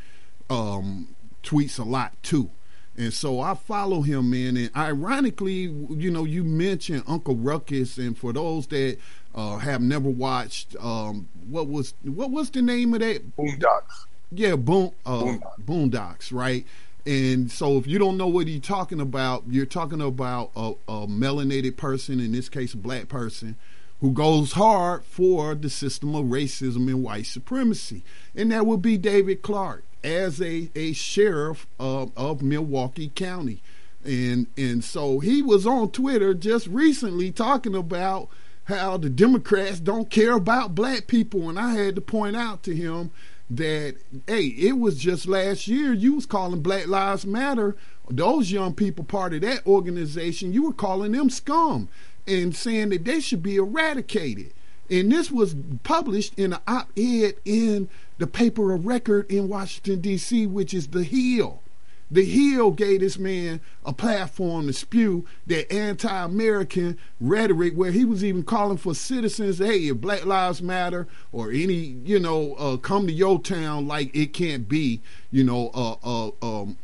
um, 0.51 1.15
tweets 1.43 1.79
a 1.79 1.83
lot 1.83 2.13
too. 2.23 2.51
And 2.97 3.13
so 3.13 3.41
I 3.41 3.55
follow 3.55 4.03
him, 4.03 4.31
man. 4.31 4.57
And 4.57 4.71
ironically, 4.77 5.73
you 5.91 6.11
know, 6.11 6.25
you 6.25 6.45
mentioned 6.45 7.05
Uncle 7.07 7.37
Ruckus, 7.37 7.97
and 7.97 8.17
for 8.17 8.33
those 8.33 8.67
that 8.69 8.99
uh, 9.35 9.57
have 9.59 9.81
never 9.81 10.11
watched, 10.11 10.77
um, 10.79 11.29
what 11.49 11.69
was 11.69 11.95
what 12.03 12.31
was 12.31 12.51
the 12.51 12.61
name 12.61 12.93
of 12.93 13.01
that? 13.01 13.37
Boondocks. 13.37 14.07
Yeah, 14.31 14.57
boom, 14.57 14.93
uh, 15.07 15.23
Boondocks. 15.23 15.65
Boondocks, 15.65 16.33
right? 16.33 16.67
And 17.05 17.51
so, 17.51 17.79
if 17.79 17.87
you 17.87 17.99
don't 17.99 18.17
know 18.17 18.29
what 18.29 18.47
he's 18.47 18.61
talking 18.61 19.01
about, 19.01 19.45
you're 19.49 19.67
talking 19.67 20.01
about 20.01 20.51
a, 20.55 20.75
a 20.87 21.07
melanated 21.07 21.77
person, 21.77 22.21
in 22.21 22.33
this 22.33 22.49
case, 22.49 22.75
a 22.75 22.77
black 22.77 23.09
person, 23.09 23.57
who 24.01 24.13
goes 24.13 24.53
hard 24.53 25.05
for 25.05 25.55
the 25.55 25.71
system 25.71 26.15
of 26.15 26.27
racism 26.27 26.89
and 26.89 27.03
white 27.03 27.27
supremacy. 27.27 28.03
And 28.37 28.53
that 28.53 28.67
would 28.67 28.83
be 28.83 28.99
David 28.99 29.43
Clarke 29.43 29.85
as 30.05 30.41
a, 30.41 30.71
a 30.75 30.93
sheriff 30.93 31.67
of, 31.79 32.13
of 32.17 32.43
Milwaukee 32.43 33.11
County. 33.15 33.63
And 34.05 34.49
and 34.57 34.83
so 34.83 35.21
he 35.21 35.43
was 35.43 35.67
on 35.67 35.91
Twitter 35.91 36.35
just 36.35 36.67
recently 36.67 37.31
talking 37.31 37.75
about 37.75 38.29
how 38.65 38.97
the 38.97 39.09
Democrats 39.09 39.79
don't 39.81 40.11
care 40.11 40.33
about 40.33 40.75
black 40.75 41.07
people. 41.07 41.49
And 41.49 41.59
I 41.59 41.75
had 41.75 41.95
to 41.95 42.01
point 42.01 42.37
out 42.37 42.63
to 42.65 42.75
him 42.75 43.11
that 43.49 43.97
hey, 44.27 44.47
it 44.47 44.79
was 44.79 44.99
just 44.99 45.29
last 45.29 45.69
year 45.69 45.93
you 45.93 46.15
was 46.15 46.27
calling 46.27 46.63
Black 46.63 46.89
Lives 46.89 47.25
Matter, 47.25 47.77
those 48.11 48.51
young 48.51 48.75
people 48.75 49.05
part 49.05 49.35
of 49.35 49.43
that 49.43 49.67
organization, 49.67 50.53
you 50.53 50.65
were 50.65 50.73
calling 50.73 51.13
them 51.13 51.31
scum 51.31 51.89
and 52.27 52.55
saying 52.55 52.91
that 52.91 53.05
they 53.05 53.21
should 53.21 53.43
be 53.43 53.57
eradicated. 53.57 54.53
And 54.91 55.11
this 55.11 55.31
was 55.31 55.55
published 55.85 56.39
in 56.39 56.53
an 56.53 56.61
op-ed 56.67 57.35
in 57.45 57.89
the 58.23 58.27
paper 58.29 58.73
of 58.73 58.87
record 58.87 59.29
in 59.29 59.49
Washington 59.49 60.01
D.C., 60.01 60.47
which 60.47 60.73
is 60.73 60.87
The 60.87 61.03
Hill. 61.03 61.61
The 62.09 62.25
Hill 62.25 62.71
gave 62.71 63.01
this 63.01 63.19
man 63.19 63.61
a 63.85 63.93
platform 63.93 64.69
to 64.69 64.73
spew 64.73 65.27
that 65.49 65.73
anti 65.73 66.25
American 66.25 66.99
rhetoric 67.21 67.75
where 67.75 67.91
he 67.91 68.05
was 68.05 68.23
even 68.23 68.45
calling 68.45 68.77
for 68.77 68.95
citizens, 68.95 69.59
hey, 69.59 69.89
if 69.89 69.97
Black 69.97 70.25
Lives 70.25 70.63
Matter 70.63 71.09
or 71.33 71.51
any, 71.51 71.97
you 72.05 72.21
know, 72.21 72.55
uh, 72.55 72.77
come 72.77 73.09
to 73.09 73.13
your 73.13 73.41
town 73.41 73.89
like 73.89 74.15
it 74.15 74.33
can't 74.33 74.69
be, 74.69 75.01
you 75.33 75.43
know, 75.43 75.73
uh, 75.75 75.97
uh, 76.05 76.61
um, 76.61 76.77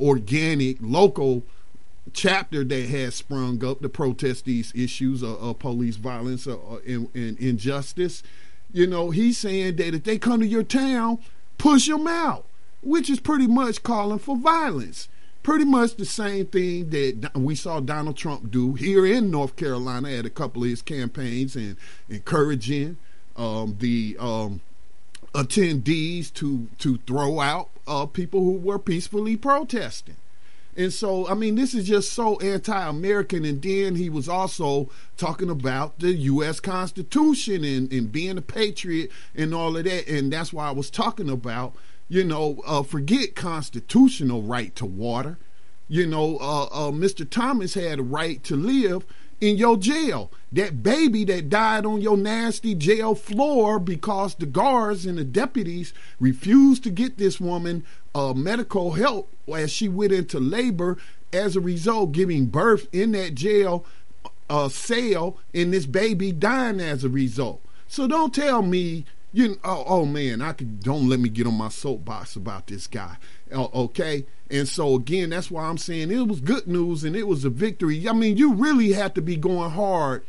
organic, 0.00 0.78
local 0.80 1.44
chapter 2.12 2.64
that 2.64 2.86
has 2.88 3.14
sprung 3.14 3.64
up 3.64 3.82
to 3.82 3.88
protest 3.88 4.46
these 4.46 4.72
issues 4.74 5.22
of, 5.22 5.40
of 5.40 5.60
police 5.60 5.94
violence 5.94 6.48
uh, 6.48 6.56
uh, 6.56 6.78
and, 6.84 7.08
and 7.14 7.38
injustice. 7.38 8.24
You 8.72 8.86
know, 8.86 9.10
he's 9.10 9.38
saying 9.38 9.76
that 9.76 9.94
if 9.94 10.04
they 10.04 10.18
come 10.18 10.40
to 10.40 10.46
your 10.46 10.62
town, 10.62 11.18
push 11.58 11.88
them 11.88 12.06
out 12.06 12.46
which 12.82 13.08
is 13.08 13.20
pretty 13.20 13.46
much 13.46 13.82
calling 13.82 14.18
for 14.18 14.36
violence. 14.36 15.08
Pretty 15.42 15.64
much 15.64 15.96
the 15.96 16.04
same 16.04 16.46
thing 16.46 16.90
that 16.90 17.32
we 17.34 17.54
saw 17.54 17.80
Donald 17.80 18.16
Trump 18.16 18.50
do 18.50 18.74
here 18.74 19.04
in 19.04 19.30
North 19.30 19.56
Carolina 19.56 20.10
at 20.10 20.26
a 20.26 20.30
couple 20.30 20.62
of 20.62 20.68
his 20.68 20.82
campaigns 20.82 21.56
and 21.56 21.76
encouraging 22.08 22.96
um, 23.36 23.76
the 23.80 24.16
um, 24.20 24.60
attendees 25.34 26.32
to 26.34 26.68
to 26.78 26.98
throw 27.08 27.40
out 27.40 27.70
uh, 27.88 28.06
people 28.06 28.40
who 28.40 28.52
were 28.52 28.78
peacefully 28.78 29.36
protesting. 29.36 30.16
And 30.76 30.92
so, 30.92 31.28
I 31.28 31.34
mean, 31.34 31.54
this 31.54 31.74
is 31.74 31.86
just 31.86 32.12
so 32.12 32.38
anti 32.40 32.88
American. 32.88 33.44
And 33.44 33.60
then 33.60 33.96
he 33.96 34.08
was 34.08 34.28
also 34.28 34.88
talking 35.16 35.50
about 35.50 35.98
the 35.98 36.12
U.S. 36.12 36.60
Constitution 36.60 37.64
and, 37.64 37.92
and 37.92 38.10
being 38.10 38.38
a 38.38 38.42
patriot 38.42 39.10
and 39.34 39.54
all 39.54 39.76
of 39.76 39.84
that. 39.84 40.08
And 40.08 40.32
that's 40.32 40.52
why 40.52 40.68
I 40.68 40.72
was 40.72 40.90
talking 40.90 41.28
about 41.28 41.74
you 42.12 42.24
know, 42.24 42.60
uh, 42.66 42.82
forget 42.82 43.34
constitutional 43.34 44.42
right 44.42 44.76
to 44.76 44.84
water. 44.84 45.38
You 45.88 46.06
know, 46.06 46.36
uh, 46.42 46.64
uh, 46.64 46.90
Mr. 46.90 47.28
Thomas 47.28 47.72
had 47.72 48.00
a 48.00 48.02
right 48.02 48.44
to 48.44 48.54
live 48.54 49.06
in 49.42 49.56
your 49.56 49.76
jail. 49.76 50.30
That 50.52 50.84
baby 50.84 51.24
that 51.24 51.50
died 51.50 51.84
on 51.84 52.00
your 52.00 52.16
nasty 52.16 52.76
jail 52.76 53.16
floor 53.16 53.80
because 53.80 54.36
the 54.36 54.46
guards 54.46 55.04
and 55.04 55.18
the 55.18 55.24
deputies 55.24 55.92
refused 56.20 56.84
to 56.84 56.90
get 56.90 57.18
this 57.18 57.40
woman 57.40 57.84
uh, 58.14 58.34
medical 58.34 58.92
help 58.92 59.34
as 59.52 59.72
she 59.72 59.88
went 59.88 60.12
into 60.12 60.38
labor. 60.38 60.96
As 61.32 61.56
a 61.56 61.60
result, 61.60 62.12
giving 62.12 62.46
birth 62.46 62.86
in 62.92 63.12
that 63.12 63.34
jail 63.34 63.84
uh, 64.48 64.68
cell, 64.68 65.38
and 65.52 65.72
this 65.72 65.86
baby 65.86 66.30
dying 66.30 66.78
as 66.78 67.02
a 67.02 67.08
result. 67.08 67.62
So 67.88 68.06
don't 68.06 68.34
tell 68.34 68.62
me 68.62 69.06
you 69.32 69.58
oh, 69.64 69.84
oh 69.86 70.04
man, 70.04 70.42
I 70.42 70.52
could 70.52 70.80
don't 70.80 71.08
let 71.08 71.20
me 71.20 71.28
get 71.28 71.46
on 71.46 71.54
my 71.54 71.68
soapbox 71.68 72.36
about 72.36 72.66
this 72.66 72.86
guy. 72.86 73.16
Uh, 73.52 73.68
okay, 73.74 74.26
and 74.50 74.68
so 74.68 74.94
again, 74.94 75.30
that's 75.30 75.50
why 75.50 75.64
I'm 75.64 75.78
saying 75.78 76.10
it 76.10 76.26
was 76.26 76.40
good 76.40 76.66
news 76.66 77.04
and 77.04 77.16
it 77.16 77.26
was 77.26 77.44
a 77.44 77.50
victory. 77.50 78.08
I 78.08 78.12
mean, 78.12 78.36
you 78.36 78.52
really 78.52 78.92
had 78.92 79.14
to 79.14 79.22
be 79.22 79.36
going 79.36 79.70
hard, 79.70 80.24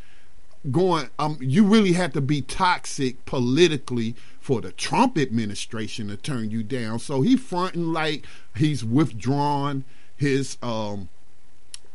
going. 0.72 1.10
Um, 1.20 1.38
you 1.42 1.66
really 1.66 1.94
had 1.94 2.14
to 2.14 2.22
be 2.22 2.42
toxic 2.42 3.26
politically 3.26 4.16
for 4.40 4.62
the 4.62 4.72
Trump 4.72 5.18
administration 5.18 6.08
to 6.08 6.18
turn 6.18 6.50
you 6.50 6.64
down. 6.64 7.00
So 7.00 7.22
he 7.22 7.36
fronting 7.36 7.92
like 7.94 8.26
he's 8.56 8.84
withdrawn 8.84 9.84
his 10.16 10.58
um 10.62 11.10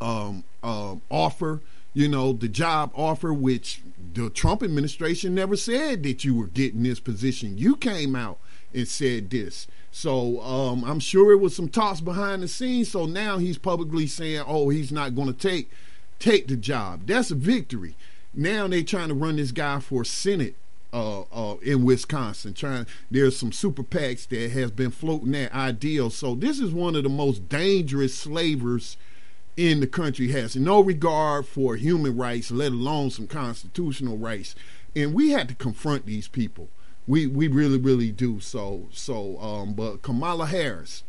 um 0.01 0.45
um 0.63 1.01
offer 1.11 1.61
you 1.99 2.09
know, 2.09 2.33
the 2.33 2.47
job 2.47 2.93
offer, 2.95 3.33
which 3.33 3.83
the 4.15 4.31
Trump 4.31 4.63
administration 4.63 5.35
never 5.35 5.57
said 5.57 6.05
that 6.05 6.25
you 6.25 6.33
were 6.33 6.47
getting 6.47 6.85
this 6.85 7.01
position. 7.01 7.59
You 7.59 7.75
came 7.75 8.15
out 8.15 8.39
and 8.73 8.87
said 8.87 9.31
this. 9.31 9.67
So 9.91 10.41
um, 10.41 10.85
I'm 10.85 11.01
sure 11.01 11.33
it 11.33 11.41
was 11.41 11.57
some 11.57 11.69
talks 11.69 12.01
behind 12.01 12.45
the 12.45 12.47
scenes. 12.47 12.89
So 12.93 13.07
now 13.07 13.39
he's 13.39 13.59
publicly 13.59 14.07
saying, 14.07 14.45
"Oh, 14.47 14.69
he's 14.69 14.93
not 14.93 15.17
going 15.17 15.27
to 15.27 15.35
take 15.35 15.73
take 16.21 16.47
the 16.47 16.55
job." 16.55 17.01
That's 17.07 17.33
a 17.33 17.35
victory. 17.35 17.97
Now 18.33 18.69
they're 18.69 18.83
trying 18.85 19.09
to 19.09 19.15
run 19.15 19.35
this 19.35 19.51
guy 19.51 19.81
for 19.81 20.05
Senate 20.05 20.55
uh, 20.93 21.23
uh, 21.23 21.57
in 21.63 21.83
Wisconsin. 21.83 22.55
Trying 22.55 22.87
there's 23.11 23.37
some 23.37 23.51
super 23.51 23.83
PACs 23.83 24.29
that 24.29 24.53
has 24.53 24.71
been 24.71 24.93
floating 24.93 25.33
that 25.33 25.53
ideal. 25.53 26.11
So 26.11 26.37
this 26.37 26.61
is 26.61 26.71
one 26.71 26.95
of 26.95 27.03
the 27.03 27.09
most 27.09 27.49
dangerous 27.49 28.15
slavers 28.15 28.97
in 29.59 29.81
the 29.81 29.89
country 29.89 30.29
has 30.29 30.55
no 30.55 30.81
regard 30.81 31.45
for 31.45 31.75
human 31.75 32.17
rights, 32.17 32.53
let 32.53 32.71
alone 32.71 33.11
some 33.11 33.27
constitutional 33.27 34.17
rights. 34.17 34.55
And 34.95 35.13
we 35.13 35.31
had 35.31 35.49
to 35.49 35.55
confront 35.57 36.07
these 36.07 36.29
people. 36.29 36.69
We 37.09 37.27
we 37.27 37.49
really 37.49 37.79
really 37.79 38.13
do. 38.13 38.39
So 38.39 38.87
so 38.93 39.37
um, 39.41 39.75
but 39.75 40.03
Kamala 40.03 40.47
Harris, 40.47 41.03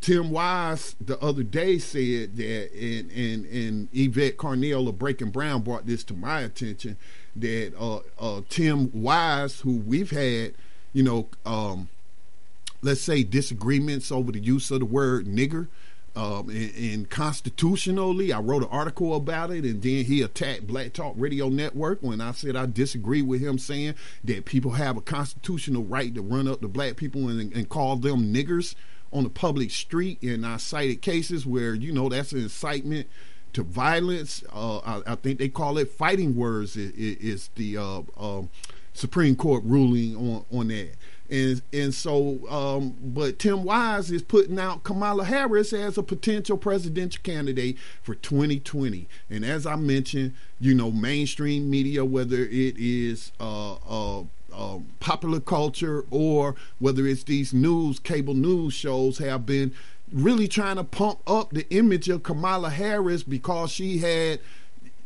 Tim 0.00 0.30
Wise 0.32 0.96
the 1.00 1.18
other 1.20 1.44
day 1.44 1.78
said 1.78 2.36
that, 2.36 2.72
and 2.72 3.12
and 3.12 3.46
and 3.46 3.88
Yvette 3.92 4.38
Carnell 4.38 4.88
of 4.88 4.98
Breaking 4.98 5.30
Brown 5.30 5.62
brought 5.62 5.86
this 5.86 6.02
to 6.04 6.14
my 6.14 6.40
attention 6.40 6.96
that 7.36 7.74
uh, 7.78 8.00
uh, 8.18 8.40
Tim 8.48 8.90
Wise, 8.92 9.60
who 9.60 9.76
we've 9.76 10.10
had, 10.10 10.54
you 10.92 11.04
know, 11.04 11.28
um, 11.46 11.88
let's 12.82 13.02
say 13.02 13.22
disagreements 13.22 14.10
over 14.10 14.32
the 14.32 14.40
use 14.40 14.72
of 14.72 14.80
the 14.80 14.86
word 14.86 15.26
nigger 15.26 15.68
um, 16.16 16.48
and, 16.48 16.74
and, 16.76 17.10
constitutionally, 17.10 18.32
I 18.32 18.38
wrote 18.38 18.62
an 18.62 18.68
article 18.70 19.16
about 19.16 19.50
it, 19.50 19.64
and 19.64 19.82
then 19.82 20.04
he 20.04 20.22
attacked 20.22 20.66
Black 20.66 20.92
Talk 20.92 21.14
Radio 21.16 21.48
Network 21.48 21.98
when 22.02 22.20
I 22.20 22.30
said 22.30 22.54
I 22.54 22.66
disagree 22.66 23.20
with 23.20 23.40
him 23.40 23.58
saying 23.58 23.96
that 24.22 24.44
people 24.44 24.72
have 24.72 24.96
a 24.96 25.00
constitutional 25.00 25.82
right 25.82 26.14
to 26.14 26.22
run 26.22 26.46
up 26.46 26.60
to 26.60 26.68
black 26.68 26.94
people 26.96 27.28
and, 27.28 27.52
and 27.52 27.68
call 27.68 27.96
them 27.96 28.32
niggers 28.32 28.76
on 29.12 29.24
the 29.24 29.30
public 29.30 29.72
street. 29.72 30.22
And 30.22 30.46
I 30.46 30.58
cited 30.58 31.02
cases 31.02 31.46
where 31.46 31.74
you 31.74 31.92
know 31.92 32.08
that's 32.08 32.30
an 32.30 32.42
incitement 32.42 33.08
to 33.54 33.64
violence. 33.64 34.44
Uh, 34.52 34.78
I, 34.78 35.02
I, 35.06 35.14
think 35.16 35.40
they 35.40 35.48
call 35.48 35.78
it 35.78 35.90
fighting 35.90 36.36
words. 36.36 36.76
Is, 36.76 37.50
the 37.56 37.76
uh, 37.76 38.02
uh, 38.16 38.42
Supreme 38.92 39.34
Court 39.34 39.64
ruling 39.64 40.16
on 40.16 40.44
on 40.52 40.68
that. 40.68 40.90
And 41.34 41.62
and 41.72 41.92
so, 41.92 42.38
um, 42.48 42.94
but 43.02 43.40
Tim 43.40 43.64
Wise 43.64 44.12
is 44.12 44.22
putting 44.22 44.56
out 44.56 44.84
Kamala 44.84 45.24
Harris 45.24 45.72
as 45.72 45.98
a 45.98 46.02
potential 46.02 46.56
presidential 46.56 47.20
candidate 47.24 47.76
for 48.02 48.14
2020. 48.14 49.08
And 49.28 49.44
as 49.44 49.66
I 49.66 49.74
mentioned, 49.74 50.34
you 50.60 50.76
know, 50.76 50.92
mainstream 50.92 51.68
media, 51.68 52.04
whether 52.04 52.36
it 52.36 52.76
is 52.78 53.32
uh, 53.40 53.74
uh, 53.74 54.20
uh, 54.52 54.78
popular 55.00 55.40
culture 55.40 56.04
or 56.12 56.54
whether 56.78 57.04
it's 57.04 57.24
these 57.24 57.52
news, 57.52 57.98
cable 57.98 58.34
news 58.34 58.72
shows, 58.72 59.18
have 59.18 59.44
been 59.44 59.74
really 60.12 60.46
trying 60.46 60.76
to 60.76 60.84
pump 60.84 61.18
up 61.26 61.50
the 61.50 61.66
image 61.74 62.08
of 62.08 62.22
Kamala 62.22 62.70
Harris 62.70 63.24
because 63.24 63.72
she 63.72 63.98
had 63.98 64.38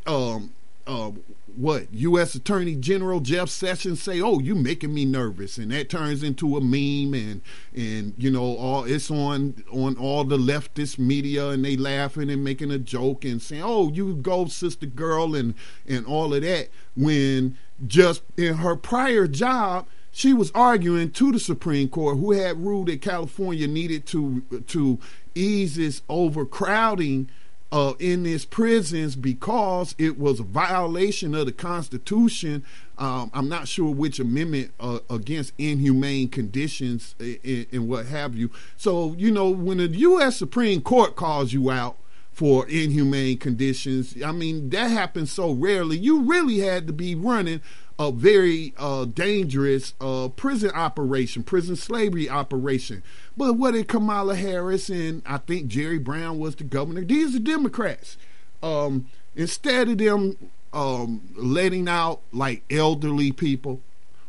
um, 0.05 0.51
uh, 0.85 1.09
what 1.55 1.93
U.S. 1.93 2.35
Attorney 2.35 2.75
General 2.75 3.19
Jeff 3.19 3.49
Sessions 3.49 4.01
say, 4.01 4.21
"Oh, 4.21 4.39
you 4.39 4.55
making 4.55 4.93
me 4.93 5.05
nervous," 5.05 5.57
and 5.57 5.71
that 5.71 5.89
turns 5.89 6.23
into 6.23 6.57
a 6.57 6.61
meme, 6.61 7.13
and 7.13 7.41
and 7.75 8.13
you 8.17 8.31
know, 8.31 8.55
all 8.55 8.83
it's 8.85 9.11
on 9.11 9.63
on 9.71 9.97
all 9.97 10.23
the 10.23 10.37
leftist 10.37 10.99
media, 10.99 11.49
and 11.49 11.63
they 11.63 11.77
laughing 11.77 12.29
and 12.29 12.43
making 12.43 12.71
a 12.71 12.79
joke 12.79 13.25
and 13.25 13.41
saying, 13.41 13.63
"Oh, 13.63 13.91
you 13.91 14.15
go, 14.15 14.45
sister 14.47 14.85
girl," 14.85 15.35
and 15.35 15.53
and 15.87 16.05
all 16.05 16.33
of 16.33 16.41
that. 16.41 16.69
When 16.95 17.57
just 17.85 18.23
in 18.37 18.55
her 18.55 18.75
prior 18.75 19.27
job, 19.27 19.87
she 20.11 20.33
was 20.33 20.51
arguing 20.51 21.11
to 21.11 21.31
the 21.31 21.39
Supreme 21.39 21.89
Court, 21.89 22.17
who 22.17 22.31
had 22.31 22.63
ruled 22.63 22.87
that 22.87 23.01
California 23.01 23.67
needed 23.67 24.05
to 24.07 24.41
to 24.67 24.99
ease 25.35 25.77
its 25.77 26.01
overcrowding 26.09 27.29
uh, 27.71 27.93
in 27.99 28.23
these 28.23 28.45
prisons 28.45 29.15
because 29.15 29.93
it 29.97 30.17
was 30.17 30.39
a 30.39 30.43
violation 30.43 31.35
of 31.35 31.45
the 31.45 31.51
Constitution. 31.51 32.63
Um, 32.97 33.29
I'm 33.33 33.47
not 33.47 33.67
sure 33.67 33.93
which 33.93 34.19
amendment 34.19 34.71
uh, 34.79 34.99
against 35.09 35.53
inhumane 35.57 36.29
conditions 36.29 37.15
and, 37.19 37.67
and 37.71 37.87
what 37.87 38.07
have 38.07 38.35
you. 38.35 38.49
So, 38.75 39.13
you 39.17 39.31
know, 39.31 39.49
when 39.49 39.77
the 39.77 39.87
U.S. 39.87 40.35
Supreme 40.35 40.81
Court 40.81 41.15
calls 41.15 41.53
you 41.53 41.69
out 41.69 41.97
for 42.31 42.67
inhumane 42.67 43.37
conditions, 43.37 44.15
I 44.23 44.31
mean, 44.31 44.69
that 44.69 44.89
happens 44.89 45.31
so 45.31 45.51
rarely. 45.51 45.97
You 45.97 46.23
really 46.23 46.59
had 46.59 46.87
to 46.87 46.93
be 46.93 47.13
running 47.13 47.61
a 47.99 48.13
very 48.13 48.73
uh, 48.77 49.03
dangerous 49.03 49.93
uh, 49.99 50.29
prison 50.29 50.71
operation, 50.71 51.43
prison 51.43 51.75
slavery 51.75 52.29
operation. 52.29 53.03
But 53.35 53.53
what 53.53 53.73
did 53.73 53.89
Kamala 53.89 54.35
Harris 54.35 54.89
and 54.89 55.21
I 55.25 55.37
think 55.37 55.67
Jerry 55.67 55.99
Brown 55.99 56.39
was 56.39 56.55
the 56.55 56.63
governor? 56.63 57.03
These 57.03 57.35
are 57.35 57.39
Democrats. 57.39 58.15
Um, 58.63 59.07
instead 59.35 59.89
of 59.89 59.97
them 59.97 60.37
um, 60.71 61.21
letting 61.35 61.89
out 61.89 62.21
like 62.31 62.63
elderly 62.71 63.33
people 63.33 63.81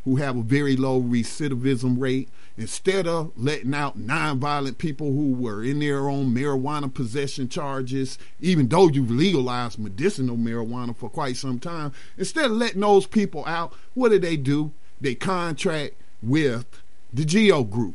who 0.04 0.16
have 0.16 0.36
a 0.36 0.42
very 0.42 0.76
low 0.76 1.00
recidivism 1.00 2.00
rate, 2.00 2.28
instead 2.56 3.06
of 3.06 3.32
letting 3.36 3.74
out 3.74 3.98
nonviolent 3.98 4.78
people 4.78 5.12
who 5.12 5.32
were 5.32 5.64
in 5.64 5.78
their 5.78 6.08
own 6.08 6.34
marijuana 6.34 6.92
possession 6.92 7.48
charges, 7.48 8.18
even 8.40 8.68
though 8.68 8.88
you've 8.88 9.10
legalized 9.10 9.78
medicinal 9.78 10.36
marijuana 10.36 10.94
for 10.94 11.08
quite 11.08 11.36
some 11.36 11.58
time, 11.58 11.92
instead 12.18 12.46
of 12.46 12.52
letting 12.52 12.80
those 12.80 13.06
people 13.06 13.44
out, 13.46 13.72
what 13.94 14.10
did 14.10 14.22
they 14.22 14.36
do? 14.36 14.72
They 15.00 15.14
contract 15.14 15.94
with 16.22 16.66
the 17.12 17.24
GEO 17.24 17.64
Group. 17.64 17.94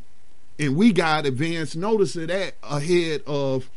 And 0.57 0.75
we 0.75 0.93
got 0.93 1.25
advance 1.25 1.75
notice 1.75 2.15
of 2.15 2.27
that 2.27 2.55
ahead 2.63 3.21
of 3.27 3.69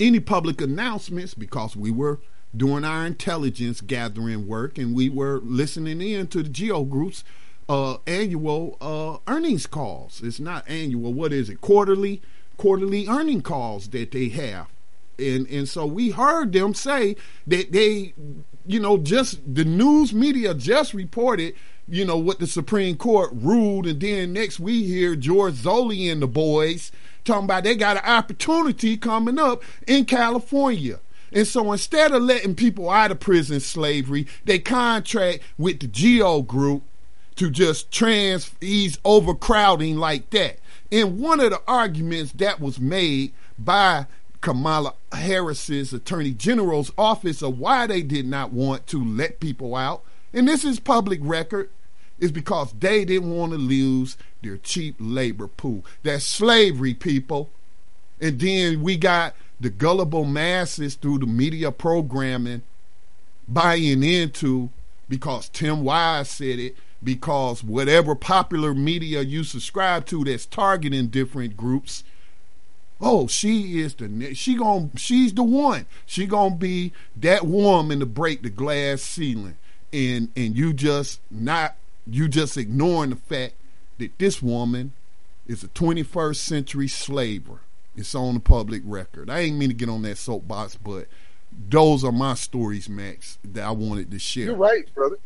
any 0.00 0.20
public 0.20 0.60
announcements 0.60 1.34
because 1.34 1.76
we 1.76 1.90
were 1.90 2.18
doing 2.54 2.84
our 2.84 3.06
intelligence 3.06 3.80
gathering 3.80 4.46
work 4.46 4.76
and 4.76 4.94
we 4.94 5.08
were 5.08 5.40
listening 5.42 6.00
in 6.00 6.26
to 6.26 6.42
the 6.42 6.48
GEO 6.48 6.84
Group's 6.84 7.24
uh, 7.72 7.96
annual 8.06 8.76
uh, 8.82 9.16
earnings 9.32 9.66
calls. 9.66 10.20
It's 10.22 10.38
not 10.38 10.68
annual. 10.68 11.14
What 11.14 11.32
is 11.32 11.48
it? 11.48 11.62
Quarterly, 11.62 12.20
quarterly 12.58 13.08
earning 13.08 13.40
calls 13.40 13.88
that 13.88 14.10
they 14.10 14.28
have, 14.28 14.66
and 15.18 15.46
and 15.48 15.66
so 15.66 15.86
we 15.86 16.10
heard 16.10 16.52
them 16.52 16.74
say 16.74 17.16
that 17.46 17.72
they, 17.72 18.12
you 18.66 18.78
know, 18.78 18.98
just 18.98 19.40
the 19.54 19.64
news 19.64 20.12
media 20.12 20.52
just 20.52 20.92
reported. 20.92 21.54
You 21.88 22.04
know 22.04 22.18
what 22.18 22.40
the 22.40 22.46
Supreme 22.46 22.96
Court 22.96 23.30
ruled, 23.32 23.86
and 23.86 24.00
then 24.00 24.34
next 24.34 24.60
we 24.60 24.84
hear 24.84 25.16
George 25.16 25.54
Zoley 25.54 26.12
and 26.12 26.20
the 26.20 26.26
boys 26.26 26.92
talking 27.24 27.44
about 27.44 27.64
they 27.64 27.74
got 27.74 27.96
an 27.96 28.04
opportunity 28.04 28.98
coming 28.98 29.38
up 29.38 29.62
in 29.86 30.04
California. 30.04 31.00
And 31.32 31.46
so 31.46 31.72
instead 31.72 32.12
of 32.12 32.22
letting 32.22 32.54
people 32.54 32.90
out 32.90 33.10
of 33.10 33.18
prison 33.18 33.60
slavery, 33.60 34.26
they 34.44 34.58
contract 34.58 35.40
with 35.56 35.80
the 35.80 35.86
GEO 35.86 36.42
group 36.42 36.82
to 37.36 37.50
just 37.50 37.90
trans 37.90 38.50
ease 38.60 38.98
overcrowding 39.04 39.96
like 39.96 40.30
that. 40.30 40.58
And 40.90 41.18
one 41.18 41.40
of 41.40 41.50
the 41.50 41.62
arguments 41.66 42.32
that 42.32 42.60
was 42.60 42.78
made 42.78 43.32
by 43.58 44.06
Kamala 44.40 44.94
Harris's 45.12 45.92
Attorney 45.92 46.32
General's 46.32 46.92
office 46.98 47.42
of 47.42 47.58
why 47.58 47.86
they 47.86 48.02
did 48.02 48.26
not 48.26 48.52
want 48.52 48.86
to 48.88 49.02
let 49.02 49.40
people 49.40 49.76
out, 49.76 50.02
and 50.32 50.48
this 50.48 50.64
is 50.64 50.80
public 50.80 51.20
record, 51.22 51.70
is 52.18 52.32
because 52.32 52.72
they 52.78 53.04
didn't 53.04 53.34
want 53.34 53.52
to 53.52 53.58
lose 53.58 54.16
their 54.42 54.56
cheap 54.56 54.96
labor 54.98 55.46
pool. 55.48 55.84
That's 56.02 56.24
slavery, 56.24 56.94
people. 56.94 57.50
And 58.20 58.38
then 58.38 58.82
we 58.82 58.96
got 58.96 59.34
the 59.60 59.70
gullible 59.70 60.24
masses 60.24 60.94
through 60.94 61.18
the 61.18 61.26
media 61.26 61.70
programming 61.72 62.62
buying 63.48 64.02
into 64.02 64.70
because 65.08 65.48
Tim 65.48 65.84
Wise 65.84 66.30
said 66.30 66.58
it 66.58 66.76
because 67.02 67.64
whatever 67.64 68.14
popular 68.14 68.74
media 68.74 69.22
you 69.22 69.44
subscribe 69.44 70.06
to 70.06 70.24
that's 70.24 70.46
targeting 70.46 71.08
different 71.08 71.56
groups 71.56 72.04
oh 73.02 73.26
she 73.26 73.80
is 73.80 73.94
the 73.94 74.34
she 74.34 74.54
going 74.54 74.90
she's 74.96 75.34
the 75.34 75.42
one. 75.42 75.86
She 76.06 76.26
gonna 76.26 76.54
be 76.54 76.92
that 77.16 77.44
woman 77.44 77.98
to 78.00 78.06
break 78.06 78.42
the 78.42 78.50
glass 78.50 79.02
ceiling. 79.02 79.56
And 79.92 80.30
and 80.36 80.56
you 80.56 80.72
just 80.72 81.20
not 81.30 81.76
you 82.06 82.28
just 82.28 82.56
ignoring 82.56 83.10
the 83.10 83.16
fact 83.16 83.54
that 83.98 84.18
this 84.18 84.40
woman 84.40 84.92
is 85.46 85.62
a 85.62 85.68
21st 85.68 86.36
century 86.36 86.88
slaver. 86.88 87.60
It's 87.94 88.14
on 88.14 88.34
the 88.34 88.40
public 88.40 88.82
record. 88.86 89.28
I 89.28 89.40
ain't 89.40 89.58
mean 89.58 89.68
to 89.68 89.74
get 89.74 89.88
on 89.88 90.02
that 90.02 90.16
soapbox 90.16 90.76
but 90.76 91.08
those 91.68 92.02
are 92.02 92.12
my 92.12 92.32
stories 92.32 92.88
max 92.88 93.38
that 93.44 93.62
i 93.62 93.70
wanted 93.70 94.10
to 94.10 94.18
share. 94.18 94.46
You're 94.46 94.56
right 94.56 94.92
brother 94.94 95.18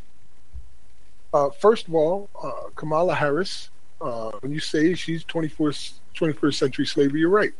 uh, 1.36 1.50
first 1.50 1.86
of 1.86 1.94
all, 1.94 2.30
uh, 2.42 2.70
Kamala 2.74 3.14
Harris, 3.14 3.68
uh, 4.00 4.30
when 4.40 4.52
you 4.52 4.60
say 4.60 4.94
she's 4.94 5.22
21st, 5.24 5.92
21st 6.16 6.54
century 6.54 6.86
slavery, 6.86 7.20
you're 7.20 7.28
right. 7.28 7.52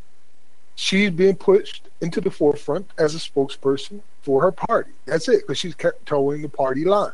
She's 0.77 1.11
being 1.11 1.37
pushed 1.37 1.89
into 2.01 2.21
the 2.21 2.31
forefront 2.31 2.91
as 2.99 3.15
a 3.15 3.19
spokesperson 3.19 4.01
for 4.23 4.41
her 4.43 4.53
party. 4.53 4.93
That's 5.05 5.29
it, 5.29 5.43
because 5.43 5.59
she's 5.59 5.75
kept 5.75 6.07
toeing 6.07 6.43
the 6.43 6.49
party 6.49 6.85
line. 6.85 7.13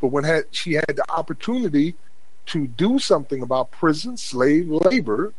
But 0.00 0.08
when 0.08 0.24
had, 0.24 0.44
she 0.50 0.74
had 0.74 0.94
the 0.94 1.10
opportunity 1.10 1.94
to 2.46 2.66
do 2.66 2.98
something 2.98 3.40
about 3.42 3.70
prison 3.70 4.16
slave 4.18 4.68
labor, 4.68 5.32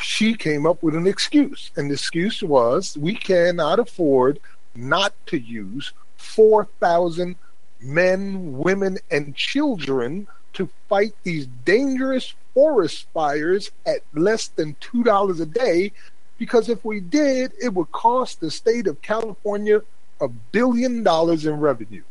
she 0.00 0.34
came 0.34 0.66
up 0.66 0.82
with 0.82 0.96
an 0.96 1.06
excuse. 1.06 1.70
And 1.76 1.90
the 1.90 1.94
excuse 1.94 2.42
was 2.42 2.96
we 2.96 3.14
cannot 3.14 3.78
afford 3.78 4.40
not 4.74 5.12
to 5.26 5.38
use 5.38 5.92
4,000 6.16 7.36
men, 7.82 8.56
women, 8.58 8.98
and 9.10 9.34
children 9.34 10.26
to 10.54 10.68
fight 10.88 11.14
these 11.22 11.46
dangerous 11.64 12.34
forest 12.54 13.06
fires 13.14 13.70
at 13.86 14.00
less 14.14 14.48
than 14.48 14.76
$2 14.80 15.40
a 15.40 15.46
day 15.46 15.92
because 16.38 16.68
if 16.68 16.84
we 16.84 17.00
did, 17.00 17.52
it 17.62 17.72
would 17.72 17.92
cost 17.92 18.40
the 18.40 18.50
state 18.50 18.86
of 18.86 19.00
California 19.00 19.80
a 20.20 20.28
billion 20.28 21.02
dollars 21.02 21.46
in 21.46 21.58
revenue. 21.60 22.02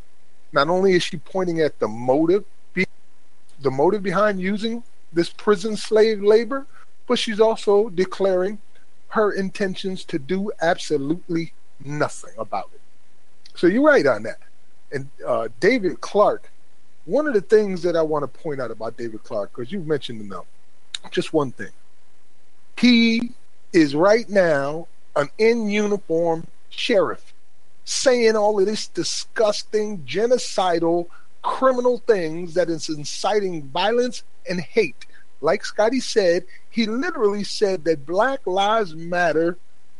Not 0.53 0.69
only 0.69 0.93
is 0.93 1.03
she 1.03 1.17
pointing 1.17 1.59
at 1.61 1.79
the 1.79 1.87
motive, 1.87 2.45
the 2.73 3.71
motive 3.71 4.03
behind 4.03 4.41
using 4.41 4.83
this 5.13 5.29
prison 5.29 5.77
slave 5.77 6.23
labor, 6.23 6.65
but 7.07 7.19
she's 7.19 7.39
also 7.39 7.89
declaring 7.89 8.59
her 9.09 9.31
intentions 9.31 10.03
to 10.05 10.17
do 10.17 10.51
absolutely 10.61 11.53
nothing 11.83 12.33
about 12.37 12.69
it. 12.73 12.81
So 13.55 13.67
you're 13.67 13.83
right 13.83 14.05
on 14.07 14.23
that. 14.23 14.39
And 14.91 15.09
uh, 15.25 15.47
David 15.59 16.01
Clarke, 16.01 16.49
one 17.05 17.27
of 17.27 17.33
the 17.33 17.41
things 17.41 17.81
that 17.83 17.95
I 17.95 18.01
want 18.01 18.23
to 18.23 18.39
point 18.41 18.61
out 18.61 18.71
about 18.71 18.97
David 18.97 19.23
Clarke, 19.23 19.51
because 19.55 19.71
you 19.71 19.79
mentioned 19.79 20.21
him 20.21 20.33
just 21.09 21.33
one 21.33 21.51
thing. 21.51 21.71
He 22.77 23.31
is 23.73 23.95
right 23.95 24.29
now 24.29 24.87
an 25.15 25.29
in 25.37 25.69
uniform 25.69 26.47
sheriff 26.69 27.33
saying 27.85 28.35
all 28.35 28.59
of 28.59 28.65
this 28.65 28.87
disgusting, 28.87 29.99
genocidal, 29.99 31.07
criminal 31.41 31.99
things 32.05 32.53
that 32.53 32.69
is 32.69 32.89
inciting 32.89 33.63
violence 33.63 34.23
and 34.49 34.61
hate. 34.61 35.05
Like 35.41 35.65
Scotty 35.65 35.99
said, 35.99 36.45
he 36.69 36.85
literally 36.85 37.43
said 37.43 37.83
that 37.85 38.05
Black 38.05 38.45
Lives 38.45 38.95
Matter 38.95 39.57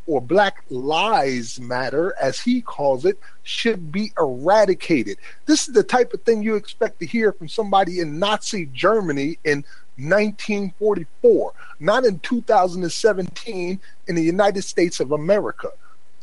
or 0.08 0.22
Black 0.22 0.64
Lies 0.70 1.60
Matter, 1.60 2.14
as 2.20 2.40
he 2.40 2.62
calls 2.62 3.06
it, 3.06 3.20
should 3.44 3.92
be 3.92 4.12
eradicated. 4.18 5.18
This 5.46 5.68
is 5.68 5.74
the 5.74 5.84
type 5.84 6.14
of 6.14 6.22
thing 6.24 6.42
you 6.42 6.56
expect 6.56 7.00
to 7.00 7.06
hear 7.06 7.32
from 7.32 7.48
somebody 7.48 8.00
in 8.00 8.20
Nazi 8.20 8.66
Germany 8.68 9.38
in 9.44 9.64
1944, 9.98 11.54
not 11.80 12.06
in 12.06 12.20
2017 12.20 13.80
in 14.08 14.16
the 14.16 14.24
United 14.24 14.64
States 14.64 15.00
of 15.00 15.12
America. 15.12 15.70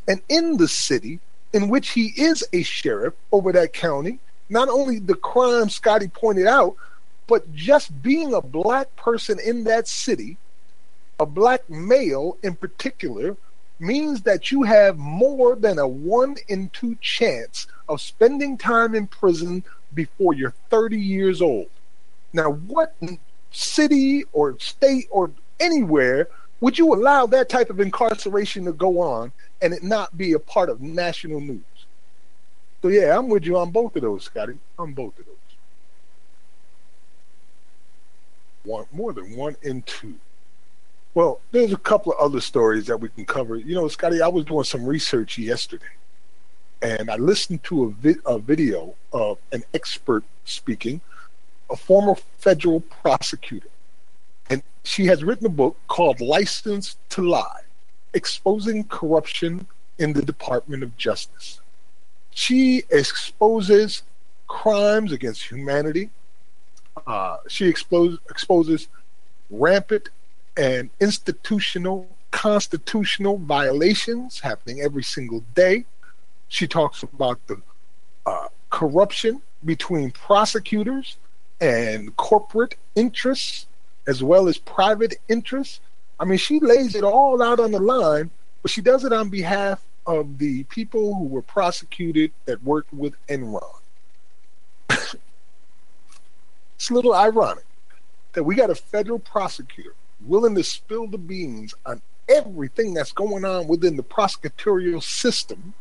And 0.06 0.22
in 0.28 0.56
the 0.56 0.68
city 0.68 1.20
in 1.52 1.68
which 1.68 1.90
he 1.90 2.12
is 2.16 2.44
a 2.52 2.62
sheriff 2.62 3.14
over 3.32 3.52
that 3.52 3.72
county, 3.72 4.18
not 4.48 4.68
only 4.68 4.98
the 4.98 5.14
crime 5.14 5.68
Scotty 5.68 6.08
pointed 6.08 6.46
out, 6.46 6.74
but 7.26 7.54
just 7.54 8.02
being 8.02 8.32
a 8.32 8.40
black 8.40 8.94
person 8.96 9.38
in 9.38 9.64
that 9.64 9.86
city, 9.86 10.38
a 11.20 11.26
black 11.26 11.68
male 11.68 12.38
in 12.42 12.54
particular, 12.54 13.36
means 13.78 14.22
that 14.22 14.50
you 14.50 14.62
have 14.62 14.96
more 14.98 15.56
than 15.56 15.78
a 15.78 15.86
one 15.86 16.36
in 16.48 16.68
two 16.70 16.96
chance 17.00 17.66
of 17.88 18.00
spending 18.00 18.58
time 18.58 18.94
in 18.94 19.06
prison 19.06 19.64
before 19.94 20.34
you're 20.34 20.54
30 20.70 21.00
years 21.00 21.40
old. 21.40 21.68
Now, 22.32 22.50
what 22.52 22.94
city 23.50 24.24
or 24.32 24.58
state 24.58 25.06
or 25.10 25.30
anywhere 25.60 26.28
would 26.60 26.78
you 26.78 26.92
allow 26.92 27.26
that 27.26 27.48
type 27.48 27.70
of 27.70 27.80
incarceration 27.80 28.64
to 28.64 28.72
go 28.72 29.00
on 29.00 29.32
and 29.62 29.72
it 29.72 29.82
not 29.82 30.16
be 30.16 30.32
a 30.32 30.38
part 30.38 30.68
of 30.68 30.80
national 30.80 31.40
news? 31.40 31.62
So, 32.82 32.88
yeah, 32.88 33.16
I'm 33.16 33.28
with 33.28 33.44
you 33.44 33.58
on 33.58 33.70
both 33.70 33.96
of 33.96 34.02
those, 34.02 34.24
Scotty. 34.24 34.58
On 34.78 34.92
both 34.92 35.18
of 35.18 35.26
those. 35.26 35.34
One, 38.64 38.86
more 38.92 39.12
than 39.12 39.34
one 39.36 39.56
in 39.62 39.82
two. 39.82 40.16
Well, 41.14 41.40
there's 41.50 41.72
a 41.72 41.78
couple 41.78 42.12
of 42.12 42.18
other 42.18 42.40
stories 42.40 42.86
that 42.86 42.98
we 42.98 43.08
can 43.08 43.24
cover. 43.24 43.56
You 43.56 43.74
know, 43.74 43.88
Scotty, 43.88 44.22
I 44.22 44.28
was 44.28 44.44
doing 44.44 44.64
some 44.64 44.84
research 44.84 45.38
yesterday, 45.38 45.86
and 46.82 47.10
I 47.10 47.16
listened 47.16 47.64
to 47.64 47.84
a, 47.84 47.90
vi- 47.90 48.20
a 48.26 48.38
video 48.38 48.94
of 49.12 49.38
an 49.52 49.64
expert 49.74 50.22
speaking, 50.44 51.00
a 51.70 51.76
former 51.76 52.14
federal 52.38 52.80
prosecutor. 52.80 53.68
And 54.50 54.62
she 54.84 55.06
has 55.06 55.24
written 55.24 55.46
a 55.46 55.50
book 55.50 55.76
called 55.88 56.20
License 56.20 56.96
to 57.10 57.22
Lie 57.22 57.62
Exposing 58.14 58.84
Corruption 58.84 59.66
in 59.98 60.12
the 60.12 60.22
Department 60.22 60.82
of 60.82 60.96
Justice. 60.96 61.60
She 62.30 62.84
exposes 62.90 64.02
crimes 64.46 65.12
against 65.12 65.42
humanity. 65.50 66.10
Uh, 67.06 67.38
she 67.48 67.66
expose, 67.66 68.18
exposes 68.30 68.88
rampant 69.50 70.10
and 70.58 70.90
institutional, 70.98 72.08
constitutional 72.32 73.38
violations 73.38 74.40
happening 74.40 74.80
every 74.80 75.04
single 75.04 75.44
day. 75.54 75.84
She 76.48 76.66
talks 76.66 77.04
about 77.04 77.38
the 77.46 77.62
uh, 78.26 78.48
corruption 78.68 79.40
between 79.64 80.10
prosecutors 80.10 81.16
and 81.60 82.14
corporate 82.16 82.74
interests, 82.96 83.66
as 84.08 84.22
well 84.22 84.48
as 84.48 84.58
private 84.58 85.14
interests. 85.28 85.80
I 86.18 86.24
mean, 86.24 86.38
she 86.38 86.58
lays 86.58 86.96
it 86.96 87.04
all 87.04 87.40
out 87.40 87.60
on 87.60 87.70
the 87.70 87.80
line, 87.80 88.30
but 88.62 88.72
she 88.72 88.80
does 88.80 89.04
it 89.04 89.12
on 89.12 89.28
behalf 89.28 89.80
of 90.06 90.38
the 90.38 90.64
people 90.64 91.14
who 91.14 91.24
were 91.24 91.42
prosecuted 91.42 92.32
that 92.46 92.64
worked 92.64 92.92
with 92.92 93.14
Enron. 93.28 93.62
it's 94.90 95.14
a 96.90 96.94
little 96.94 97.14
ironic 97.14 97.66
that 98.32 98.42
we 98.42 98.56
got 98.56 98.70
a 98.70 98.74
federal 98.74 99.20
prosecutor 99.20 99.94
willing 100.24 100.54
to 100.54 100.64
spill 100.64 101.06
the 101.06 101.18
beans 101.18 101.74
on 101.86 102.00
everything 102.28 102.94
that's 102.94 103.12
going 103.12 103.44
on 103.44 103.66
within 103.66 103.96
the 103.96 104.02
prosecutorial 104.02 105.02
system, 105.02 105.74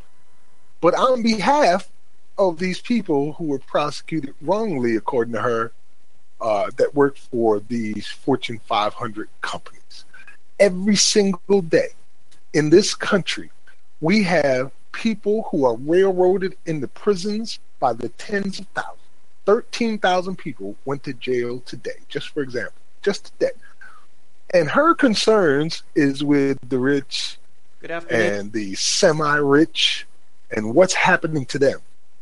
but 0.80 0.94
on 0.94 1.22
behalf 1.22 1.90
of 2.38 2.58
these 2.58 2.80
people 2.80 3.32
who 3.34 3.44
were 3.44 3.58
prosecuted 3.58 4.34
wrongly, 4.40 4.96
according 4.96 5.34
to 5.34 5.42
her, 5.42 5.72
uh, 6.40 6.70
that 6.76 6.94
work 6.94 7.16
for 7.16 7.60
these 7.60 8.06
Fortune 8.06 8.60
500 8.66 9.28
companies. 9.40 10.04
Every 10.60 10.96
single 10.96 11.62
day 11.62 11.88
in 12.54 12.70
this 12.70 12.94
country, 12.94 13.50
we 14.00 14.22
have 14.22 14.70
people 14.92 15.48
who 15.50 15.64
are 15.64 15.76
railroaded 15.76 16.56
into 16.66 16.88
prisons 16.88 17.58
by 17.80 17.92
the 17.92 18.08
tens 18.10 18.60
of 18.60 18.66
thousands. 18.68 18.94
13,000 19.46 20.36
people 20.36 20.76
went 20.84 21.02
to 21.04 21.12
jail 21.14 21.60
today, 21.60 21.96
just 22.08 22.28
for 22.28 22.42
example, 22.42 22.74
just 23.02 23.32
today. 23.32 23.52
And 24.54 24.70
her 24.70 24.94
concerns 24.94 25.82
is 25.94 26.24
with 26.24 26.58
the 26.68 26.78
rich 26.78 27.38
and 28.10 28.52
the 28.52 28.74
semi-rich 28.74 30.06
and 30.50 30.74
what's 30.74 30.94
happening 30.94 31.44
to 31.46 31.58
them. 31.58 31.80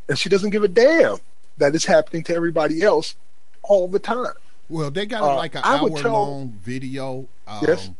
And 0.09 0.19
she 0.19 0.29
doesn't 0.29 0.51
give 0.51 0.65
a 0.65 0.69
damn 0.69 1.19
that 1.59 1.75
it's 1.75 1.85
happening 1.87 2.23
to 2.25 2.35
everybody 2.35 2.83
else 2.83 3.15
all 3.63 3.89
the 3.89 3.99
time. 3.99 4.35
Well, 4.69 4.91
they 4.91 5.07
got 5.07 5.23
uh, 5.23 5.37
like 5.37 5.55
an 5.55 5.63
hour 5.65 5.91
tell, 5.91 6.13
long 6.13 6.59
video. 6.63 7.29
Um, 7.47 7.65
yes. 7.67 7.91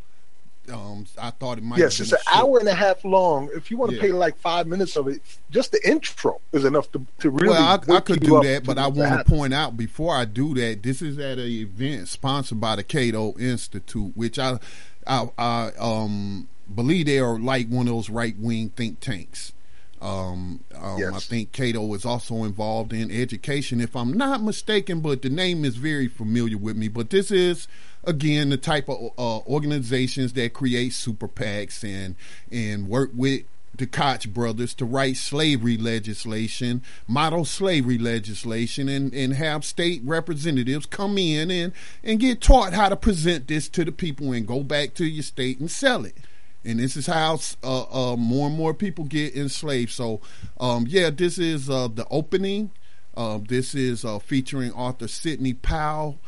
Um, 0.73 1.07
I 1.19 1.31
thought 1.31 1.59
it 1.59 1.65
might. 1.65 1.79
Yes, 1.79 2.01
it's 2.01 2.13
an 2.13 2.19
hour 2.33 2.59
and 2.59 2.69
a 2.69 2.75
half 2.75 3.05
long. 3.05 3.51
If 3.55 3.71
you 3.71 3.77
want 3.77 3.91
to 3.91 3.97
yeah. 3.97 4.03
pay 4.03 4.13
like 4.13 4.37
five 4.39 4.67
minutes 4.67 4.97
of 4.97 5.09
it, 5.09 5.21
just 5.51 5.73
the 5.73 5.89
intro 5.89 6.41
is 6.53 6.65
enough 6.65 6.91
to, 6.93 7.07
to 7.21 7.31
really. 7.31 7.51
Well, 7.51 7.81
I, 7.89 7.95
I 7.95 8.01
could 8.01 8.21
do 8.21 8.41
that, 8.43 8.65
but 8.65 8.79
I 8.79 8.89
want 8.89 9.19
to 9.19 9.25
point 9.25 9.55
out 9.55 9.77
before 9.77 10.15
I 10.15 10.25
do 10.25 10.55
that, 10.55 10.83
this 10.83 11.03
is 11.03 11.19
at 11.19 11.39
an 11.39 11.47
event 11.47 12.09
sponsored 12.09 12.61
by 12.61 12.77
the 12.77 12.83
Cato 12.83 13.37
Institute, 13.39 14.13
which 14.17 14.39
I, 14.39 14.59
I, 15.07 15.29
I 15.39 15.73
um, 15.79 16.49
believe 16.73 17.07
they 17.07 17.19
are 17.19 17.39
like 17.39 17.69
one 17.69 17.87
of 17.87 17.95
those 17.95 18.11
right 18.11 18.37
wing 18.39 18.71
think 18.71 19.01
tanks. 19.01 19.53
Um, 20.01 20.61
um, 20.75 20.99
yes. 20.99 21.15
I 21.15 21.19
think 21.21 21.53
Cato 21.53 21.95
is 21.95 22.05
also 22.05 22.45
involved 22.45 22.93
in 22.93 23.11
education, 23.11 23.81
if 23.81 23.97
I'm 23.97 24.13
not 24.13 24.43
mistaken, 24.43 25.01
but 25.01 25.23
the 25.23 25.31
name 25.31 25.65
is 25.65 25.77
very 25.77 26.07
familiar 26.07 26.59
with 26.59 26.77
me. 26.77 26.89
But 26.89 27.11
this 27.11 27.31
is 27.31 27.67
again 28.07 28.51
the 28.51 28.57
type 28.57 28.89
of 28.89 29.11
uh, 29.19 29.39
organizations 29.41 30.33
that 30.35 30.53
create 30.53 30.93
super 30.93 31.29
PACs 31.29 31.85
and 31.85 32.17
and 32.51 32.89
work 32.89 33.11
with 33.15 33.43
the 33.77 33.87
Koch 33.87 34.27
brothers 34.29 34.75
to 34.75 34.85
write 34.85 35.17
slavery 35.17 35.77
legislation, 35.77 36.83
model 37.07 37.45
slavery 37.45 37.99
legislation, 37.99 38.89
and, 38.89 39.13
and 39.13 39.35
have 39.35 39.65
state 39.65 40.01
representatives 40.05 40.87
come 40.87 41.19
in 41.19 41.51
and, 41.51 41.73
and 42.03 42.21
get 42.21 42.41
taught 42.41 42.73
how 42.73 42.89
to 42.89 42.97
present 42.97 43.49
this 43.49 43.69
to 43.69 43.85
the 43.85 43.93
people 43.93 44.33
and 44.33 44.47
go 44.47 44.63
back 44.63 44.95
to 44.95 45.05
your 45.05 45.23
state 45.23 45.61
and 45.61 45.71
sell 45.71 46.05
it. 46.05 46.17
And 46.65 46.81
this 46.81 46.97
is 46.97 47.07
how 47.07 47.39
uh, 47.63 48.13
uh, 48.13 48.17
more 48.17 48.49
and 48.49 48.57
more 48.57 48.75
people 48.75 49.05
get 49.05 49.37
enslaved. 49.37 49.93
So, 49.93 50.21
um, 50.59 50.87
yeah, 50.89 51.11
this 51.11 51.39
is 51.39 51.71
uh, 51.71 51.89
the 51.89 52.07
opening. 52.11 52.71
Uh, 53.17 53.39
this 53.47 53.75
is 53.75 54.05
uh, 54.05 54.19
featuring 54.19 54.73
author 54.73 55.07
Sidney 55.07 55.55
Powell. 55.55 56.19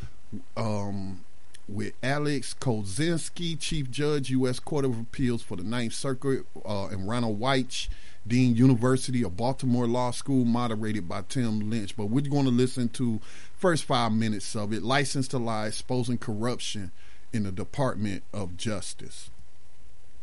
Um, 0.56 1.24
with 1.68 1.92
Alex 2.02 2.54
Kozinski, 2.58 3.58
Chief 3.60 3.90
Judge, 3.90 4.30
U.S. 4.30 4.58
Court 4.58 4.84
of 4.84 4.98
Appeals 4.98 5.42
for 5.42 5.56
the 5.56 5.62
Ninth 5.62 5.92
Circuit, 5.92 6.46
uh, 6.64 6.86
and 6.86 7.06
Ronald 7.06 7.38
Weich, 7.38 7.88
Dean 8.26 8.56
University 8.56 9.22
of 9.22 9.36
Baltimore 9.36 9.86
Law 9.86 10.10
School, 10.10 10.44
moderated 10.44 11.08
by 11.08 11.22
Tim 11.28 11.70
Lynch. 11.70 11.96
But 11.96 12.06
we're 12.06 12.22
going 12.22 12.46
to 12.46 12.50
listen 12.50 12.88
to 12.90 13.20
first 13.54 13.84
five 13.84 14.12
minutes 14.12 14.56
of 14.56 14.72
it. 14.72 14.82
License 14.82 15.28
to 15.28 15.38
Lie, 15.38 15.66
exposing 15.66 16.18
corruption 16.18 16.90
in 17.32 17.42
the 17.42 17.52
Department 17.52 18.22
of 18.32 18.56
Justice. 18.56 19.30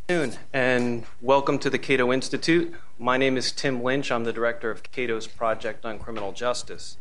Good 0.07 0.37
And 0.53 1.05
welcome 1.19 1.57
to 1.59 1.69
the 1.69 1.79
Cato 1.79 2.13
Institute. 2.13 2.73
My 2.99 3.17
name 3.17 3.37
is 3.37 3.51
Tim 3.51 3.81
Lynch. 3.81 4.11
I'm 4.11 4.23
the 4.23 4.33
director 4.33 4.69
of 4.69 4.83
Cato's 4.83 5.25
Project 5.25 5.83
on 5.83 5.97
Criminal 5.97 6.31
Justice. 6.31 6.97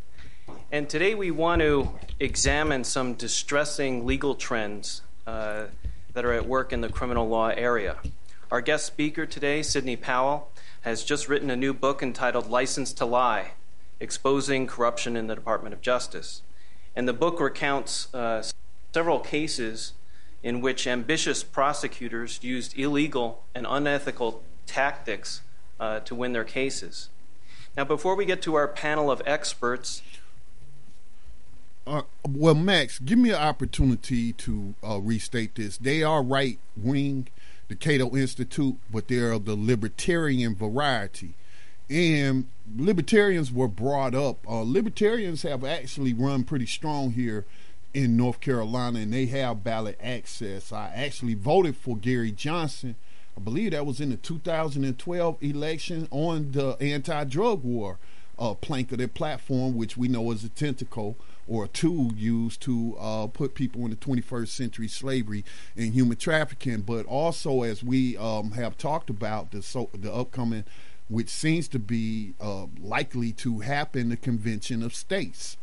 And 0.71 0.89
today 0.89 1.15
we 1.15 1.31
want 1.31 1.63
to 1.63 1.91
examine 2.19 2.85
some 2.85 3.15
distressing 3.15 4.07
legal 4.07 4.35
trends 4.35 5.03
uh, 5.27 5.67
that 6.13 6.25
are 6.25 6.33
at 6.33 6.47
work 6.47 6.73
in 6.73 6.81
the 6.81 6.89
criminal 6.89 7.29
law 7.29 7.49
area. 7.49 7.97
Our 8.51 8.61
guest 8.61 8.87
speaker 8.87 9.27
today, 9.27 9.63
Sidney 9.63 9.97
Powell, 9.97 10.51
has 10.83 11.05
just 11.05 11.29
written 11.29 11.51
a 11.51 11.57
new 11.57 11.73
book 11.73 12.03
entitled 12.03 12.51
License 12.51 12.93
to 12.95 13.05
Lie 13.05 13.53
Exposing 14.01 14.67
Corruption 14.67 15.17
in 15.17 15.29
the 15.29 15.35
Department 15.35 15.75
of 15.75 15.81
Justice. 15.81 16.43
And 16.95 17.09
the 17.09 17.13
book 17.13 17.41
recounts 17.41 18.13
uh, 18.15 18.43
several 18.93 19.21
cases 19.21 19.93
in 20.43 20.61
which 20.61 20.87
ambitious 20.87 21.43
prosecutors 21.43 22.39
used 22.43 22.79
illegal 22.79 23.45
and 23.55 23.67
unethical 23.69 24.43
tactics 24.67 25.41
uh, 25.81 26.01
to 26.01 26.15
win 26.15 26.33
their 26.33 26.45
cases. 26.45 27.09
Now, 27.77 27.85
before 27.85 28.15
we 28.15 28.25
get 28.25 28.43
to 28.43 28.55
our 28.55 28.69
panel 28.69 29.11
of 29.11 29.21
experts, 29.27 30.03
uh, 31.87 32.03
well, 32.27 32.55
Max, 32.55 32.99
give 32.99 33.19
me 33.19 33.31
an 33.31 33.37
opportunity 33.37 34.33
to 34.33 34.75
uh, 34.83 34.99
restate 35.01 35.55
this. 35.55 35.77
They 35.77 36.03
are 36.03 36.23
right 36.23 36.59
wing, 36.77 37.29
the 37.69 37.75
Cato 37.75 38.17
Institute, 38.17 38.77
but 38.91 39.09
they're 39.09 39.33
of 39.33 39.45
the 39.45 39.57
libertarian 39.57 40.55
variety. 40.55 41.35
And 41.91 42.47
libertarians 42.75 43.53
were 43.53 43.69
brought 43.69 44.15
up. 44.15 44.39
Uh, 44.49 44.63
libertarians 44.63 45.43
have 45.43 45.65
actually 45.65 46.15
run 46.15 46.45
pretty 46.45 46.67
strong 46.67 47.13
here 47.13 47.45
in 47.93 48.17
North 48.17 48.41
Carolina, 48.41 49.01
and 49.01 49.13
they 49.13 49.27
have 49.27 49.63
ballot 49.63 49.99
access. 50.03 50.73
I 50.73 50.91
actually 50.95 51.35
voted 51.35 51.77
for 51.77 51.97
Gary 51.97 52.33
Johnson. 52.33 52.97
I 53.37 53.41
believe 53.41 53.73
that 53.73 53.85
was 53.85 54.01
in 54.01 54.11
the 54.11 54.17
2012 54.17 55.43
election 55.43 56.09
on 56.11 56.53
the 56.53 56.77
anti-drug 56.81 57.63
war 57.63 57.99
uh, 58.39 58.55
plank 58.55 58.93
of 58.93 58.99
their 58.99 59.09
platform, 59.09 59.77
which 59.77 59.97
we 59.97 60.09
know 60.09 60.31
is 60.31 60.45
a 60.45 60.49
tentacle 60.49 61.17
or 61.47 61.65
a 61.65 61.69
tool 61.69 62.13
used 62.15 62.61
to 62.63 62.97
uh, 62.99 63.27
put 63.27 63.55
people 63.55 63.83
in 63.85 63.91
the 63.91 63.97
21st 63.97 64.49
century 64.49 64.89
slavery 64.89 65.45
and 65.77 65.93
human 65.93 66.17
trafficking. 66.17 66.81
But 66.81 67.07
also, 67.07 67.63
as 67.63 67.83
we 67.83 68.17
um, 68.17 68.53
have 68.53 68.79
talked 68.79 69.11
about, 69.11 69.51
the 69.51 69.63
so 69.63 69.91
the 69.93 70.13
upcoming, 70.13 70.65
which 71.09 71.29
seems 71.29 71.69
to 71.69 71.79
be 71.79 72.35
uh, 72.41 72.67
likely 72.81 73.33
to 73.33 73.61
happen, 73.61 74.09
the 74.09 74.17
Convention 74.17 74.83
of 74.83 74.95
States, 74.95 75.57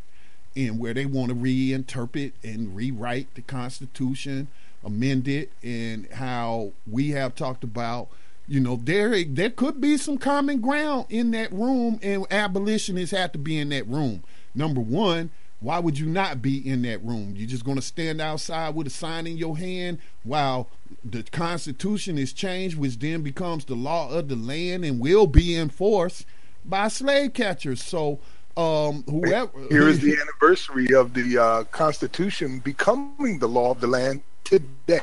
and 0.56 0.80
where 0.80 0.94
they 0.94 1.06
want 1.06 1.30
to 1.30 1.36
reinterpret 1.36 2.34
and 2.44 2.76
rewrite 2.76 3.34
the 3.36 3.42
Constitution, 3.42 4.48
amend 4.84 5.28
it, 5.28 5.52
and 5.64 6.08
how 6.14 6.74
we 6.90 7.10
have 7.12 7.34
talked 7.36 7.64
about 7.64 8.10
you 8.52 8.60
know, 8.60 8.76
there 8.76 9.24
there 9.24 9.50
could 9.50 9.80
be 9.80 9.96
some 9.96 10.18
common 10.18 10.60
ground 10.60 11.06
in 11.10 11.32
that 11.32 11.54
room, 11.54 11.98
and 12.04 12.26
abolitionists 12.30 13.16
have 13.16 13.32
to 13.32 13.38
be 13.38 13.58
in 13.58 13.70
that 13.70 13.88
room. 13.88 14.26
Number 14.54 14.82
one, 14.82 15.30
why 15.62 15.80
would 15.80 15.98
you 15.98 16.06
not 16.06 16.42
be 16.42 16.58
in 16.58 16.82
that 16.82 17.02
room? 17.02 17.34
You're 17.38 17.48
just 17.48 17.64
going 17.64 17.78
to 17.78 17.82
stand 17.82 18.20
outside 18.20 18.76
with 18.76 18.88
a 18.88 18.90
sign 18.90 19.26
in 19.26 19.38
your 19.38 19.58
hand 19.58 20.00
while 20.24 20.68
the 21.06 21.24
Constitution 21.24 22.18
is 22.18 22.34
changed, 22.34 22.78
which 22.78 23.00
then 23.00 23.22
becomes 23.22 23.64
the 23.64 23.76
law 23.76 24.12
of 24.12 24.28
the 24.28 24.36
land 24.36 24.84
and 24.84 25.00
will 25.00 25.28
be 25.28 25.56
enforced 25.56 26.26
by 26.66 26.90
slave 26.90 27.32
catchers. 27.34 27.82
So, 27.82 28.20
um, 28.58 29.06
whoever 29.10 29.50
here 29.70 29.88
is 29.88 30.02
the 30.02 30.18
anniversary 30.20 30.94
of 30.94 31.14
the 31.14 31.38
uh, 31.38 31.64
Constitution 31.72 32.60
becoming 32.60 33.40
the 33.40 33.48
law 33.48 33.72
of 33.72 33.80
the 33.80 33.88
land 33.88 34.24
today. 34.44 35.00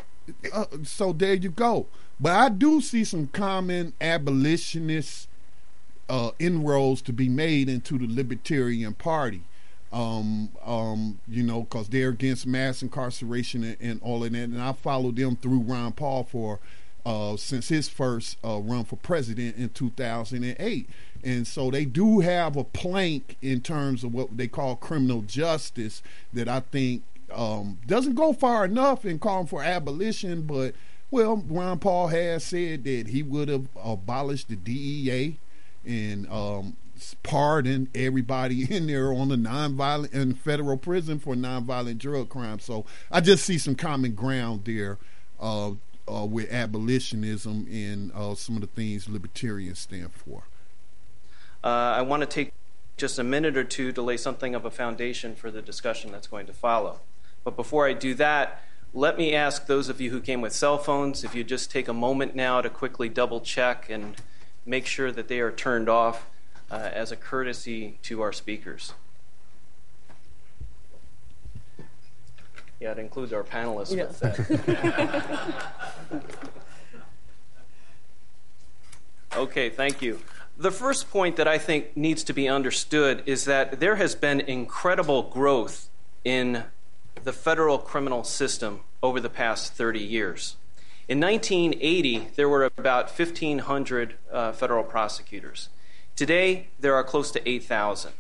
Uh, 0.53 0.67
so 0.85 1.15
there 1.15 1.33
you 1.33 1.49
go. 1.49 1.87
But 2.21 2.33
I 2.33 2.49
do 2.49 2.81
see 2.81 3.05
some 3.05 3.29
common 3.29 3.93
abolitionist 4.01 5.29
uh, 6.09 6.31
inroads 6.39 7.03
to 7.03 7.13
be 7.13 7.29
made 7.29 7.69
into 7.69 7.99
the 7.99 8.07
Libertarian 8.07 8.95
Party 8.95 9.43
um, 9.93 10.51
um, 10.65 11.19
you 11.27 11.43
know, 11.43 11.63
because 11.63 11.89
they're 11.89 12.11
against 12.11 12.47
mass 12.47 12.83
incarceration 12.83 13.65
and, 13.65 13.77
and, 13.81 14.03
all 14.03 14.25
of 14.25 14.33
that. 14.33 14.39
And 14.39 14.61
I 14.61 14.73
followed 14.73 15.17
them 15.17 15.37
through 15.37 15.61
Ron 15.61 15.93
Paul 15.93 16.25
for 16.25 16.61
uh, 17.07 17.37
since 17.37 17.69
his 17.69 17.89
first 17.89 18.37
uh, 18.45 18.59
run 18.59 18.85
for 18.85 18.97
president 18.97 19.57
in 19.57 19.71
2008. 19.71 20.89
And 21.25 21.47
so 21.47 21.71
they 21.71 21.85
do 21.85 22.21
have 22.21 22.57
a 22.57 22.65
plank 22.65 23.37
in 23.41 23.61
terms 23.61 24.05
of 24.05 24.13
what 24.13 24.37
they 24.37 24.47
call 24.47 24.77
criminal 24.77 25.23
justice 25.23 26.03
that 26.33 26.49
I 26.49 26.61
think 26.61 27.03
um, 27.33 27.79
doesn't 27.87 28.15
go 28.15 28.33
far 28.33 28.65
enough 28.65 29.05
in 29.05 29.19
calling 29.19 29.47
for 29.47 29.63
abolition, 29.63 30.43
but 30.43 30.75
well, 31.11 31.43
Ron 31.49 31.79
Paul 31.79 32.09
has 32.09 32.45
said 32.45 32.85
that 32.85 33.09
he 33.09 33.23
would 33.23 33.49
have 33.49 33.67
abolished 33.83 34.49
the 34.49 34.57
DEA 34.57 35.37
and 35.87 36.31
um, 36.31 36.77
pardon 37.23 37.89
everybody 37.95 38.65
in 38.75 38.87
there 38.87 39.13
on 39.13 39.29
the 39.29 39.37
nonviolent 39.37 40.13
in 40.13 40.35
federal 40.35 40.77
prison 40.77 41.19
for 41.19 41.35
nonviolent 41.35 41.99
drug 41.99 42.29
crimes. 42.29 42.65
So 42.65 42.85
I 43.11 43.21
just 43.21 43.45
see 43.45 43.59
some 43.59 43.75
common 43.75 44.13
ground 44.13 44.63
there 44.65 44.99
uh, 45.41 45.73
uh, 46.11 46.25
with 46.25 46.53
abolitionism 46.53 47.67
and 47.71 48.13
uh, 48.15 48.35
some 48.35 48.57
of 48.57 48.61
the 48.61 48.67
things 48.67 49.09
libertarians 49.09 49.79
stand 49.79 50.13
for. 50.13 50.45
Uh, 51.65 51.69
I 51.69 52.03
want 52.03 52.21
to 52.23 52.27
take 52.27 52.53
just 52.97 53.19
a 53.19 53.25
minute 53.25 53.57
or 53.57 53.65
two 53.65 53.93
to 53.93 54.03
lay 54.03 54.17
something 54.17 54.55
of 54.55 54.65
a 54.65 54.71
foundation 54.71 55.35
for 55.35 55.51
the 55.51 55.63
discussion 55.63 56.13
that's 56.13 56.27
going 56.27 56.47
to 56.47 56.53
follow. 56.53 57.01
But 57.45 57.57
before 57.57 57.87
I 57.87 57.93
do 57.93 58.15
that, 58.15 58.63
let 58.95 59.19
me 59.19 59.35
ask 59.35 59.67
those 59.67 59.89
of 59.89 60.01
you 60.01 60.11
who 60.11 60.21
came 60.21 60.41
with 60.41 60.53
cell 60.53 60.79
phones 60.79 61.25
if 61.25 61.35
you 61.35 61.45
just 61.45 61.71
take 61.71 61.89
a 61.89 61.93
moment 61.93 62.35
now 62.35 62.61
to 62.61 62.71
quickly 62.71 63.09
double 63.09 63.41
check 63.41 63.89
and 63.91 64.17
make 64.65 64.87
sure 64.87 65.13
that 65.13 65.29
they 65.29 65.41
are 65.41 65.53
turned 65.53 65.89
off 65.89 66.27
uh, 66.71 66.91
as 66.93 67.13
a 67.13 67.17
courtesy 67.17 67.99
to 68.03 68.21
our 68.21 68.33
speakers. 68.33 68.93
Yeah, 72.81 72.93
it 72.93 72.99
includes 72.99 73.33
our 73.33 73.43
panelists 73.43 73.97
yeah. 73.97 74.05
with 74.05 74.21
that. 74.21 76.23
okay, 79.37 79.69
thank 79.69 80.01
you. 80.01 80.21
The 80.57 80.71
first 80.71 81.11
point 81.11 81.37
that 81.37 81.49
I 81.49 81.59
think 81.59 81.97
needs 81.97 82.23
to 82.25 82.33
be 82.33 82.49
understood 82.49 83.23
is 83.27 83.45
that 83.47 83.81
there 83.81 83.97
has 83.97 84.15
been 84.15 84.41
incredible 84.41 85.25
growth 85.25 85.89
in 86.25 86.65
the 87.25 87.33
federal 87.33 87.79
criminal 87.79 88.25
system 88.25 88.81
over 89.03 89.21
the 89.21 89.31
past 89.31 89.73
30 89.75 90.01
years. 90.01 90.57
In 91.09 91.21
1980, 91.21 92.29
there 92.37 92.49
were 92.49 92.65
about 92.65 93.11
1,500 93.11 94.15
uh, 94.31 94.53
federal 94.53 94.85
prosecutors. 94.85 95.69
Today, 96.17 96.69
there 96.79 96.95
are 96.95 97.05
close 97.05 97.31
to 97.31 97.49
8,000. 97.49 98.13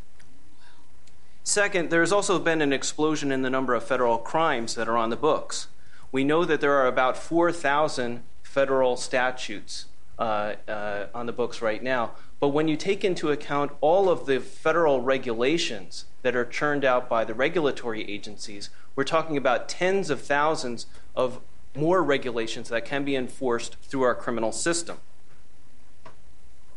Second, 1.44 1.90
there 1.90 2.00
has 2.00 2.12
also 2.12 2.38
been 2.38 2.62
an 2.62 2.72
explosion 2.72 3.32
in 3.32 3.42
the 3.42 3.50
number 3.50 3.74
of 3.74 3.84
federal 3.84 4.18
crimes 4.18 4.74
that 4.74 4.88
are 4.88 4.96
on 4.96 5.10
the 5.10 5.16
books. 5.16 5.68
We 6.12 6.24
know 6.24 6.44
that 6.44 6.60
there 6.60 6.74
are 6.74 6.86
about 6.86 7.16
4,000 7.16 8.22
federal 8.42 8.96
statutes 8.96 9.86
uh, 10.18 10.54
uh, 10.66 11.06
on 11.14 11.26
the 11.26 11.32
books 11.32 11.60
right 11.62 11.82
now. 11.82 12.12
But 12.40 12.48
when 12.48 12.68
you 12.68 12.76
take 12.76 13.04
into 13.04 13.30
account 13.30 13.72
all 13.80 14.08
of 14.08 14.26
the 14.26 14.40
federal 14.40 15.00
regulations 15.00 16.06
that 16.22 16.36
are 16.36 16.44
churned 16.44 16.84
out 16.84 17.08
by 17.08 17.24
the 17.24 17.34
regulatory 17.34 18.08
agencies, 18.10 18.70
we're 18.96 19.04
talking 19.04 19.36
about 19.36 19.68
tens 19.68 20.10
of 20.10 20.20
thousands 20.20 20.86
of 21.14 21.40
more 21.76 22.02
regulations 22.02 22.68
that 22.68 22.84
can 22.84 23.04
be 23.04 23.14
enforced 23.14 23.76
through 23.82 24.02
our 24.02 24.14
criminal 24.14 24.52
system. 24.52 24.98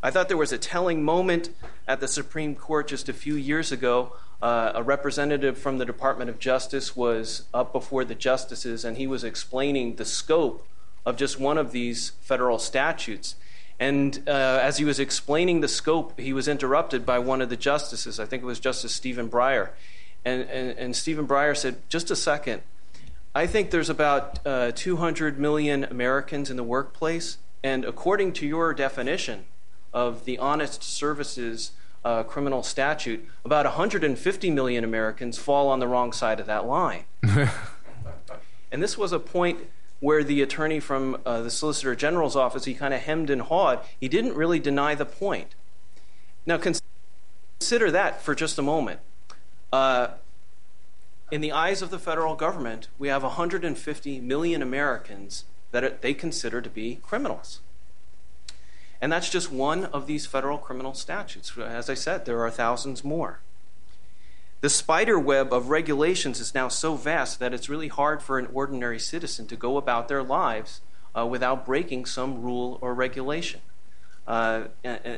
I 0.03 0.09
thought 0.09 0.27
there 0.27 0.37
was 0.37 0.51
a 0.51 0.57
telling 0.57 1.03
moment 1.03 1.49
at 1.87 1.99
the 1.99 2.07
Supreme 2.07 2.55
Court 2.55 2.87
just 2.87 3.07
a 3.07 3.13
few 3.13 3.35
years 3.35 3.71
ago. 3.71 4.13
Uh, 4.41 4.71
a 4.73 4.81
representative 4.81 5.57
from 5.57 5.77
the 5.77 5.85
Department 5.85 6.29
of 6.29 6.39
Justice 6.39 6.95
was 6.95 7.43
up 7.53 7.71
before 7.71 8.03
the 8.03 8.15
justices 8.15 8.83
and 8.83 8.97
he 8.97 9.05
was 9.05 9.23
explaining 9.23 9.95
the 9.95 10.05
scope 10.05 10.65
of 11.05 11.17
just 11.17 11.39
one 11.39 11.57
of 11.57 11.71
these 11.71 12.11
federal 12.21 12.57
statutes. 12.57 13.35
And 13.81 14.21
uh, 14.27 14.59
as 14.61 14.77
he 14.77 14.85
was 14.85 14.99
explaining 14.99 15.61
the 15.61 15.67
scope, 15.67 16.19
he 16.19 16.33
was 16.33 16.47
interrupted 16.47 17.03
by 17.03 17.17
one 17.17 17.41
of 17.41 17.49
the 17.49 17.57
justices. 17.57 18.19
I 18.19 18.25
think 18.25 18.43
it 18.43 18.45
was 18.45 18.59
Justice 18.59 18.93
Stephen 18.93 19.27
Breyer. 19.27 19.69
And, 20.23 20.43
and, 20.43 20.77
and 20.77 20.95
Stephen 20.95 21.27
Breyer 21.27 21.57
said, 21.57 21.77
Just 21.89 22.11
a 22.11 22.15
second. 22.15 22.61
I 23.33 23.47
think 23.47 23.71
there's 23.71 23.89
about 23.89 24.39
uh, 24.45 24.71
200 24.75 25.39
million 25.39 25.83
Americans 25.83 26.51
in 26.51 26.57
the 26.57 26.63
workplace. 26.63 27.39
And 27.63 27.83
according 27.83 28.33
to 28.33 28.45
your 28.45 28.71
definition, 28.75 29.45
of 29.93 30.25
the 30.25 30.37
honest 30.37 30.83
services 30.83 31.71
uh, 32.05 32.21
criminal 32.23 32.61
statute, 32.61 33.27
about 33.43 33.65
150 33.65 34.51
million 34.51 34.83
Americans 34.83 35.39
fall 35.39 35.69
on 35.69 35.79
the 35.79 35.87
wrong 35.87 36.11
side 36.11 36.39
of 36.39 36.45
that 36.45 36.67
line. 36.67 37.05
and 38.71 38.83
this 38.83 38.95
was 38.95 39.11
a 39.11 39.19
point 39.19 39.59
where 40.01 40.23
the 40.23 40.41
attorney 40.41 40.79
from 40.79 41.17
uh, 41.25 41.41
the 41.41 41.49
Solicitor 41.49 41.95
General's 41.95 42.35
office, 42.35 42.65
he 42.65 42.73
kind 42.73 42.93
of 42.93 43.01
hemmed 43.01 43.29
and 43.29 43.43
hawed. 43.43 43.79
He 43.99 44.09
didn't 44.09 44.35
really 44.35 44.59
deny 44.59 44.95
the 44.95 45.05
point. 45.05 45.55
Now, 46.45 46.57
consider 46.57 47.91
that 47.91 48.21
for 48.21 48.35
just 48.35 48.57
a 48.57 48.63
moment. 48.63 48.99
Uh, 49.71 50.09
in 51.29 51.39
the 51.39 51.51
eyes 51.51 51.81
of 51.81 51.91
the 51.91 51.99
federal 51.99 52.35
government, 52.35 52.89
we 52.97 53.07
have 53.07 53.23
150 53.23 54.19
million 54.19 54.61
Americans 54.61 55.45
that 55.69 56.01
they 56.01 56.13
consider 56.13 56.61
to 56.61 56.69
be 56.69 56.95
criminals. 57.03 57.61
And 58.99 59.11
that's 59.11 59.29
just 59.29 59.51
one 59.51 59.85
of 59.85 60.07
these 60.07 60.25
federal 60.25 60.57
criminal 60.57 60.93
statutes. 60.93 61.57
As 61.57 61.89
I 61.89 61.93
said, 61.93 62.25
there 62.25 62.43
are 62.43 62.51
thousands 62.51 63.03
more. 63.03 63.39
The 64.61 64.69
spider 64.69 65.19
web 65.19 65.51
of 65.51 65.69
regulations 65.69 66.39
is 66.39 66.53
now 66.53 66.67
so 66.67 66.95
vast 66.95 67.39
that 67.39 67.53
it's 67.53 67.67
really 67.67 67.87
hard 67.87 68.21
for 68.21 68.37
an 68.37 68.47
ordinary 68.53 68.99
citizen 68.99 69.47
to 69.47 69.55
go 69.55 69.77
about 69.77 70.07
their 70.07 70.21
lives 70.23 70.81
uh, 71.17 71.25
without 71.25 71.65
breaking 71.65 72.05
some 72.05 72.41
rule 72.41 72.77
or 72.81 72.93
regulation. 72.93 73.61
Uh, 74.27 74.65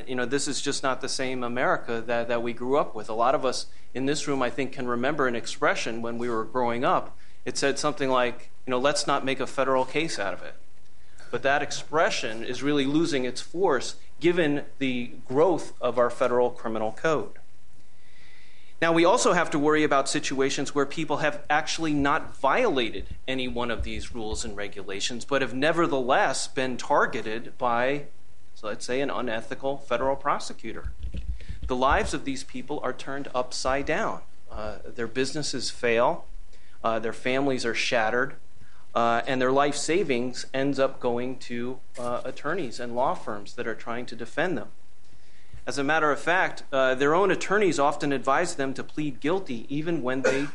you 0.06 0.14
know, 0.14 0.24
this 0.24 0.48
is 0.48 0.62
just 0.62 0.82
not 0.82 1.02
the 1.02 1.08
same 1.08 1.44
America 1.44 2.02
that, 2.06 2.28
that 2.28 2.42
we 2.42 2.52
grew 2.54 2.78
up 2.78 2.94
with. 2.94 3.10
A 3.10 3.14
lot 3.14 3.34
of 3.34 3.44
us 3.44 3.66
in 3.92 4.06
this 4.06 4.26
room, 4.26 4.42
I 4.42 4.48
think, 4.48 4.72
can 4.72 4.88
remember 4.88 5.28
an 5.28 5.36
expression 5.36 6.00
when 6.00 6.16
we 6.16 6.28
were 6.30 6.44
growing 6.44 6.84
up. 6.84 7.16
It 7.44 7.58
said 7.58 7.78
something 7.78 8.08
like, 8.08 8.50
you 8.66 8.70
know, 8.70 8.78
let's 8.78 9.06
not 9.06 9.24
make 9.24 9.40
a 9.40 9.46
federal 9.46 9.84
case 9.84 10.18
out 10.18 10.32
of 10.32 10.42
it 10.42 10.54
but 11.34 11.42
that 11.42 11.62
expression 11.62 12.44
is 12.44 12.62
really 12.62 12.84
losing 12.84 13.24
its 13.24 13.40
force 13.40 13.96
given 14.20 14.62
the 14.78 15.10
growth 15.26 15.72
of 15.80 15.98
our 15.98 16.08
federal 16.08 16.48
criminal 16.48 16.92
code. 16.92 17.32
Now, 18.84 18.92
we 18.92 19.06
also 19.06 19.32
have 19.32 19.48
to 19.52 19.58
worry 19.58 19.82
about 19.82 20.10
situations 20.10 20.74
where 20.74 20.84
people 20.84 21.16
have 21.16 21.42
actually 21.48 21.94
not 21.94 22.36
violated 22.36 23.06
any 23.26 23.48
one 23.48 23.70
of 23.70 23.82
these 23.82 24.14
rules 24.14 24.44
and 24.44 24.54
regulations, 24.54 25.24
but 25.24 25.40
have 25.40 25.54
nevertheless 25.54 26.48
been 26.48 26.76
targeted 26.76 27.56
by, 27.56 28.08
let's 28.62 28.84
say, 28.84 29.00
an 29.00 29.08
unethical 29.08 29.78
federal 29.78 30.16
prosecutor. 30.16 30.92
The 31.66 31.74
lives 31.74 32.12
of 32.12 32.26
these 32.26 32.44
people 32.44 32.78
are 32.82 32.92
turned 32.92 33.28
upside 33.34 33.86
down. 33.86 34.20
Uh, 34.52 34.74
their 34.84 35.08
businesses 35.08 35.70
fail, 35.70 36.26
uh, 36.82 36.98
their 36.98 37.14
families 37.14 37.64
are 37.64 37.74
shattered, 37.74 38.34
uh, 38.94 39.22
and 39.26 39.40
their 39.40 39.50
life 39.50 39.76
savings 39.76 40.44
ends 40.52 40.78
up 40.78 41.00
going 41.00 41.38
to 41.38 41.80
uh, 41.98 42.20
attorneys 42.22 42.78
and 42.78 42.94
law 42.94 43.14
firms 43.14 43.54
that 43.54 43.66
are 43.66 43.74
trying 43.74 44.04
to 44.04 44.14
defend 44.14 44.58
them. 44.58 44.68
As 45.66 45.78
a 45.78 45.84
matter 45.84 46.10
of 46.10 46.20
fact, 46.20 46.62
uh, 46.72 46.94
their 46.94 47.14
own 47.14 47.30
attorneys 47.30 47.78
often 47.78 48.12
advise 48.12 48.56
them 48.56 48.74
to 48.74 48.84
plead 48.84 49.20
guilty 49.20 49.66
even 49.74 50.02
when 50.02 50.22
they 50.22 50.48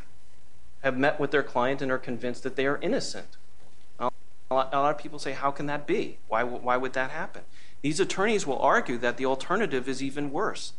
have 0.81 0.97
met 0.97 1.19
with 1.19 1.31
their 1.31 1.43
client 1.43 1.81
and 1.81 1.91
are 1.91 1.97
convinced 1.97 2.43
that 2.43 2.55
they 2.55 2.67
are 2.67 2.77
innocent. 2.77 3.37
A 3.99 4.55
lot, 4.55 4.73
of 4.73 4.97
people 4.97 5.19
say, 5.19 5.33
How 5.33 5.51
can 5.51 5.67
that 5.67 5.85
be? 5.85 6.17
Why, 6.27 6.43
why 6.43 6.75
would 6.77 6.93
that 6.93 7.11
happen? 7.11 7.43
These 7.81 7.99
attorneys 7.99 8.47
will 8.47 8.59
argue 8.59 8.97
that 8.97 9.17
the 9.17 9.25
alternative 9.25 9.87
is 9.87 10.01
even 10.01 10.31
worse. 10.31 10.73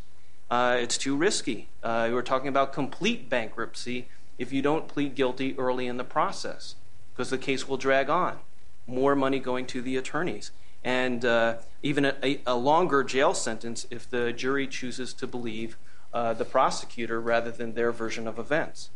Uh, 0.51 0.77
it's 0.79 0.99
too 0.99 1.17
risky. 1.17 1.69
Uh, 1.83 2.09
we're 2.13 2.23
talking 2.23 2.49
about 2.49 2.73
complete 2.73 3.29
bankruptcy 3.29 4.09
if 4.39 4.53
you 4.53 4.61
don't 4.61 4.89
plead 4.89 5.15
guilty 5.15 5.57
early 5.57 5.87
in 5.87 5.99
the 5.99 6.05
process 6.05 6.75
because 7.13 7.31
the 7.31 7.39
case 7.39 7.69
will 7.69 7.77
drag 7.77 8.11
on. 8.11 8.39
More 8.87 9.15
money 9.15 9.39
going 9.39 9.67
to 9.67 9.81
the 9.81 9.97
attorneys. 9.97 10.51
And 10.83 11.25
uh, 11.25 11.57
even 11.83 12.13
a, 12.23 12.55
longer 12.55 13.05
jail 13.05 13.35
sentence 13.35 13.87
if 13.91 14.09
the 14.09 14.33
jury 14.33 14.67
chooses 14.67 15.13
to 15.15 15.27
believe 15.27 15.77
uh, 16.13 16.33
the 16.35 16.45
prosecutor 16.45 17.21
rather 17.21 17.51
than 17.51 17.75
their 17.75 17.93
version 17.93 18.27
of 18.27 18.39
events. 18.39 18.91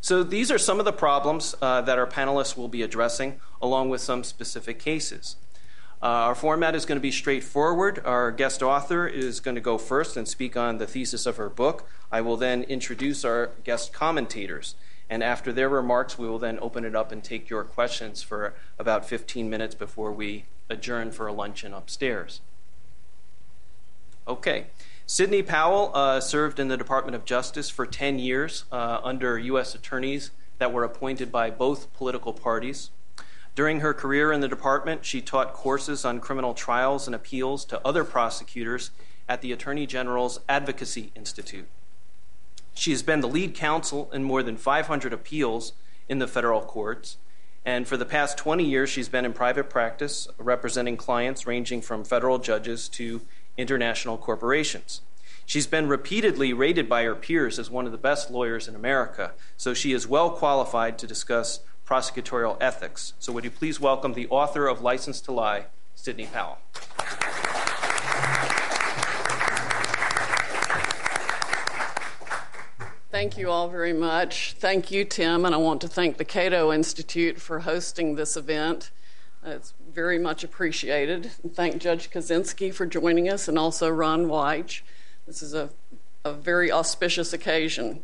So 0.00 0.22
these 0.22 0.50
are 0.50 0.58
some 0.58 0.78
of 0.78 0.84
the 0.84 0.92
problems 0.92 1.54
uh, 1.62 1.80
that 1.82 1.98
our 1.98 2.06
panelists 2.06 2.56
will 2.56 2.68
be 2.68 2.82
addressing, 2.82 3.40
along 3.62 3.88
with 3.88 4.00
some 4.00 4.22
specific 4.22 4.78
cases. 4.78 5.36
Our 6.02 6.34
format 6.34 6.74
is 6.74 6.84
going 6.84 6.96
to 6.96 7.02
be 7.02 7.10
straightforward. 7.10 8.02
Our 8.04 8.30
guest 8.30 8.62
author 8.62 9.06
is 9.06 9.40
going 9.40 9.54
to 9.54 9.60
go 9.62 9.78
first 9.78 10.18
and 10.18 10.28
speak 10.28 10.54
on 10.54 10.76
the 10.76 10.86
thesis 10.86 11.24
of 11.24 11.38
her 11.38 11.48
book. 11.48 11.88
I 12.12 12.20
will 12.20 12.36
then 12.36 12.64
introduce 12.64 13.24
our 13.24 13.52
guest 13.64 13.94
commentators. 13.94 14.74
And 15.08 15.22
after 15.22 15.50
their 15.50 15.70
remarks, 15.70 16.18
we 16.18 16.28
will 16.28 16.38
then 16.38 16.58
open 16.60 16.84
it 16.84 16.94
up 16.94 17.10
and 17.10 17.24
take 17.24 17.48
your 17.48 17.64
questions 17.64 18.22
for 18.22 18.52
about 18.78 19.06
15 19.08 19.48
minutes 19.48 19.74
before 19.74 20.12
we 20.12 20.44
adjourn 20.68 21.10
for 21.10 21.26
a 21.26 21.32
luncheon 21.32 21.72
upstairs. 21.72 22.40
Okay. 24.26 24.66
Sidney 25.06 25.42
Powell 25.42 25.90
uh, 25.94 26.18
served 26.20 26.58
in 26.58 26.68
the 26.68 26.78
Department 26.78 27.14
of 27.14 27.26
Justice 27.26 27.68
for 27.68 27.84
10 27.84 28.18
years 28.18 28.64
uh, 28.72 29.00
under 29.04 29.38
U.S. 29.38 29.74
attorneys 29.74 30.30
that 30.58 30.72
were 30.72 30.84
appointed 30.84 31.30
by 31.30 31.50
both 31.50 31.92
political 31.92 32.32
parties. 32.32 32.90
During 33.54 33.80
her 33.80 33.92
career 33.92 34.32
in 34.32 34.40
the 34.40 34.48
department, 34.48 35.04
she 35.04 35.20
taught 35.20 35.52
courses 35.52 36.04
on 36.04 36.20
criminal 36.20 36.54
trials 36.54 37.06
and 37.06 37.14
appeals 37.14 37.64
to 37.66 37.86
other 37.86 38.02
prosecutors 38.02 38.90
at 39.28 39.42
the 39.42 39.52
Attorney 39.52 39.86
General's 39.86 40.40
Advocacy 40.48 41.12
Institute. 41.14 41.68
She 42.74 42.90
has 42.90 43.02
been 43.02 43.20
the 43.20 43.28
lead 43.28 43.54
counsel 43.54 44.10
in 44.12 44.24
more 44.24 44.42
than 44.42 44.56
500 44.56 45.12
appeals 45.12 45.72
in 46.08 46.18
the 46.18 46.26
federal 46.26 46.62
courts, 46.62 47.16
and 47.64 47.88
for 47.88 47.96
the 47.96 48.04
past 48.04 48.36
20 48.36 48.64
years, 48.64 48.90
she's 48.90 49.08
been 49.08 49.24
in 49.24 49.32
private 49.32 49.70
practice 49.70 50.28
representing 50.38 50.96
clients 50.96 51.46
ranging 51.46 51.80
from 51.80 52.04
federal 52.04 52.38
judges 52.38 52.88
to 52.90 53.22
international 53.56 54.18
corporations. 54.18 55.00
She's 55.46 55.66
been 55.66 55.88
repeatedly 55.88 56.52
rated 56.52 56.88
by 56.88 57.04
her 57.04 57.14
peers 57.14 57.58
as 57.58 57.70
one 57.70 57.86
of 57.86 57.92
the 57.92 57.98
best 57.98 58.30
lawyers 58.30 58.66
in 58.66 58.74
America, 58.74 59.32
so 59.56 59.74
she 59.74 59.92
is 59.92 60.06
well 60.06 60.30
qualified 60.30 60.98
to 60.98 61.06
discuss 61.06 61.60
prosecutorial 61.86 62.56
ethics. 62.60 63.12
So, 63.18 63.32
would 63.32 63.44
you 63.44 63.50
please 63.50 63.78
welcome 63.78 64.14
the 64.14 64.28
author 64.28 64.66
of 64.66 64.80
License 64.80 65.20
to 65.22 65.32
Lie, 65.32 65.66
Sidney 65.94 66.26
Powell? 66.26 66.58
Thank 73.14 73.38
you 73.38 73.48
all 73.48 73.68
very 73.68 73.92
much. 73.92 74.56
Thank 74.58 74.90
you, 74.90 75.04
Tim, 75.04 75.44
and 75.44 75.54
I 75.54 75.58
want 75.58 75.80
to 75.82 75.86
thank 75.88 76.16
the 76.16 76.24
Cato 76.24 76.72
Institute 76.72 77.40
for 77.40 77.60
hosting 77.60 78.16
this 78.16 78.36
event. 78.36 78.90
It's 79.46 79.72
very 79.88 80.18
much 80.18 80.42
appreciated. 80.42 81.30
And 81.44 81.54
thank 81.54 81.80
Judge 81.80 82.10
Kozinski 82.10 82.74
for 82.74 82.86
joining 82.86 83.28
us 83.28 83.46
and 83.46 83.56
also 83.56 83.88
Ron 83.88 84.26
Weich. 84.26 84.80
This 85.28 85.42
is 85.42 85.54
a, 85.54 85.70
a 86.24 86.32
very 86.32 86.72
auspicious 86.72 87.32
occasion. 87.32 88.02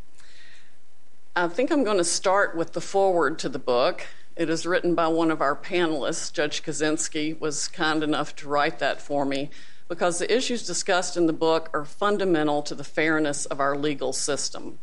I 1.34 1.48
think 1.48 1.72
I'm 1.72 1.82
going 1.82 1.98
to 1.98 2.04
start 2.04 2.56
with 2.56 2.74
the 2.74 2.80
foreword 2.80 3.36
to 3.40 3.48
the 3.48 3.58
book. 3.58 4.06
It 4.36 4.48
is 4.48 4.64
written 4.64 4.94
by 4.94 5.08
one 5.08 5.32
of 5.32 5.40
our 5.40 5.56
panelists. 5.56 6.32
Judge 6.32 6.62
Kozinski 6.62 7.36
was 7.40 7.66
kind 7.66 8.04
enough 8.04 8.36
to 8.36 8.48
write 8.48 8.78
that 8.78 9.02
for 9.02 9.24
me 9.24 9.50
because 9.88 10.20
the 10.20 10.32
issues 10.32 10.64
discussed 10.64 11.16
in 11.16 11.26
the 11.26 11.32
book 11.32 11.68
are 11.74 11.84
fundamental 11.84 12.62
to 12.62 12.76
the 12.76 12.84
fairness 12.84 13.44
of 13.46 13.58
our 13.58 13.76
legal 13.76 14.12
system. 14.12 14.78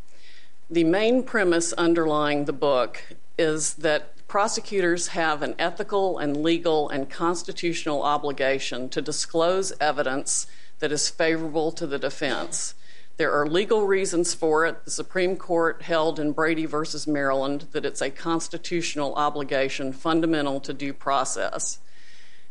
The 0.69 0.83
main 0.83 1.23
premise 1.23 1.71
underlying 1.73 2.43
the 2.43 2.51
book 2.51 3.01
is 3.37 3.75
that 3.75 4.27
prosecutors 4.27 5.07
have 5.09 5.41
an 5.41 5.55
ethical 5.57 6.17
and 6.17 6.43
legal 6.43 6.89
and 6.89 7.09
constitutional 7.09 8.03
obligation 8.03 8.89
to 8.89 9.01
disclose 9.01 9.71
evidence 9.79 10.45
that 10.79 10.91
is 10.91 11.09
favorable 11.09 11.71
to 11.71 11.87
the 11.87 11.97
defense. 11.97 12.75
There 13.15 13.31
are 13.31 13.47
legal 13.47 13.87
reasons 13.87 14.33
for 14.33 14.65
it. 14.65 14.83
The 14.83 14.91
Supreme 14.91 15.37
Court 15.37 15.83
held 15.83 16.19
in 16.19 16.33
Brady 16.33 16.65
versus 16.65 17.07
Maryland 17.07 17.67
that 17.71 17.85
it's 17.85 18.01
a 18.01 18.09
constitutional 18.09 19.15
obligation 19.15 19.93
fundamental 19.93 20.59
to 20.59 20.73
due 20.73 20.93
process. 20.93 21.79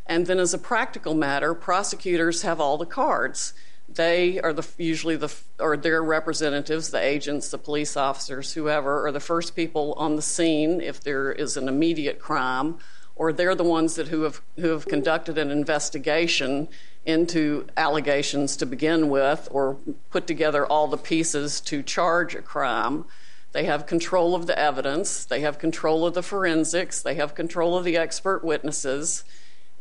And 0.06 0.26
then, 0.26 0.38
as 0.38 0.54
a 0.54 0.58
practical 0.58 1.14
matter, 1.14 1.52
prosecutors 1.52 2.42
have 2.42 2.60
all 2.60 2.78
the 2.78 2.86
cards 2.86 3.52
they 3.96 4.40
are 4.40 4.52
the 4.52 4.66
usually 4.78 5.16
the 5.16 5.34
or 5.58 5.76
their 5.76 6.02
representatives, 6.02 6.90
the 6.90 7.02
agents, 7.02 7.50
the 7.50 7.58
police 7.58 7.96
officers, 7.96 8.52
whoever, 8.52 9.06
are 9.06 9.12
the 9.12 9.20
first 9.20 9.56
people 9.56 9.94
on 9.96 10.16
the 10.16 10.22
scene 10.22 10.80
if 10.80 11.00
there 11.00 11.32
is 11.32 11.56
an 11.56 11.68
immediate 11.68 12.18
crime, 12.18 12.78
or 13.16 13.32
they're 13.32 13.54
the 13.54 13.64
ones 13.64 13.96
that 13.96 14.08
who 14.08 14.22
have 14.22 14.40
who 14.56 14.68
have 14.68 14.86
conducted 14.86 15.38
an 15.38 15.50
investigation 15.50 16.68
into 17.04 17.66
allegations 17.76 18.56
to 18.56 18.66
begin 18.66 19.08
with, 19.08 19.48
or 19.50 19.78
put 20.10 20.26
together 20.26 20.66
all 20.66 20.88
the 20.88 20.96
pieces 20.96 21.60
to 21.60 21.82
charge 21.82 22.34
a 22.34 22.42
crime. 22.42 23.04
They 23.52 23.64
have 23.64 23.86
control 23.86 24.34
of 24.34 24.46
the 24.46 24.58
evidence. 24.58 25.24
They 25.24 25.40
have 25.40 25.58
control 25.58 26.06
of 26.06 26.14
the 26.14 26.22
forensics. 26.22 27.00
They 27.00 27.14
have 27.14 27.34
control 27.34 27.76
of 27.78 27.84
the 27.84 27.96
expert 27.96 28.44
witnesses. 28.44 29.24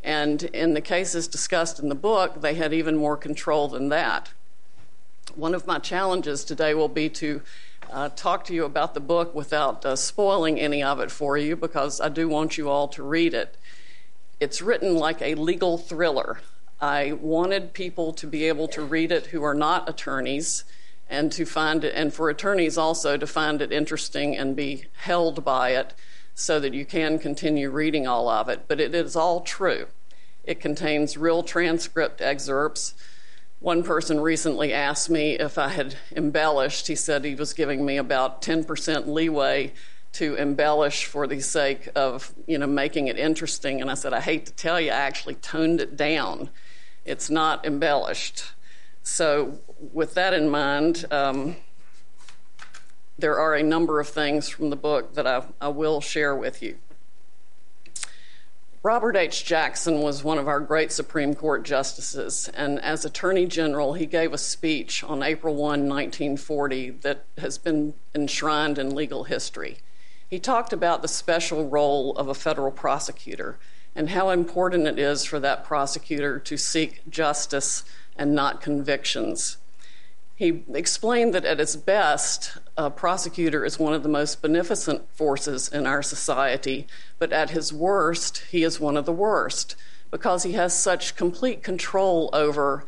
And 0.06 0.44
in 0.44 0.74
the 0.74 0.80
cases 0.80 1.26
discussed 1.26 1.80
in 1.80 1.88
the 1.88 1.96
book, 1.96 2.40
they 2.40 2.54
had 2.54 2.72
even 2.72 2.96
more 2.96 3.16
control 3.16 3.66
than 3.66 3.88
that. 3.88 4.30
One 5.34 5.52
of 5.52 5.66
my 5.66 5.80
challenges 5.80 6.44
today 6.44 6.74
will 6.74 6.88
be 6.88 7.08
to 7.08 7.42
uh, 7.90 8.10
talk 8.10 8.44
to 8.44 8.54
you 8.54 8.64
about 8.64 8.94
the 8.94 9.00
book 9.00 9.34
without 9.34 9.84
uh, 9.84 9.96
spoiling 9.96 10.60
any 10.60 10.80
of 10.80 11.00
it 11.00 11.10
for 11.10 11.36
you 11.36 11.56
because 11.56 12.00
I 12.00 12.08
do 12.08 12.28
want 12.28 12.56
you 12.56 12.70
all 12.70 12.86
to 12.88 13.02
read 13.02 13.34
it. 13.34 13.56
It's 14.38 14.62
written 14.62 14.94
like 14.94 15.20
a 15.20 15.34
legal 15.34 15.76
thriller. 15.76 16.38
I 16.80 17.12
wanted 17.12 17.72
people 17.72 18.12
to 18.12 18.28
be 18.28 18.44
able 18.44 18.68
to 18.68 18.82
read 18.82 19.10
it 19.10 19.26
who 19.26 19.42
are 19.42 19.54
not 19.54 19.88
attorneys 19.88 20.62
and 21.10 21.32
to 21.32 21.44
find 21.44 21.82
it, 21.82 21.94
and 21.96 22.14
for 22.14 22.30
attorneys 22.30 22.78
also 22.78 23.16
to 23.16 23.26
find 23.26 23.60
it 23.60 23.72
interesting 23.72 24.36
and 24.36 24.54
be 24.54 24.84
held 24.98 25.44
by 25.44 25.70
it 25.70 25.94
so 26.36 26.60
that 26.60 26.74
you 26.74 26.84
can 26.84 27.18
continue 27.18 27.70
reading 27.70 28.06
all 28.06 28.28
of 28.28 28.48
it. 28.48 28.66
But 28.68 28.80
it 28.80 28.94
is 28.94 29.16
all 29.16 29.40
true. 29.40 29.88
It 30.46 30.60
contains 30.60 31.16
real 31.16 31.42
transcript 31.42 32.20
excerpts. 32.20 32.94
One 33.58 33.82
person 33.82 34.20
recently 34.20 34.72
asked 34.72 35.10
me 35.10 35.32
if 35.32 35.58
I 35.58 35.68
had 35.68 35.96
embellished. 36.14 36.86
He 36.86 36.94
said 36.94 37.24
he 37.24 37.34
was 37.34 37.52
giving 37.52 37.84
me 37.84 37.96
about 37.96 38.42
10% 38.42 39.08
leeway 39.08 39.72
to 40.12 40.34
embellish 40.36 41.04
for 41.04 41.26
the 41.26 41.40
sake 41.40 41.88
of, 41.94 42.32
you 42.46 42.58
know, 42.58 42.66
making 42.66 43.08
it 43.08 43.18
interesting. 43.18 43.80
And 43.80 43.90
I 43.90 43.94
said, 43.94 44.14
I 44.14 44.20
hate 44.20 44.46
to 44.46 44.52
tell 44.52 44.80
you, 44.80 44.90
I 44.90 44.94
actually 44.94 45.34
toned 45.34 45.80
it 45.80 45.96
down. 45.96 46.50
It's 47.04 47.28
not 47.28 47.66
embellished. 47.66 48.44
So, 49.02 49.58
with 49.92 50.14
that 50.14 50.32
in 50.32 50.48
mind, 50.48 51.04
um, 51.10 51.56
there 53.18 53.38
are 53.38 53.54
a 53.54 53.62
number 53.62 54.00
of 54.00 54.08
things 54.08 54.48
from 54.48 54.70
the 54.70 54.76
book 54.76 55.14
that 55.14 55.26
I, 55.26 55.44
I 55.60 55.68
will 55.68 56.00
share 56.00 56.34
with 56.34 56.62
you. 56.62 56.78
Robert 58.86 59.16
H. 59.16 59.44
Jackson 59.44 60.00
was 60.00 60.22
one 60.22 60.38
of 60.38 60.46
our 60.46 60.60
great 60.60 60.92
Supreme 60.92 61.34
Court 61.34 61.64
justices, 61.64 62.48
and 62.54 62.80
as 62.84 63.04
Attorney 63.04 63.44
General, 63.44 63.94
he 63.94 64.06
gave 64.06 64.32
a 64.32 64.38
speech 64.38 65.02
on 65.02 65.24
April 65.24 65.56
1, 65.56 65.88
1940, 65.88 66.90
that 67.00 67.24
has 67.36 67.58
been 67.58 67.94
enshrined 68.14 68.78
in 68.78 68.94
legal 68.94 69.24
history. 69.24 69.78
He 70.30 70.38
talked 70.38 70.72
about 70.72 71.02
the 71.02 71.08
special 71.08 71.68
role 71.68 72.16
of 72.16 72.28
a 72.28 72.34
federal 72.34 72.70
prosecutor 72.70 73.58
and 73.96 74.10
how 74.10 74.30
important 74.30 74.86
it 74.86 75.00
is 75.00 75.24
for 75.24 75.40
that 75.40 75.64
prosecutor 75.64 76.38
to 76.38 76.56
seek 76.56 77.02
justice 77.10 77.82
and 78.16 78.36
not 78.36 78.60
convictions. 78.60 79.56
He 80.36 80.62
explained 80.72 81.34
that 81.34 81.44
at 81.44 81.58
its 81.58 81.74
best, 81.74 82.56
prosecutor 82.94 83.64
is 83.64 83.78
one 83.78 83.94
of 83.94 84.02
the 84.02 84.08
most 84.08 84.42
beneficent 84.42 85.10
forces 85.14 85.68
in 85.68 85.86
our 85.86 86.02
society, 86.02 86.86
but 87.18 87.32
at 87.32 87.50
his 87.50 87.72
worst, 87.72 88.44
he 88.50 88.62
is 88.62 88.78
one 88.78 88.96
of 88.96 89.06
the 89.06 89.12
worst 89.12 89.76
because 90.10 90.42
he 90.42 90.52
has 90.52 90.78
such 90.78 91.16
complete 91.16 91.62
control 91.62 92.30
over 92.32 92.84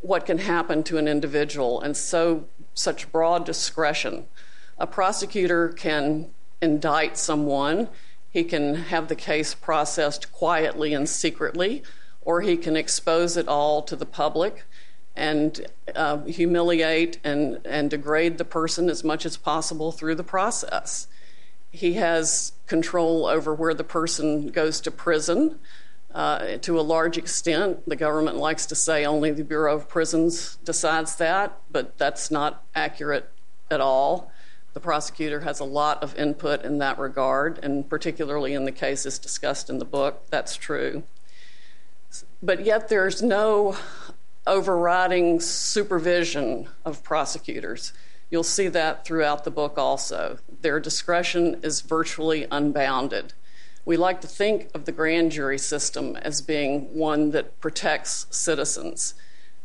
what 0.00 0.26
can 0.26 0.38
happen 0.38 0.82
to 0.84 0.96
an 0.96 1.08
individual 1.08 1.80
and 1.80 1.96
so 1.96 2.46
such 2.74 3.10
broad 3.12 3.44
discretion. 3.44 4.26
A 4.78 4.86
prosecutor 4.86 5.68
can 5.68 6.30
indict 6.62 7.16
someone, 7.16 7.88
he 8.30 8.44
can 8.44 8.74
have 8.74 9.08
the 9.08 9.16
case 9.16 9.54
processed 9.54 10.32
quietly 10.32 10.94
and 10.94 11.08
secretly, 11.08 11.82
or 12.22 12.40
he 12.40 12.56
can 12.56 12.76
expose 12.76 13.36
it 13.36 13.48
all 13.48 13.82
to 13.82 13.96
the 13.96 14.06
public 14.06 14.64
and 15.18 15.66
uh, 15.94 16.18
humiliate 16.24 17.18
and, 17.24 17.90
degrade 17.90 18.38
the 18.38 18.44
person 18.44 18.88
as 18.88 19.02
much 19.02 19.26
as 19.26 19.36
possible 19.36 19.92
through 19.92 20.14
the 20.14 20.24
process. 20.24 21.08
He 21.70 21.94
has 21.94 22.52
control 22.66 23.26
over 23.26 23.52
where 23.52 23.74
the 23.74 23.84
person 23.84 24.48
goes 24.48 24.80
to 24.82 24.90
prison. 24.90 25.58
Uh, 26.14 26.56
to 26.58 26.80
a 26.80 26.82
large 26.82 27.18
extent, 27.18 27.86
the 27.86 27.96
government 27.96 28.36
likes 28.36 28.64
to 28.66 28.74
say 28.74 29.04
only 29.04 29.30
the 29.30 29.44
Bureau 29.44 29.74
of 29.76 29.88
Prisons 29.88 30.56
decides 30.64 31.16
that, 31.16 31.58
but 31.70 31.98
that's 31.98 32.30
not 32.30 32.64
accurate 32.74 33.28
at 33.70 33.80
all. 33.80 34.32
The 34.72 34.80
prosecutor 34.80 35.40
has 35.40 35.60
a 35.60 35.64
lot 35.64 36.02
of 36.02 36.14
input 36.16 36.64
in 36.64 36.78
that 36.78 36.98
regard, 36.98 37.58
and 37.62 37.88
particularly 37.88 38.54
in 38.54 38.64
the 38.64 38.72
cases 38.72 39.18
discussed 39.18 39.68
in 39.68 39.78
the 39.78 39.84
book, 39.84 40.24
that's 40.30 40.56
true. 40.56 41.02
but 42.42 42.64
yet 42.64 42.88
there's 42.88 43.22
no 43.22 43.76
overriding 44.48 45.40
supervision 45.40 46.68
of 46.84 47.02
prosecutors. 47.02 47.92
You'll 48.30 48.42
see 48.42 48.68
that 48.68 49.04
throughout 49.04 49.44
the 49.44 49.50
book 49.50 49.78
also. 49.78 50.38
Their 50.60 50.80
discretion 50.80 51.60
is 51.62 51.82
virtually 51.82 52.46
unbounded. 52.50 53.34
We 53.84 53.96
like 53.96 54.20
to 54.22 54.26
think 54.26 54.70
of 54.74 54.84
the 54.84 54.92
grand 54.92 55.32
jury 55.32 55.58
system 55.58 56.16
as 56.16 56.42
being 56.42 56.94
one 56.94 57.30
that 57.30 57.60
protects 57.60 58.26
citizens, 58.30 59.14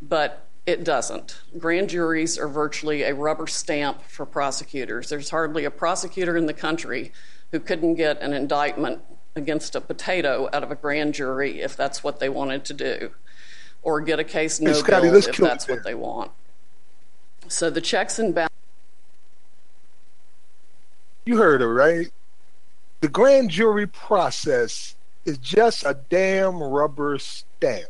but 0.01 0.47
it 0.65 0.84
doesn't. 0.84 1.41
Grand 1.57 1.89
juries 1.89 2.38
are 2.38 2.47
virtually 2.47 3.03
a 3.03 3.14
rubber 3.14 3.47
stamp 3.47 4.01
for 4.03 4.26
prosecutors. 4.26 5.10
There's 5.10 5.30
hardly 5.30 5.65
a 5.65 5.72
prosecutor 5.72 6.38
in 6.38 6.45
the 6.45 6.53
country 6.53 7.11
who 7.51 7.60
couldn't 7.60 7.95
get 7.95 8.22
an 8.22 8.31
indictment 8.34 9.01
against 9.35 9.76
a 9.76 9.81
potato 9.81 10.47
out 10.53 10.64
of 10.64 10.72
a 10.72 10.76
grand 10.76 11.14
jury 11.14 11.61
if 11.61 11.76
that's 11.76 12.03
what 12.03 12.19
they 12.19 12.30
wanted 12.30 12.64
to 12.65 12.73
do, 12.73 13.11
or 13.84 14.01
get 14.01 14.19
a 14.19 14.23
case 14.23 14.60
no 14.60 14.72
bill 14.81 15.15
if 15.15 15.38
that's 15.38 15.68
what 15.68 15.84
they 15.84 15.93
want. 15.93 16.31
So 17.47 17.69
the 17.69 17.81
checks 17.81 18.19
and 18.19 18.34
balances. 18.34 18.57
You 21.26 21.38
heard 21.38 21.61
her, 21.61 21.73
right? 21.73 22.11
The 23.01 23.07
grand 23.10 23.49
jury 23.49 23.88
process 23.88 24.95
is 25.26 25.38
just 25.38 25.85
a 25.85 25.97
damn 26.10 26.61
rubber 26.61 27.18
stamp. 27.18 27.89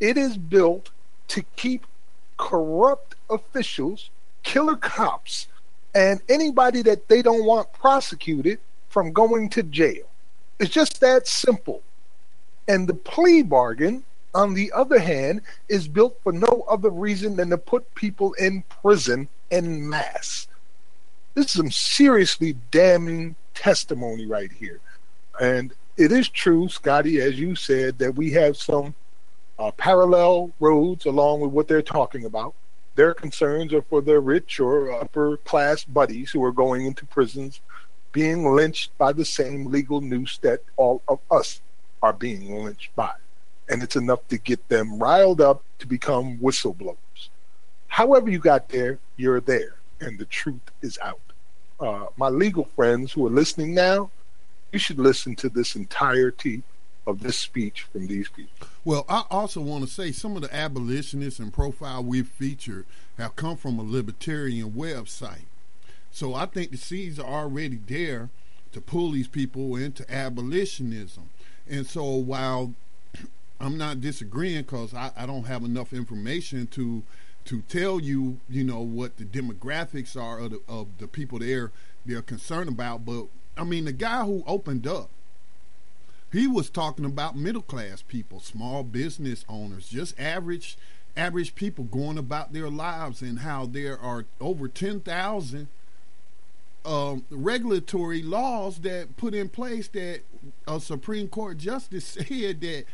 It 0.00 0.16
is 0.16 0.36
built 0.36 0.90
to 1.28 1.42
keep 1.56 1.86
corrupt 2.36 3.14
officials, 3.30 4.10
killer 4.42 4.76
cops, 4.76 5.48
and 5.94 6.20
anybody 6.28 6.82
that 6.82 7.08
they 7.08 7.22
don't 7.22 7.44
want 7.44 7.72
prosecuted 7.72 8.58
from 8.88 9.12
going 9.12 9.48
to 9.50 9.62
jail. 9.62 10.04
It's 10.58 10.70
just 10.70 11.00
that 11.00 11.26
simple. 11.26 11.82
And 12.68 12.88
the 12.88 12.94
plea 12.94 13.42
bargain, 13.42 14.04
on 14.36 14.52
the 14.52 14.70
other 14.72 14.98
hand, 14.98 15.40
is 15.68 15.88
built 15.88 16.20
for 16.22 16.30
no 16.30 16.64
other 16.68 16.90
reason 16.90 17.36
than 17.36 17.48
to 17.48 17.58
put 17.58 17.94
people 17.94 18.34
in 18.34 18.62
prison 18.82 19.28
en 19.50 19.88
masse. 19.88 20.46
This 21.34 21.46
is 21.46 21.52
some 21.52 21.70
seriously 21.70 22.54
damning 22.70 23.34
testimony 23.54 24.26
right 24.26 24.52
here. 24.52 24.80
And 25.40 25.72
it 25.96 26.12
is 26.12 26.28
true, 26.28 26.68
Scotty, 26.68 27.18
as 27.20 27.40
you 27.40 27.54
said, 27.54 27.98
that 27.98 28.14
we 28.14 28.30
have 28.32 28.58
some 28.58 28.94
uh, 29.58 29.70
parallel 29.72 30.52
roads 30.60 31.06
along 31.06 31.40
with 31.40 31.52
what 31.52 31.66
they're 31.66 31.80
talking 31.80 32.26
about. 32.26 32.54
Their 32.94 33.14
concerns 33.14 33.72
are 33.72 33.82
for 33.82 34.02
their 34.02 34.20
rich 34.20 34.60
or 34.60 34.92
upper 34.92 35.38
class 35.38 35.84
buddies 35.84 36.30
who 36.30 36.44
are 36.44 36.52
going 36.52 36.84
into 36.84 37.06
prisons 37.06 37.60
being 38.12 38.54
lynched 38.54 38.96
by 38.98 39.12
the 39.12 39.24
same 39.24 39.70
legal 39.70 40.02
noose 40.02 40.38
that 40.38 40.60
all 40.76 41.02
of 41.08 41.20
us 41.30 41.62
are 42.02 42.12
being 42.12 42.62
lynched 42.64 42.94
by. 42.94 43.12
And 43.68 43.82
it's 43.82 43.96
enough 43.96 44.26
to 44.28 44.38
get 44.38 44.68
them 44.68 44.98
riled 44.98 45.40
up 45.40 45.62
to 45.80 45.86
become 45.86 46.38
whistleblowers. 46.38 46.96
However, 47.88 48.30
you 48.30 48.38
got 48.38 48.68
there, 48.68 48.98
you're 49.16 49.40
there, 49.40 49.76
and 50.00 50.18
the 50.18 50.24
truth 50.26 50.60
is 50.82 50.98
out. 51.02 51.20
Uh, 51.80 52.06
my 52.16 52.28
legal 52.28 52.64
friends 52.76 53.12
who 53.12 53.26
are 53.26 53.30
listening 53.30 53.74
now, 53.74 54.10
you 54.72 54.78
should 54.78 54.98
listen 54.98 55.34
to 55.36 55.48
this 55.48 55.74
entirety 55.76 56.62
of 57.06 57.22
this 57.22 57.38
speech 57.38 57.82
from 57.92 58.06
these 58.06 58.28
people. 58.28 58.68
Well, 58.84 59.04
I 59.08 59.24
also 59.30 59.60
want 59.60 59.84
to 59.84 59.90
say 59.90 60.12
some 60.12 60.36
of 60.36 60.42
the 60.42 60.54
abolitionists 60.54 61.38
and 61.38 61.52
profile 61.52 62.02
we've 62.02 62.28
featured 62.28 62.84
have 63.18 63.36
come 63.36 63.56
from 63.56 63.78
a 63.78 63.82
libertarian 63.82 64.72
website. 64.72 65.46
So 66.10 66.34
I 66.34 66.46
think 66.46 66.70
the 66.70 66.76
seeds 66.76 67.18
are 67.18 67.42
already 67.42 67.78
there 67.86 68.30
to 68.72 68.80
pull 68.80 69.12
these 69.12 69.28
people 69.28 69.76
into 69.76 70.10
abolitionism. 70.12 71.30
And 71.68 71.86
so 71.86 72.04
while 72.04 72.74
I'm 73.60 73.78
not 73.78 74.00
disagreeing 74.00 74.62
because 74.62 74.92
I, 74.94 75.10
I 75.16 75.26
don't 75.26 75.46
have 75.46 75.64
enough 75.64 75.92
information 75.92 76.66
to 76.68 77.02
to 77.46 77.62
tell 77.62 78.00
you, 78.00 78.40
you 78.50 78.64
know, 78.64 78.80
what 78.80 79.18
the 79.18 79.24
demographics 79.24 80.20
are 80.20 80.40
of 80.40 80.50
the, 80.50 80.60
of 80.68 80.88
the 80.98 81.06
people 81.06 81.38
they're 81.38 81.70
they're 82.04 82.22
concerned 82.22 82.68
about. 82.68 83.04
But 83.04 83.26
I 83.56 83.64
mean, 83.64 83.84
the 83.84 83.92
guy 83.92 84.24
who 84.24 84.44
opened 84.46 84.86
up, 84.86 85.10
he 86.32 86.46
was 86.46 86.68
talking 86.68 87.04
about 87.04 87.36
middle 87.36 87.62
class 87.62 88.02
people, 88.02 88.40
small 88.40 88.82
business 88.82 89.44
owners, 89.48 89.88
just 89.88 90.18
average 90.20 90.76
average 91.16 91.54
people 91.54 91.84
going 91.84 92.18
about 92.18 92.52
their 92.52 92.68
lives, 92.68 93.22
and 93.22 93.38
how 93.38 93.64
there 93.64 93.98
are 93.98 94.26
over 94.40 94.68
ten 94.68 95.00
thousand 95.00 95.68
um, 96.84 97.24
regulatory 97.30 98.22
laws 98.22 98.78
that 98.80 99.16
put 99.16 99.34
in 99.34 99.48
place 99.48 99.88
that 99.88 100.20
a 100.68 100.80
Supreme 100.80 101.28
Court 101.28 101.58
justice 101.58 102.04
said 102.28 102.60
that 102.60 102.84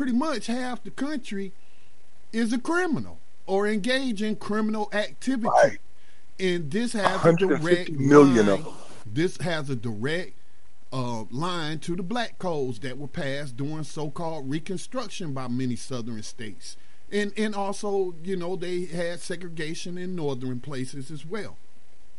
pretty 0.00 0.12
much 0.14 0.46
half 0.46 0.82
the 0.82 0.90
country 0.90 1.52
is 2.32 2.54
a 2.54 2.58
criminal 2.58 3.18
or 3.46 3.68
engage 3.68 4.22
in 4.22 4.34
criminal 4.34 4.88
activity. 4.94 5.50
Right. 5.62 5.78
And 6.38 6.70
this 6.70 6.94
has 6.94 7.22
a 7.22 7.34
direct 7.34 7.90
million 7.90 8.46
line, 8.46 8.64
This 9.04 9.36
has 9.42 9.68
a 9.68 9.76
direct 9.76 10.32
uh, 10.90 11.24
line 11.30 11.80
to 11.80 11.96
the 11.96 12.02
black 12.02 12.38
codes 12.38 12.78
that 12.78 12.96
were 12.96 13.08
passed 13.08 13.58
during 13.58 13.84
so-called 13.84 14.48
Reconstruction 14.48 15.34
by 15.34 15.48
many 15.48 15.76
southern 15.76 16.22
states, 16.22 16.78
and 17.12 17.34
and 17.36 17.54
also 17.54 18.14
you 18.24 18.36
know 18.36 18.56
they 18.56 18.86
had 18.86 19.20
segregation 19.20 19.98
in 19.98 20.16
northern 20.16 20.60
places 20.60 21.10
as 21.10 21.26
well 21.26 21.58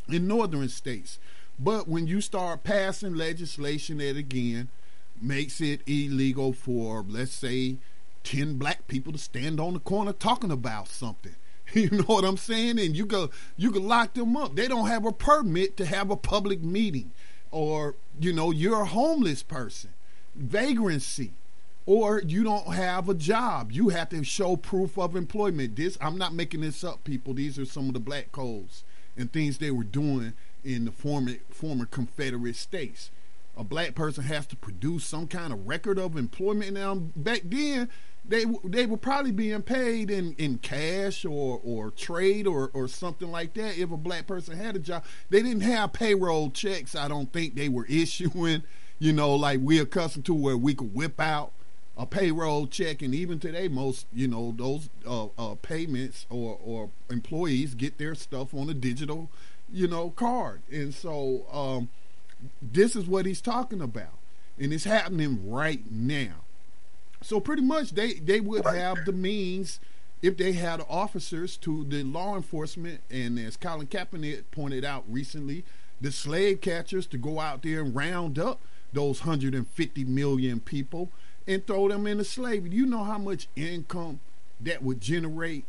in 0.08 0.28
northern 0.28 0.70
states. 0.70 1.18
But 1.58 1.88
when 1.88 2.06
you 2.06 2.22
start 2.22 2.64
passing 2.64 3.16
legislation 3.16 3.98
that 3.98 4.18
again 4.18 4.70
makes 5.22 5.62
it 5.62 5.82
illegal 5.86 6.54
for, 6.54 7.06
let's 7.08 7.32
say, 7.32 7.78
10 8.24 8.56
black 8.56 8.88
people 8.88 9.12
to 9.12 9.18
stand 9.18 9.60
on 9.60 9.74
the 9.74 9.80
corner 9.80 10.14
talking 10.14 10.52
about 10.52 10.88
something. 10.88 11.36
You 11.74 11.90
know 11.90 12.04
what 12.04 12.26
I'm 12.26 12.36
saying? 12.36 12.80
And 12.80 12.98
you 12.98 13.06
go 13.06 13.30
you 13.56 13.72
can 13.72 13.88
lock 13.88 14.14
them 14.14 14.36
up. 14.36 14.58
They 14.58 14.68
don't 14.68 14.88
have 14.88 15.06
a 15.06 15.14
permit 15.14 15.78
to 15.78 15.86
have 15.86 16.12
a 16.12 16.18
public 16.18 16.62
meeting. 16.62 17.12
Or, 17.50 17.96
you 18.20 18.34
know, 18.34 18.52
you're 18.52 18.82
a 18.82 18.86
homeless 18.86 19.42
person. 19.42 19.92
Vagrancy. 20.36 21.32
Or 21.86 22.22
you 22.22 22.44
don't 22.44 22.74
have 22.74 23.08
a 23.08 23.14
job. 23.14 23.72
You 23.72 23.88
have 23.88 24.10
to 24.10 24.22
show 24.26 24.58
proof 24.58 24.98
of 24.98 25.16
employment. 25.16 25.78
This 25.78 25.98
I'm 26.02 26.18
not 26.18 26.34
making 26.34 26.60
this 26.60 26.84
up, 26.84 27.06
people. 27.06 27.34
These 27.34 27.58
are 27.58 27.66
some 27.66 27.88
of 27.88 27.94
the 27.94 28.02
black 28.02 28.34
codes 28.34 28.84
and 29.16 29.32
things 29.32 29.58
they 29.58 29.72
were 29.72 29.86
doing 29.86 30.34
in 30.64 30.86
the 30.86 30.92
former 30.92 31.36
former 31.50 31.86
Confederate 31.86 32.56
states. 32.56 33.12
A 33.58 33.64
black 33.64 33.96
person 33.96 34.24
has 34.24 34.48
to 34.48 34.56
produce 34.56 35.06
some 35.06 35.28
kind 35.28 35.52
of 35.52 35.68
record 35.68 36.00
of 36.00 36.18
employment. 36.18 36.74
Now 36.74 36.96
back 36.96 37.42
then, 37.46 37.90
they 38.24 38.46
they 38.64 38.86
were 38.86 38.98
probably 38.98 39.32
being 39.32 39.62
paid 39.62 40.10
in, 40.10 40.34
in 40.38 40.58
cash 40.60 41.26
or, 41.26 41.60
or 41.64 41.92
trade 41.92 42.48
or, 42.48 42.72
or 42.74 42.88
something 42.88 43.30
like 43.30 43.54
that. 43.56 43.78
If 43.78 43.92
a 43.92 43.98
black 43.98 44.28
person 44.28 44.58
had 44.58 44.76
a 44.76 44.80
job, 44.80 45.04
they 45.30 45.42
didn't 45.42 45.62
have 45.62 45.94
payroll 45.94 46.50
checks. 46.52 46.96
I 46.96 47.08
don't 47.08 47.32
think 47.34 47.56
they 47.56 47.70
were 47.70 47.86
issuing. 47.90 48.64
You 49.00 49.14
know, 49.14 49.34
like 49.34 49.60
we're 49.62 49.84
accustomed 49.84 50.26
to, 50.26 50.34
where 50.34 50.58
we 50.58 50.76
could 50.76 50.94
whip 50.94 51.20
out 51.20 51.54
a 51.98 52.06
payroll 52.06 52.68
check, 52.68 53.02
and 53.02 53.14
even 53.14 53.40
today, 53.40 53.68
most 53.68 54.06
you 54.14 54.28
know 54.28 54.54
those 54.56 54.90
uh, 55.06 55.26
uh, 55.38 55.56
payments 55.56 56.26
or 56.30 56.60
or 56.64 56.90
employees 57.10 57.74
get 57.74 57.98
their 57.98 58.16
stuff 58.16 58.54
on 58.54 58.70
a 58.70 58.74
digital, 58.74 59.30
you 59.72 59.88
know, 59.88 60.12
card, 60.12 60.62
and 60.72 60.94
so 60.94 61.46
um, 61.52 61.90
this 62.62 62.96
is 62.96 63.06
what 63.06 63.26
he's 63.26 63.42
talking 63.42 63.82
about, 63.82 64.18
and 64.60 64.74
it's 64.74 64.84
happening 64.84 65.50
right 65.50 65.84
now. 65.90 66.36
So 67.22 67.40
pretty 67.40 67.62
much, 67.62 67.92
they 67.92 68.14
they 68.14 68.40
would 68.40 68.66
have 68.66 69.06
the 69.06 69.12
means 69.12 69.80
if 70.22 70.38
they 70.38 70.54
had 70.54 70.84
officers 70.90 71.58
to 71.58 71.84
the 71.84 72.04
law 72.04 72.36
enforcement, 72.36 73.02
and 73.10 73.40
as 73.40 73.58
Colin 73.58 73.88
Kaepernick 73.88 74.44
pointed 74.52 74.86
out 74.86 75.04
recently, 75.08 75.64
the 76.00 76.12
slave 76.12 76.62
catchers 76.62 77.08
to 77.08 77.18
go 77.18 77.40
out 77.40 77.64
there 77.64 77.82
and 77.82 77.96
round 77.96 78.38
up 78.38 78.60
those 78.94 79.22
150 79.22 80.06
million 80.06 80.60
people 80.60 81.10
and 81.48 81.66
throw 81.66 81.88
them 81.88 82.06
into 82.08 82.24
slavery. 82.24 82.70
You 82.72 82.86
know 82.86 83.04
how 83.04 83.18
much 83.18 83.48
income 83.56 84.20
that 84.60 84.84
would 84.84 85.02
generate? 85.02 85.66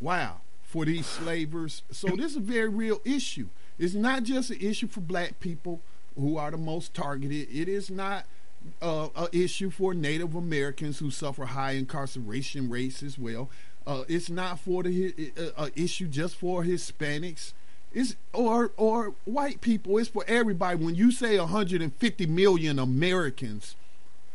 Wow, 0.00 0.40
for 0.62 0.84
these 0.84 1.06
slavers. 1.06 1.82
So 1.90 2.08
this 2.08 2.32
is 2.32 2.36
a 2.36 2.40
very 2.40 2.68
real 2.68 3.00
issue. 3.04 3.48
It's 3.82 3.94
not 3.94 4.22
just 4.22 4.50
an 4.50 4.58
issue 4.60 4.86
for 4.86 5.00
black 5.00 5.40
people 5.40 5.80
who 6.16 6.36
are 6.36 6.52
the 6.52 6.56
most 6.56 6.94
targeted. 6.94 7.48
It 7.52 7.68
is 7.68 7.90
not 7.90 8.26
uh, 8.80 9.08
an 9.16 9.26
issue 9.32 9.70
for 9.70 9.92
Native 9.92 10.36
Americans 10.36 11.00
who 11.00 11.10
suffer 11.10 11.46
high 11.46 11.72
incarceration 11.72 12.70
rates 12.70 13.02
as 13.02 13.18
well. 13.18 13.50
Uh, 13.84 14.04
it's 14.06 14.30
not 14.30 14.60
for 14.60 14.84
the 14.84 15.32
uh, 15.56 15.68
issue 15.74 16.06
just 16.06 16.36
for 16.36 16.62
Hispanics. 16.62 17.54
It's 17.92 18.14
or 18.32 18.70
or 18.76 19.14
white 19.24 19.60
people. 19.60 19.98
It's 19.98 20.08
for 20.08 20.24
everybody. 20.28 20.76
When 20.76 20.94
you 20.94 21.10
say 21.10 21.36
150 21.36 22.26
million 22.26 22.78
Americans 22.78 23.74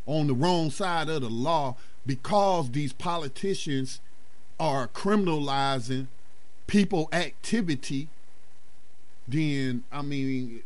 on 0.06 0.28
the 0.28 0.34
wrong 0.34 0.72
side 0.72 1.08
of 1.08 1.22
the 1.22 1.30
law 1.30 1.78
because 2.06 2.72
these 2.72 2.92
politicians 2.92 4.02
are 4.60 4.90
criminalizing 4.90 6.08
people 6.68 7.08
activity, 7.14 8.10
then 9.28 9.84
I 9.92 10.02
mean, 10.02 10.64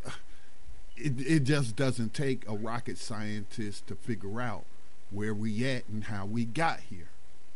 it, 0.95 1.13
it 1.17 1.43
just 1.43 1.75
doesn't 1.75 2.13
take 2.13 2.47
a 2.47 2.53
rocket 2.53 2.97
scientist 2.97 3.87
to 3.87 3.95
figure 3.95 4.41
out 4.41 4.65
where 5.09 5.33
we 5.33 5.67
at 5.67 5.87
and 5.87 6.05
how 6.05 6.25
we 6.25 6.45
got 6.45 6.79
here. 6.89 7.09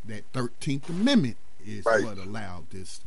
That 0.04 0.30
13th 0.32 0.88
Amendment 0.88 1.36
is 1.66 1.84
right. 1.84 2.04
what 2.04 2.18
allowed 2.18 2.70
this 2.70 3.00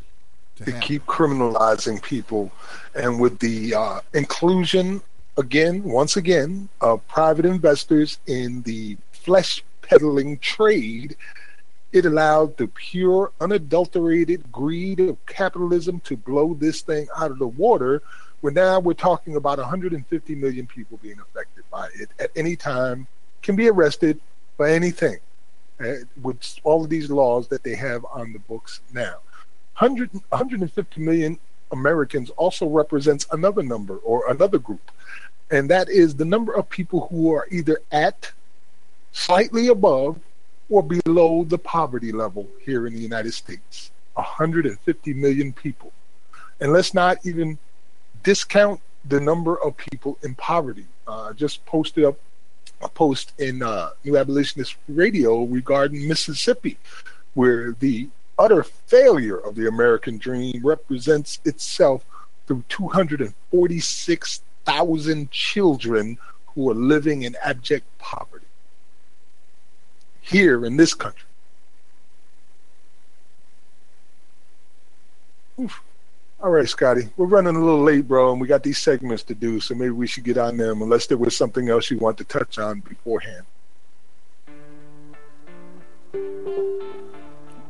to, 0.58 0.66
to 0.66 0.80
keep 0.80 1.06
criminalizing 1.06 2.02
people. 2.02 2.52
And 2.96 3.20
with 3.20 3.40
the 3.40 3.76
uh, 3.76 4.02
inclusion, 4.14 5.02
again, 5.38 5.84
once 5.84 6.18
again, 6.18 6.70
of 6.82 7.08
private 7.08 7.46
investors 7.46 8.20
in 8.28 8.64
the 8.64 8.98
flesh 9.12 9.64
peddling 9.82 10.38
trade, 10.40 11.16
it 11.92 12.06
allowed 12.06 12.58
the 12.58 12.68
pure, 12.68 13.32
unadulterated 13.42 14.52
greed 14.52 15.00
of 15.00 15.24
capitalism 15.26 16.00
to 16.02 16.16
blow 16.16 16.54
this 16.54 16.82
thing 16.82 17.08
out 17.18 17.32
of 17.32 17.40
the 17.40 17.48
water. 17.48 18.04
When 18.42 18.54
now 18.54 18.80
we're 18.80 18.94
talking 18.94 19.36
about 19.36 19.58
150 19.58 20.36
million 20.36 20.68
people 20.68 21.00
being 21.02 21.20
affected 21.20 21.64
by 21.72 21.88
it 21.96 22.10
at 22.20 22.32
any 22.36 22.56
time, 22.56 23.08
can 23.42 23.56
be 23.56 23.70
arrested 23.70 24.20
for 24.56 24.68
anything 24.68 25.18
uh, 25.80 25.94
with 26.22 26.60
all 26.64 26.84
of 26.84 26.90
these 26.90 27.10
laws 27.10 27.48
that 27.48 27.64
they 27.64 27.76
have 27.76 28.06
on 28.12 28.34
the 28.34 28.40
books 28.40 28.82
now. 28.94 29.18
100, 29.78 30.12
150 30.30 31.02
million 31.02 31.40
Americans 31.72 32.30
also 32.32 32.68
represents 32.68 33.26
another 33.32 33.64
number 33.64 33.98
or 33.98 34.30
another 34.30 34.60
group, 34.60 34.92
and 35.50 35.70
that 35.70 35.90
is 35.90 36.16
the 36.16 36.26
number 36.26 36.54
of 36.54 36.70
people 36.70 37.08
who 37.08 37.34
are 37.34 37.48
either 37.50 37.80
at, 37.92 38.32
slightly 39.12 39.68
above, 39.68 40.20
or 40.70 40.84
below 40.84 41.44
the 41.44 41.58
poverty 41.58 42.12
level 42.12 42.48
here 42.62 42.86
in 42.86 42.94
the 42.94 43.00
United 43.00 43.34
States. 43.34 43.90
150 44.14 45.14
million 45.14 45.54
people. 45.54 45.92
And 46.60 46.74
let's 46.74 46.94
not 46.94 47.18
even 47.26 47.58
discount 48.24 48.82
the 49.06 49.20
number 49.20 49.56
of 49.62 49.78
people 49.78 50.18
in 50.24 50.36
poverty. 50.36 50.86
Uh, 51.08 51.34
just 51.34 51.66
posted 51.66 52.04
up 52.04 52.18
a 52.82 52.90
post 52.90 53.34
in 53.40 53.64
uh, 53.64 53.92
New 54.04 54.18
Abolitionist 54.18 54.76
Radio 54.88 55.44
regarding 55.44 56.08
Mississippi, 56.08 56.78
where 57.34 57.72
the 57.80 58.10
utter 58.38 58.64
failure 58.64 59.38
of 59.38 59.56
the 59.56 59.68
American 59.68 60.18
dream 60.18 60.62
represents 60.64 61.40
itself 61.46 62.06
through 62.46 62.64
246,000 62.70 65.32
children 65.32 66.18
who 66.48 66.70
are 66.70 66.76
living 66.76 67.24
in 67.24 67.36
abject 67.44 67.86
poverty 68.00 68.46
here 70.30 70.66
in 70.66 70.78
this 70.78 70.94
country. 70.94 71.28
Oof. 75.60 75.82
All 76.42 76.52
right, 76.52 76.70
Scotty, 76.70 77.10
we're 77.18 77.26
running 77.26 77.58
a 77.58 77.60
little 77.60 77.84
late, 77.84 78.08
bro, 78.08 78.32
and 78.32 78.40
we 78.40 78.48
got 78.48 78.64
these 78.64 78.78
segments 78.78 79.24
to 79.24 79.36
do, 79.36 79.60
so 79.60 79.76
maybe 79.76 79.90
we 79.90 80.08
should 80.08 80.24
get 80.24 80.38
on 80.38 80.56
them 80.56 80.82
unless 80.82 81.06
there 81.08 81.18
was 81.18 81.36
something 81.36 81.68
else 81.68 81.92
you 81.92 81.98
want 81.98 82.18
to 82.20 82.24
touch 82.24 82.58
on 82.58 82.80
beforehand. 82.80 83.46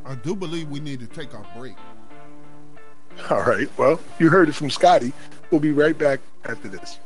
I 0.05 0.15
do 0.23 0.35
believe 0.35 0.69
we 0.69 0.79
need 0.79 0.99
to 0.99 1.07
take 1.07 1.33
our 1.33 1.45
break. 1.57 1.75
All 3.31 3.41
right, 3.41 3.67
well, 3.77 3.99
you 4.19 4.29
heard 4.29 4.49
it 4.49 4.53
from 4.53 4.69
Scotty. 4.69 5.13
We'll 5.49 5.59
be 5.59 5.71
right 5.71 5.97
back 5.97 6.19
after 6.45 6.67
this. 6.67 6.99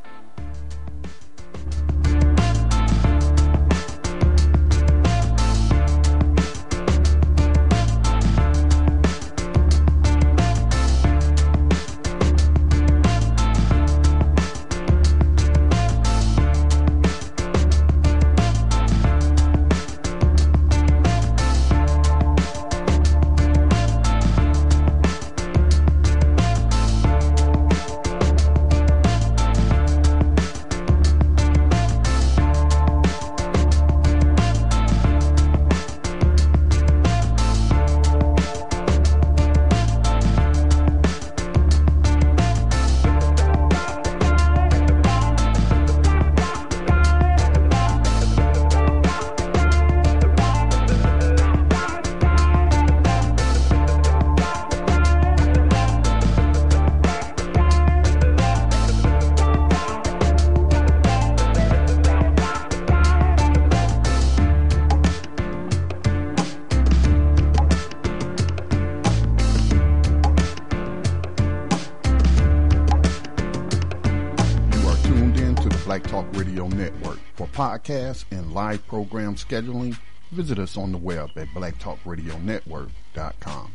Podcasts 77.83 78.25
and 78.31 78.53
live 78.53 78.87
program 78.87 79.35
scheduling, 79.35 79.97
visit 80.31 80.57
us 80.59 80.77
on 80.77 80.91
the 80.91 80.97
web 80.97 81.29
at 81.35 81.47
blacktalkradionetwork.com. 81.49 83.71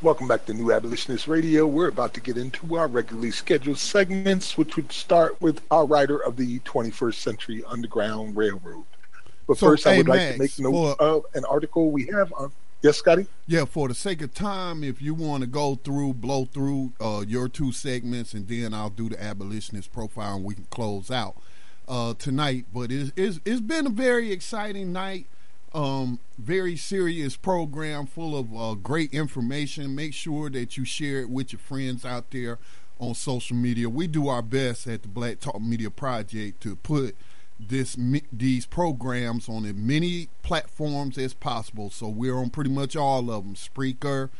Welcome 0.00 0.26
back 0.26 0.46
to 0.46 0.54
New 0.54 0.72
Abolitionist 0.72 1.28
Radio. 1.28 1.64
We're 1.64 1.86
about 1.86 2.12
to 2.14 2.20
get 2.20 2.36
into 2.36 2.76
our 2.76 2.88
regularly 2.88 3.30
scheduled 3.30 3.78
segments, 3.78 4.58
which 4.58 4.74
would 4.74 4.90
start 4.90 5.40
with 5.40 5.60
our 5.70 5.86
writer 5.86 6.18
of 6.18 6.36
the 6.36 6.58
21st 6.60 7.14
Century 7.14 7.62
Underground 7.68 8.36
Railroad. 8.36 8.82
But 9.46 9.58
so, 9.58 9.66
first, 9.66 9.86
I 9.86 9.98
would 9.98 10.08
Max, 10.08 10.18
like 10.18 10.32
to 10.32 10.38
make 10.38 10.58
note 10.58 10.96
for, 10.96 11.04
of 11.04 11.26
an 11.34 11.44
article 11.44 11.92
we 11.92 12.06
have 12.06 12.32
on 12.32 12.50
Yes, 12.82 12.96
Scotty. 12.96 13.26
Yeah, 13.46 13.64
for 13.64 13.86
the 13.86 13.94
sake 13.94 14.22
of 14.22 14.34
time, 14.34 14.82
if 14.82 15.00
you 15.00 15.14
want 15.14 15.42
to 15.42 15.46
go 15.46 15.76
through, 15.76 16.14
blow 16.14 16.46
through 16.46 16.92
uh, 17.00 17.24
your 17.26 17.48
two 17.48 17.70
segments, 17.70 18.34
and 18.34 18.48
then 18.48 18.74
I'll 18.74 18.90
do 18.90 19.08
the 19.08 19.22
abolitionist 19.22 19.92
profile, 19.92 20.34
and 20.34 20.44
we 20.44 20.56
can 20.56 20.66
close 20.68 21.08
out 21.08 21.36
uh, 21.86 22.14
tonight. 22.14 22.66
But 22.74 22.90
it's, 22.90 23.12
it's, 23.14 23.38
it's 23.44 23.60
been 23.60 23.86
a 23.86 23.90
very 23.90 24.32
exciting 24.32 24.92
night. 24.92 25.26
Um, 25.72 26.18
very 26.36 26.76
serious 26.76 27.36
program 27.36 28.06
full 28.06 28.36
of 28.36 28.54
uh, 28.54 28.74
great 28.74 29.14
information. 29.14 29.94
Make 29.94 30.12
sure 30.12 30.50
that 30.50 30.76
you 30.76 30.84
share 30.84 31.20
it 31.20 31.30
with 31.30 31.52
your 31.52 31.60
friends 31.60 32.04
out 32.04 32.30
there 32.32 32.58
on 32.98 33.14
social 33.14 33.56
media. 33.56 33.88
We 33.88 34.08
do 34.08 34.26
our 34.26 34.42
best 34.42 34.88
at 34.88 35.02
the 35.02 35.08
Black 35.08 35.38
Talk 35.38 35.62
Media 35.62 35.88
Project 35.88 36.60
to 36.64 36.74
put 36.76 37.16
this 37.68 37.96
these 38.32 38.66
programs 38.66 39.48
on 39.48 39.64
as 39.64 39.74
many 39.74 40.28
platforms 40.42 41.18
as 41.18 41.34
possible. 41.34 41.90
So 41.90 42.08
we're 42.08 42.36
on 42.36 42.50
pretty 42.50 42.70
much 42.70 42.96
all 42.96 43.30
of 43.30 43.44
them: 43.44 43.54
Spreaker, 43.54 44.30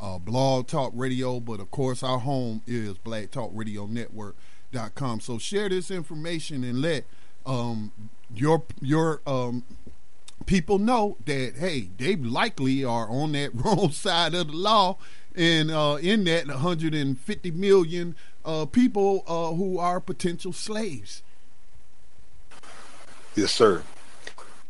uh, 0.00 0.18
Blog 0.18 0.66
Talk 0.66 0.92
Radio, 0.94 1.40
but 1.40 1.60
of 1.60 1.70
course 1.70 2.02
our 2.02 2.18
home 2.18 2.62
is 2.66 2.98
Black 2.98 3.30
Talk 3.30 3.50
Radio 3.54 3.86
Network.com. 3.86 5.20
So 5.20 5.38
share 5.38 5.68
this 5.68 5.90
information 5.90 6.64
and 6.64 6.80
let 6.80 7.04
um, 7.46 7.92
your 8.34 8.64
your 8.80 9.20
um, 9.26 9.64
people 10.46 10.78
know 10.78 11.16
that 11.24 11.54
hey, 11.58 11.88
they 11.98 12.16
likely 12.16 12.84
are 12.84 13.08
on 13.08 13.32
that 13.32 13.50
wrong 13.54 13.90
side 13.92 14.34
of 14.34 14.48
the 14.48 14.56
law, 14.56 14.98
and 15.34 15.70
uh, 15.70 15.98
in 16.00 16.24
that 16.24 16.48
150 16.48 17.50
million 17.52 18.16
uh, 18.44 18.66
people 18.66 19.24
uh, 19.26 19.54
who 19.54 19.78
are 19.78 20.00
potential 20.00 20.52
slaves. 20.52 21.22
Yes, 23.34 23.50
sir. 23.50 23.82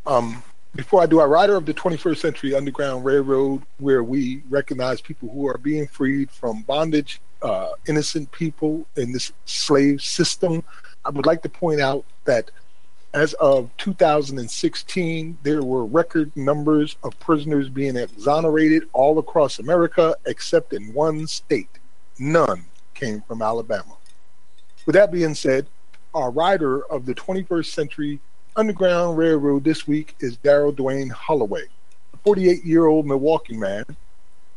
Um, 0.06 0.42
before 0.76 1.02
I 1.02 1.06
do, 1.06 1.18
our 1.18 1.28
rider 1.28 1.56
of 1.56 1.66
the 1.66 1.74
21st 1.74 2.18
Century 2.18 2.54
Underground 2.54 3.04
Railroad, 3.04 3.62
where 3.78 4.04
we 4.04 4.42
recognize 4.48 5.00
people 5.00 5.28
who 5.30 5.48
are 5.48 5.58
being 5.58 5.88
freed 5.88 6.30
from 6.30 6.62
bondage, 6.62 7.20
uh, 7.42 7.70
innocent 7.88 8.30
people 8.30 8.86
in 8.96 9.10
this 9.10 9.32
slave 9.46 10.00
system. 10.00 10.62
I 11.04 11.10
would 11.10 11.26
like 11.26 11.42
to 11.42 11.48
point 11.48 11.80
out 11.80 12.04
that 12.24 12.52
as 13.12 13.34
of 13.34 13.68
2016, 13.78 15.38
there 15.42 15.62
were 15.62 15.84
record 15.84 16.30
numbers 16.36 16.96
of 17.02 17.18
prisoners 17.18 17.68
being 17.68 17.96
exonerated 17.96 18.84
all 18.92 19.18
across 19.18 19.58
America, 19.58 20.14
except 20.24 20.72
in 20.72 20.94
one 20.94 21.26
state. 21.26 21.80
None 22.18 22.64
came 22.94 23.22
from 23.22 23.42
Alabama. 23.42 23.96
With 24.86 24.94
that 24.94 25.10
being 25.10 25.34
said, 25.34 25.66
our 26.14 26.30
rider 26.30 26.86
of 26.86 27.06
the 27.06 27.14
21st 27.14 27.66
Century 27.66 28.20
Underground 28.54 29.16
Railroad 29.16 29.64
this 29.64 29.88
week 29.88 30.14
is 30.20 30.36
Daryl 30.36 30.74
Dwayne 30.74 31.10
Holloway, 31.10 31.64
a 32.12 32.16
48 32.18 32.62
year 32.66 32.84
old 32.84 33.06
Milwaukee 33.06 33.56
man 33.56 33.84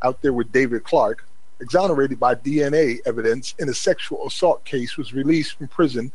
out 0.01 0.21
there 0.21 0.33
with 0.33 0.51
David 0.51 0.83
Clark, 0.83 1.25
exonerated 1.61 2.19
by 2.19 2.35
DNA 2.35 2.99
evidence 3.05 3.55
in 3.57 3.69
a 3.69 3.73
sexual 3.73 4.27
assault 4.27 4.65
case, 4.65 4.97
was 4.97 5.13
released 5.13 5.57
from 5.57 5.69
prison 5.69 6.11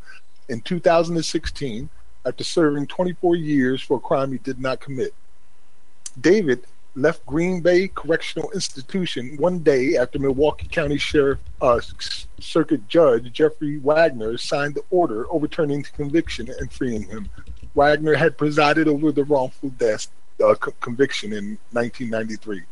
in 0.51 0.61
2016 0.61 1.89
after 2.27 2.45
serving 2.45 2.87
24 2.87 3.37
years 3.37 3.81
for 3.81 3.97
a 3.97 4.01
crime 4.01 4.31
he 4.31 4.39
did 4.39 4.61
not 4.61 4.81
commit. 4.81 5.15
David 6.21 6.67
left 6.97 7.25
Green 7.25 7.63
Bay 7.63 7.89
Correctional 7.89 8.51
Institution 8.51 9.39
one 9.39 9.61
day 9.61 9.97
after 9.97 10.19
Milwaukee 10.19 10.69
County 10.69 10.99
Sheriff 10.99 11.39
uh, 11.63 11.81
Circuit 12.41 12.87
Judge 12.89 13.33
Jeffrey 13.33 13.79
Wagner 13.79 14.37
signed 14.37 14.75
the 14.75 14.83
order 14.91 15.25
overturning 15.33 15.81
the 15.81 15.89
conviction 15.91 16.51
and 16.59 16.71
freeing 16.71 17.05
him. 17.05 17.31
Wagner 17.75 18.15
had 18.15 18.39
presided 18.39 18.89
over 18.89 19.13
the 19.13 19.25
wrongful 19.25 19.71
death 19.71 20.09
uh, 20.45 20.55
co- 20.55 20.73
conviction 20.81 21.33
in 21.33 21.59
1993. 21.73 22.63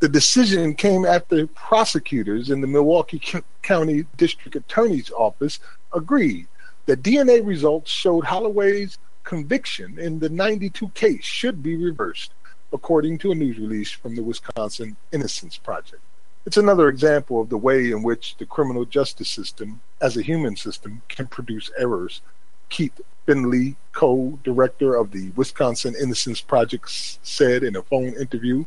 The 0.00 0.08
decision 0.08 0.74
came 0.74 1.04
after 1.04 1.46
prosecutors 1.48 2.50
in 2.50 2.60
the 2.60 2.66
Milwaukee 2.66 3.20
County 3.62 4.06
District 4.16 4.54
Attorney's 4.54 5.10
Office 5.10 5.58
agreed 5.92 6.46
that 6.86 7.02
DNA 7.02 7.44
results 7.44 7.90
showed 7.90 8.24
Holloway's 8.24 8.98
conviction 9.24 9.98
in 9.98 10.18
the 10.20 10.28
92 10.28 10.88
case 10.90 11.24
should 11.24 11.62
be 11.62 11.76
reversed, 11.76 12.32
according 12.72 13.18
to 13.18 13.32
a 13.32 13.34
news 13.34 13.58
release 13.58 13.90
from 13.90 14.14
the 14.14 14.22
Wisconsin 14.22 14.96
Innocence 15.12 15.58
Project. 15.58 16.00
It's 16.46 16.56
another 16.56 16.88
example 16.88 17.42
of 17.42 17.50
the 17.50 17.58
way 17.58 17.90
in 17.90 18.02
which 18.02 18.36
the 18.38 18.46
criminal 18.46 18.86
justice 18.86 19.28
system, 19.28 19.82
as 20.00 20.16
a 20.16 20.22
human 20.22 20.56
system, 20.56 21.02
can 21.08 21.26
produce 21.26 21.70
errors. 21.76 22.22
Keith 22.68 23.00
Findley, 23.26 23.76
co 23.92 24.38
director 24.42 24.94
of 24.94 25.10
the 25.12 25.30
Wisconsin 25.30 25.94
Innocence 26.00 26.40
Project, 26.40 26.90
said 27.22 27.62
in 27.62 27.76
a 27.76 27.82
phone 27.82 28.14
interview 28.14 28.64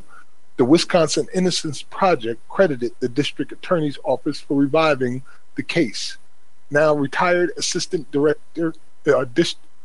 the 0.56 0.64
Wisconsin 0.64 1.26
Innocence 1.34 1.82
Project 1.82 2.46
credited 2.48 2.92
the 3.00 3.08
district 3.08 3.52
attorney's 3.52 3.98
office 4.04 4.40
for 4.40 4.56
reviving 4.56 5.22
the 5.56 5.62
case. 5.62 6.18
Now 6.70 6.94
retired 6.94 7.50
assistant 7.56 8.10
director, 8.10 8.74
uh, 9.06 9.24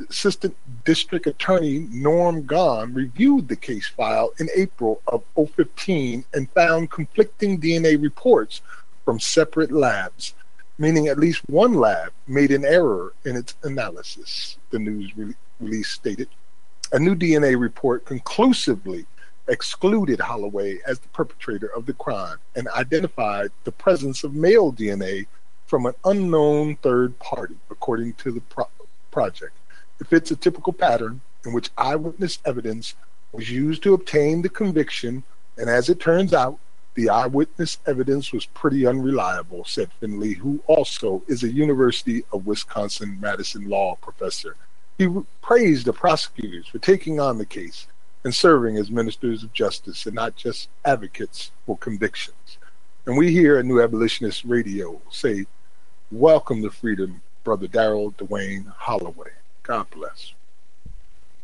assistant 0.09 0.55
district 0.85 1.25
attorney 1.25 1.87
Norm 1.89 2.43
Gahn 2.43 2.93
reviewed 2.93 3.47
the 3.47 3.55
case 3.55 3.87
file 3.87 4.31
in 4.39 4.49
April 4.55 5.01
of 5.07 5.23
015 5.35 6.25
and 6.33 6.51
found 6.51 6.91
conflicting 6.91 7.59
DNA 7.59 8.01
reports 8.01 8.61
from 9.05 9.19
separate 9.19 9.71
labs, 9.71 10.33
meaning 10.77 11.07
at 11.07 11.19
least 11.19 11.41
one 11.47 11.73
lab 11.73 12.11
made 12.27 12.51
an 12.51 12.65
error 12.65 13.13
in 13.25 13.35
its 13.35 13.55
analysis, 13.63 14.57
the 14.69 14.79
news 14.79 15.15
re- 15.17 15.33
release 15.59 15.89
stated. 15.89 16.29
A 16.91 16.99
new 16.99 17.15
DNA 17.15 17.59
report 17.59 18.05
conclusively 18.05 19.05
excluded 19.47 20.19
Holloway 20.19 20.79
as 20.85 20.99
the 20.99 21.07
perpetrator 21.09 21.67
of 21.75 21.85
the 21.85 21.93
crime 21.93 22.37
and 22.55 22.67
identified 22.69 23.51
the 23.63 23.71
presence 23.71 24.23
of 24.23 24.33
male 24.33 24.71
DNA 24.71 25.25
from 25.65 25.85
an 25.85 25.93
unknown 26.05 26.75
third 26.77 27.17
party, 27.19 27.55
according 27.69 28.13
to 28.13 28.31
the 28.31 28.41
pro- 28.41 28.69
project. 29.11 29.53
It 29.99 30.07
fits 30.07 30.31
a 30.31 30.35
typical 30.35 30.73
pattern 30.73 31.21
in 31.45 31.53
which 31.53 31.71
eyewitness 31.77 32.39
evidence 32.45 32.93
was 33.31 33.49
used 33.49 33.83
to 33.83 33.93
obtain 33.93 34.41
the 34.41 34.49
conviction, 34.49 35.23
and 35.57 35.69
as 35.69 35.89
it 35.89 35.99
turns 35.99 36.33
out, 36.33 36.59
the 36.97 37.09
eyewitness 37.11 37.77
evidence 37.85 38.33
was 38.33 38.47
pretty 38.47 38.87
unreliable, 38.87 39.63
said 39.63 39.91
Findley, 39.99 40.33
who 40.33 40.59
also 40.65 41.21
is 41.27 41.43
a 41.43 41.47
University 41.47 42.23
of 42.33 42.47
Wisconsin 42.47 43.19
Madison 43.21 43.69
law 43.69 43.95
professor. 44.01 44.55
He 44.97 45.07
praised 45.43 45.85
the 45.85 45.93
prosecutors 45.93 46.65
for 46.65 46.79
taking 46.79 47.19
on 47.19 47.37
the 47.37 47.45
case 47.45 47.85
and 48.23 48.33
serving 48.33 48.77
as 48.77 48.89
ministers 48.89 49.43
of 49.43 49.53
justice 49.53 50.07
and 50.07 50.15
not 50.15 50.35
just 50.35 50.69
advocates 50.85 51.51
for 51.67 51.77
convictions. 51.77 52.57
And 53.05 53.15
we 53.15 53.31
here 53.31 53.57
at 53.57 53.65
New 53.65 53.79
Abolitionist 53.79 54.43
Radio 54.43 54.99
say, 55.11 55.45
Welcome 56.11 56.63
to 56.63 56.71
freedom, 56.71 57.21
Brother 57.43 57.67
Daryl 57.67 58.15
Dwayne 58.15 58.73
Holloway. 58.75 59.33
God 59.61 59.87
bless. 59.91 60.33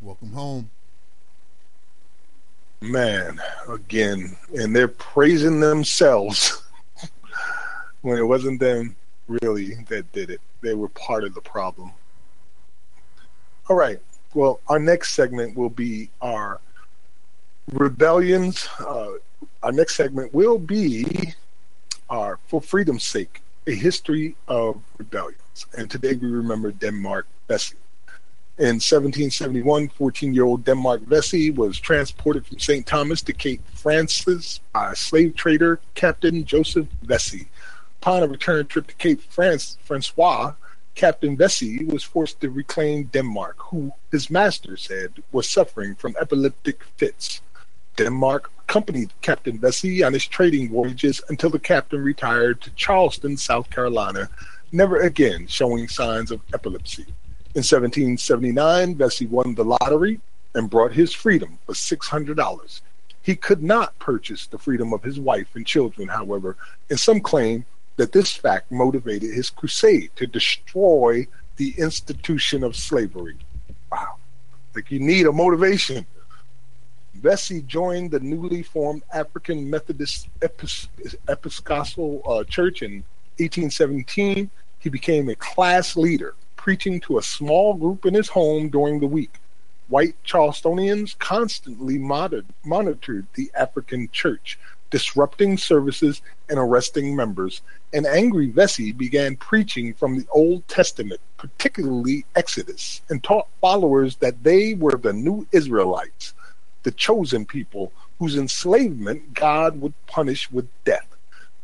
Welcome 0.02 0.32
home. 0.32 0.72
Man, 2.84 3.40
again, 3.70 4.36
and 4.58 4.76
they're 4.76 4.90
praising 4.90 5.62
themselves 5.62 6.64
when 8.02 8.18
it 8.18 8.24
wasn't 8.24 8.60
them 8.60 8.98
really 9.30 9.76
that 9.88 10.12
did 10.12 10.30
it. 10.30 10.42
They 10.60 10.74
were 10.74 10.90
part 10.90 11.24
of 11.24 11.34
the 11.34 11.40
problem. 11.40 11.92
All 13.70 13.78
right. 13.78 14.00
Well, 14.34 14.60
our 14.68 14.80
next 14.80 15.14
segment 15.14 15.56
will 15.56 15.70
be 15.70 16.10
our 16.22 16.60
rebellions. 17.72 18.68
Uh, 18.78 19.14
our 19.64 19.72
next 19.72 19.96
segment 19.96 20.34
will 20.34 20.60
be 20.60 21.34
our 22.10 22.38
For 22.48 22.62
Freedom's 22.62 23.06
Sake, 23.06 23.42
a 23.66 23.74
history 23.74 24.36
of 24.50 24.82
rebellions. 24.98 25.68
And 25.78 25.90
today 25.90 26.16
we 26.16 26.28
remember 26.28 26.74
Denmark 26.74 27.28
Vesey. 27.48 27.78
In 28.64 28.80
1771, 28.80 29.90
14 29.90 30.34
year 30.34 30.46
old 30.46 30.64
Denmark 30.64 31.02
Vesey 31.02 31.52
was 31.52 31.78
transported 31.78 32.48
from 32.48 32.60
St. 32.60 32.88
Thomas 32.88 33.22
to 33.24 33.34
Cape 33.34 33.62
Francis 33.74 34.62
by 34.72 34.94
slave 34.94 35.36
trader 35.36 35.82
Captain 35.96 36.46
Joseph 36.46 36.88
Vesey. 37.02 37.50
Upon 38.02 38.24
a 38.24 38.28
return 38.28 38.66
trip 38.68 38.88
to 38.88 38.96
Cape 38.96 39.22
France, 39.22 39.78
Francois, 39.84 40.54
Captain 40.96 41.36
Vesey 41.36 41.84
was 41.84 42.06
forced 42.06 42.40
to 42.40 42.50
reclaim 42.50 43.04
Denmark, 43.12 43.58
who 43.58 43.92
his 44.14 44.30
master 44.30 44.78
said 44.78 45.22
was 45.34 45.50
suffering 45.50 45.96
from 45.96 46.16
epileptic 46.22 46.86
fits. 46.96 47.42
Denmark 47.98 48.50
accompanied 48.62 49.12
Captain 49.22 49.60
Vesey 49.60 50.04
on 50.04 50.14
his 50.14 50.26
trading 50.26 50.70
voyages 50.70 51.22
until 51.28 51.50
the 51.50 51.60
captain 51.60 52.02
retired 52.02 52.62
to 52.62 52.72
Charleston, 52.76 53.36
South 53.36 53.70
Carolina, 53.70 54.30
never 54.72 55.02
again 55.02 55.48
showing 55.48 55.90
signs 55.90 56.32
of 56.32 56.40
epilepsy. 56.54 57.08
In 57.56 57.60
1779, 57.60 58.96
Vesey 58.96 59.28
won 59.28 59.54
the 59.54 59.64
lottery 59.64 60.20
and 60.56 60.70
brought 60.70 60.92
his 60.92 61.14
freedom 61.14 61.60
for 61.66 61.74
$600. 61.74 62.82
He 63.22 63.36
could 63.36 63.62
not 63.62 63.98
purchase 64.00 64.48
the 64.48 64.58
freedom 64.58 64.92
of 64.92 65.04
his 65.04 65.20
wife 65.20 65.48
and 65.56 65.66
children, 65.66 66.08
however, 66.08 66.58
and 66.90 67.00
some 67.00 67.22
claim 67.22 67.66
that 67.98 68.12
this 68.12 68.34
fact 68.36 68.72
motivated 68.72 69.34
his 69.34 69.50
crusade 69.50 70.10
to 70.16 70.26
destroy 70.26 71.28
the 71.58 71.74
institution 71.78 72.64
of 72.64 72.76
slavery. 72.76 73.38
Wow. 73.92 74.16
Like 74.76 74.90
you 74.90 75.00
need 75.00 75.28
a 75.28 75.32
motivation. 75.32 76.06
Vesey 77.14 77.62
joined 77.62 78.12
the 78.12 78.20
newly 78.20 78.64
formed 78.64 79.04
African 79.14 79.70
Methodist 79.70 80.28
Epis- 80.42 80.88
Episcopal 81.30 82.24
uh, 82.26 82.44
Church 82.46 82.82
in 82.82 83.04
1817. 83.38 84.50
He 84.80 84.90
became 84.90 85.30
a 85.30 85.36
class 85.36 85.96
leader, 85.96 86.34
preaching 86.64 86.98
to 86.98 87.18
a 87.18 87.22
small 87.22 87.74
group 87.74 88.06
in 88.06 88.14
his 88.14 88.30
home 88.30 88.70
during 88.70 89.02
the 89.02 89.06
week. 89.06 89.34
White 89.90 90.16
Charlestonians 90.26 91.20
constantly 91.20 91.98
monitored, 91.98 93.28
the 93.34 93.52
African 93.54 94.08
church, 94.14 94.58
disrupting 94.90 95.58
services 95.58 96.22
and 96.48 96.58
arresting 96.58 97.18
members. 97.18 97.64
An 97.92 98.06
angry 98.06 98.50
Vesey 98.50 98.94
began 98.94 99.36
preaching 99.36 99.94
from 99.94 100.18
the 100.18 100.26
Old 100.32 100.66
Testament, 100.70 101.20
particularly 101.36 102.24
Exodus, 102.34 103.02
and 103.10 103.22
taught 103.22 103.50
followers 103.60 104.16
that 104.18 104.42
they 104.42 104.74
were 104.74 104.96
the 104.96 105.12
new 105.12 105.46
Israelites, 105.52 106.34
the 106.84 106.92
chosen 106.92 107.46
people 107.46 107.92
whose 108.20 108.38
enslavement 108.38 109.34
God 109.34 109.82
would 109.82 109.94
punish 110.08 110.50
with 110.50 110.70
death. 110.86 111.08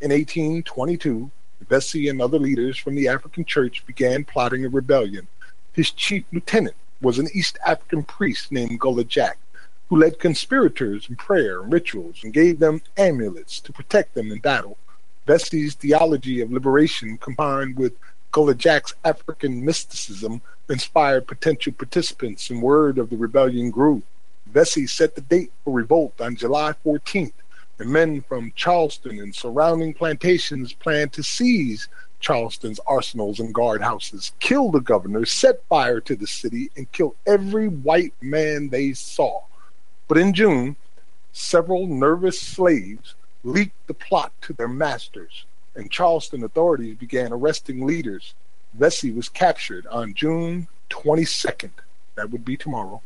In 0.01 0.11
1822, 0.11 1.31
Vesey 1.68 2.07
and 2.07 2.22
other 2.22 2.40
leaders 2.40 2.77
from 2.77 2.95
the 2.95 3.07
African 3.07 3.45
church 3.45 3.86
began 3.86 4.23
plotting 4.23 4.65
a 4.65 4.69
rebellion. 4.69 5.27
His 5.73 5.91
chief 5.91 6.23
lieutenant 6.31 6.76
was 7.02 7.19
an 7.19 7.30
East 7.34 7.57
African 7.65 8.03
priest 8.03 8.52
named 8.52 8.80
Gullah 8.80 9.03
Jack, 9.03 9.38
who 9.90 9.98
led 9.98 10.19
conspirators 10.19 11.07
in 11.10 11.15
prayer 11.15 11.61
and 11.61 11.72
rituals 11.72 12.23
and 12.23 12.34
gave 12.34 12.60
them 12.60 12.81
amulets 12.98 13.60
to 13.60 13.73
protect 13.73 14.14
them 14.14 14.31
in 14.31 14.40
battle. 14.40 14.77
Vesey's 15.26 15.76
theology 15.76 16.41
of 16.41 16.52
liberation 16.52 17.18
combined 17.18 17.77
with 17.77 17.94
Gullah 18.31 18.56
Jack's 18.56 18.94
African 19.03 19.64
mysticism 19.64 20.41
inspired 20.69 21.27
potential 21.27 21.73
participants 21.73 22.49
and 22.49 22.61
word 22.61 22.98
of 22.98 23.10
the 23.10 23.18
rebellion 23.18 23.72
grew. 23.72 24.03
Vesey 24.48 24.88
set 24.88 25.15
the 25.15 25.22
date 25.22 25.52
for 25.64 25.73
revolt 25.73 26.19
on 26.19 26.36
July 26.36 26.73
14th, 26.86 27.34
and 27.80 27.89
men 27.89 28.22
from 28.22 28.51
Charleston 28.56 29.19
and 29.19 29.34
surrounding 29.34 29.93
plantations 29.93 30.73
planned 30.73 31.14
to 31.14 31.23
seize 31.23 31.88
Charleston's 32.19 32.80
arsenals 32.85 33.39
and 33.39 33.53
guardhouses, 33.56 34.34
kill 34.39 34.69
the 34.72 34.81
governor, 34.81 35.26
set 35.26 35.64
fire 35.69 36.01
to 36.01 36.15
the 36.15 36.27
city, 36.27 36.69
and 36.76 36.91
kill 36.91 37.15
every 37.26 37.69
white 37.69 38.14
man 38.22 38.69
they 38.69 38.91
saw. 38.91 39.41
But 40.10 40.18
in 40.18 40.34
June, 40.34 40.76
several 41.31 41.88
nervous 41.88 42.39
slaves 42.39 43.15
leaked 43.43 43.88
the 43.88 43.93
plot 43.93 44.34
to 44.41 44.53
their 44.53 44.68
masters, 44.68 45.45
and 45.76 45.89
Charleston 45.89 46.43
authorities 46.43 46.97
began 46.97 47.31
arresting 47.31 47.85
leaders. 47.85 48.34
Vesey 48.73 49.11
was 49.11 49.30
captured 49.30 49.88
on 49.88 50.14
June 50.14 50.68
22nd, 50.89 51.72
that 52.15 52.30
would 52.31 52.43
be 52.43 52.57
tomorrow, 52.57 53.01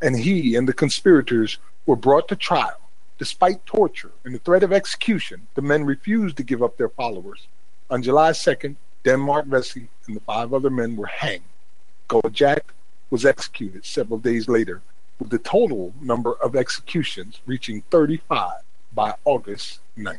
and 0.00 0.18
he 0.18 0.56
and 0.56 0.66
the 0.66 0.72
conspirators 0.72 1.58
were 1.84 1.96
brought 1.96 2.28
to 2.28 2.36
trial. 2.36 2.80
Despite 3.18 3.64
torture 3.64 4.12
and 4.24 4.34
the 4.34 4.38
threat 4.38 4.62
of 4.62 4.72
execution, 4.72 5.46
the 5.54 5.62
men 5.62 5.84
refused 5.84 6.36
to 6.36 6.42
give 6.42 6.62
up 6.62 6.76
their 6.76 6.90
followers. 6.90 7.48
On 7.88 8.02
July 8.02 8.32
2nd, 8.32 8.76
Denmark 9.04 9.46
Vesey 9.46 9.88
and 10.06 10.16
the 10.16 10.20
five 10.20 10.52
other 10.52 10.68
men 10.68 10.96
were 10.96 11.06
hanged. 11.06 11.44
Jack 12.30 12.74
was 13.10 13.24
executed 13.24 13.84
several 13.84 14.18
days 14.18 14.48
later, 14.48 14.82
with 15.18 15.30
the 15.30 15.38
total 15.38 15.94
number 16.00 16.34
of 16.34 16.54
executions 16.54 17.40
reaching 17.46 17.82
35 17.90 18.60
by 18.92 19.14
August 19.24 19.80
9th. 19.96 20.18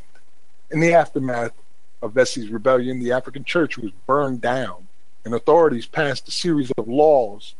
In 0.72 0.80
the 0.80 0.94
aftermath 0.94 1.54
of 2.02 2.14
Vesey's 2.14 2.50
rebellion, 2.50 3.00
the 3.00 3.12
African 3.12 3.44
church 3.44 3.78
was 3.78 3.92
burned 4.06 4.42
down, 4.42 4.88
and 5.24 5.34
authorities 5.34 5.86
passed 5.86 6.28
a 6.28 6.32
series 6.32 6.72
of 6.78 6.88
laws 6.88 7.54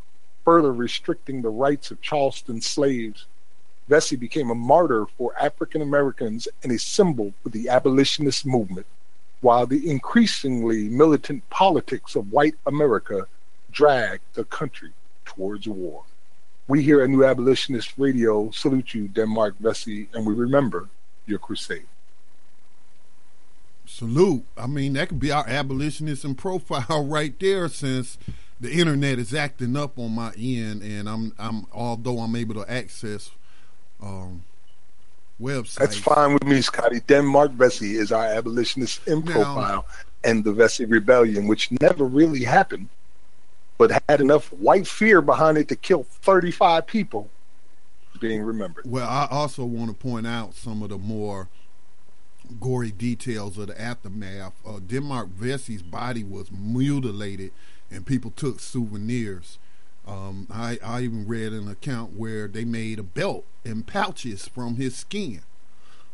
further 0.44 0.72
restricting 0.72 1.42
the 1.42 1.48
rights 1.50 1.90
of 1.90 2.00
Charleston 2.00 2.60
slaves 2.60 3.26
Vesey 3.88 4.16
became 4.16 4.50
a 4.50 4.54
martyr 4.54 5.06
for 5.16 5.32
African 5.40 5.82
Americans 5.82 6.46
and 6.62 6.70
a 6.70 6.78
symbol 6.78 7.32
for 7.42 7.48
the 7.48 7.68
abolitionist 7.68 8.44
movement, 8.44 8.86
while 9.40 9.66
the 9.66 9.88
increasingly 9.88 10.88
militant 10.88 11.48
politics 11.50 12.14
of 12.14 12.30
white 12.30 12.54
America 12.66 13.26
dragged 13.70 14.22
the 14.34 14.44
country 14.44 14.92
towards 15.24 15.66
war. 15.66 16.04
We 16.66 16.82
here 16.82 17.00
at 17.02 17.08
New 17.08 17.24
Abolitionist 17.24 17.94
Radio 17.96 18.50
salute 18.50 18.92
you, 18.92 19.08
Denmark 19.08 19.54
Vesey, 19.58 20.08
and 20.12 20.26
we 20.26 20.34
remember 20.34 20.88
your 21.24 21.38
crusade. 21.38 21.86
Salute. 23.86 24.44
I 24.56 24.66
mean, 24.66 24.92
that 24.92 25.08
could 25.08 25.18
be 25.18 25.32
our 25.32 25.48
abolitionism 25.48 26.34
profile 26.34 27.06
right 27.08 27.38
there 27.40 27.68
since 27.68 28.18
the 28.60 28.70
internet 28.70 29.18
is 29.18 29.32
acting 29.32 29.76
up 29.76 29.98
on 29.98 30.14
my 30.14 30.32
end 30.36 30.82
and 30.82 31.08
I'm 31.08 31.32
I'm 31.38 31.66
although 31.72 32.18
I'm 32.18 32.34
able 32.34 32.54
to 32.56 32.70
access 32.70 33.30
um, 34.02 34.42
website. 35.40 35.76
That's 35.76 35.96
fine 35.96 36.34
with 36.34 36.44
me, 36.44 36.60
Scotty. 36.60 37.00
Denmark 37.00 37.52
Vesey 37.52 37.96
is 37.96 38.12
our 38.12 38.24
abolitionist 38.24 39.06
in 39.06 39.24
now, 39.24 39.32
profile, 39.32 39.86
and 40.24 40.44
the 40.44 40.52
Vesey 40.52 40.84
Rebellion, 40.84 41.46
which 41.46 41.70
never 41.80 42.04
really 42.04 42.44
happened, 42.44 42.88
but 43.76 44.02
had 44.08 44.20
enough 44.20 44.52
white 44.52 44.86
fear 44.86 45.20
behind 45.20 45.58
it 45.58 45.68
to 45.68 45.76
kill 45.76 46.04
35 46.04 46.86
people, 46.86 47.30
being 48.20 48.42
remembered. 48.42 48.84
Well, 48.86 49.08
I 49.08 49.28
also 49.30 49.64
want 49.64 49.90
to 49.90 49.96
point 49.96 50.26
out 50.26 50.54
some 50.54 50.82
of 50.82 50.90
the 50.90 50.98
more 50.98 51.48
gory 52.60 52.90
details 52.90 53.58
of 53.58 53.68
the 53.68 53.80
aftermath. 53.80 54.54
Uh, 54.66 54.80
Denmark 54.84 55.28
Vesey's 55.28 55.82
body 55.82 56.24
was 56.24 56.50
mutilated, 56.50 57.52
and 57.90 58.06
people 58.06 58.32
took 58.34 58.60
souvenirs. 58.60 59.58
Um, 60.08 60.46
I, 60.50 60.78
I 60.82 61.02
even 61.02 61.28
read 61.28 61.52
an 61.52 61.68
account 61.68 62.16
where 62.16 62.48
they 62.48 62.64
made 62.64 62.98
a 62.98 63.02
belt 63.02 63.44
and 63.64 63.86
pouches 63.86 64.48
from 64.48 64.76
his 64.76 64.96
skin. 64.96 65.42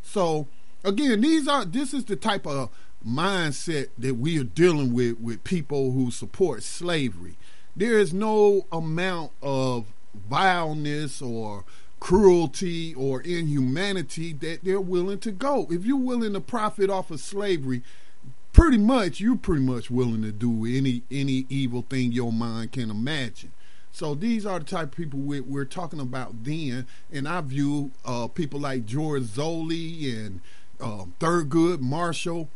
So 0.01 0.47
again, 0.83 1.21
these 1.21 1.47
are 1.47 1.63
this 1.63 1.93
is 1.93 2.05
the 2.05 2.17
type 2.17 2.45
of 2.45 2.69
mindset 3.07 3.87
that 3.97 4.15
we 4.15 4.37
are 4.39 4.43
dealing 4.43 4.93
with 4.93 5.19
with 5.19 5.43
people 5.45 5.91
who 5.91 6.11
support 6.11 6.63
slavery. 6.63 7.37
There 7.75 7.97
is 7.97 8.13
no 8.13 8.65
amount 8.71 9.31
of 9.41 9.85
vileness 10.29 11.21
or 11.21 11.63
cruelty 11.99 12.93
or 12.93 13.21
inhumanity 13.21 14.33
that 14.33 14.63
they're 14.63 14.81
willing 14.81 15.19
to 15.19 15.31
go. 15.31 15.67
If 15.69 15.85
you're 15.85 15.97
willing 15.97 16.33
to 16.33 16.41
profit 16.41 16.89
off 16.89 17.11
of 17.11 17.19
slavery, 17.19 17.81
pretty 18.53 18.77
much 18.77 19.19
you're 19.19 19.35
pretty 19.35 19.63
much 19.63 19.89
willing 19.89 20.21
to 20.21 20.31
do 20.31 20.65
any 20.65 21.03
any 21.09 21.45
evil 21.49 21.85
thing 21.89 22.11
your 22.11 22.33
mind 22.33 22.73
can 22.73 22.89
imagine. 22.89 23.51
So 23.95 24.13
these 24.13 24.45
are 24.45 24.59
the 24.59 24.65
type 24.65 24.87
of 24.89 24.91
people 24.91 25.19
we're, 25.19 25.41
we're 25.41 25.63
talking 25.63 26.01
about 26.01 26.43
then, 26.43 26.85
and 27.13 27.29
I 27.29 27.39
view 27.39 27.91
uh, 28.03 28.27
people 28.27 28.59
like 28.59 28.85
George 28.85 29.21
Zoley 29.23 30.13
and 30.13 30.41
um, 30.81 31.13
Thurgood 31.21 31.79
Marshall. 31.79 32.49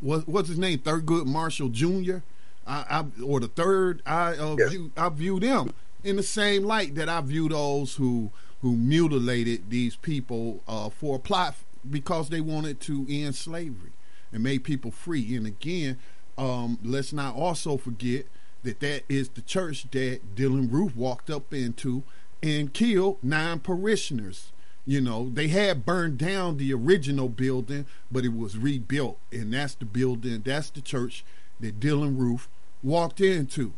What, 0.00 0.26
what's 0.26 0.48
his 0.48 0.56
name? 0.58 0.78
Thurgood 0.78 1.26
Marshall 1.26 1.68
Jr. 1.68 2.20
I, 2.66 2.86
I, 2.88 3.22
or 3.22 3.38
the 3.38 3.48
third. 3.48 4.00
I 4.06 4.28
uh, 4.32 4.56
yes. 4.58 4.70
view 4.70 4.92
I 4.96 5.10
view 5.10 5.38
them 5.38 5.74
in 6.02 6.16
the 6.16 6.22
same 6.22 6.62
light 6.62 6.94
that 6.94 7.10
I 7.10 7.20
view 7.20 7.50
those 7.50 7.96
who 7.96 8.30
who 8.62 8.76
mutilated 8.76 9.68
these 9.68 9.96
people 9.96 10.62
uh, 10.66 10.88
for 10.88 11.16
a 11.16 11.18
plot 11.18 11.54
because 11.90 12.30
they 12.30 12.40
wanted 12.40 12.80
to 12.80 13.04
end 13.10 13.34
slavery 13.34 13.92
and 14.32 14.42
made 14.42 14.64
people 14.64 14.90
free. 14.90 15.36
And 15.36 15.46
again, 15.46 15.98
um, 16.38 16.78
let's 16.82 17.12
not 17.12 17.34
also 17.34 17.76
forget 17.76 18.24
that 18.66 18.80
that 18.80 19.02
is 19.08 19.28
the 19.30 19.40
church 19.40 19.86
that 19.92 20.34
Dylann 20.34 20.70
Roof 20.70 20.96
walked 20.96 21.30
up 21.30 21.54
into 21.54 22.02
and 22.42 22.72
killed 22.72 23.18
nine 23.22 23.60
parishioners. 23.60 24.52
You 24.84 25.00
know, 25.00 25.30
they 25.30 25.48
had 25.48 25.86
burned 25.86 26.18
down 26.18 26.56
the 26.56 26.72
original 26.74 27.28
building, 27.28 27.86
but 28.10 28.24
it 28.24 28.36
was 28.36 28.58
rebuilt, 28.58 29.18
and 29.32 29.52
that's 29.52 29.74
the 29.74 29.84
building, 29.84 30.42
that's 30.44 30.70
the 30.70 30.80
church 30.80 31.24
that 31.60 31.80
Dylann 31.80 32.18
Roof 32.18 32.48
walked 32.82 33.20
into. 33.20 33.72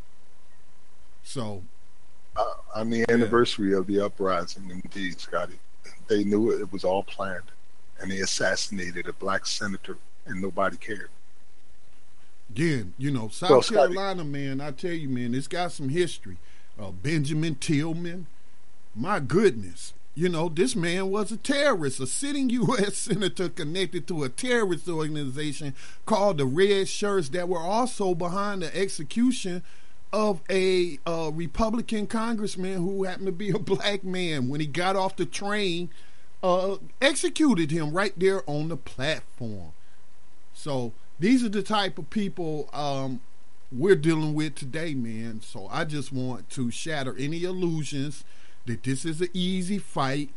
So, 1.23 1.63
uh, 2.37 2.45
on 2.75 2.91
the 2.91 3.05
anniversary 3.11 3.73
yeah. 3.73 3.79
of 3.79 3.87
the 3.87 4.01
uprising, 4.01 4.71
indeed, 4.71 5.21
Scotty, 5.21 5.59
they 6.09 6.25
knew 6.25 6.51
it, 6.51 6.61
it 6.61 6.73
was 6.73 6.85
all 6.85 7.03
planned, 7.03 7.53
and 8.01 8.11
they 8.11 8.19
assassinated 8.19 9.07
a 9.07 9.13
black 9.13 9.47
senator, 9.47 9.99
and 10.27 10.41
nobody 10.41 10.77
cared. 10.77 11.11
Again, 12.51 12.95
you 12.99 13.11
know, 13.11 13.29
South 13.29 13.51
well, 13.51 13.63
Carolina, 13.63 14.25
man, 14.25 14.61
I 14.61 14.71
tell 14.71 14.93
you, 14.93 15.09
man, 15.09 15.35
it's 15.35 15.49
got 15.49 15.73
some 15.73 15.91
history. 15.91 16.39
Uh, 16.81 16.91
Benjamin 16.91 17.57
Tillman, 17.57 18.27
my 18.95 19.21
goodness, 19.21 19.93
you 20.19 20.29
know, 20.29 20.49
this 20.49 20.75
man 20.75 21.11
was 21.11 21.31
a 21.31 21.37
terrorist, 21.37 22.01
a 22.01 22.07
sitting 22.07 22.51
U.S. 22.51 22.97
senator 22.97 23.49
connected 23.49 24.09
to 24.09 24.25
a 24.25 24.29
terrorist 24.29 24.89
organization 24.89 25.75
called 26.07 26.39
the 26.39 26.45
Red 26.47 26.89
Shirts 26.89 27.29
that 27.31 27.49
were 27.49 27.61
also 27.61 28.17
behind 28.17 28.63
the 28.63 28.77
execution 28.77 29.63
of 30.13 30.41
a 30.51 30.99
uh, 31.07 31.31
Republican 31.33 32.09
congressman 32.09 32.79
who 32.79 33.05
happened 33.05 33.27
to 33.27 33.33
be 33.33 33.51
a 33.51 33.59
black 33.61 34.03
man 34.03 34.49
when 34.49 34.61
he 34.61 34.67
got 34.67 34.97
off 34.97 35.15
the 35.15 35.27
train, 35.27 35.91
uh, 36.43 36.77
executed 37.01 37.71
him 37.71 37.93
right 37.93 38.15
there 38.17 38.43
on 38.51 38.69
the 38.69 38.77
platform. 38.77 39.73
So 40.53 40.93
these 41.19 41.45
are 41.45 41.49
the 41.49 41.63
type 41.63 41.99
of 41.99 42.11
people 42.11 42.69
um, 42.73 43.21
we're 43.71 43.97
dealing 43.97 44.35
with 44.35 44.55
today, 44.55 44.95
man. 44.95 45.41
So 45.43 45.69
I 45.71 45.85
just 45.85 46.13
want 46.13 46.49
to 46.51 46.71
shatter 46.71 47.15
any 47.19 47.45
illusions 47.45 48.25
that 48.67 48.83
this 48.83 49.05
is 49.05 49.21
an 49.21 49.29
easy 49.33 49.79
fight, 49.79 50.31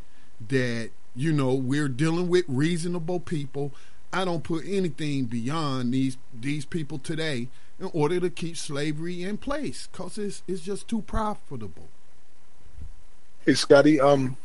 that, 0.49 0.91
you 1.16 1.32
know, 1.32 1.53
we're 1.53 1.90
dealing 1.90 2.30
with 2.30 2.45
reasonable 2.48 3.20
people. 3.20 3.72
I 4.14 4.26
don't 4.26 4.44
put 4.44 4.66
anything 4.66 5.26
beyond 5.26 5.94
these 5.94 6.18
these 6.38 6.66
people 6.66 6.99
today 6.99 7.48
in 7.80 7.90
order 7.94 8.20
to 8.20 8.30
keep 8.30 8.58
slavery 8.58 9.24
in 9.24 9.38
place 9.38 9.88
because 9.91 10.18
it's, 10.18 10.44
it's 10.48 10.62
just 10.62 10.88
too 10.88 11.02
profitable. 11.02 11.88
Hey, 13.45 13.53
Scotty, 13.53 13.99
um, 13.99 14.36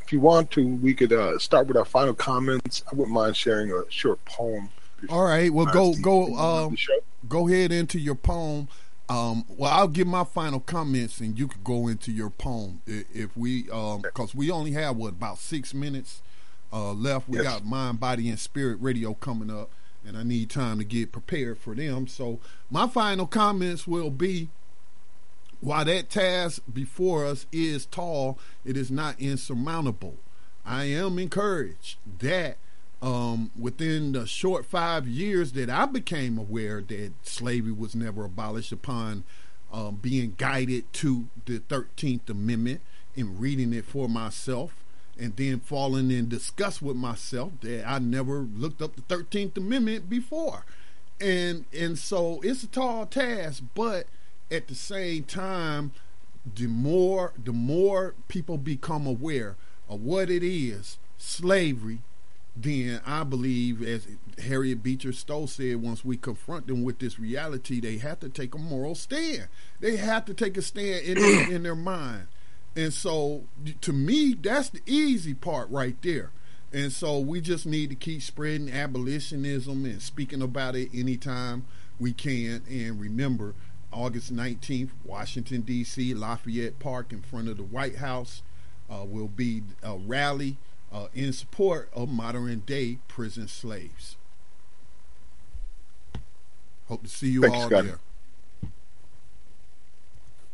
if 0.00 0.12
you 0.12 0.20
want 0.20 0.50
to, 0.52 0.66
we 0.66 0.94
could 0.94 1.12
uh, 1.12 1.38
start 1.38 1.66
with 1.66 1.76
our 1.76 1.84
final 1.84 2.14
comments. 2.14 2.82
I 2.90 2.94
wouldn't 2.94 3.14
mind 3.14 3.36
sharing 3.36 3.72
a 3.72 3.82
short 3.90 4.24
poem 4.24 4.70
all 5.08 5.24
right. 5.24 5.52
Well, 5.52 5.66
go 5.66 5.94
go 6.00 6.34
um, 6.36 6.76
go 7.28 7.48
ahead 7.48 7.72
into 7.72 7.98
your 7.98 8.14
poem. 8.14 8.68
Um, 9.08 9.44
well, 9.48 9.72
I'll 9.72 9.88
give 9.88 10.06
my 10.06 10.24
final 10.24 10.60
comments, 10.60 11.20
and 11.20 11.38
you 11.38 11.48
could 11.48 11.64
go 11.64 11.88
into 11.88 12.12
your 12.12 12.28
poem 12.30 12.82
if 12.86 13.34
we, 13.36 13.62
because 13.62 14.02
um, 14.18 14.30
we 14.34 14.50
only 14.50 14.72
have 14.72 14.96
what 14.96 15.10
about 15.10 15.38
six 15.38 15.72
minutes 15.72 16.20
uh, 16.72 16.92
left. 16.92 17.28
We 17.28 17.38
yes. 17.38 17.46
got 17.46 17.64
mind, 17.64 18.00
body, 18.00 18.28
and 18.28 18.38
spirit 18.38 18.78
radio 18.80 19.14
coming 19.14 19.50
up, 19.50 19.70
and 20.06 20.16
I 20.16 20.24
need 20.24 20.50
time 20.50 20.78
to 20.78 20.84
get 20.84 21.12
prepared 21.12 21.58
for 21.58 21.74
them. 21.74 22.06
So 22.06 22.38
my 22.70 22.86
final 22.86 23.26
comments 23.26 23.86
will 23.86 24.10
be: 24.10 24.50
while 25.60 25.86
that 25.86 26.10
task 26.10 26.62
before 26.72 27.24
us 27.24 27.46
is 27.50 27.86
tall, 27.86 28.38
it 28.64 28.76
is 28.76 28.90
not 28.90 29.18
insurmountable. 29.18 30.16
I 30.66 30.84
am 30.84 31.18
encouraged 31.18 31.96
that 32.18 32.58
um, 33.00 33.50
within 33.58 34.12
the 34.12 34.26
short 34.26 34.66
five 34.66 35.06
years 35.06 35.52
that 35.52 35.70
I 35.70 35.86
became 35.86 36.36
aware 36.38 36.80
that 36.80 37.12
slavery 37.22 37.72
was 37.72 37.94
never 37.94 38.24
abolished 38.24 38.72
upon 38.72 39.24
um, 39.72 39.96
being 39.96 40.34
guided 40.36 40.92
to 40.94 41.28
the 41.46 41.60
13th 41.60 42.28
Amendment 42.28 42.80
and 43.16 43.40
reading 43.40 43.72
it 43.72 43.84
for 43.84 44.08
myself 44.08 44.72
and 45.18 45.36
then 45.36 45.60
falling 45.60 46.10
in 46.10 46.28
disgust 46.28 46.80
with 46.80 46.96
myself 46.96 47.52
that 47.60 47.88
I 47.88 47.98
never 47.98 48.40
looked 48.40 48.80
up 48.80 48.96
the 48.96 49.02
13th 49.02 49.56
Amendment 49.56 50.08
before. 50.08 50.64
And 51.20 51.64
and 51.76 51.98
so 51.98 52.40
it's 52.44 52.62
a 52.62 52.68
tall 52.68 53.04
task, 53.04 53.64
but 53.74 54.06
at 54.50 54.68
the 54.68 54.76
same 54.76 55.24
time, 55.24 55.90
the 56.54 56.68
more 56.68 57.32
the 57.42 57.52
more 57.52 58.14
people 58.28 58.56
become 58.56 59.06
aware 59.06 59.56
of 59.88 60.00
what 60.00 60.30
it 60.30 60.44
is, 60.44 60.98
slavery, 61.16 61.98
then 62.56 63.00
I 63.06 63.24
believe, 63.24 63.82
as 63.82 64.06
Harriet 64.42 64.82
Beecher 64.82 65.12
Stowe 65.12 65.46
said, 65.46 65.76
once 65.76 66.04
we 66.04 66.16
confront 66.16 66.66
them 66.66 66.82
with 66.82 66.98
this 66.98 67.18
reality, 67.18 67.80
they 67.80 67.98
have 67.98 68.20
to 68.20 68.28
take 68.28 68.54
a 68.54 68.58
moral 68.58 68.94
stand. 68.94 69.48
They 69.80 69.96
have 69.96 70.24
to 70.26 70.34
take 70.34 70.56
a 70.56 70.62
stand 70.62 71.04
in 71.04 71.14
their, 71.18 71.50
in 71.52 71.62
their 71.62 71.76
mind. 71.76 72.26
And 72.74 72.92
so, 72.92 73.44
to 73.80 73.92
me, 73.92 74.34
that's 74.34 74.70
the 74.70 74.82
easy 74.86 75.34
part 75.34 75.70
right 75.70 75.96
there. 76.02 76.32
And 76.72 76.92
so 76.92 77.18
we 77.18 77.40
just 77.40 77.64
need 77.64 77.90
to 77.90 77.96
keep 77.96 78.22
spreading 78.22 78.70
abolitionism 78.70 79.84
and 79.84 80.02
speaking 80.02 80.42
about 80.42 80.76
it 80.76 80.90
anytime 80.92 81.64
we 81.98 82.12
can. 82.12 82.62
And 82.68 83.00
remember, 83.00 83.54
August 83.90 84.34
19th, 84.34 84.90
Washington, 85.04 85.62
D.C., 85.62 86.12
Lafayette 86.12 86.78
Park 86.78 87.12
in 87.12 87.22
front 87.22 87.48
of 87.48 87.56
the 87.56 87.62
White 87.62 87.96
House 87.96 88.42
uh, 88.90 89.04
will 89.04 89.28
be 89.28 89.62
a 89.82 89.96
rally 89.96 90.58
uh, 90.92 91.06
in 91.14 91.32
support 91.32 91.90
of 91.94 92.08
modern 92.08 92.60
day 92.60 92.98
prison 93.08 93.48
slaves. 93.48 94.16
Hope 96.86 97.02
to 97.02 97.08
see 97.08 97.30
you 97.30 97.42
Thanks, 97.42 97.56
all 97.56 97.66
Scott. 97.66 97.84
there. 97.84 97.98
I 98.64 98.68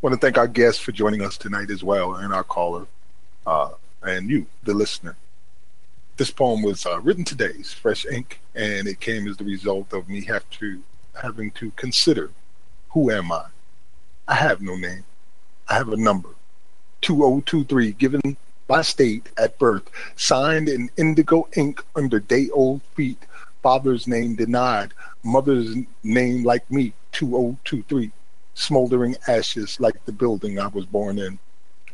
want 0.01 0.15
to 0.15 0.21
thank 0.21 0.37
our 0.37 0.49
guests 0.49 0.81
for 0.81 0.93
joining 0.93 1.23
us 1.23 1.39
tonight 1.39 1.71
as 1.71 1.83
well, 1.83 2.15
and 2.15 2.35
our 2.35 2.45
caller, 2.45 2.87
uh, 3.47 3.71
and 4.03 4.29
you, 4.29 4.47
the 4.65 4.75
listener. 4.75 5.17
This 6.17 6.31
poem 6.31 6.63
was 6.63 6.85
uh, 6.87 7.01
written 7.01 7.25
today's 7.25 7.73
fresh 7.73 8.05
ink, 8.07 8.41
and 8.55 8.87
it 8.87 9.01
came 9.01 9.27
as 9.27 9.37
the 9.37 9.45
result 9.45 9.93
of 9.93 10.09
me 10.09 10.25
have 10.25 10.49
to 10.51 10.83
having 11.23 11.51
to 11.53 11.71
consider 11.73 12.31
who 12.91 13.11
am 13.11 13.33
I? 13.33 13.47
I 14.29 14.35
have 14.35 14.63
no 14.63 14.77
name. 14.77 15.05
I 15.69 15.75
have 15.75 15.89
a 15.89 15.97
number. 15.97 16.31
2023 17.01 17.93
given 17.93 18.37
by 18.67 18.83
state 18.83 19.31
at 19.39 19.59
birth, 19.59 19.91
signed 20.17 20.69
in 20.69 20.91
indigo 20.97 21.49
ink 21.57 21.83
under 21.95 22.19
day 22.19 22.49
old 22.51 22.83
feet, 22.95 23.19
father's 23.63 24.07
name 24.07 24.37
denied, 24.37 24.93
mother's 25.23 25.75
name 26.03 26.45
like 26.45 26.71
me, 26.71 26.93
2023, 27.13 28.11
smoldering 28.55 29.17
ashes 29.29 29.79
like 29.81 30.05
the 30.05 30.13
building 30.13 30.59
I 30.59 30.69
was 30.69 30.87
born 30.87 31.19
in. 31.19 31.39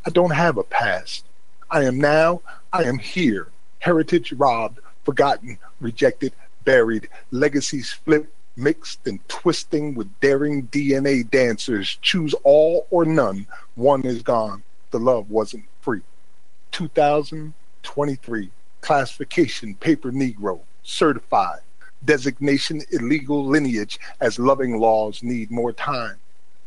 I 0.07 0.11
don't 0.11 0.33
have 0.33 0.57
a 0.59 0.65
past. 0.65 1.25
I 1.71 1.85
am 1.85 1.99
now, 1.99 2.43
I 2.73 2.85
am 2.85 2.99
here, 2.99 3.49
heritage 3.81 4.33
robbed, 4.33 4.81
forgotten, 5.05 5.59
rejected, 5.81 6.33
buried, 6.65 7.09
legacies 7.31 7.93
flipped, 7.93 8.33
mixed 8.57 9.07
and 9.07 9.27
twisting 9.29 9.95
with 9.95 10.21
daring 10.21 10.67
DNA 10.69 11.29
dancers. 11.31 11.99
Choose 12.03 12.35
all 12.45 12.87
or 12.91 13.05
none. 13.05 13.47
One 13.75 14.05
is 14.05 14.23
gone. 14.23 14.63
The 14.91 14.99
love 14.99 15.31
wasn't 15.31 15.65
free. 15.81 16.03
2023. 16.73 18.51
Classification 18.81 19.75
paper 19.75 20.11
Negro. 20.11 20.61
Certified. 20.83 21.61
Designation 22.05 22.83
illegal 22.93 23.45
lineage 23.45 24.01
as 24.21 24.39
loving 24.39 24.79
laws 24.79 25.23
need 25.23 25.51
more 25.51 25.73
time. 25.73 26.17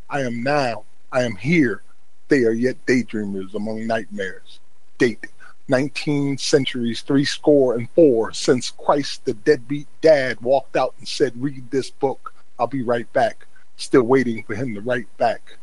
I 0.10 0.22
am 0.22 0.44
now. 0.44 0.84
I 1.12 1.24
am 1.24 1.36
here. 1.36 1.82
They 2.28 2.44
are 2.44 2.52
yet 2.52 2.86
daydreamers 2.86 3.54
among 3.54 3.88
nightmares. 3.88 4.60
Date 4.98 5.28
19 5.70 6.38
centuries, 6.38 7.02
three 7.02 7.24
score 7.24 7.76
and 7.76 7.90
four, 7.92 8.34
since 8.34 8.72
Christ 8.72 9.24
the 9.26 9.34
deadbeat 9.34 9.88
dad 10.02 10.42
walked 10.42 10.76
out 10.76 10.94
and 11.00 11.08
said, 11.08 11.32
Read 11.42 11.72
this 11.72 11.90
book. 11.90 12.34
I'll 12.60 12.68
be 12.68 12.84
right 12.84 13.12
back. 13.14 13.48
Still 13.78 14.04
waiting 14.04 14.44
for 14.44 14.56
him 14.56 14.76
to 14.76 14.82
write 14.82 15.16
back. 15.18 15.58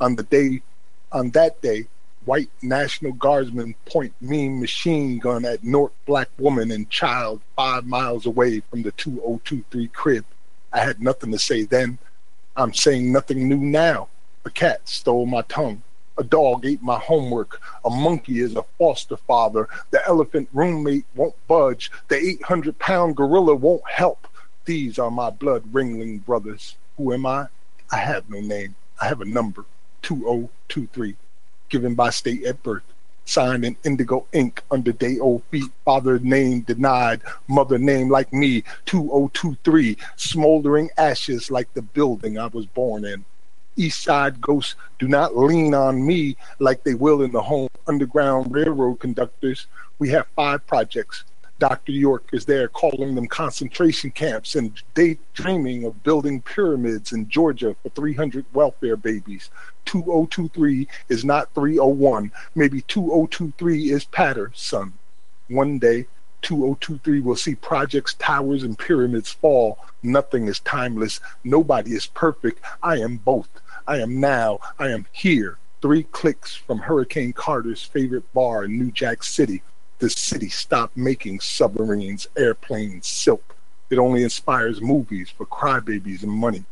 On 0.00 0.14
the 0.14 0.22
day, 0.24 0.62
on 1.10 1.30
that 1.30 1.60
day, 1.62 1.86
white 2.26 2.50
National 2.60 3.12
Guardsmen 3.12 3.74
point 3.86 4.12
mean 4.20 4.60
machine 4.60 5.18
gun 5.18 5.44
at 5.44 5.64
North 5.64 5.92
black 6.04 6.28
woman 6.38 6.70
and 6.72 6.90
child 6.90 7.40
five 7.56 7.86
miles 7.86 8.26
away 8.26 8.60
from 8.68 8.82
the 8.82 8.92
2023 8.92 9.88
crib. 9.88 10.24
I 10.72 10.80
had 10.80 11.00
nothing 11.00 11.32
to 11.32 11.38
say 11.38 11.64
then. 11.64 11.98
I'm 12.56 12.74
saying 12.74 13.10
nothing 13.10 13.48
new 13.48 13.56
now. 13.56 14.08
A 14.44 14.50
cat 14.50 14.88
stole 14.88 15.26
my 15.26 15.42
tongue. 15.42 15.82
A 16.18 16.24
dog 16.24 16.66
ate 16.66 16.82
my 16.82 16.98
homework. 16.98 17.60
A 17.84 17.90
monkey 17.90 18.40
is 18.40 18.56
a 18.56 18.64
foster 18.78 19.16
father. 19.16 19.68
The 19.90 20.06
elephant 20.06 20.48
roommate 20.52 21.04
won't 21.14 21.34
budge. 21.46 21.90
The 22.08 22.16
800 22.16 22.78
pound 22.78 23.16
gorilla 23.16 23.54
won't 23.54 23.88
help. 23.88 24.26
These 24.64 24.98
are 24.98 25.10
my 25.10 25.30
blood 25.30 25.62
ringling 25.72 26.24
brothers. 26.24 26.76
Who 26.96 27.12
am 27.12 27.24
I? 27.26 27.46
I 27.92 27.98
have 27.98 28.28
no 28.28 28.40
name. 28.40 28.74
I 29.00 29.06
have 29.06 29.20
a 29.20 29.26
number 29.26 29.64
2023, 30.02 31.14
given 31.68 31.94
by 31.94 32.10
state 32.10 32.44
at 32.44 32.62
birth. 32.62 32.82
Signed 33.24 33.64
in 33.64 33.76
indigo 33.84 34.24
ink 34.32 34.62
under 34.70 34.92
day 34.92 35.18
old 35.18 35.42
feet. 35.50 35.70
Father 35.84 36.18
name 36.20 36.60
denied. 36.60 37.22
Mother 37.48 37.76
name 37.76 38.08
like 38.08 38.32
me. 38.32 38.62
2023. 38.84 39.96
Smoldering 40.14 40.90
ashes 40.96 41.50
like 41.50 41.72
the 41.74 41.82
building 41.82 42.38
I 42.38 42.46
was 42.46 42.66
born 42.66 43.04
in. 43.04 43.24
East 43.76 44.02
Side 44.02 44.40
ghosts 44.40 44.74
do 44.98 45.06
not 45.06 45.36
lean 45.36 45.74
on 45.74 46.06
me 46.06 46.36
like 46.60 46.82
they 46.82 46.94
will 46.94 47.22
in 47.22 47.32
the 47.32 47.42
home 47.42 47.68
Underground 47.86 48.52
Railroad 48.54 49.00
conductors. 49.00 49.66
We 49.98 50.08
have 50.10 50.26
five 50.34 50.66
projects. 50.66 51.24
Dr. 51.58 51.92
York 51.92 52.28
is 52.32 52.44
there 52.44 52.68
calling 52.68 53.14
them 53.14 53.26
concentration 53.26 54.10
camps 54.10 54.56
and 54.56 54.80
daydreaming 54.94 55.84
of 55.84 56.02
building 56.02 56.42
pyramids 56.42 57.12
in 57.12 57.28
Georgia 57.28 57.74
for 57.82 57.88
300 57.90 58.44
welfare 58.52 58.96
babies. 58.96 59.50
2023 59.86 60.86
is 61.08 61.24
not 61.24 61.54
301. 61.54 62.30
Maybe 62.54 62.82
2023 62.82 63.90
is 63.90 64.04
patter, 64.04 64.52
son. 64.54 64.92
One 65.48 65.78
day, 65.78 66.06
2023 66.42 67.20
will 67.20 67.36
see 67.36 67.54
projects, 67.54 68.14
towers, 68.14 68.62
and 68.62 68.78
pyramids 68.78 69.32
fall. 69.32 69.78
Nothing 70.02 70.46
is 70.46 70.60
timeless. 70.60 71.20
Nobody 71.42 71.92
is 71.92 72.06
perfect. 72.06 72.60
I 72.82 72.98
am 72.98 73.16
both. 73.16 73.48
I 73.86 73.98
am 73.98 74.20
now. 74.20 74.58
I 74.78 74.88
am 74.88 75.06
here. 75.12 75.58
Three 75.82 76.04
clicks 76.04 76.54
from 76.54 76.78
Hurricane 76.78 77.32
Carter's 77.32 77.82
favorite 77.82 78.32
bar 78.32 78.64
in 78.64 78.78
New 78.78 78.90
Jack 78.90 79.22
City. 79.22 79.62
The 79.98 80.10
city 80.10 80.48
stopped 80.48 80.96
making 80.96 81.40
submarines, 81.40 82.28
airplanes, 82.36 83.06
silk. 83.06 83.56
It 83.88 83.98
only 83.98 84.22
inspires 84.22 84.80
movies 84.80 85.30
for 85.30 85.46
crybabies 85.46 86.22
and 86.22 86.32
money. 86.32 86.64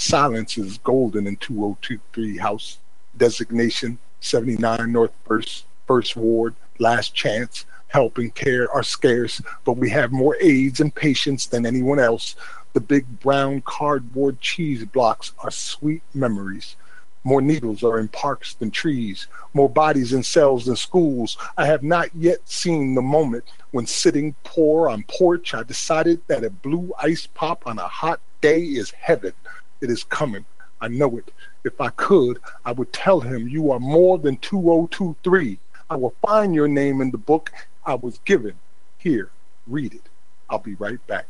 Silence 0.00 0.56
is 0.56 0.78
golden 0.78 1.26
in 1.26 1.36
2023 1.36 2.38
House. 2.38 2.78
Designation 3.18 3.98
79 4.20 4.90
North 4.90 5.12
First, 5.26 5.66
First 5.86 6.16
Ward, 6.16 6.54
Last 6.78 7.14
Chance. 7.14 7.66
Help 7.88 8.16
and 8.16 8.34
care 8.34 8.72
are 8.72 8.82
scarce, 8.82 9.42
but 9.62 9.74
we 9.74 9.90
have 9.90 10.10
more 10.10 10.38
aids 10.40 10.80
and 10.80 10.94
patients 10.94 11.44
than 11.48 11.66
anyone 11.66 11.98
else. 11.98 12.34
The 12.72 12.80
big 12.80 13.20
brown 13.20 13.60
cardboard 13.66 14.40
cheese 14.40 14.86
blocks 14.86 15.32
are 15.40 15.50
sweet 15.50 16.02
memories. 16.14 16.76
More 17.22 17.42
needles 17.42 17.84
are 17.84 17.98
in 17.98 18.08
parks 18.08 18.54
than 18.54 18.70
trees, 18.70 19.26
more 19.52 19.68
bodies 19.68 20.14
in 20.14 20.22
cells 20.22 20.64
than 20.64 20.76
schools. 20.76 21.36
I 21.58 21.66
have 21.66 21.82
not 21.82 22.08
yet 22.14 22.48
seen 22.48 22.94
the 22.94 23.02
moment 23.02 23.44
when 23.70 23.84
sitting 23.84 24.34
poor 24.44 24.88
on 24.88 25.04
porch, 25.08 25.52
I 25.52 25.62
decided 25.62 26.22
that 26.26 26.42
a 26.42 26.48
blue 26.48 26.90
ice 27.02 27.26
pop 27.26 27.66
on 27.66 27.78
a 27.78 27.86
hot 27.86 28.20
day 28.40 28.62
is 28.62 28.92
heaven. 28.92 29.34
It 29.80 29.90
is 29.90 30.04
coming. 30.04 30.44
I 30.80 30.88
know 30.88 31.18
it. 31.18 31.30
If 31.64 31.80
I 31.80 31.90
could, 31.90 32.38
I 32.64 32.72
would 32.72 32.92
tell 32.92 33.20
him 33.20 33.48
you 33.48 33.70
are 33.70 33.80
more 33.80 34.18
than 34.18 34.36
2023. 34.38 35.58
I 35.90 35.96
will 35.96 36.14
find 36.26 36.54
your 36.54 36.68
name 36.68 37.00
in 37.00 37.10
the 37.10 37.18
book 37.18 37.50
I 37.84 37.94
was 37.94 38.18
given. 38.24 38.54
Here, 38.98 39.30
read 39.66 39.94
it. 39.94 40.08
I'll 40.48 40.58
be 40.58 40.74
right 40.74 41.04
back. 41.06 41.26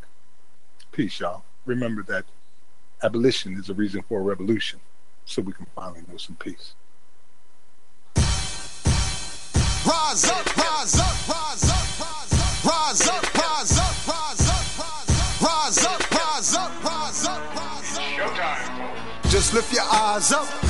Peace, 0.93 1.21
y'all. 1.21 1.45
Remember 1.67 2.03
that 2.05 2.25
abolition 3.03 3.55
is 3.59 3.69
a 3.69 3.75
reason 3.75 4.03
for 4.09 4.21
a 4.21 4.23
revolution 4.23 4.81
so 5.25 5.43
we 5.43 5.53
can 5.53 5.67
finally 5.75 6.03
know 6.09 6.17
some 6.17 6.37
peace. 6.37 6.75
Rise 9.87 10.25
up, 10.29 10.57
rise 10.57 10.99
up, 10.99 11.29
rise 11.29 11.65
up, 11.71 12.01
rise 12.01 12.33
up, 12.33 12.65
rise 12.65 13.09
up, 13.09 13.20
lift 19.53 19.73
your 19.73 19.83
eyes 19.83 20.33
up, 20.33 20.70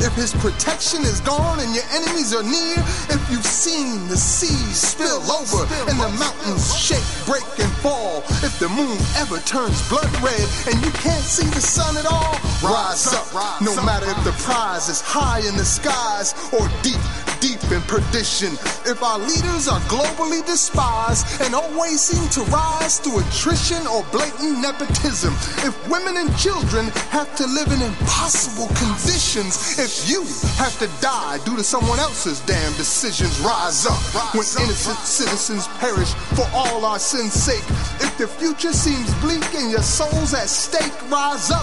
If 0.00 0.14
his 0.14 0.32
protection 0.34 1.02
is 1.02 1.20
gone 1.20 1.60
and 1.60 1.74
your 1.74 1.84
enemies 1.92 2.34
are 2.34 2.42
near. 2.42 2.78
If 3.08 3.20
you've 3.30 3.44
seen 3.44 4.08
the 4.08 4.16
seas 4.16 4.76
spill 4.76 5.22
over 5.30 5.64
and 5.88 5.98
the 5.98 6.10
mountains 6.18 6.74
shake, 6.76 7.04
break, 7.26 7.44
and 7.58 7.72
fall. 7.80 8.22
If 8.42 8.58
the 8.58 8.68
moon 8.68 8.98
ever 9.16 9.38
turns 9.40 9.76
blood 9.88 10.10
red 10.22 10.46
and 10.68 10.76
you 10.84 10.90
can't 10.92 11.24
see 11.24 11.46
the 11.46 11.60
sun 11.60 11.96
at 11.96 12.06
all. 12.06 12.38
Rise 12.62 13.12
up. 13.12 13.26
No 13.60 13.74
matter 13.84 14.08
if 14.10 14.24
the 14.24 14.32
prize 14.44 14.88
is 14.88 15.00
high 15.00 15.40
in 15.46 15.56
the 15.56 15.64
skies 15.64 16.34
or 16.52 16.68
deep 16.82 17.00
deep 17.42 17.60
in 17.74 17.82
perdition. 17.90 18.54
If 18.86 19.02
our 19.02 19.18
leaders 19.18 19.66
are 19.66 19.82
globally 19.90 20.46
despised 20.46 21.26
and 21.42 21.54
always 21.54 22.00
seem 22.00 22.22
to 22.38 22.42
rise 22.52 23.00
through 23.00 23.18
attrition 23.18 23.84
or 23.86 24.06
blatant 24.14 24.62
nepotism, 24.62 25.34
if 25.66 25.74
women 25.90 26.16
and 26.16 26.30
children 26.38 26.86
have 27.10 27.34
to 27.36 27.46
live 27.46 27.66
in 27.74 27.82
impossible 27.82 28.70
conditions, 28.78 29.76
if 29.76 30.08
you 30.08 30.22
have 30.54 30.78
to 30.78 30.88
die 31.02 31.38
due 31.44 31.56
to 31.56 31.64
someone 31.64 31.98
else's 31.98 32.38
damn 32.46 32.72
decisions, 32.78 33.34
rise 33.40 33.86
up 33.86 33.98
when 34.38 34.46
innocent 34.62 34.98
citizens 35.02 35.66
perish 35.82 36.14
for 36.38 36.46
all 36.54 36.86
our 36.86 37.00
sins' 37.00 37.34
sake. 37.34 37.66
If 37.98 38.16
the 38.18 38.28
future 38.28 38.72
seems 38.72 39.12
bleak 39.18 39.42
and 39.58 39.68
your 39.68 39.82
soul's 39.82 40.32
at 40.32 40.48
stake, 40.48 40.94
rise 41.10 41.50
up 41.50 41.60